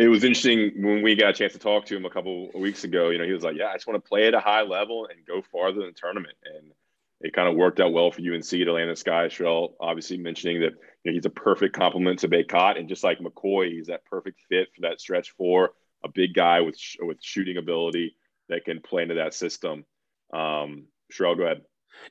it 0.00 0.08
was 0.08 0.24
interesting 0.24 0.72
when 0.82 1.02
we 1.02 1.14
got 1.14 1.30
a 1.30 1.32
chance 1.34 1.52
to 1.52 1.58
talk 1.58 1.84
to 1.84 1.96
him 1.96 2.06
a 2.06 2.10
couple 2.10 2.48
of 2.54 2.60
weeks 2.60 2.84
ago. 2.84 3.10
You 3.10 3.18
know, 3.18 3.26
he 3.26 3.32
was 3.32 3.42
like, 3.42 3.56
"Yeah, 3.56 3.68
I 3.68 3.74
just 3.74 3.86
want 3.86 4.02
to 4.02 4.08
play 4.08 4.26
at 4.26 4.34
a 4.34 4.40
high 4.40 4.62
level 4.62 5.06
and 5.06 5.26
go 5.26 5.42
farther 5.42 5.82
in 5.82 5.88
the 5.88 5.92
tournament." 5.92 6.36
And 6.42 6.72
it 7.20 7.34
kind 7.34 7.48
of 7.48 7.54
worked 7.54 7.80
out 7.80 7.92
well 7.92 8.10
for 8.10 8.22
UNC 8.22 8.48
this 8.48 9.02
guy. 9.02 9.26
Sherrell 9.26 9.74
obviously 9.78 10.16
mentioning 10.16 10.60
that 10.60 10.72
you 11.04 11.10
know, 11.10 11.12
he's 11.12 11.26
a 11.26 11.30
perfect 11.30 11.76
complement 11.76 12.20
to 12.20 12.28
Bacot, 12.28 12.78
and 12.78 12.88
just 12.88 13.04
like 13.04 13.18
McKoy, 13.18 13.72
he's 13.72 13.88
that 13.88 14.06
perfect 14.06 14.40
fit 14.48 14.68
for 14.74 14.80
that 14.82 15.02
stretch 15.02 15.32
four, 15.32 15.72
a 16.02 16.08
big 16.08 16.32
guy 16.32 16.62
with 16.62 16.80
with 17.00 17.18
shooting 17.20 17.58
ability 17.58 18.16
that 18.48 18.64
can 18.64 18.80
play 18.80 19.02
into 19.02 19.16
that 19.16 19.34
system. 19.34 19.84
Um, 20.32 20.86
Sherrell, 21.12 21.36
go 21.36 21.44
ahead. 21.44 21.60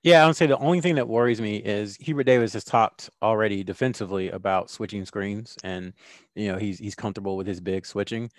Yeah, 0.03 0.23
I 0.23 0.27
would 0.27 0.35
say 0.35 0.45
the 0.45 0.57
only 0.57 0.81
thing 0.81 0.95
that 0.95 1.07
worries 1.07 1.41
me 1.41 1.57
is 1.57 1.95
Hubert 1.97 2.23
Davis 2.23 2.53
has 2.53 2.63
talked 2.63 3.09
already 3.21 3.63
defensively 3.63 4.29
about 4.29 4.69
switching 4.69 5.05
screens, 5.05 5.57
and 5.63 5.93
you 6.35 6.47
know 6.51 6.57
he's 6.57 6.79
he's 6.79 6.95
comfortable 6.95 7.37
with 7.37 7.47
his 7.47 7.59
big 7.59 7.85
switching. 7.85 8.29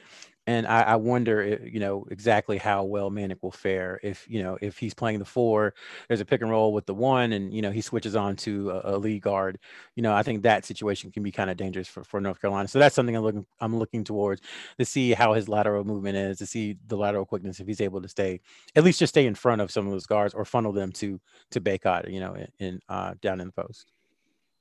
And 0.46 0.66
I, 0.66 0.82
I, 0.82 0.96
wonder, 0.96 1.42
eh, 1.42 1.58
you 1.64 1.80
know, 1.80 2.06
exactly 2.10 2.58
how 2.58 2.84
well 2.84 3.10
Manek 3.10 3.42
will 3.42 3.50
fare 3.50 4.00
if 4.02 4.26
you 4.28 4.42
know 4.42 4.58
if 4.60 4.78
he's 4.78 4.94
playing 4.94 5.18
the 5.18 5.24
four. 5.24 5.74
There's 6.08 6.20
a 6.20 6.24
pick 6.24 6.40
and 6.40 6.50
roll 6.50 6.72
with 6.72 6.86
the 6.86 6.94
one, 6.94 7.32
and 7.32 7.52
you 7.52 7.62
know 7.62 7.70
he 7.70 7.80
switches 7.80 8.16
on 8.16 8.36
to 8.36 8.70
a, 8.70 8.96
a 8.96 8.98
lead 8.98 9.22
guard. 9.22 9.58
You 9.96 10.02
know, 10.02 10.14
I 10.14 10.22
think 10.22 10.42
that 10.42 10.64
situation 10.64 11.12
can 11.12 11.22
be 11.22 11.30
kind 11.30 11.50
of 11.50 11.56
dangerous 11.56 11.88
for, 11.88 12.04
for 12.04 12.20
North 12.20 12.40
Carolina. 12.40 12.68
So 12.68 12.78
that's 12.78 12.94
something 12.94 13.14
I'm 13.14 13.22
looking 13.22 13.46
I'm 13.60 13.78
looking 13.78 14.02
towards 14.02 14.40
to 14.78 14.84
see 14.84 15.12
how 15.12 15.34
his 15.34 15.48
lateral 15.48 15.84
movement 15.84 16.16
is, 16.16 16.38
to 16.38 16.46
see 16.46 16.76
the 16.86 16.96
lateral 16.96 17.26
quickness 17.26 17.60
if 17.60 17.66
he's 17.66 17.80
able 17.80 18.00
to 18.02 18.08
stay 18.08 18.40
at 18.74 18.84
least 18.84 18.98
just 18.98 19.14
stay 19.14 19.26
in 19.26 19.34
front 19.34 19.60
of 19.60 19.70
some 19.70 19.86
of 19.86 19.92
those 19.92 20.06
guards 20.06 20.34
or 20.34 20.44
funnel 20.44 20.72
them 20.72 20.90
to 20.92 21.20
to 21.50 21.60
Bacot, 21.60 22.10
you 22.10 22.20
know, 22.20 22.34
in, 22.34 22.48
in 22.58 22.80
uh, 22.88 23.14
down 23.20 23.40
in 23.40 23.48
the 23.48 23.62
post 23.62 23.92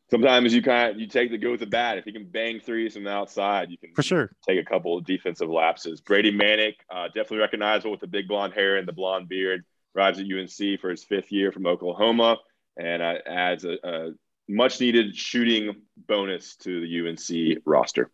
sometimes 0.10 0.53
you 0.53 0.62
kind 0.62 0.91
of 0.91 0.99
you 0.99 1.07
take 1.07 1.32
the 1.32 1.38
go 1.38 1.51
with 1.51 1.60
the 1.60 1.66
bat. 1.66 1.97
If 1.97 2.05
you 2.05 2.14
can 2.14 2.26
bang 2.26 2.60
threes 2.60 2.93
from 2.93 3.03
the 3.03 3.12
outside, 3.12 3.70
you 3.70 3.78
can 3.78 3.93
for 3.93 4.03
sure 4.03 4.32
take 4.47 4.60
a 4.60 4.66
couple 4.66 4.97
of 4.97 5.05
defensive 5.05 5.49
lapses. 5.49 6.01
Brady 6.01 6.32
Manek, 6.32 6.76
uh, 6.89 7.07
definitely 7.07 7.39
recognizable 7.39 7.91
with 7.91 8.01
the 8.01 8.07
big 8.07 8.28
blonde 8.28 8.53
hair 8.53 8.78
and 8.78 8.88
the 8.88 8.93
blonde 8.93 9.30
beard. 9.30 9.64
Arrives 9.95 10.20
at 10.20 10.26
UNC 10.26 10.80
for 10.80 10.91
his 10.91 11.03
fifth 11.03 11.32
year 11.32 11.51
from 11.51 11.66
Oklahoma, 11.66 12.38
and 12.78 13.01
uh, 13.01 13.16
adds 13.26 13.66
a, 13.66 13.78
a 13.84 14.12
much 14.47 14.80
needed 14.80 15.16
shooting 15.16 15.82
bonus 16.07 16.55
to 16.57 16.82
the 16.82 17.10
UNC 17.10 17.64
roster. 17.66 18.12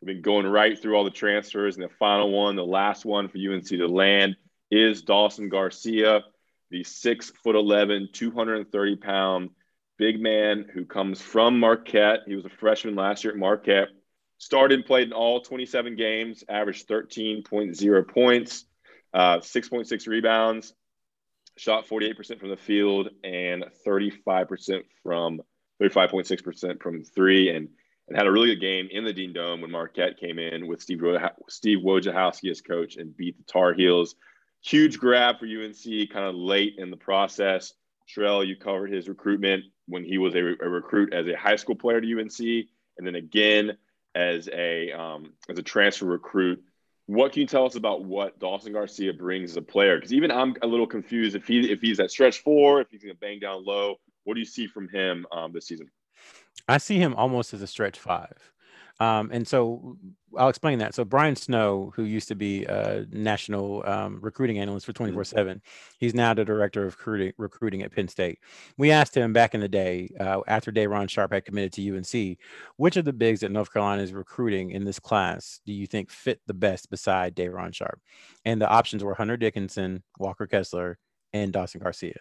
We've 0.00 0.16
been 0.16 0.22
going 0.22 0.46
right 0.46 0.80
through 0.80 0.96
all 0.96 1.04
the 1.04 1.10
transfers, 1.10 1.76
and 1.76 1.84
the 1.84 1.88
final 1.88 2.30
one, 2.30 2.56
the 2.56 2.64
last 2.64 3.04
one 3.04 3.28
for 3.28 3.38
UNC 3.38 3.66
to 3.68 3.86
land, 3.86 4.36
is 4.70 5.02
Dawson 5.02 5.48
Garcia, 5.48 6.24
the 6.70 6.82
six 6.84 7.30
foot 7.42 7.54
11, 7.54 8.08
230 8.12 8.96
pound 8.96 9.50
big 9.98 10.20
man 10.20 10.66
who 10.72 10.84
comes 10.84 11.20
from 11.20 11.58
Marquette. 11.58 12.20
He 12.26 12.34
was 12.34 12.44
a 12.44 12.50
freshman 12.50 12.94
last 12.94 13.24
year 13.24 13.32
at 13.32 13.38
Marquette. 13.38 13.88
Started 14.38 14.80
and 14.80 14.86
played 14.86 15.08
in 15.08 15.12
all 15.12 15.40
27 15.40 15.96
games, 15.96 16.44
averaged 16.48 16.88
13.0 16.88 18.08
points, 18.08 18.64
uh, 19.12 19.38
6.6 19.38 20.06
rebounds, 20.08 20.74
shot 21.56 21.86
48% 21.86 22.40
from 22.40 22.50
the 22.50 22.56
field, 22.56 23.10
and 23.22 23.64
35% 23.86 24.82
from 25.02 25.40
35.6% 25.80 26.82
from 26.82 27.04
three, 27.04 27.50
and 27.50 27.68
and 28.08 28.16
had 28.16 28.26
a 28.26 28.32
really 28.32 28.48
good 28.48 28.60
game 28.60 28.88
in 28.90 29.04
the 29.04 29.12
Dean 29.12 29.32
Dome 29.32 29.62
when 29.62 29.70
Marquette 29.70 30.18
came 30.18 30.38
in 30.38 30.66
with 30.66 30.82
Steve 30.82 31.00
Steve 31.48 31.78
Wojciechowski 31.78 32.50
as 32.50 32.60
coach 32.60 32.96
and 32.96 33.16
beat 33.16 33.38
the 33.38 33.44
Tar 33.44 33.72
Heels. 33.72 34.14
Huge 34.62 34.98
grab 34.98 35.38
for 35.38 35.46
UNC, 35.46 36.10
kind 36.10 36.26
of 36.26 36.34
late 36.34 36.74
in 36.78 36.90
the 36.90 36.96
process. 36.96 37.72
Sherrell, 38.08 38.46
you 38.46 38.56
covered 38.56 38.92
his 38.92 39.08
recruitment 39.08 39.64
when 39.86 40.04
he 40.04 40.18
was 40.18 40.34
a, 40.34 40.38
a, 40.38 40.68
recruit 40.68 41.12
as 41.12 41.26
a 41.26 41.36
high 41.36 41.56
school 41.56 41.74
player 41.74 42.00
to 42.00 42.20
UNC, 42.20 42.38
and 42.98 43.06
then 43.06 43.14
again 43.14 43.76
as 44.14 44.48
a 44.52 44.92
um, 44.92 45.32
as 45.48 45.58
a 45.58 45.62
transfer 45.62 46.06
recruit. 46.06 46.62
What 47.06 47.32
can 47.32 47.42
you 47.42 47.46
tell 47.46 47.66
us 47.66 47.74
about 47.74 48.04
what 48.04 48.38
Dawson 48.38 48.72
Garcia 48.72 49.12
brings 49.12 49.50
as 49.50 49.56
a 49.58 49.62
player? 49.62 49.96
Because 49.96 50.14
even 50.14 50.30
I'm 50.30 50.54
a 50.62 50.66
little 50.66 50.86
confused 50.86 51.36
if 51.36 51.46
he 51.46 51.70
if 51.70 51.80
he's 51.80 52.00
at 52.00 52.10
stretch 52.10 52.38
four, 52.38 52.80
if 52.80 52.88
he's 52.90 53.02
going 53.02 53.14
to 53.14 53.20
bang 53.20 53.40
down 53.40 53.64
low. 53.64 53.96
What 54.24 54.34
do 54.34 54.40
you 54.40 54.46
see 54.46 54.66
from 54.66 54.88
him 54.88 55.26
um, 55.32 55.52
this 55.52 55.66
season? 55.66 55.90
I 56.66 56.78
see 56.78 56.96
him 56.98 57.14
almost 57.14 57.52
as 57.52 57.60
a 57.60 57.66
stretch 57.66 57.98
five. 57.98 58.53
Um, 59.00 59.30
and 59.32 59.46
so 59.46 59.96
I'll 60.36 60.48
explain 60.48 60.78
that. 60.78 60.94
So 60.94 61.04
Brian 61.04 61.36
Snow, 61.36 61.92
who 61.96 62.04
used 62.04 62.28
to 62.28 62.34
be 62.34 62.64
a 62.64 63.06
national 63.10 63.82
um, 63.86 64.18
recruiting 64.20 64.58
analyst 64.58 64.86
for 64.86 64.92
24 64.92 65.22
mm-hmm. 65.22 65.36
7, 65.36 65.62
he's 65.98 66.14
now 66.14 66.34
the 66.34 66.44
director 66.44 66.86
of 66.86 66.94
recruiting, 66.94 67.32
recruiting 67.36 67.82
at 67.82 67.92
Penn 67.92 68.08
State. 68.08 68.38
We 68.78 68.90
asked 68.90 69.16
him 69.16 69.32
back 69.32 69.54
in 69.54 69.60
the 69.60 69.68
day, 69.68 70.08
uh, 70.20 70.40
after 70.46 70.70
Day'Ron 70.70 71.08
Sharpe 71.08 71.32
had 71.32 71.44
committed 71.44 71.72
to 71.74 71.96
UNC, 71.96 72.38
which 72.76 72.96
of 72.96 73.04
the 73.04 73.12
bigs 73.12 73.40
that 73.40 73.50
North 73.50 73.72
Carolina 73.72 74.02
is 74.02 74.12
recruiting 74.12 74.70
in 74.70 74.84
this 74.84 75.00
class 75.00 75.60
do 75.66 75.72
you 75.72 75.86
think 75.86 76.10
fit 76.10 76.40
the 76.46 76.54
best 76.54 76.90
beside 76.90 77.34
Day'Ron 77.34 77.72
Sharpe? 77.72 78.00
And 78.44 78.60
the 78.60 78.68
options 78.68 79.02
were 79.02 79.14
Hunter 79.14 79.36
Dickinson, 79.36 80.02
Walker 80.18 80.46
Kessler, 80.46 80.98
and 81.32 81.52
Dawson 81.52 81.80
Garcia. 81.80 82.18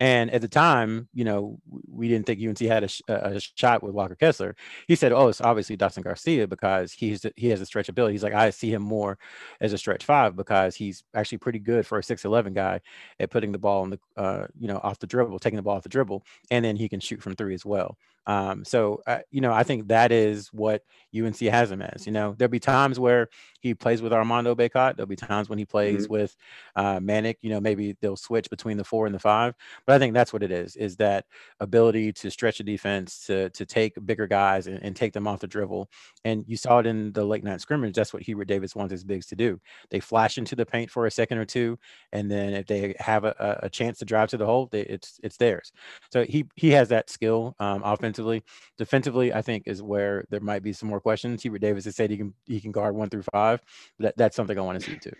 And 0.00 0.30
at 0.32 0.40
the 0.40 0.48
time, 0.48 1.08
you 1.14 1.24
know, 1.24 1.60
we 1.88 2.08
didn't 2.08 2.26
think 2.26 2.40
UNC 2.42 2.58
had 2.58 2.84
a, 3.08 3.36
a, 3.36 3.40
shot 3.40 3.82
with 3.82 3.94
Walker 3.94 4.16
Kessler. 4.16 4.56
He 4.88 4.96
said, 4.96 5.12
"Oh, 5.12 5.28
it's 5.28 5.40
obviously 5.40 5.76
Dawson 5.76 6.02
Garcia 6.02 6.48
because 6.48 6.92
he's 6.92 7.24
he 7.36 7.48
has 7.50 7.60
a 7.60 7.66
stretch 7.66 7.88
ability." 7.88 8.14
He's 8.14 8.24
like, 8.24 8.34
"I 8.34 8.50
see 8.50 8.72
him 8.72 8.82
more 8.82 9.18
as 9.60 9.72
a 9.72 9.78
stretch 9.78 10.04
five 10.04 10.34
because 10.34 10.74
he's 10.74 11.04
actually 11.14 11.38
pretty 11.38 11.60
good 11.60 11.86
for 11.86 11.98
a 11.98 12.02
six 12.02 12.24
eleven 12.24 12.54
guy 12.54 12.80
at 13.20 13.30
putting 13.30 13.52
the 13.52 13.58
ball 13.58 13.84
in 13.84 13.90
the 13.90 14.00
uh, 14.16 14.46
you 14.58 14.66
know 14.66 14.80
off 14.82 14.98
the 14.98 15.06
dribble, 15.06 15.38
taking 15.38 15.56
the 15.56 15.62
ball 15.62 15.76
off 15.76 15.84
the 15.84 15.88
dribble, 15.88 16.24
and 16.50 16.64
then 16.64 16.74
he 16.74 16.88
can 16.88 16.98
shoot 16.98 17.22
from 17.22 17.36
three 17.36 17.54
as 17.54 17.64
well." 17.64 17.96
Um, 18.26 18.64
so, 18.64 19.02
uh, 19.06 19.18
you 19.30 19.40
know, 19.40 19.52
I 19.52 19.62
think 19.64 19.88
that 19.88 20.10
is 20.10 20.48
what 20.52 20.82
UNC 21.14 21.38
has 21.40 21.70
him 21.70 21.82
as. 21.82 22.06
You 22.06 22.12
know, 22.12 22.34
there'll 22.36 22.50
be 22.50 22.60
times 22.60 22.98
where 22.98 23.28
he 23.60 23.74
plays 23.74 24.00
with 24.00 24.12
Armando 24.12 24.54
Bacot. 24.54 24.96
There'll 24.96 25.06
be 25.06 25.16
times 25.16 25.48
when 25.48 25.58
he 25.58 25.64
plays 25.64 26.04
mm-hmm. 26.04 26.12
with 26.12 26.36
uh, 26.74 27.00
Manek. 27.00 27.36
You 27.42 27.50
know, 27.50 27.60
maybe 27.60 27.96
they'll 28.00 28.16
switch 28.16 28.48
between 28.50 28.76
the 28.76 28.84
four 28.84 29.06
and 29.06 29.14
the 29.14 29.18
five. 29.18 29.54
But 29.86 29.96
I 29.96 29.98
think 29.98 30.14
that's 30.14 30.32
what 30.32 30.42
it 30.42 30.50
is: 30.50 30.76
is 30.76 30.96
that 30.96 31.26
ability 31.60 32.12
to 32.14 32.30
stretch 32.30 32.60
a 32.60 32.64
defense, 32.64 33.26
to 33.26 33.50
to 33.50 33.66
take 33.66 33.94
bigger 34.04 34.26
guys 34.26 34.66
and, 34.66 34.82
and 34.82 34.96
take 34.96 35.12
them 35.12 35.26
off 35.28 35.40
the 35.40 35.46
dribble. 35.46 35.90
And 36.24 36.44
you 36.46 36.56
saw 36.56 36.78
it 36.78 36.86
in 36.86 37.12
the 37.12 37.24
late 37.24 37.44
night 37.44 37.60
scrimmage. 37.60 37.94
That's 37.94 38.12
what 38.12 38.22
Hubert 38.22 38.46
Davis 38.46 38.74
wants 38.74 38.92
his 38.92 39.04
bigs 39.04 39.26
to 39.26 39.36
do. 39.36 39.60
They 39.90 40.00
flash 40.00 40.38
into 40.38 40.56
the 40.56 40.66
paint 40.66 40.90
for 40.90 41.06
a 41.06 41.10
second 41.10 41.38
or 41.38 41.44
two, 41.44 41.78
and 42.12 42.30
then 42.30 42.54
if 42.54 42.66
they 42.66 42.94
have 42.98 43.24
a, 43.24 43.60
a 43.62 43.70
chance 43.70 43.98
to 43.98 44.04
drive 44.04 44.30
to 44.30 44.36
the 44.36 44.46
hole, 44.46 44.68
they, 44.72 44.80
it's 44.80 45.20
it's 45.22 45.36
theirs. 45.36 45.72
So 46.10 46.24
he 46.24 46.46
he 46.56 46.70
has 46.70 46.88
that 46.88 47.10
skill 47.10 47.54
um, 47.60 47.82
offensively 47.84 48.14
offensively. 48.14 48.42
Defensively, 48.78 49.32
I 49.32 49.42
think 49.42 49.64
is 49.66 49.82
where 49.82 50.24
there 50.30 50.40
might 50.40 50.62
be 50.62 50.72
some 50.72 50.88
more 50.88 51.00
questions. 51.00 51.42
Hubert 51.42 51.60
Davis 51.60 51.84
has 51.84 51.96
said 51.96 52.10
he 52.10 52.16
can 52.16 52.34
he 52.46 52.60
can 52.60 52.72
guard 52.72 52.94
one 52.94 53.10
through 53.10 53.24
five. 53.32 53.60
That, 53.98 54.16
that's 54.16 54.36
something 54.36 54.58
I 54.58 54.62
want 54.62 54.80
to 54.80 54.86
see 54.90 54.98
too. 54.98 55.12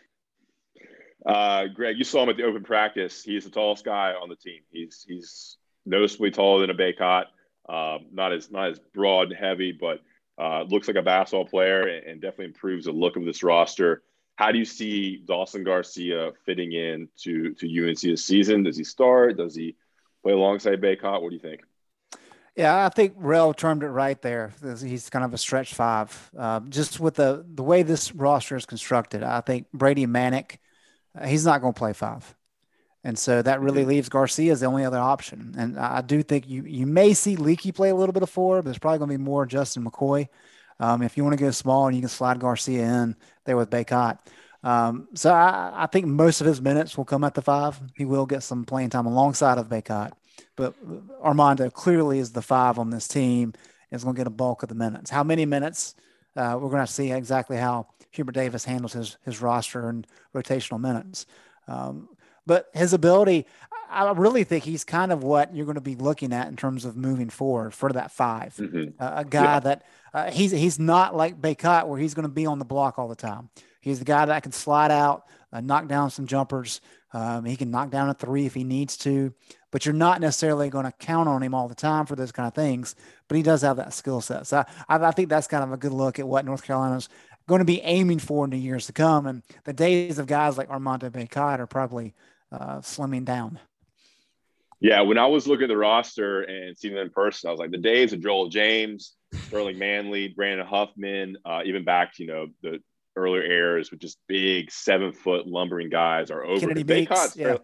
Uh, 1.24 1.66
Greg, 1.68 1.96
you 1.96 2.04
saw 2.04 2.22
him 2.22 2.28
at 2.28 2.36
the 2.36 2.44
open 2.44 2.62
practice. 2.62 3.22
He's 3.22 3.44
the 3.44 3.50
tallest 3.50 3.84
guy 3.84 4.12
on 4.12 4.28
the 4.28 4.36
team. 4.36 4.60
He's 4.70 5.04
he's 5.08 5.56
noticeably 5.86 6.30
taller 6.30 6.66
than 6.66 6.70
a 6.70 6.74
Bacot. 6.74 7.24
Um, 7.66 8.06
not 8.12 8.32
as 8.32 8.50
not 8.50 8.70
as 8.70 8.78
broad 8.78 9.28
and 9.28 9.36
heavy, 9.36 9.72
but 9.72 10.00
uh, 10.38 10.62
looks 10.64 10.86
like 10.86 10.96
a 10.96 11.02
basketball 11.02 11.46
player 11.46 11.86
and, 11.86 12.06
and, 12.06 12.20
definitely 12.20 12.46
improves 12.46 12.86
the 12.86 12.92
look 12.92 13.16
of 13.16 13.24
this 13.24 13.42
roster. 13.42 14.02
How 14.36 14.50
do 14.50 14.58
you 14.58 14.64
see 14.64 15.22
Dawson 15.24 15.62
Garcia 15.62 16.32
fitting 16.44 16.72
in 16.72 17.08
to 17.22 17.54
to 17.54 17.88
UNC 17.88 18.00
this 18.00 18.24
season? 18.24 18.64
Does 18.64 18.76
he 18.76 18.84
start? 18.84 19.38
Does 19.38 19.54
he 19.54 19.76
play 20.22 20.32
alongside 20.32 20.80
Bacot? 20.82 21.22
What 21.22 21.30
do 21.30 21.36
you 21.36 21.40
think? 21.40 21.62
Yeah, 22.56 22.84
I 22.84 22.88
think 22.88 23.14
Rel 23.16 23.52
termed 23.52 23.82
it 23.82 23.88
right 23.88 24.20
there. 24.22 24.52
He's 24.80 25.10
kind 25.10 25.24
of 25.24 25.34
a 25.34 25.38
stretch 25.38 25.74
five. 25.74 26.30
Uh, 26.36 26.60
just 26.68 27.00
with 27.00 27.14
the 27.14 27.44
the 27.48 27.62
way 27.62 27.82
this 27.82 28.14
roster 28.14 28.56
is 28.56 28.66
constructed, 28.66 29.22
I 29.22 29.40
think 29.40 29.66
Brady 29.72 30.04
uh, 30.04 30.08
he's 31.26 31.44
not 31.44 31.60
going 31.60 31.74
to 31.74 31.78
play 31.78 31.92
five, 31.92 32.34
and 33.02 33.18
so 33.18 33.42
that 33.42 33.60
really 33.60 33.84
leaves 33.84 34.08
Garcia 34.08 34.52
as 34.52 34.60
the 34.60 34.66
only 34.66 34.84
other 34.84 34.98
option. 34.98 35.54
And 35.58 35.78
I 35.78 36.00
do 36.00 36.22
think 36.22 36.48
you 36.48 36.62
you 36.64 36.86
may 36.86 37.14
see 37.14 37.36
Leaky 37.36 37.72
play 37.72 37.90
a 37.90 37.94
little 37.94 38.12
bit 38.12 38.22
of 38.22 38.30
four, 38.30 38.58
but 38.58 38.66
there's 38.66 38.78
probably 38.78 38.98
going 38.98 39.10
to 39.10 39.18
be 39.18 39.24
more 39.24 39.46
Justin 39.46 39.84
McKoy. 39.84 40.28
Um, 40.80 41.02
if 41.02 41.16
you 41.16 41.22
want 41.22 41.38
to 41.38 41.44
go 41.44 41.50
small 41.50 41.86
and 41.86 41.94
you 41.94 42.02
can 42.02 42.08
slide 42.08 42.40
Garcia 42.40 42.82
in 42.82 43.16
there 43.44 43.56
with 43.56 43.70
Bacot. 43.70 44.18
Um, 44.64 45.08
so 45.14 45.32
I, 45.32 45.72
I, 45.84 45.86
think 45.86 46.06
most 46.06 46.40
of 46.40 46.46
his 46.46 46.60
minutes 46.60 46.96
will 46.96 47.04
come 47.04 47.22
at 47.22 47.34
the 47.34 47.42
five. 47.42 47.78
He 47.96 48.06
will 48.06 48.24
get 48.24 48.42
some 48.42 48.64
playing 48.64 48.90
time 48.90 49.04
alongside 49.04 49.58
of 49.58 49.68
Bacot. 49.68 50.12
But 50.56 50.74
Armando 51.22 51.68
clearly 51.68 52.18
is 52.18 52.32
the 52.32 52.42
five 52.42 52.78
on 52.78 52.90
this 52.90 53.06
team 53.06 53.52
is 53.90 54.04
going 54.04 54.16
to 54.16 54.20
get 54.20 54.26
a 54.26 54.30
bulk 54.30 54.62
of 54.62 54.70
the 54.70 54.74
minutes. 54.74 55.10
How 55.10 55.22
many 55.22 55.44
minutes? 55.44 55.94
Uh, 56.36 56.58
we're 56.60 56.70
going 56.70 56.86
to 56.86 56.92
see 56.92 57.12
exactly 57.12 57.56
how 57.56 57.86
Hubert 58.10 58.32
Davis 58.32 58.64
handles 58.64 58.92
his 58.92 59.16
his 59.24 59.40
roster 59.40 59.88
and 59.88 60.06
rotational 60.34 60.80
minutes. 60.80 61.26
Um, 61.66 62.08
but 62.46 62.68
his 62.74 62.92
ability, 62.92 63.46
I 63.90 64.10
really 64.12 64.44
think 64.44 64.64
he's 64.64 64.84
kind 64.84 65.12
of 65.12 65.22
what 65.22 65.54
you're 65.54 65.66
going 65.66 65.76
to 65.76 65.80
be 65.80 65.94
looking 65.94 66.32
at 66.32 66.48
in 66.48 66.56
terms 66.56 66.84
of 66.84 66.96
moving 66.96 67.30
forward 67.30 67.72
for 67.72 67.92
that 67.92 68.10
5 68.10 68.56
mm-hmm. 68.56 69.02
uh, 69.02 69.12
a 69.16 69.24
guy 69.24 69.44
yeah. 69.44 69.60
that 69.60 69.82
uh, 70.12 70.30
he's 70.30 70.50
he's 70.50 70.78
not 70.78 71.16
like 71.16 71.40
Bacot 71.40 71.86
where 71.86 71.98
he's 71.98 72.14
going 72.14 72.24
to 72.24 72.28
be 72.32 72.46
on 72.46 72.58
the 72.58 72.64
block 72.64 72.98
all 72.98 73.08
the 73.08 73.14
time. 73.14 73.50
He's 73.80 73.98
the 73.98 74.04
guy 74.04 74.24
that 74.24 74.42
can 74.42 74.52
slide 74.52 74.90
out, 74.90 75.24
uh, 75.52 75.60
knock 75.60 75.88
down 75.88 76.10
some 76.10 76.26
jumpers. 76.26 76.80
Um, 77.12 77.44
he 77.44 77.56
can 77.56 77.70
knock 77.70 77.90
down 77.90 78.08
a 78.08 78.14
three 78.14 78.46
if 78.46 78.54
he 78.54 78.64
needs 78.64 78.96
to 78.98 79.32
but 79.74 79.84
you're 79.84 79.92
not 79.92 80.20
necessarily 80.20 80.70
going 80.70 80.84
to 80.84 80.92
count 80.92 81.28
on 81.28 81.42
him 81.42 81.52
all 81.52 81.66
the 81.66 81.74
time 81.74 82.06
for 82.06 82.14
those 82.14 82.30
kind 82.30 82.46
of 82.46 82.54
things. 82.54 82.94
But 83.26 83.36
he 83.36 83.42
does 83.42 83.62
have 83.62 83.76
that 83.78 83.92
skill 83.92 84.20
set. 84.20 84.46
So 84.46 84.64
I, 84.88 84.98
I, 84.98 85.10
think 85.10 85.28
that's 85.28 85.48
kind 85.48 85.64
of 85.64 85.72
a 85.72 85.76
good 85.76 85.90
look 85.90 86.20
at 86.20 86.28
what 86.28 86.44
North 86.44 86.62
Carolina's 86.62 87.08
going 87.48 87.58
to 87.58 87.64
be 87.64 87.80
aiming 87.80 88.20
for 88.20 88.44
in 88.44 88.52
the 88.52 88.56
years 88.56 88.86
to 88.86 88.92
come. 88.92 89.26
And 89.26 89.42
the 89.64 89.72
days 89.72 90.20
of 90.20 90.28
guys 90.28 90.56
like 90.56 90.70
Armando 90.70 91.10
Bacot 91.10 91.58
are 91.58 91.66
probably 91.66 92.14
uh, 92.52 92.82
slimming 92.82 93.24
down. 93.24 93.58
Yeah, 94.78 95.00
when 95.00 95.18
I 95.18 95.26
was 95.26 95.48
looking 95.48 95.64
at 95.64 95.70
the 95.70 95.76
roster 95.76 96.42
and 96.42 96.78
seeing 96.78 96.94
them 96.94 97.06
in 97.06 97.10
person, 97.10 97.48
I 97.48 97.50
was 97.50 97.58
like, 97.58 97.72
the 97.72 97.78
days 97.78 98.12
of 98.12 98.22
Joel 98.22 98.50
James, 98.50 99.14
Sterling 99.48 99.76
Manley, 99.76 100.28
Brandon 100.28 100.68
Huffman, 100.68 101.36
uh, 101.44 101.62
even 101.64 101.82
back, 101.82 102.14
to 102.14 102.22
you 102.22 102.28
know, 102.28 102.46
the 102.62 102.80
earlier 103.16 103.42
eras 103.42 103.90
with 103.90 103.98
just 103.98 104.18
big 104.28 104.70
seven 104.70 105.12
foot 105.12 105.48
lumbering 105.48 105.88
guys 105.88 106.30
are 106.30 106.44
over. 106.44 106.60
Kennedy 106.60 106.84
Meeks, 106.84 107.36
yeah. 107.36 107.56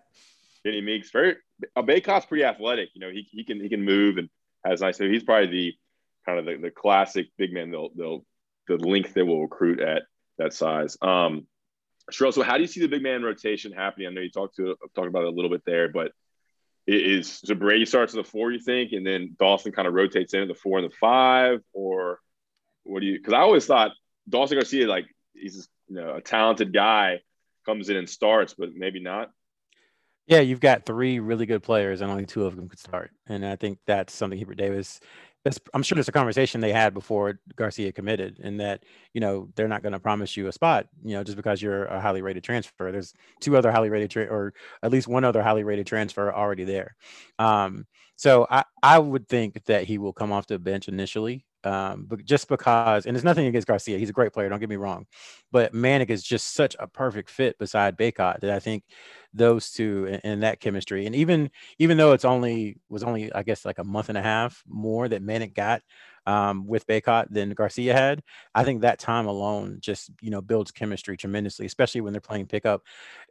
Kenny 0.65 0.81
Meeks, 0.81 1.11
very 1.11 1.37
uh, 1.77 1.83
Bacot's 1.83 2.27
pretty 2.27 2.45
athletic. 2.45 2.91
You 2.95 3.01
know, 3.01 3.11
he, 3.11 3.27
he 3.31 3.45
can 3.45 3.61
he 3.61 3.69
can 3.69 3.85
move 3.85 4.19
and 4.19 4.29
has 4.65 4.81
nice. 4.81 4.99
So 4.99 5.09
he's 5.09 5.25
probably 5.25 5.49
the 5.49 5.75
kind 6.27 6.39
of 6.39 6.45
the, 6.45 6.57
the 6.57 6.71
classic 6.71 7.29
big 7.39 7.53
man. 7.53 7.71
They'll 7.71 7.91
they'll 7.97 8.25
the 8.69 8.77
length 8.77 9.15
they 9.15 9.23
will 9.23 9.43
recruit 9.43 9.81
at 9.81 10.03
that 10.39 10.53
size. 10.53 10.97
Um, 11.03 11.47
Sherrell, 12.11 12.33
so 12.33 12.43
how 12.43 12.57
do 12.57 12.63
you 12.63 12.67
see 12.67 12.81
the 12.81 12.89
big 12.89 13.03
man 13.03 13.23
rotation 13.23 13.73
happening? 13.73 14.09
I 14.09 14.11
know 14.11 14.21
you 14.21 14.31
talked 14.31 14.57
to 14.57 14.77
talked 14.95 15.09
about 15.09 15.25
it 15.25 15.29
a 15.29 15.37
little 15.37 15.51
bit 15.51 15.63
there, 15.65 15.89
but 15.89 16.13
is 16.87 17.41
so 17.45 17.55
Brady 17.55 17.85
starts 17.85 18.15
at 18.15 18.25
the 18.25 18.29
four, 18.29 18.51
you 18.51 18.59
think, 18.59 18.93
and 18.93 19.07
then 19.07 19.37
Dawson 19.39 19.73
kind 19.73 19.87
of 19.87 19.95
rotates 19.95 20.35
in 20.35 20.43
at 20.43 20.49
the 20.49 20.55
four 20.55 20.79
and 20.79 20.91
the 20.91 20.97
five, 20.97 21.61
or 21.73 22.19
what 22.85 23.01
do 23.01 23.07
you? 23.07 23.19
Because 23.19 23.35
I 23.35 23.41
always 23.41 23.67
thought 23.67 23.93
Dawson 24.29 24.57
Garcia, 24.57 24.89
like 24.89 25.07
he's 25.35 25.69
you 25.89 25.97
know 25.97 26.17
a 26.17 26.21
talented 26.21 26.73
guy, 26.73 27.21
comes 27.67 27.89
in 27.91 27.97
and 27.97 28.09
starts, 28.09 28.55
but 28.55 28.71
maybe 28.75 29.01
not. 29.01 29.31
Yeah, 30.31 30.41
you've 30.41 30.61
got 30.61 30.87
three 30.87 31.21
really 31.21 31.47
good 31.47 31.63
players, 31.63 32.01
and 32.01 32.11
only 32.11 32.27
two 32.27 32.47
of 32.47 32.57
them 32.57 32.69
could 32.69 32.79
start, 32.79 33.13
and 33.29 33.47
I 33.47 33.57
think 33.57 33.81
that's 33.87 34.15
something 34.15 34.39
Hubert 34.39 34.57
Davis 34.57 35.01
I'm 35.75 35.83
sure 35.83 35.97
there's 35.97 36.09
a 36.09 36.13
conversation 36.13 36.63
they 36.63 36.73
had 36.73 36.95
before 36.95 37.41
Garcia 37.57 37.93
committed, 37.93 38.41
and 38.45 38.61
that 38.61 38.85
you 39.15 39.21
know 39.23 39.49
they're 39.57 39.69
not 39.69 39.83
going 39.83 39.95
to 39.95 40.01
promise 40.01 40.37
you 40.37 40.49
a 40.49 40.53
spot, 40.53 40.89
you 41.05 41.15
know, 41.15 41.25
just 41.25 41.37
because 41.37 41.63
you're 41.63 41.87
a 41.87 42.01
highly 42.01 42.23
rated 42.23 42.45
transfer. 42.45 42.93
There's 42.93 43.15
two 43.41 43.57
other 43.59 43.73
highly 43.73 43.91
rated, 43.91 44.11
tra- 44.13 44.27
or 44.27 44.55
at 44.83 44.93
least 44.93 45.09
one 45.09 45.25
other 45.25 45.43
highly 45.43 45.65
rated 45.65 45.89
transfer 45.89 46.33
already 46.33 46.65
there. 46.65 46.97
Um, 47.39 47.87
so 48.17 48.47
I 48.51 48.65
I 48.83 48.99
would 49.01 49.29
think 49.29 49.65
that 49.67 49.85
he 49.87 49.99
will 49.99 50.15
come 50.15 50.33
off 50.33 50.47
the 50.49 50.59
bench 50.59 50.89
initially, 50.89 51.47
um, 51.65 52.07
but 52.09 52.25
just 52.25 52.49
because, 52.49 53.07
and 53.07 53.15
there's 53.15 53.25
nothing 53.25 53.47
against 53.47 53.67
Garcia, 53.67 53.99
he's 53.99 54.11
a 54.11 54.15
great 54.15 54.33
player. 54.33 54.49
Don't 54.49 54.61
get 54.61 54.69
me 54.69 54.77
wrong, 54.77 55.07
but 55.53 55.73
Manek 55.73 56.11
is 56.11 56.23
just 56.23 56.55
such 56.55 56.77
a 56.79 56.87
perfect 56.87 57.31
fit 57.31 57.59
beside 57.59 57.99
Bacot 57.99 58.41
that 58.41 58.51
I 58.51 58.59
think 58.59 58.85
those 59.35 59.71
two 59.71 60.19
and, 60.25 60.43
that 60.43 60.61
chemistry, 60.61 61.07
and 61.07 61.15
even 61.15 61.51
even 61.79 61.97
though 61.97 62.13
it's 62.13 62.25
only 62.25 62.79
was 62.89 63.03
only 63.03 63.33
I 63.33 63.43
guess 63.43 63.65
like 63.65 63.79
a 63.79 63.85
month 63.85 64.09
and 64.09 64.19
a 64.19 64.23
half 64.23 64.63
more 64.67 65.09
that 65.09 65.23
Manek 65.23 65.55
got 65.55 65.83
um, 66.27 66.67
with 66.67 66.87
Bacot 66.87 67.27
than 67.31 67.51
Garcia 67.51 67.93
had, 67.93 68.23
I 68.55 68.65
think 68.65 68.83
that 68.83 68.99
time 68.99 69.27
alone 69.27 69.79
just 69.81 70.11
you 70.21 70.31
know 70.31 70.41
builds 70.41 70.71
chemistry 70.71 71.17
tremendously, 71.17 71.67
especially 71.67 72.01
when 72.01 72.13
they're 72.13 72.21
playing 72.21 72.47
pickup 72.47 72.83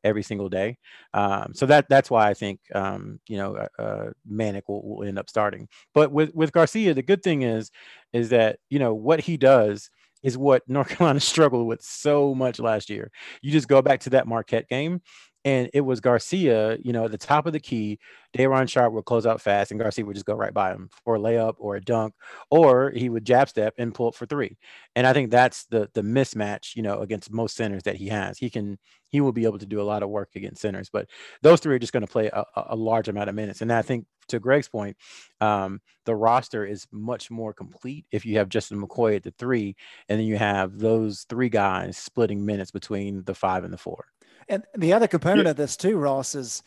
every 0.03 0.23
single 0.23 0.49
day. 0.49 0.77
Um, 1.13 1.53
so 1.53 1.65
that 1.67 1.87
that's 1.89 2.09
why 2.09 2.29
I 2.29 2.33
think 2.33 2.59
um, 2.73 3.19
you 3.27 3.37
know 3.37 3.55
uh, 3.55 3.81
uh, 3.81 4.09
Manek 4.29 4.63
will, 4.67 4.87
will 4.87 5.07
end 5.07 5.19
up 5.19 5.29
starting. 5.29 5.67
But 5.93 6.11
with 6.11 6.33
with 6.33 6.51
Garcia, 6.51 6.93
the 6.93 7.03
good 7.03 7.23
thing 7.23 7.43
is 7.43 7.71
is 8.13 8.29
that 8.29 8.59
you 8.69 8.79
know 8.79 8.93
what 8.93 9.21
he 9.21 9.37
does 9.37 9.89
is 10.23 10.37
what 10.37 10.63
North 10.67 10.89
Carolina 10.89 11.19
struggled 11.19 11.67
with 11.67 11.81
so 11.81 12.33
much 12.35 12.59
last 12.59 12.89
year. 12.89 13.11
You 13.41 13.51
just 13.51 13.67
go 13.67 13.81
back 13.81 14.01
to 14.01 14.09
that 14.11 14.27
Marquette 14.27 14.67
game 14.69 15.01
and 15.45 15.69
it 15.73 15.81
was 15.81 16.01
Garcia, 16.01 16.77
you 16.83 16.91
know, 16.91 17.05
at 17.05 17.11
the 17.11 17.17
top 17.17 17.45
of 17.45 17.53
the 17.53 17.59
key. 17.59 17.99
Day'Ron 18.33 18.67
Sharpe 18.67 18.93
would 18.93 19.05
close 19.05 19.25
out 19.25 19.41
fast, 19.41 19.71
and 19.71 19.79
Garcia 19.79 20.05
would 20.05 20.15
just 20.15 20.25
go 20.25 20.35
right 20.35 20.53
by 20.53 20.71
him 20.71 20.89
for 21.03 21.15
a 21.15 21.19
layup 21.19 21.55
or 21.57 21.75
a 21.75 21.81
dunk, 21.81 22.13
or 22.51 22.91
he 22.91 23.09
would 23.09 23.25
jab 23.25 23.49
step 23.49 23.73
and 23.77 23.93
pull 23.93 24.07
up 24.07 24.15
for 24.15 24.25
three. 24.25 24.57
And 24.95 25.07
I 25.07 25.13
think 25.13 25.31
that's 25.31 25.65
the 25.65 25.89
the 25.93 26.01
mismatch, 26.01 26.75
you 26.75 26.83
know, 26.83 26.99
against 26.99 27.31
most 27.31 27.55
centers 27.55 27.83
that 27.83 27.95
he 27.95 28.07
has. 28.09 28.37
He 28.37 28.49
can 28.49 28.77
he 29.09 29.21
will 29.21 29.31
be 29.31 29.45
able 29.45 29.59
to 29.59 29.65
do 29.65 29.81
a 29.81 29.83
lot 29.83 30.03
of 30.03 30.09
work 30.09 30.29
against 30.35 30.61
centers, 30.61 30.89
but 30.89 31.07
those 31.41 31.59
three 31.59 31.75
are 31.75 31.79
just 31.79 31.93
going 31.93 32.05
to 32.05 32.11
play 32.11 32.27
a, 32.27 32.43
a, 32.55 32.75
large 32.75 33.07
amount 33.07 33.27
of 33.27 33.35
minutes. 33.35 33.61
And 33.61 33.73
I 33.73 33.81
think 33.81 34.05
to 34.27 34.39
Greg's 34.39 34.69
point, 34.69 34.97
um, 35.41 35.81
the 36.05 36.15
roster 36.15 36.63
is 36.63 36.87
much 36.91 37.31
more 37.31 37.51
complete 37.51 38.05
if 38.11 38.23
you 38.25 38.37
have 38.37 38.49
Justin 38.49 38.79
McKoy 38.79 39.15
at 39.15 39.23
the 39.23 39.31
three, 39.31 39.75
and 40.07 40.19
then 40.19 40.27
you 40.27 40.37
have 40.37 40.77
those 40.77 41.25
three 41.27 41.49
guys 41.49 41.97
splitting 41.97 42.45
minutes 42.45 42.69
between 42.71 43.23
the 43.23 43.33
five 43.33 43.63
and 43.63 43.73
the 43.73 43.77
four. 43.77 44.05
And 44.49 44.63
the 44.75 44.93
other 44.93 45.07
component 45.07 45.45
yeah. 45.45 45.51
of 45.51 45.57
this 45.57 45.77
too, 45.77 45.97
Ross, 45.97 46.35
is 46.35 46.63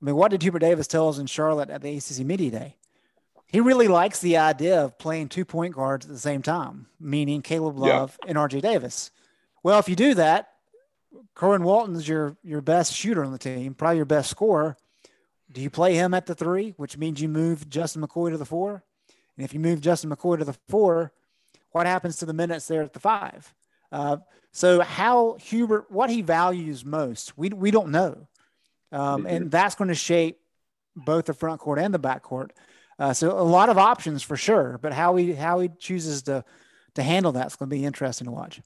I 0.00 0.04
mean, 0.04 0.16
what 0.16 0.30
did 0.30 0.42
Hubert 0.42 0.60
Davis 0.60 0.86
tell 0.86 1.08
us 1.08 1.18
in 1.18 1.26
Charlotte 1.26 1.70
at 1.70 1.82
the 1.82 1.96
ACC 1.96 2.24
Media 2.24 2.50
Day? 2.50 2.76
He 3.46 3.60
really 3.60 3.88
likes 3.88 4.20
the 4.20 4.36
idea 4.36 4.82
of 4.82 4.98
playing 4.98 5.28
two 5.28 5.44
point 5.44 5.74
guards 5.74 6.06
at 6.06 6.12
the 6.12 6.18
same 6.18 6.42
time, 6.42 6.86
meaning 6.98 7.42
Caleb 7.42 7.78
Love 7.78 8.18
yeah. 8.22 8.30
and 8.30 8.38
RJ 8.38 8.62
Davis. 8.62 9.10
Well, 9.62 9.78
if 9.78 9.88
you 9.88 9.96
do 9.96 10.14
that, 10.14 10.50
Kerwin 11.34 11.62
Walton's 11.62 12.08
your 12.08 12.36
your 12.42 12.60
best 12.60 12.92
shooter 12.92 13.24
on 13.24 13.32
the 13.32 13.38
team, 13.38 13.74
probably 13.74 13.96
your 13.96 14.06
best 14.06 14.30
scorer. 14.30 14.76
Do 15.50 15.60
you 15.60 15.70
play 15.70 15.94
him 15.94 16.14
at 16.14 16.26
the 16.26 16.34
three, 16.34 16.74
which 16.76 16.96
means 16.98 17.20
you 17.20 17.28
move 17.28 17.68
Justin 17.68 18.02
McKoy 18.02 18.30
to 18.30 18.36
the 18.36 18.44
four? 18.44 18.82
And 19.36 19.44
if 19.44 19.54
you 19.54 19.60
move 19.60 19.80
Justin 19.80 20.10
McKoy 20.10 20.38
to 20.38 20.44
the 20.44 20.56
four, 20.68 21.12
what 21.70 21.86
happens 21.86 22.16
to 22.16 22.26
the 22.26 22.32
minutes 22.32 22.66
there 22.66 22.82
at 22.82 22.92
the 22.92 23.00
five? 23.00 23.54
Uh, 23.92 24.18
so 24.54 24.82
how 24.82 25.36
Hubert, 25.40 25.90
what 25.90 26.10
he 26.10 26.22
values 26.22 26.84
most, 26.84 27.36
we, 27.36 27.48
we 27.48 27.72
don't 27.72 27.90
know. 27.90 28.28
Um, 28.92 29.26
and 29.26 29.50
that's 29.50 29.74
going 29.74 29.88
to 29.88 29.96
shape 29.96 30.38
both 30.94 31.24
the 31.24 31.34
front 31.34 31.60
court 31.60 31.80
and 31.80 31.92
the 31.92 31.98
back 31.98 32.22
court. 32.22 32.52
Uh, 32.96 33.12
so 33.12 33.36
a 33.36 33.42
lot 33.42 33.68
of 33.68 33.78
options 33.78 34.22
for 34.22 34.36
sure, 34.36 34.78
but 34.80 34.92
how 34.92 35.16
he 35.16 35.32
how 35.32 35.58
he 35.58 35.70
chooses 35.80 36.22
to 36.22 36.44
to 36.94 37.02
handle 37.02 37.32
that's 37.32 37.56
going 37.56 37.68
to 37.68 37.74
be 37.74 37.84
interesting 37.84 38.26
to 38.26 38.30
watch. 38.30 38.60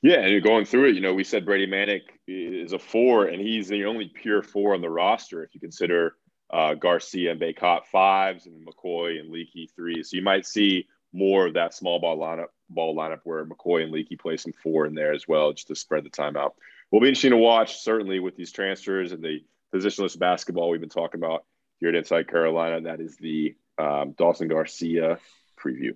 Yeah, 0.00 0.20
and 0.20 0.30
you're 0.30 0.40
going 0.40 0.64
through 0.64 0.90
it, 0.90 0.94
you 0.94 1.00
know, 1.00 1.12
we 1.12 1.24
said 1.24 1.44
Brady 1.44 1.66
Manek 1.66 2.02
is 2.28 2.72
a 2.72 2.78
four, 2.78 3.26
and 3.26 3.42
he's 3.42 3.66
the 3.66 3.86
only 3.86 4.06
pure 4.06 4.42
four 4.42 4.74
on 4.74 4.80
the 4.80 4.88
roster 4.88 5.42
if 5.42 5.52
you 5.54 5.60
consider 5.60 6.14
uh, 6.50 6.74
Garcia 6.74 7.32
and 7.32 7.40
Bacot 7.40 7.84
fives 7.86 8.46
and 8.46 8.64
McKoy 8.64 9.18
and 9.18 9.30
Leaky 9.30 9.68
threes. 9.74 10.10
So 10.10 10.16
you 10.16 10.22
might 10.22 10.46
see 10.46 10.86
more 11.12 11.48
of 11.48 11.54
that 11.54 11.74
small 11.74 11.98
ball 11.98 12.16
lineup 12.16 12.46
ball 12.70 12.96
lineup 12.96 13.20
where 13.24 13.44
McKoy 13.44 13.82
and 13.82 13.92
Leaky 13.92 14.16
play 14.16 14.36
some 14.36 14.52
four 14.62 14.86
in 14.86 14.94
there 14.94 15.12
as 15.12 15.28
well, 15.28 15.52
just 15.52 15.68
to 15.68 15.74
spread 15.74 16.04
the 16.04 16.10
time 16.10 16.36
out. 16.36 16.54
Will 16.90 17.00
be 17.00 17.08
interesting 17.08 17.30
to 17.30 17.36
watch, 17.36 17.80
certainly 17.80 18.18
with 18.18 18.36
these 18.36 18.52
transfers 18.52 19.12
and 19.12 19.22
the 19.22 19.44
positionless 19.74 20.18
basketball 20.18 20.70
we've 20.70 20.80
been 20.80 20.88
talking 20.88 21.20
about 21.20 21.44
here 21.78 21.90
at 21.90 21.94
Inside 21.94 22.28
Carolina. 22.28 22.80
That 22.82 23.00
is 23.00 23.16
the 23.16 23.54
um, 23.78 24.12
Dawson 24.12 24.48
Garcia 24.48 25.18
preview. 25.58 25.94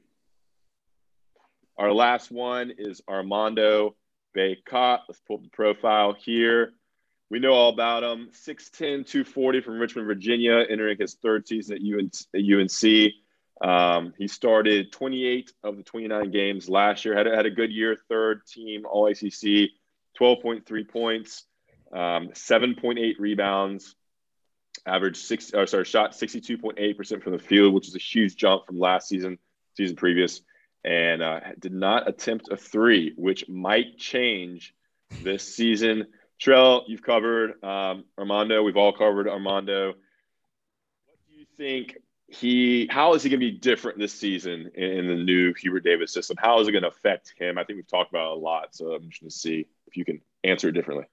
Our 1.77 1.93
last 1.93 2.31
one 2.31 2.73
is 2.79 3.03
Armando 3.09 3.97
Bacot. 4.37 5.01
Let's 5.09 5.21
pull 5.27 5.37
up 5.37 5.43
the 5.43 5.51
profile 5.51 6.13
here. 6.13 6.73
We 7.31 7.41
know 7.41 7.53
all 7.53 7.73
about 7.73 8.05
him. 8.05 8.29
6'10, 8.33 9.07
240 9.07 9.61
from 9.61 9.79
Richmond, 9.79 10.07
Virginia, 10.07 10.65
entering 10.69 10.97
his 10.99 11.15
third 11.15 11.49
season 11.49 11.77
at 11.77 11.83
UNC. 11.83 13.13
Um, 13.65 14.13
he 14.19 14.29
started 14.29 14.93
28 14.93 15.51
of 15.63 15.79
the 15.79 15.83
29 15.83 16.31
games 16.31 16.69
last 16.69 17.07
year. 17.07 17.17
Had 17.17 17.27
had 17.27 17.47
a 17.47 17.51
good 17.51 17.73
year, 17.73 17.97
third 18.11 18.47
team 18.47 18.85
All 18.85 19.07
ACC, 19.07 19.71
12.3 20.21 20.89
points, 20.89 21.45
um, 21.91 22.29
7.8 22.35 23.15
rebounds, 23.19 23.95
average 24.85 25.17
six. 25.17 25.55
Or 25.55 25.67
sorry, 25.67 25.87
shot 25.87 26.13
62.8 26.13 26.95
percent 26.95 27.23
from 27.23 27.33
the 27.33 27.39
field, 27.39 27.73
which 27.73 27.89
is 27.89 27.95
a 27.95 27.99
huge 27.99 28.37
jump 28.37 28.67
from 28.67 28.79
last 28.79 29.09
season, 29.09 29.39
season 29.79 29.97
previous, 29.97 30.43
and 30.85 31.23
uh, 31.23 31.41
did 31.59 31.73
not 31.73 32.07
attempt 32.07 32.51
a 32.51 32.59
three, 32.59 33.15
which 33.17 33.49
might 33.49 33.97
change 33.97 34.75
this 35.23 35.43
season. 35.43 36.09
Trell, 36.39 36.83
you've 36.87 37.03
covered 37.03 37.65
um, 37.65 38.05
Armando. 38.19 38.63
We've 38.63 38.77
all 38.77 38.93
covered 38.93 39.27
Armando. 39.27 39.95
What 41.07 41.17
do 41.31 41.35
you 41.35 41.47
think 41.57 41.97
he 42.35 42.89
how 42.91 43.15
is 43.15 43.23
he 43.23 43.31
going 43.31 43.41
to 43.41 43.47
be 43.47 43.59
different 43.59 43.99
this 43.99 44.13
season 44.13 44.71
in, 44.75 44.91
in, 44.91 45.07
the 45.09 45.15
new 45.15 45.55
Hubert 45.55 45.85
Davis 45.85 46.13
system? 46.13 46.37
How 46.39 46.61
is 46.61 46.69
it 46.69 46.73
going 46.73 46.83
to 46.83 46.89
affect 46.89 47.35
him? 47.39 47.59
I 47.59 47.65
think 47.65 47.77
we've 47.77 47.87
talked 47.87 48.11
about 48.11 48.33
a 48.33 48.35
lot, 48.35 48.75
so 48.75 48.93
I'm 48.93 49.09
just 49.09 49.21
going 49.21 49.31
to 49.31 49.37
see 49.37 49.67
if 49.87 49.97
you 49.97 50.05
can 50.05 50.21
answer 50.43 50.69
it 50.69 50.73
differently. 50.73 51.07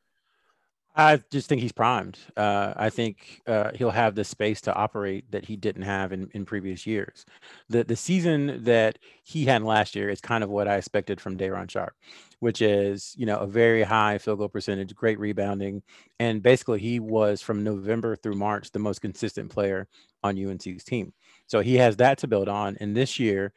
I 0.96 1.22
just 1.32 1.48
think 1.48 1.62
he's 1.62 1.72
primed. 1.72 2.20
Uh, 2.36 2.74
I 2.76 2.90
think 2.90 3.42
uh, 3.48 3.72
he'll 3.74 3.92
have 3.92 4.14
the 4.14 4.26
space 4.26 4.60
to 4.62 4.74
operate 4.74 5.32
that 5.32 5.46
he 5.46 5.56
didn't 5.56 5.84
have 5.84 6.12
in, 6.12 6.30
in 6.34 6.44
previous 6.46 6.86
years. 6.86 7.26
The 7.70 7.86
the 7.86 7.96
season 7.96 8.64
that 8.66 9.00
he 9.24 9.46
had 9.46 9.64
last 9.64 9.96
year 9.96 10.10
is 10.10 10.20
kind 10.20 10.44
of 10.44 10.50
what 10.50 10.68
I 10.68 10.76
expected 10.76 11.22
from 11.22 11.38
Day'Ron 11.38 11.70
Sharpe, 11.70 11.96
which 12.40 12.62
is 12.62 13.16
you 13.18 13.26
know 13.26 13.38
a 13.38 13.48
very 13.48 13.84
high 13.84 14.18
field 14.18 14.40
goal 14.40 14.50
percentage, 14.50 14.94
great 14.94 15.20
rebounding, 15.20 15.82
and 16.20 16.44
basically 16.44 16.80
he 16.80 17.00
was 17.00 17.42
from 17.42 17.64
November 17.64 18.18
through 18.18 18.36
March 18.36 18.72
the 18.72 18.80
most 18.80 19.02
consistent 19.02 19.50
player 19.50 19.88
on 20.24 20.38
UNC's 20.38 20.84
team. 20.84 21.14
So 21.48 21.62
he 21.62 21.76
has 21.76 21.98
that 21.98 22.20
to 22.20 22.28
build 22.28 22.50
on. 22.50 22.78
And 22.80 22.96
this 22.96 23.20
year, 23.20 23.54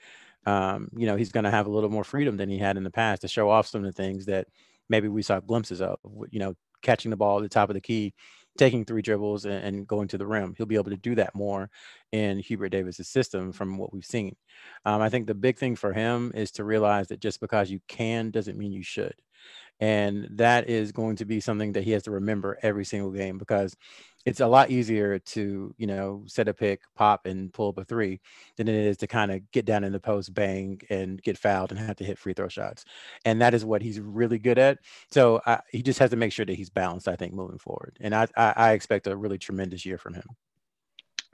um, 0.46 0.88
you 0.96 1.06
know, 1.06 1.16
he's 1.16 1.32
going 1.32 1.44
to 1.44 1.50
have 1.50 1.66
a 1.66 1.70
little 1.70 1.90
more 1.90 2.04
freedom 2.04 2.36
than 2.36 2.48
he 2.48 2.58
had 2.58 2.76
in 2.76 2.84
the 2.84 2.90
past 2.90 3.22
to 3.22 3.28
show 3.28 3.50
off 3.50 3.66
some 3.66 3.84
of 3.84 3.86
the 3.86 4.02
things 4.02 4.26
that 4.26 4.48
maybe 4.88 5.08
we 5.08 5.22
saw 5.22 5.40
glimpses 5.40 5.80
of. 5.80 5.98
You 6.30 6.40
know, 6.40 6.54
catching 6.82 7.10
the 7.10 7.16
ball 7.16 7.38
at 7.38 7.42
the 7.42 7.48
top 7.48 7.70
of 7.70 7.74
the 7.74 7.80
key, 7.80 8.14
taking 8.56 8.84
three 8.84 9.02
dribbles 9.02 9.46
and, 9.46 9.64
and, 9.64 9.86
going 9.88 10.06
to 10.08 10.18
the 10.18 10.26
rim. 10.26 10.54
He'll 10.56 10.66
be 10.66 10.76
able 10.76 10.90
to 10.90 10.96
do 10.96 11.16
that 11.16 11.34
more 11.34 11.70
in 12.12 12.38
Hubert 12.38 12.68
Davis's 12.68 13.08
system 13.08 13.52
from 13.52 13.78
what 13.78 13.92
we've 13.92 14.04
seen. 14.04 14.36
Um, 14.84 15.02
I 15.02 15.08
think 15.08 15.26
the 15.26 15.34
big 15.34 15.58
thing 15.58 15.74
for 15.74 15.92
him 15.92 16.30
is 16.34 16.52
to 16.52 16.64
realize 16.64 17.08
that 17.08 17.20
just 17.20 17.40
because 17.40 17.70
you 17.70 17.80
can 17.88 18.30
doesn't 18.30 18.58
mean 18.58 18.72
you 18.72 18.84
should. 18.84 19.14
And 19.80 20.28
that 20.32 20.68
is 20.70 20.92
going 20.92 21.16
to 21.16 21.24
be 21.24 21.40
something 21.40 21.72
that 21.72 21.82
he 21.82 21.90
has 21.90 22.04
to 22.04 22.12
remember 22.12 22.58
every 22.62 22.84
single 22.84 23.10
game 23.10 23.38
because 23.38 23.76
it's 24.24 24.40
a 24.40 24.46
lot 24.46 24.70
easier 24.70 25.18
to, 25.18 25.74
you 25.76 25.86
know, 25.86 26.22
set 26.26 26.48
a 26.48 26.54
pick, 26.54 26.82
pop, 26.94 27.26
and 27.26 27.52
pull 27.52 27.68
up 27.68 27.78
a 27.78 27.84
three 27.84 28.20
than 28.56 28.68
it 28.68 28.74
is 28.74 28.96
to 28.98 29.06
kind 29.06 29.30
of 29.30 29.50
get 29.50 29.66
down 29.66 29.84
in 29.84 29.92
the 29.92 30.00
post, 30.00 30.32
bang, 30.32 30.80
and 30.88 31.22
get 31.22 31.36
fouled 31.36 31.70
and 31.70 31.78
have 31.78 31.96
to 31.96 32.04
hit 32.04 32.18
free 32.18 32.32
throw 32.32 32.48
shots. 32.48 32.84
And 33.24 33.40
that 33.42 33.54
is 33.54 33.64
what 33.64 33.82
he's 33.82 34.00
really 34.00 34.38
good 34.38 34.58
at. 34.58 34.78
So 35.10 35.40
I, 35.44 35.60
he 35.70 35.82
just 35.82 35.98
has 35.98 36.10
to 36.10 36.16
make 36.16 36.32
sure 36.32 36.46
that 36.46 36.54
he's 36.54 36.70
balanced, 36.70 37.08
I 37.08 37.16
think, 37.16 37.34
moving 37.34 37.58
forward. 37.58 37.98
And 38.00 38.14
I, 38.14 38.26
I, 38.36 38.54
I 38.56 38.72
expect 38.72 39.06
a 39.06 39.16
really 39.16 39.38
tremendous 39.38 39.84
year 39.84 39.98
from 39.98 40.14
him. 40.14 40.24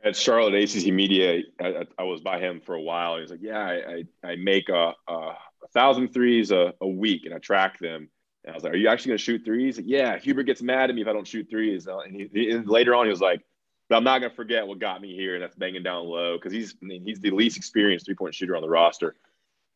At 0.03 0.17
Charlotte 0.17 0.55
ACC 0.55 0.93
Media, 0.93 1.43
I, 1.61 1.85
I, 1.99 2.05
was 2.05 2.23
by 2.23 2.41
him 2.41 2.63
for 2.65 2.75
a 2.75 2.81
while. 2.81 3.19
He's 3.19 3.31
like, 3.31 3.43
"Yeah, 3.43 3.59
I, 3.59 4.05
I, 4.25 4.37
make 4.37 4.71
a, 4.71 4.95
a, 5.07 5.13
a 5.13 5.69
thousand 5.75 6.09
threes 6.15 6.51
a, 6.51 6.73
a 6.81 6.89
week, 6.89 7.27
and 7.27 7.35
I 7.35 7.39
track 7.39 7.79
them." 7.79 8.09
And 8.45 8.53
I 8.53 8.55
was 8.55 8.65
like, 8.65 8.73
"Are 8.73 8.77
you 8.77 8.89
actually 8.89 9.11
going 9.11 9.19
to 9.19 9.25
shoot 9.25 9.45
threes? 9.45 9.77
Like, 9.77 9.87
yeah, 9.89 10.19
Hubert 10.19 10.45
gets 10.45 10.63
mad 10.63 10.91
at 10.91 10.97
me 10.97 11.03
if 11.03 11.09
I 11.09 11.13
don't 11.13 11.27
shoot 11.27 11.49
threes. 11.51 11.87
Uh, 11.87 11.99
and, 11.99 12.15
he, 12.15 12.31
he, 12.33 12.51
and 12.51 12.67
later 12.67 12.95
on, 12.95 13.07
he 13.07 13.11
was 13.11 13.21
like, 13.21 13.43
"But 13.89 13.97
I'm 13.97 14.05
not 14.05 14.21
going 14.21 14.31
to 14.31 14.37
forget 14.37 14.67
what 14.67 14.79
got 14.79 15.01
me 15.01 15.15
here, 15.15 15.35
and 15.35 15.43
that's 15.43 15.57
banging 15.57 15.83
down 15.83 16.07
low 16.07 16.37
because 16.37 16.53
he's 16.53 16.75
I 16.83 16.87
mean, 16.87 17.05
he's 17.05 17.21
the 17.21 17.31
least 17.31 17.57
experienced 17.57 18.07
three 18.07 18.15
point 18.15 18.35
shooter 18.35 18.57
on 18.57 18.63
the 18.63 18.69
roster." 18.69 19.15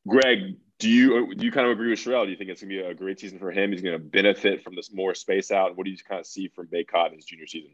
Greg, 0.06 0.56
do 0.78 0.90
you 0.90 1.16
uh, 1.16 1.34
do 1.34 1.44
you 1.44 1.52
kind 1.52 1.66
of 1.66 1.72
agree 1.72 1.90
with 1.90 1.98
Sherrell? 1.98 2.24
Do 2.24 2.30
you 2.30 2.36
think 2.36 2.50
it's 2.50 2.60
going 2.62 2.70
to 2.70 2.82
be 2.82 2.88
a 2.88 2.94
great 2.94 3.20
season 3.20 3.38
for 3.38 3.50
him? 3.50 3.72
He's 3.72 3.82
going 3.82 3.98
to 3.98 4.04
benefit 4.04 4.62
from 4.62 4.74
this 4.74 4.92
more 4.92 5.14
space 5.14 5.50
out. 5.50 5.76
What 5.76 5.84
do 5.84 5.90
you 5.90 5.96
kind 5.96 6.20
of 6.20 6.26
see 6.26 6.48
from 6.48 6.66
Bacot 6.66 7.10
in 7.10 7.16
his 7.16 7.24
junior 7.24 7.46
season? 7.46 7.72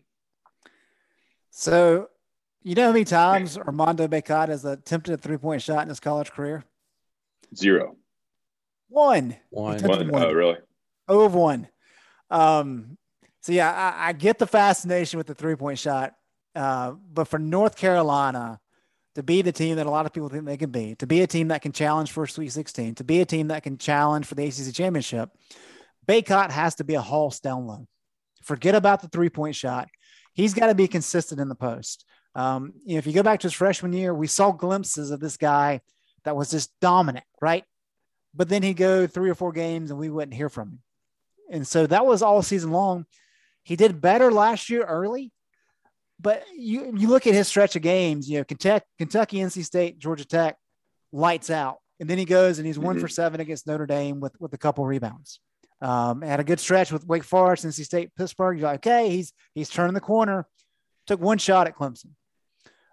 So, 1.50 2.08
you 2.62 2.74
know 2.74 2.86
how 2.86 2.92
many 2.92 3.04
times 3.04 3.58
Armando 3.58 4.06
Bacot 4.06 4.48
has 4.48 4.64
attempted 4.64 5.14
a 5.14 5.16
three 5.16 5.38
point 5.38 5.62
shot 5.62 5.82
in 5.82 5.88
his 5.88 6.00
college 6.00 6.30
career? 6.30 6.64
Zero. 7.54 7.96
One. 8.88 9.36
One. 9.50 9.82
One. 9.82 10.14
Oh, 10.14 10.32
really? 10.32 10.58
Of 11.10 11.34
one. 11.34 11.68
Um, 12.30 12.96
so 13.40 13.52
yeah, 13.52 13.72
I, 13.72 14.08
I, 14.08 14.12
get 14.12 14.38
the 14.38 14.46
fascination 14.46 15.18
with 15.18 15.26
the 15.26 15.34
three 15.34 15.56
point 15.56 15.78
shot, 15.78 16.14
uh, 16.54 16.92
but 17.12 17.24
for 17.24 17.38
North 17.38 17.76
Carolina 17.76 18.60
to 19.16 19.22
be 19.24 19.42
the 19.42 19.50
team 19.50 19.76
that 19.76 19.86
a 19.86 19.90
lot 19.90 20.06
of 20.06 20.12
people 20.12 20.28
think 20.28 20.44
they 20.44 20.56
can 20.56 20.70
be, 20.70 20.94
to 20.96 21.06
be 21.06 21.22
a 21.22 21.26
team 21.26 21.48
that 21.48 21.62
can 21.62 21.72
challenge 21.72 22.12
for 22.12 22.26
Sweet 22.28 22.52
16, 22.52 22.94
to 22.94 23.04
be 23.04 23.20
a 23.20 23.26
team 23.26 23.48
that 23.48 23.64
can 23.64 23.76
challenge 23.76 24.26
for 24.26 24.36
the 24.36 24.46
ACC 24.46 24.72
championship, 24.72 25.30
Bacot 26.06 26.50
has 26.50 26.76
to 26.76 26.84
be 26.84 26.94
a 26.94 27.00
hoss 27.00 27.40
down 27.40 27.66
low. 27.66 27.88
Forget 28.42 28.76
about 28.76 29.02
the 29.02 29.08
three 29.08 29.30
point 29.30 29.56
shot. 29.56 29.88
He's 30.32 30.54
got 30.54 30.68
to 30.68 30.74
be 30.74 30.86
consistent 30.86 31.40
in 31.40 31.48
the 31.48 31.56
post. 31.56 32.04
Um, 32.36 32.72
you 32.84 32.94
know, 32.94 32.98
if 32.98 33.06
you 33.06 33.12
go 33.12 33.24
back 33.24 33.40
to 33.40 33.46
his 33.46 33.52
freshman 33.52 33.92
year, 33.92 34.14
we 34.14 34.28
saw 34.28 34.52
glimpses 34.52 35.10
of 35.10 35.18
this 35.18 35.36
guy 35.36 35.80
that 36.24 36.36
was 36.36 36.50
just 36.50 36.70
dominant, 36.80 37.24
right? 37.42 37.64
But 38.32 38.48
then 38.48 38.62
he'd 38.62 38.74
go 38.74 39.08
three 39.08 39.30
or 39.30 39.34
four 39.34 39.50
games 39.50 39.90
and 39.90 39.98
we 39.98 40.08
wouldn't 40.08 40.34
hear 40.34 40.48
from 40.48 40.68
him. 40.68 40.78
And 41.50 41.66
so 41.66 41.86
that 41.86 42.06
was 42.06 42.22
all 42.22 42.42
season 42.42 42.70
long. 42.70 43.06
He 43.62 43.76
did 43.76 44.00
better 44.00 44.32
last 44.32 44.70
year 44.70 44.84
early, 44.84 45.32
but 46.18 46.44
you 46.56 46.94
you 46.96 47.08
look 47.08 47.26
at 47.26 47.34
his 47.34 47.48
stretch 47.48 47.76
of 47.76 47.82
games, 47.82 48.28
you 48.28 48.38
know, 48.38 48.44
Kentucky, 48.44 48.86
Kentucky 48.98 49.38
NC 49.38 49.64
State, 49.64 49.98
Georgia 49.98 50.24
Tech, 50.24 50.56
lights 51.12 51.50
out. 51.50 51.78
And 51.98 52.08
then 52.08 52.18
he 52.18 52.24
goes 52.24 52.58
and 52.58 52.66
he's 52.66 52.76
mm-hmm. 52.76 52.86
one 52.86 53.00
for 53.00 53.08
seven 53.08 53.40
against 53.40 53.66
Notre 53.66 53.86
Dame 53.86 54.20
with, 54.20 54.38
with 54.40 54.54
a 54.54 54.58
couple 54.58 54.86
rebounds. 54.86 55.40
Um, 55.82 56.22
had 56.22 56.40
a 56.40 56.44
good 56.44 56.60
stretch 56.60 56.92
with 56.92 57.06
Wake 57.06 57.24
Forest, 57.24 57.64
NC 57.64 57.84
State, 57.84 58.14
Pittsburgh. 58.16 58.58
You're 58.58 58.68
like, 58.68 58.86
okay, 58.86 59.10
he's 59.10 59.32
he's 59.54 59.68
turning 59.68 59.94
the 59.94 60.00
corner. 60.00 60.46
Took 61.06 61.20
one 61.20 61.38
shot 61.38 61.66
at 61.66 61.76
Clemson. 61.76 62.12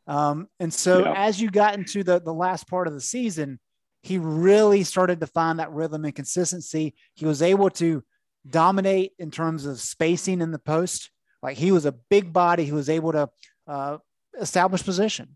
Um, 0.07 0.47
and 0.59 0.73
so 0.73 0.99
yeah. 0.99 1.13
as 1.15 1.39
you 1.39 1.51
got 1.51 1.75
into 1.75 2.03
the, 2.03 2.19
the 2.21 2.33
last 2.33 2.67
part 2.69 2.87
of 2.87 2.93
the 2.93 3.01
season, 3.01 3.59
he 4.03 4.17
really 4.17 4.83
started 4.83 5.19
to 5.19 5.27
find 5.27 5.59
that 5.59 5.71
rhythm 5.71 6.05
and 6.05 6.15
consistency. 6.15 6.95
He 7.13 7.25
was 7.25 7.41
able 7.41 7.69
to 7.71 8.03
dominate 8.49 9.13
in 9.19 9.31
terms 9.31 9.65
of 9.65 9.79
spacing 9.79 10.41
in 10.41 10.51
the 10.51 10.59
post. 10.59 11.11
Like 11.41 11.57
he 11.57 11.71
was 11.71 11.85
a 11.85 11.91
big 11.91 12.33
body 12.33 12.65
who 12.65 12.75
was 12.75 12.89
able 12.89 13.11
to 13.11 13.29
uh, 13.67 13.97
establish 14.39 14.83
position. 14.83 15.35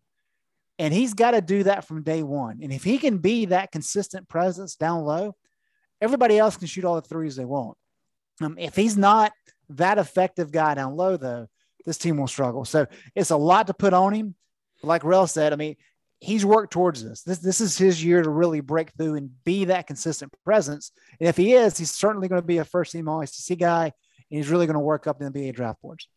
And 0.80 0.94
he's 0.94 1.14
got 1.14 1.32
to 1.32 1.42
do 1.42 1.64
that 1.64 1.86
from 1.86 2.02
day 2.02 2.24
one. 2.24 2.60
And 2.62 2.74
if 2.74 2.84
he 2.84 2.98
can 2.98 3.20
be 3.20 3.46
that 3.46 3.72
consistent 3.72 4.28
presence 4.28 4.76
down 4.76 5.04
low, 5.04 5.36
everybody 6.02 6.40
else 6.40 6.58
can 6.58 6.68
shoot 6.68 6.86
all 6.86 6.96
the 6.96 7.02
threes 7.02 7.36
they 7.36 7.46
want. 7.46 7.78
Um, 8.42 8.58
if 8.58 8.76
he's 8.76 8.98
not 8.98 9.32
that 9.70 10.00
effective 10.00 10.52
guy 10.52 10.74
down 10.74 10.96
low, 10.96 11.18
though, 11.18 11.48
this 11.86 11.98
team 11.98 12.18
will 12.18 12.28
struggle. 12.28 12.66
So 12.66 12.88
it's 13.16 13.30
a 13.30 13.38
lot 13.38 13.68
to 13.68 13.74
put 13.74 13.94
on 13.94 14.14
him. 14.14 14.36
Like 14.82 15.04
Rel 15.04 15.28
said, 15.28 15.54
I 15.54 15.56
mean, 15.56 15.76
he's 16.22 16.46
worked 16.46 16.72
towards 16.72 17.04
this. 17.04 17.24
This 17.24 17.40
this 17.40 17.60
is 17.60 17.78
his 17.78 18.04
year 18.04 18.22
to 18.22 18.30
really 18.30 18.62
break 18.62 18.92
through 18.94 19.16
and 19.16 19.32
be 19.44 19.66
that 19.66 19.88
consistent 19.88 20.34
presence. 20.46 20.92
And 21.20 21.28
if 21.28 21.36
he 21.36 21.54
is, 21.54 21.78
he's 21.78 21.92
certainly 21.92 22.30
going 22.30 22.42
to 22.42 22.48
be 22.48 22.60
a 22.60 22.66
first 22.66 22.94
team 22.94 23.10
All 23.10 23.26
SEC 23.26 23.58
guy, 23.58 23.86
and 23.86 23.92
he's 24.30 24.50
really 24.50 24.68
going 24.68 24.76
to 24.76 24.80
work 24.80 25.08
up 25.08 25.22
in 25.22 25.32
the 25.32 25.40
NBA 25.40 25.56
draft 25.56 25.82
boards. 25.82 26.08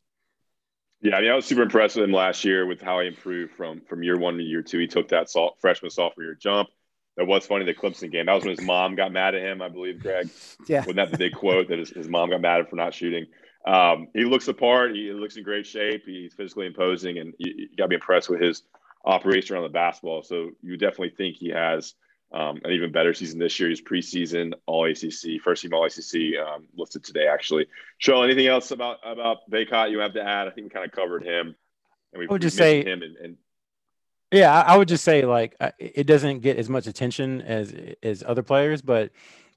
Yeah, 1.01 1.17
I 1.17 1.21
mean, 1.23 1.31
I 1.31 1.35
was 1.35 1.45
super 1.45 1.63
impressed 1.63 1.97
with 1.97 2.05
him 2.05 2.13
last 2.13 2.45
year 2.45 2.67
with 2.67 2.81
how 2.81 3.01
he 3.01 3.09
improved 3.09 3.55
from 3.55 3.81
from 3.81 4.03
year 4.03 4.19
one 4.19 4.37
to 4.37 4.43
year 4.43 4.63
two. 4.63 4.79
He 4.79 4.87
took 4.87 5.09
that 5.09 5.29
sol- 5.29 5.57
freshman 5.61 5.91
sophomore 5.91 6.25
year 6.25 6.35
jump. 6.35 6.69
That 7.17 7.27
was 7.27 7.47
funny. 7.47 7.65
The 7.65 7.75
Clemson 7.75 8.11
game. 8.11 8.27
That 8.27 8.35
was 8.35 8.45
when 8.45 8.57
his 8.57 8.67
mom 8.67 8.97
got 8.97 9.13
mad 9.13 9.35
at 9.35 9.43
him. 9.43 9.63
I 9.63 9.69
believe 9.69 10.01
Greg. 10.01 10.29
Yeah. 10.67 10.81
Wasn't 10.81 10.97
that 10.97 11.11
the 11.11 11.19
big 11.19 11.35
quote 11.35 11.69
that 11.69 11.79
his, 11.79 11.91
his 11.91 12.09
mom 12.09 12.31
got 12.31 12.41
mad 12.41 12.61
at 12.61 12.71
for 12.71 12.77
not 12.77 12.95
shooting? 12.95 13.27
Um, 13.67 14.09
he 14.15 14.25
looks 14.25 14.47
the 14.47 14.55
part. 14.55 14.95
He 14.95 15.13
looks 15.13 15.37
in 15.37 15.43
great 15.43 15.67
shape. 15.67 16.05
He's 16.07 16.35
physically 16.35 16.67
imposing, 16.67 17.19
and 17.19 17.35
you, 17.39 17.55
you 17.57 17.69
got 17.77 17.85
to 17.85 17.89
be 17.89 17.95
impressed 17.95 18.29
with 18.29 18.41
his 18.41 18.63
operation 19.05 19.55
around 19.55 19.65
the 19.65 19.69
basketball. 19.71 20.23
So 20.23 20.51
you 20.63 20.77
definitely 20.77 21.11
think 21.11 21.37
he 21.37 21.51
has 21.51 21.95
um, 22.33 22.61
an 22.65 22.73
even 22.73 22.91
better 22.91 23.15
season 23.15 23.39
this 23.39 23.59
year. 23.61 23.69
He's 23.69 23.83
preseason 23.83 24.55
All 24.67 24.87
ACC, 24.87 25.41
first 25.43 25.63
team 25.63 25.73
All 25.73 25.85
ACC 25.85 26.39
um, 26.45 26.69
listed 26.77 27.05
today. 27.05 27.27
Actually, 27.27 27.67
Show 27.99 28.23
anything 28.23 28.47
else 28.47 28.71
about 28.71 28.99
about 29.05 29.49
Bacot 29.51 29.91
you 29.91 30.01
have 30.01 30.15
to 30.15 30.23
add? 30.23 30.49
I 30.49 30.51
think 30.51 30.65
we 30.65 30.71
kind 30.71 30.85
of 30.85 30.93
covered 30.93 31.25
him. 31.25 31.55
And 32.13 32.21
we 32.21 32.27
would 32.27 32.43
just 32.43 32.57
say 32.57 32.85
him 32.85 33.03
and, 33.03 33.17
and 33.17 33.37
yeah, 34.33 34.63
I 34.63 34.77
would 34.77 34.89
just 34.89 35.05
say 35.05 35.25
like 35.25 35.57
it 35.79 36.07
doesn't 36.07 36.41
get 36.41 36.59
as 36.59 36.69
much 36.69 36.87
attention 36.87 37.41
as 37.43 37.75
as 38.03 38.25
other 38.27 38.43
players, 38.43 38.83
but 38.83 39.11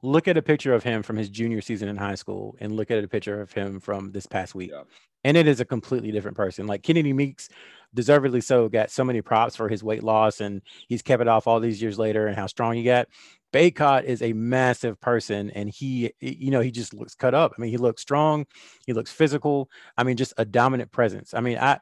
look 0.04 0.28
at 0.28 0.38
a 0.38 0.42
picture 0.42 0.74
of 0.74 0.84
him 0.84 1.02
from 1.02 1.18
his 1.18 1.30
junior 1.30 1.62
season 1.62 1.90
in 1.90 1.98
high 1.98 2.16
school 2.16 2.56
and 2.60 2.76
look 2.76 2.92
at 2.92 3.04
a 3.04 3.08
picture 3.08 3.42
of 3.42 3.52
him 3.52 3.80
from 3.80 4.12
this 4.12 4.28
past 4.28 4.54
week. 4.54 4.72
Yeah. 4.72 4.84
And 5.28 5.36
it 5.36 5.46
is 5.46 5.60
a 5.60 5.66
completely 5.66 6.14
different 6.14 6.38
person. 6.38 6.68
Like 6.68 6.84
Kennedy 6.84 7.12
Meeks 7.12 7.50
deservedly 7.94 8.40
so, 8.40 8.70
got 8.70 8.92
so 8.92 9.04
many 9.04 9.22
props 9.22 9.58
for 9.58 9.68
his 9.68 9.84
weight 9.84 10.02
loss, 10.02 10.40
and 10.40 10.62
he's 10.88 11.02
kept 11.02 11.22
it 11.22 11.28
off 11.28 11.48
all 11.48 11.60
these 11.60 11.82
years 11.82 12.00
later, 12.00 12.28
and 12.28 12.36
how 12.38 12.48
strong 12.48 12.76
he 12.76 12.84
got. 12.84 13.10
Bacot 13.52 14.06
is 14.06 14.22
a 14.22 14.32
massive 14.32 15.02
person, 15.02 15.52
and 15.52 15.70
he, 15.70 16.14
you 16.22 16.50
know, 16.50 16.62
he 16.62 16.72
just 16.72 16.94
looks 16.94 17.14
cut 17.14 17.34
up. 17.34 17.52
I 17.58 17.62
mean, 17.62 17.72
he 17.72 17.78
looks 17.78 18.02
strong, 18.02 18.46
he 18.86 18.94
looks 18.94 19.12
physical. 19.12 19.70
I 19.98 20.06
mean, 20.06 20.16
just 20.16 20.34
a 20.38 20.46
dominant 20.46 20.94
presence. 20.94 21.34
I 21.34 21.42
mean, 21.42 21.58
I, 21.58 21.80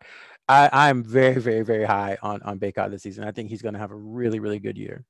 I, 0.50 0.70
I'm 0.72 1.04
very, 1.04 1.40
very, 1.40 1.62
very 1.62 1.86
high 1.86 2.18
on 2.24 2.42
on 2.42 2.58
Bacot 2.58 2.90
this 2.90 3.04
season. 3.04 3.26
I 3.26 3.32
think 3.32 3.52
he's 3.52 3.62
going 3.62 3.76
to 3.76 3.80
have 3.80 3.92
a 3.92 3.96
really, 3.96 4.40
really 4.40 4.60
good 4.60 4.78
year. 4.78 5.06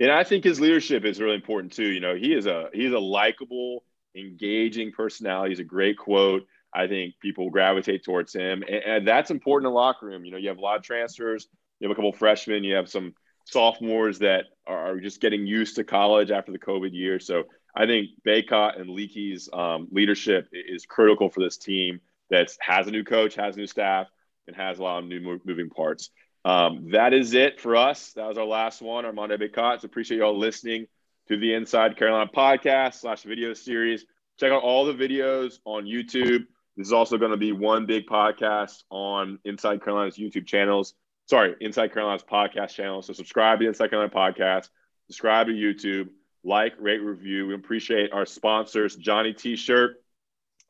And 0.00 0.10
I 0.10 0.24
think 0.24 0.44
his 0.44 0.60
leadership 0.60 1.04
is 1.04 1.20
really 1.20 1.34
important 1.34 1.74
too. 1.74 1.90
You 1.90 2.00
know, 2.00 2.14
he 2.14 2.32
is 2.32 2.46
a 2.46 2.70
he's 2.72 2.92
a 2.92 2.98
likable, 2.98 3.84
engaging 4.16 4.92
personality. 4.92 5.50
He's 5.50 5.60
a 5.60 5.64
great 5.64 5.98
quote. 5.98 6.46
I 6.74 6.86
think 6.86 7.14
people 7.20 7.50
gravitate 7.50 8.04
towards 8.04 8.32
him, 8.32 8.62
and, 8.68 8.82
and, 8.84 9.08
that's 9.08 9.30
important 9.30 9.66
in 9.66 9.72
the 9.72 9.78
locker 9.78 10.06
room. 10.06 10.24
You 10.24 10.30
know, 10.30 10.38
you 10.38 10.48
have 10.48 10.58
a 10.58 10.62
lot 10.62 10.76
of 10.76 10.82
transfers. 10.82 11.48
You 11.78 11.88
have 11.88 11.92
a 11.92 11.96
couple 11.96 12.12
freshmen. 12.12 12.62
You 12.62 12.76
have 12.76 12.88
some 12.88 13.14
sophomores 13.46 14.20
that 14.20 14.44
are 14.66 14.98
just 15.00 15.20
getting 15.20 15.46
used 15.46 15.76
to 15.76 15.84
college 15.84 16.30
after 16.30 16.52
the 16.52 16.58
COVID 16.58 16.90
year. 16.92 17.18
So 17.18 17.44
I 17.74 17.86
think 17.86 18.10
Bacot 18.26 18.80
and 18.80 18.90
Leaky's 18.90 19.48
um, 19.52 19.88
leadership 19.90 20.48
is 20.52 20.86
critical 20.86 21.30
for 21.30 21.40
this 21.40 21.56
team 21.56 22.00
that 22.30 22.50
has 22.60 22.86
a 22.86 22.90
new 22.90 23.04
coach, 23.04 23.34
has 23.34 23.56
new 23.56 23.66
staff, 23.66 24.06
and 24.46 24.56
has 24.56 24.78
a 24.78 24.82
lot 24.82 25.02
of 25.02 25.08
new 25.08 25.40
moving 25.44 25.70
parts. 25.70 26.10
Um, 26.44 26.90
that 26.92 27.12
is 27.12 27.34
it 27.34 27.60
for 27.60 27.76
us. 27.76 28.12
That 28.14 28.26
was 28.26 28.38
our 28.38 28.46
last 28.46 28.80
one, 28.80 29.04
Armando 29.04 29.36
Bacot. 29.36 29.80
So 29.80 29.86
appreciate 29.86 30.18
you 30.18 30.24
all 30.24 30.38
listening 30.38 30.86
to 31.28 31.36
the 31.36 31.54
Inside 31.54 31.96
Carolina 31.96 32.30
podcast 32.34 32.94
slash 32.94 33.22
video 33.22 33.52
series. 33.52 34.04
Check 34.38 34.50
out 34.52 34.62
all 34.62 34.86
the 34.86 34.94
videos 34.94 35.58
on 35.64 35.84
YouTube. 35.84 36.46
This 36.80 36.86
is 36.86 36.92
also 36.94 37.18
going 37.18 37.32
to 37.32 37.36
be 37.36 37.52
one 37.52 37.84
big 37.84 38.06
podcast 38.06 38.84
on 38.88 39.38
Inside 39.44 39.84
Carolina's 39.84 40.16
YouTube 40.16 40.46
channels. 40.46 40.94
Sorry, 41.26 41.54
Inside 41.60 41.92
Carolina's 41.92 42.22
podcast 42.22 42.70
channel. 42.70 43.02
So 43.02 43.12
subscribe 43.12 43.60
to 43.60 43.68
Inside 43.68 43.90
Carolina 43.90 44.10
podcast, 44.10 44.70
subscribe 45.06 45.48
to 45.48 45.52
YouTube, 45.52 46.08
like, 46.42 46.72
rate, 46.80 47.02
review. 47.02 47.46
We 47.48 47.54
appreciate 47.54 48.14
our 48.14 48.24
sponsors, 48.24 48.96
Johnny 48.96 49.34
T-shirt, 49.34 50.02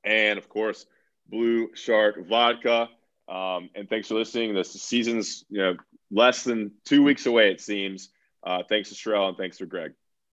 and 0.02 0.36
of 0.36 0.48
course, 0.48 0.84
Blue 1.28 1.70
Shark 1.76 2.26
Vodka. 2.26 2.88
Um, 3.28 3.70
and 3.76 3.88
thanks 3.88 4.08
for 4.08 4.14
listening. 4.14 4.52
This 4.52 4.72
season's 4.72 5.44
you 5.48 5.58
know 5.58 5.76
less 6.10 6.42
than 6.42 6.72
two 6.84 7.04
weeks 7.04 7.26
away, 7.26 7.52
it 7.52 7.60
seems. 7.60 8.08
Uh, 8.42 8.64
thanks 8.68 8.88
to 8.88 8.96
Sherrell 8.96 9.28
and 9.28 9.36
thanks 9.36 9.58
to 9.58 9.66
Greg. 9.66 9.92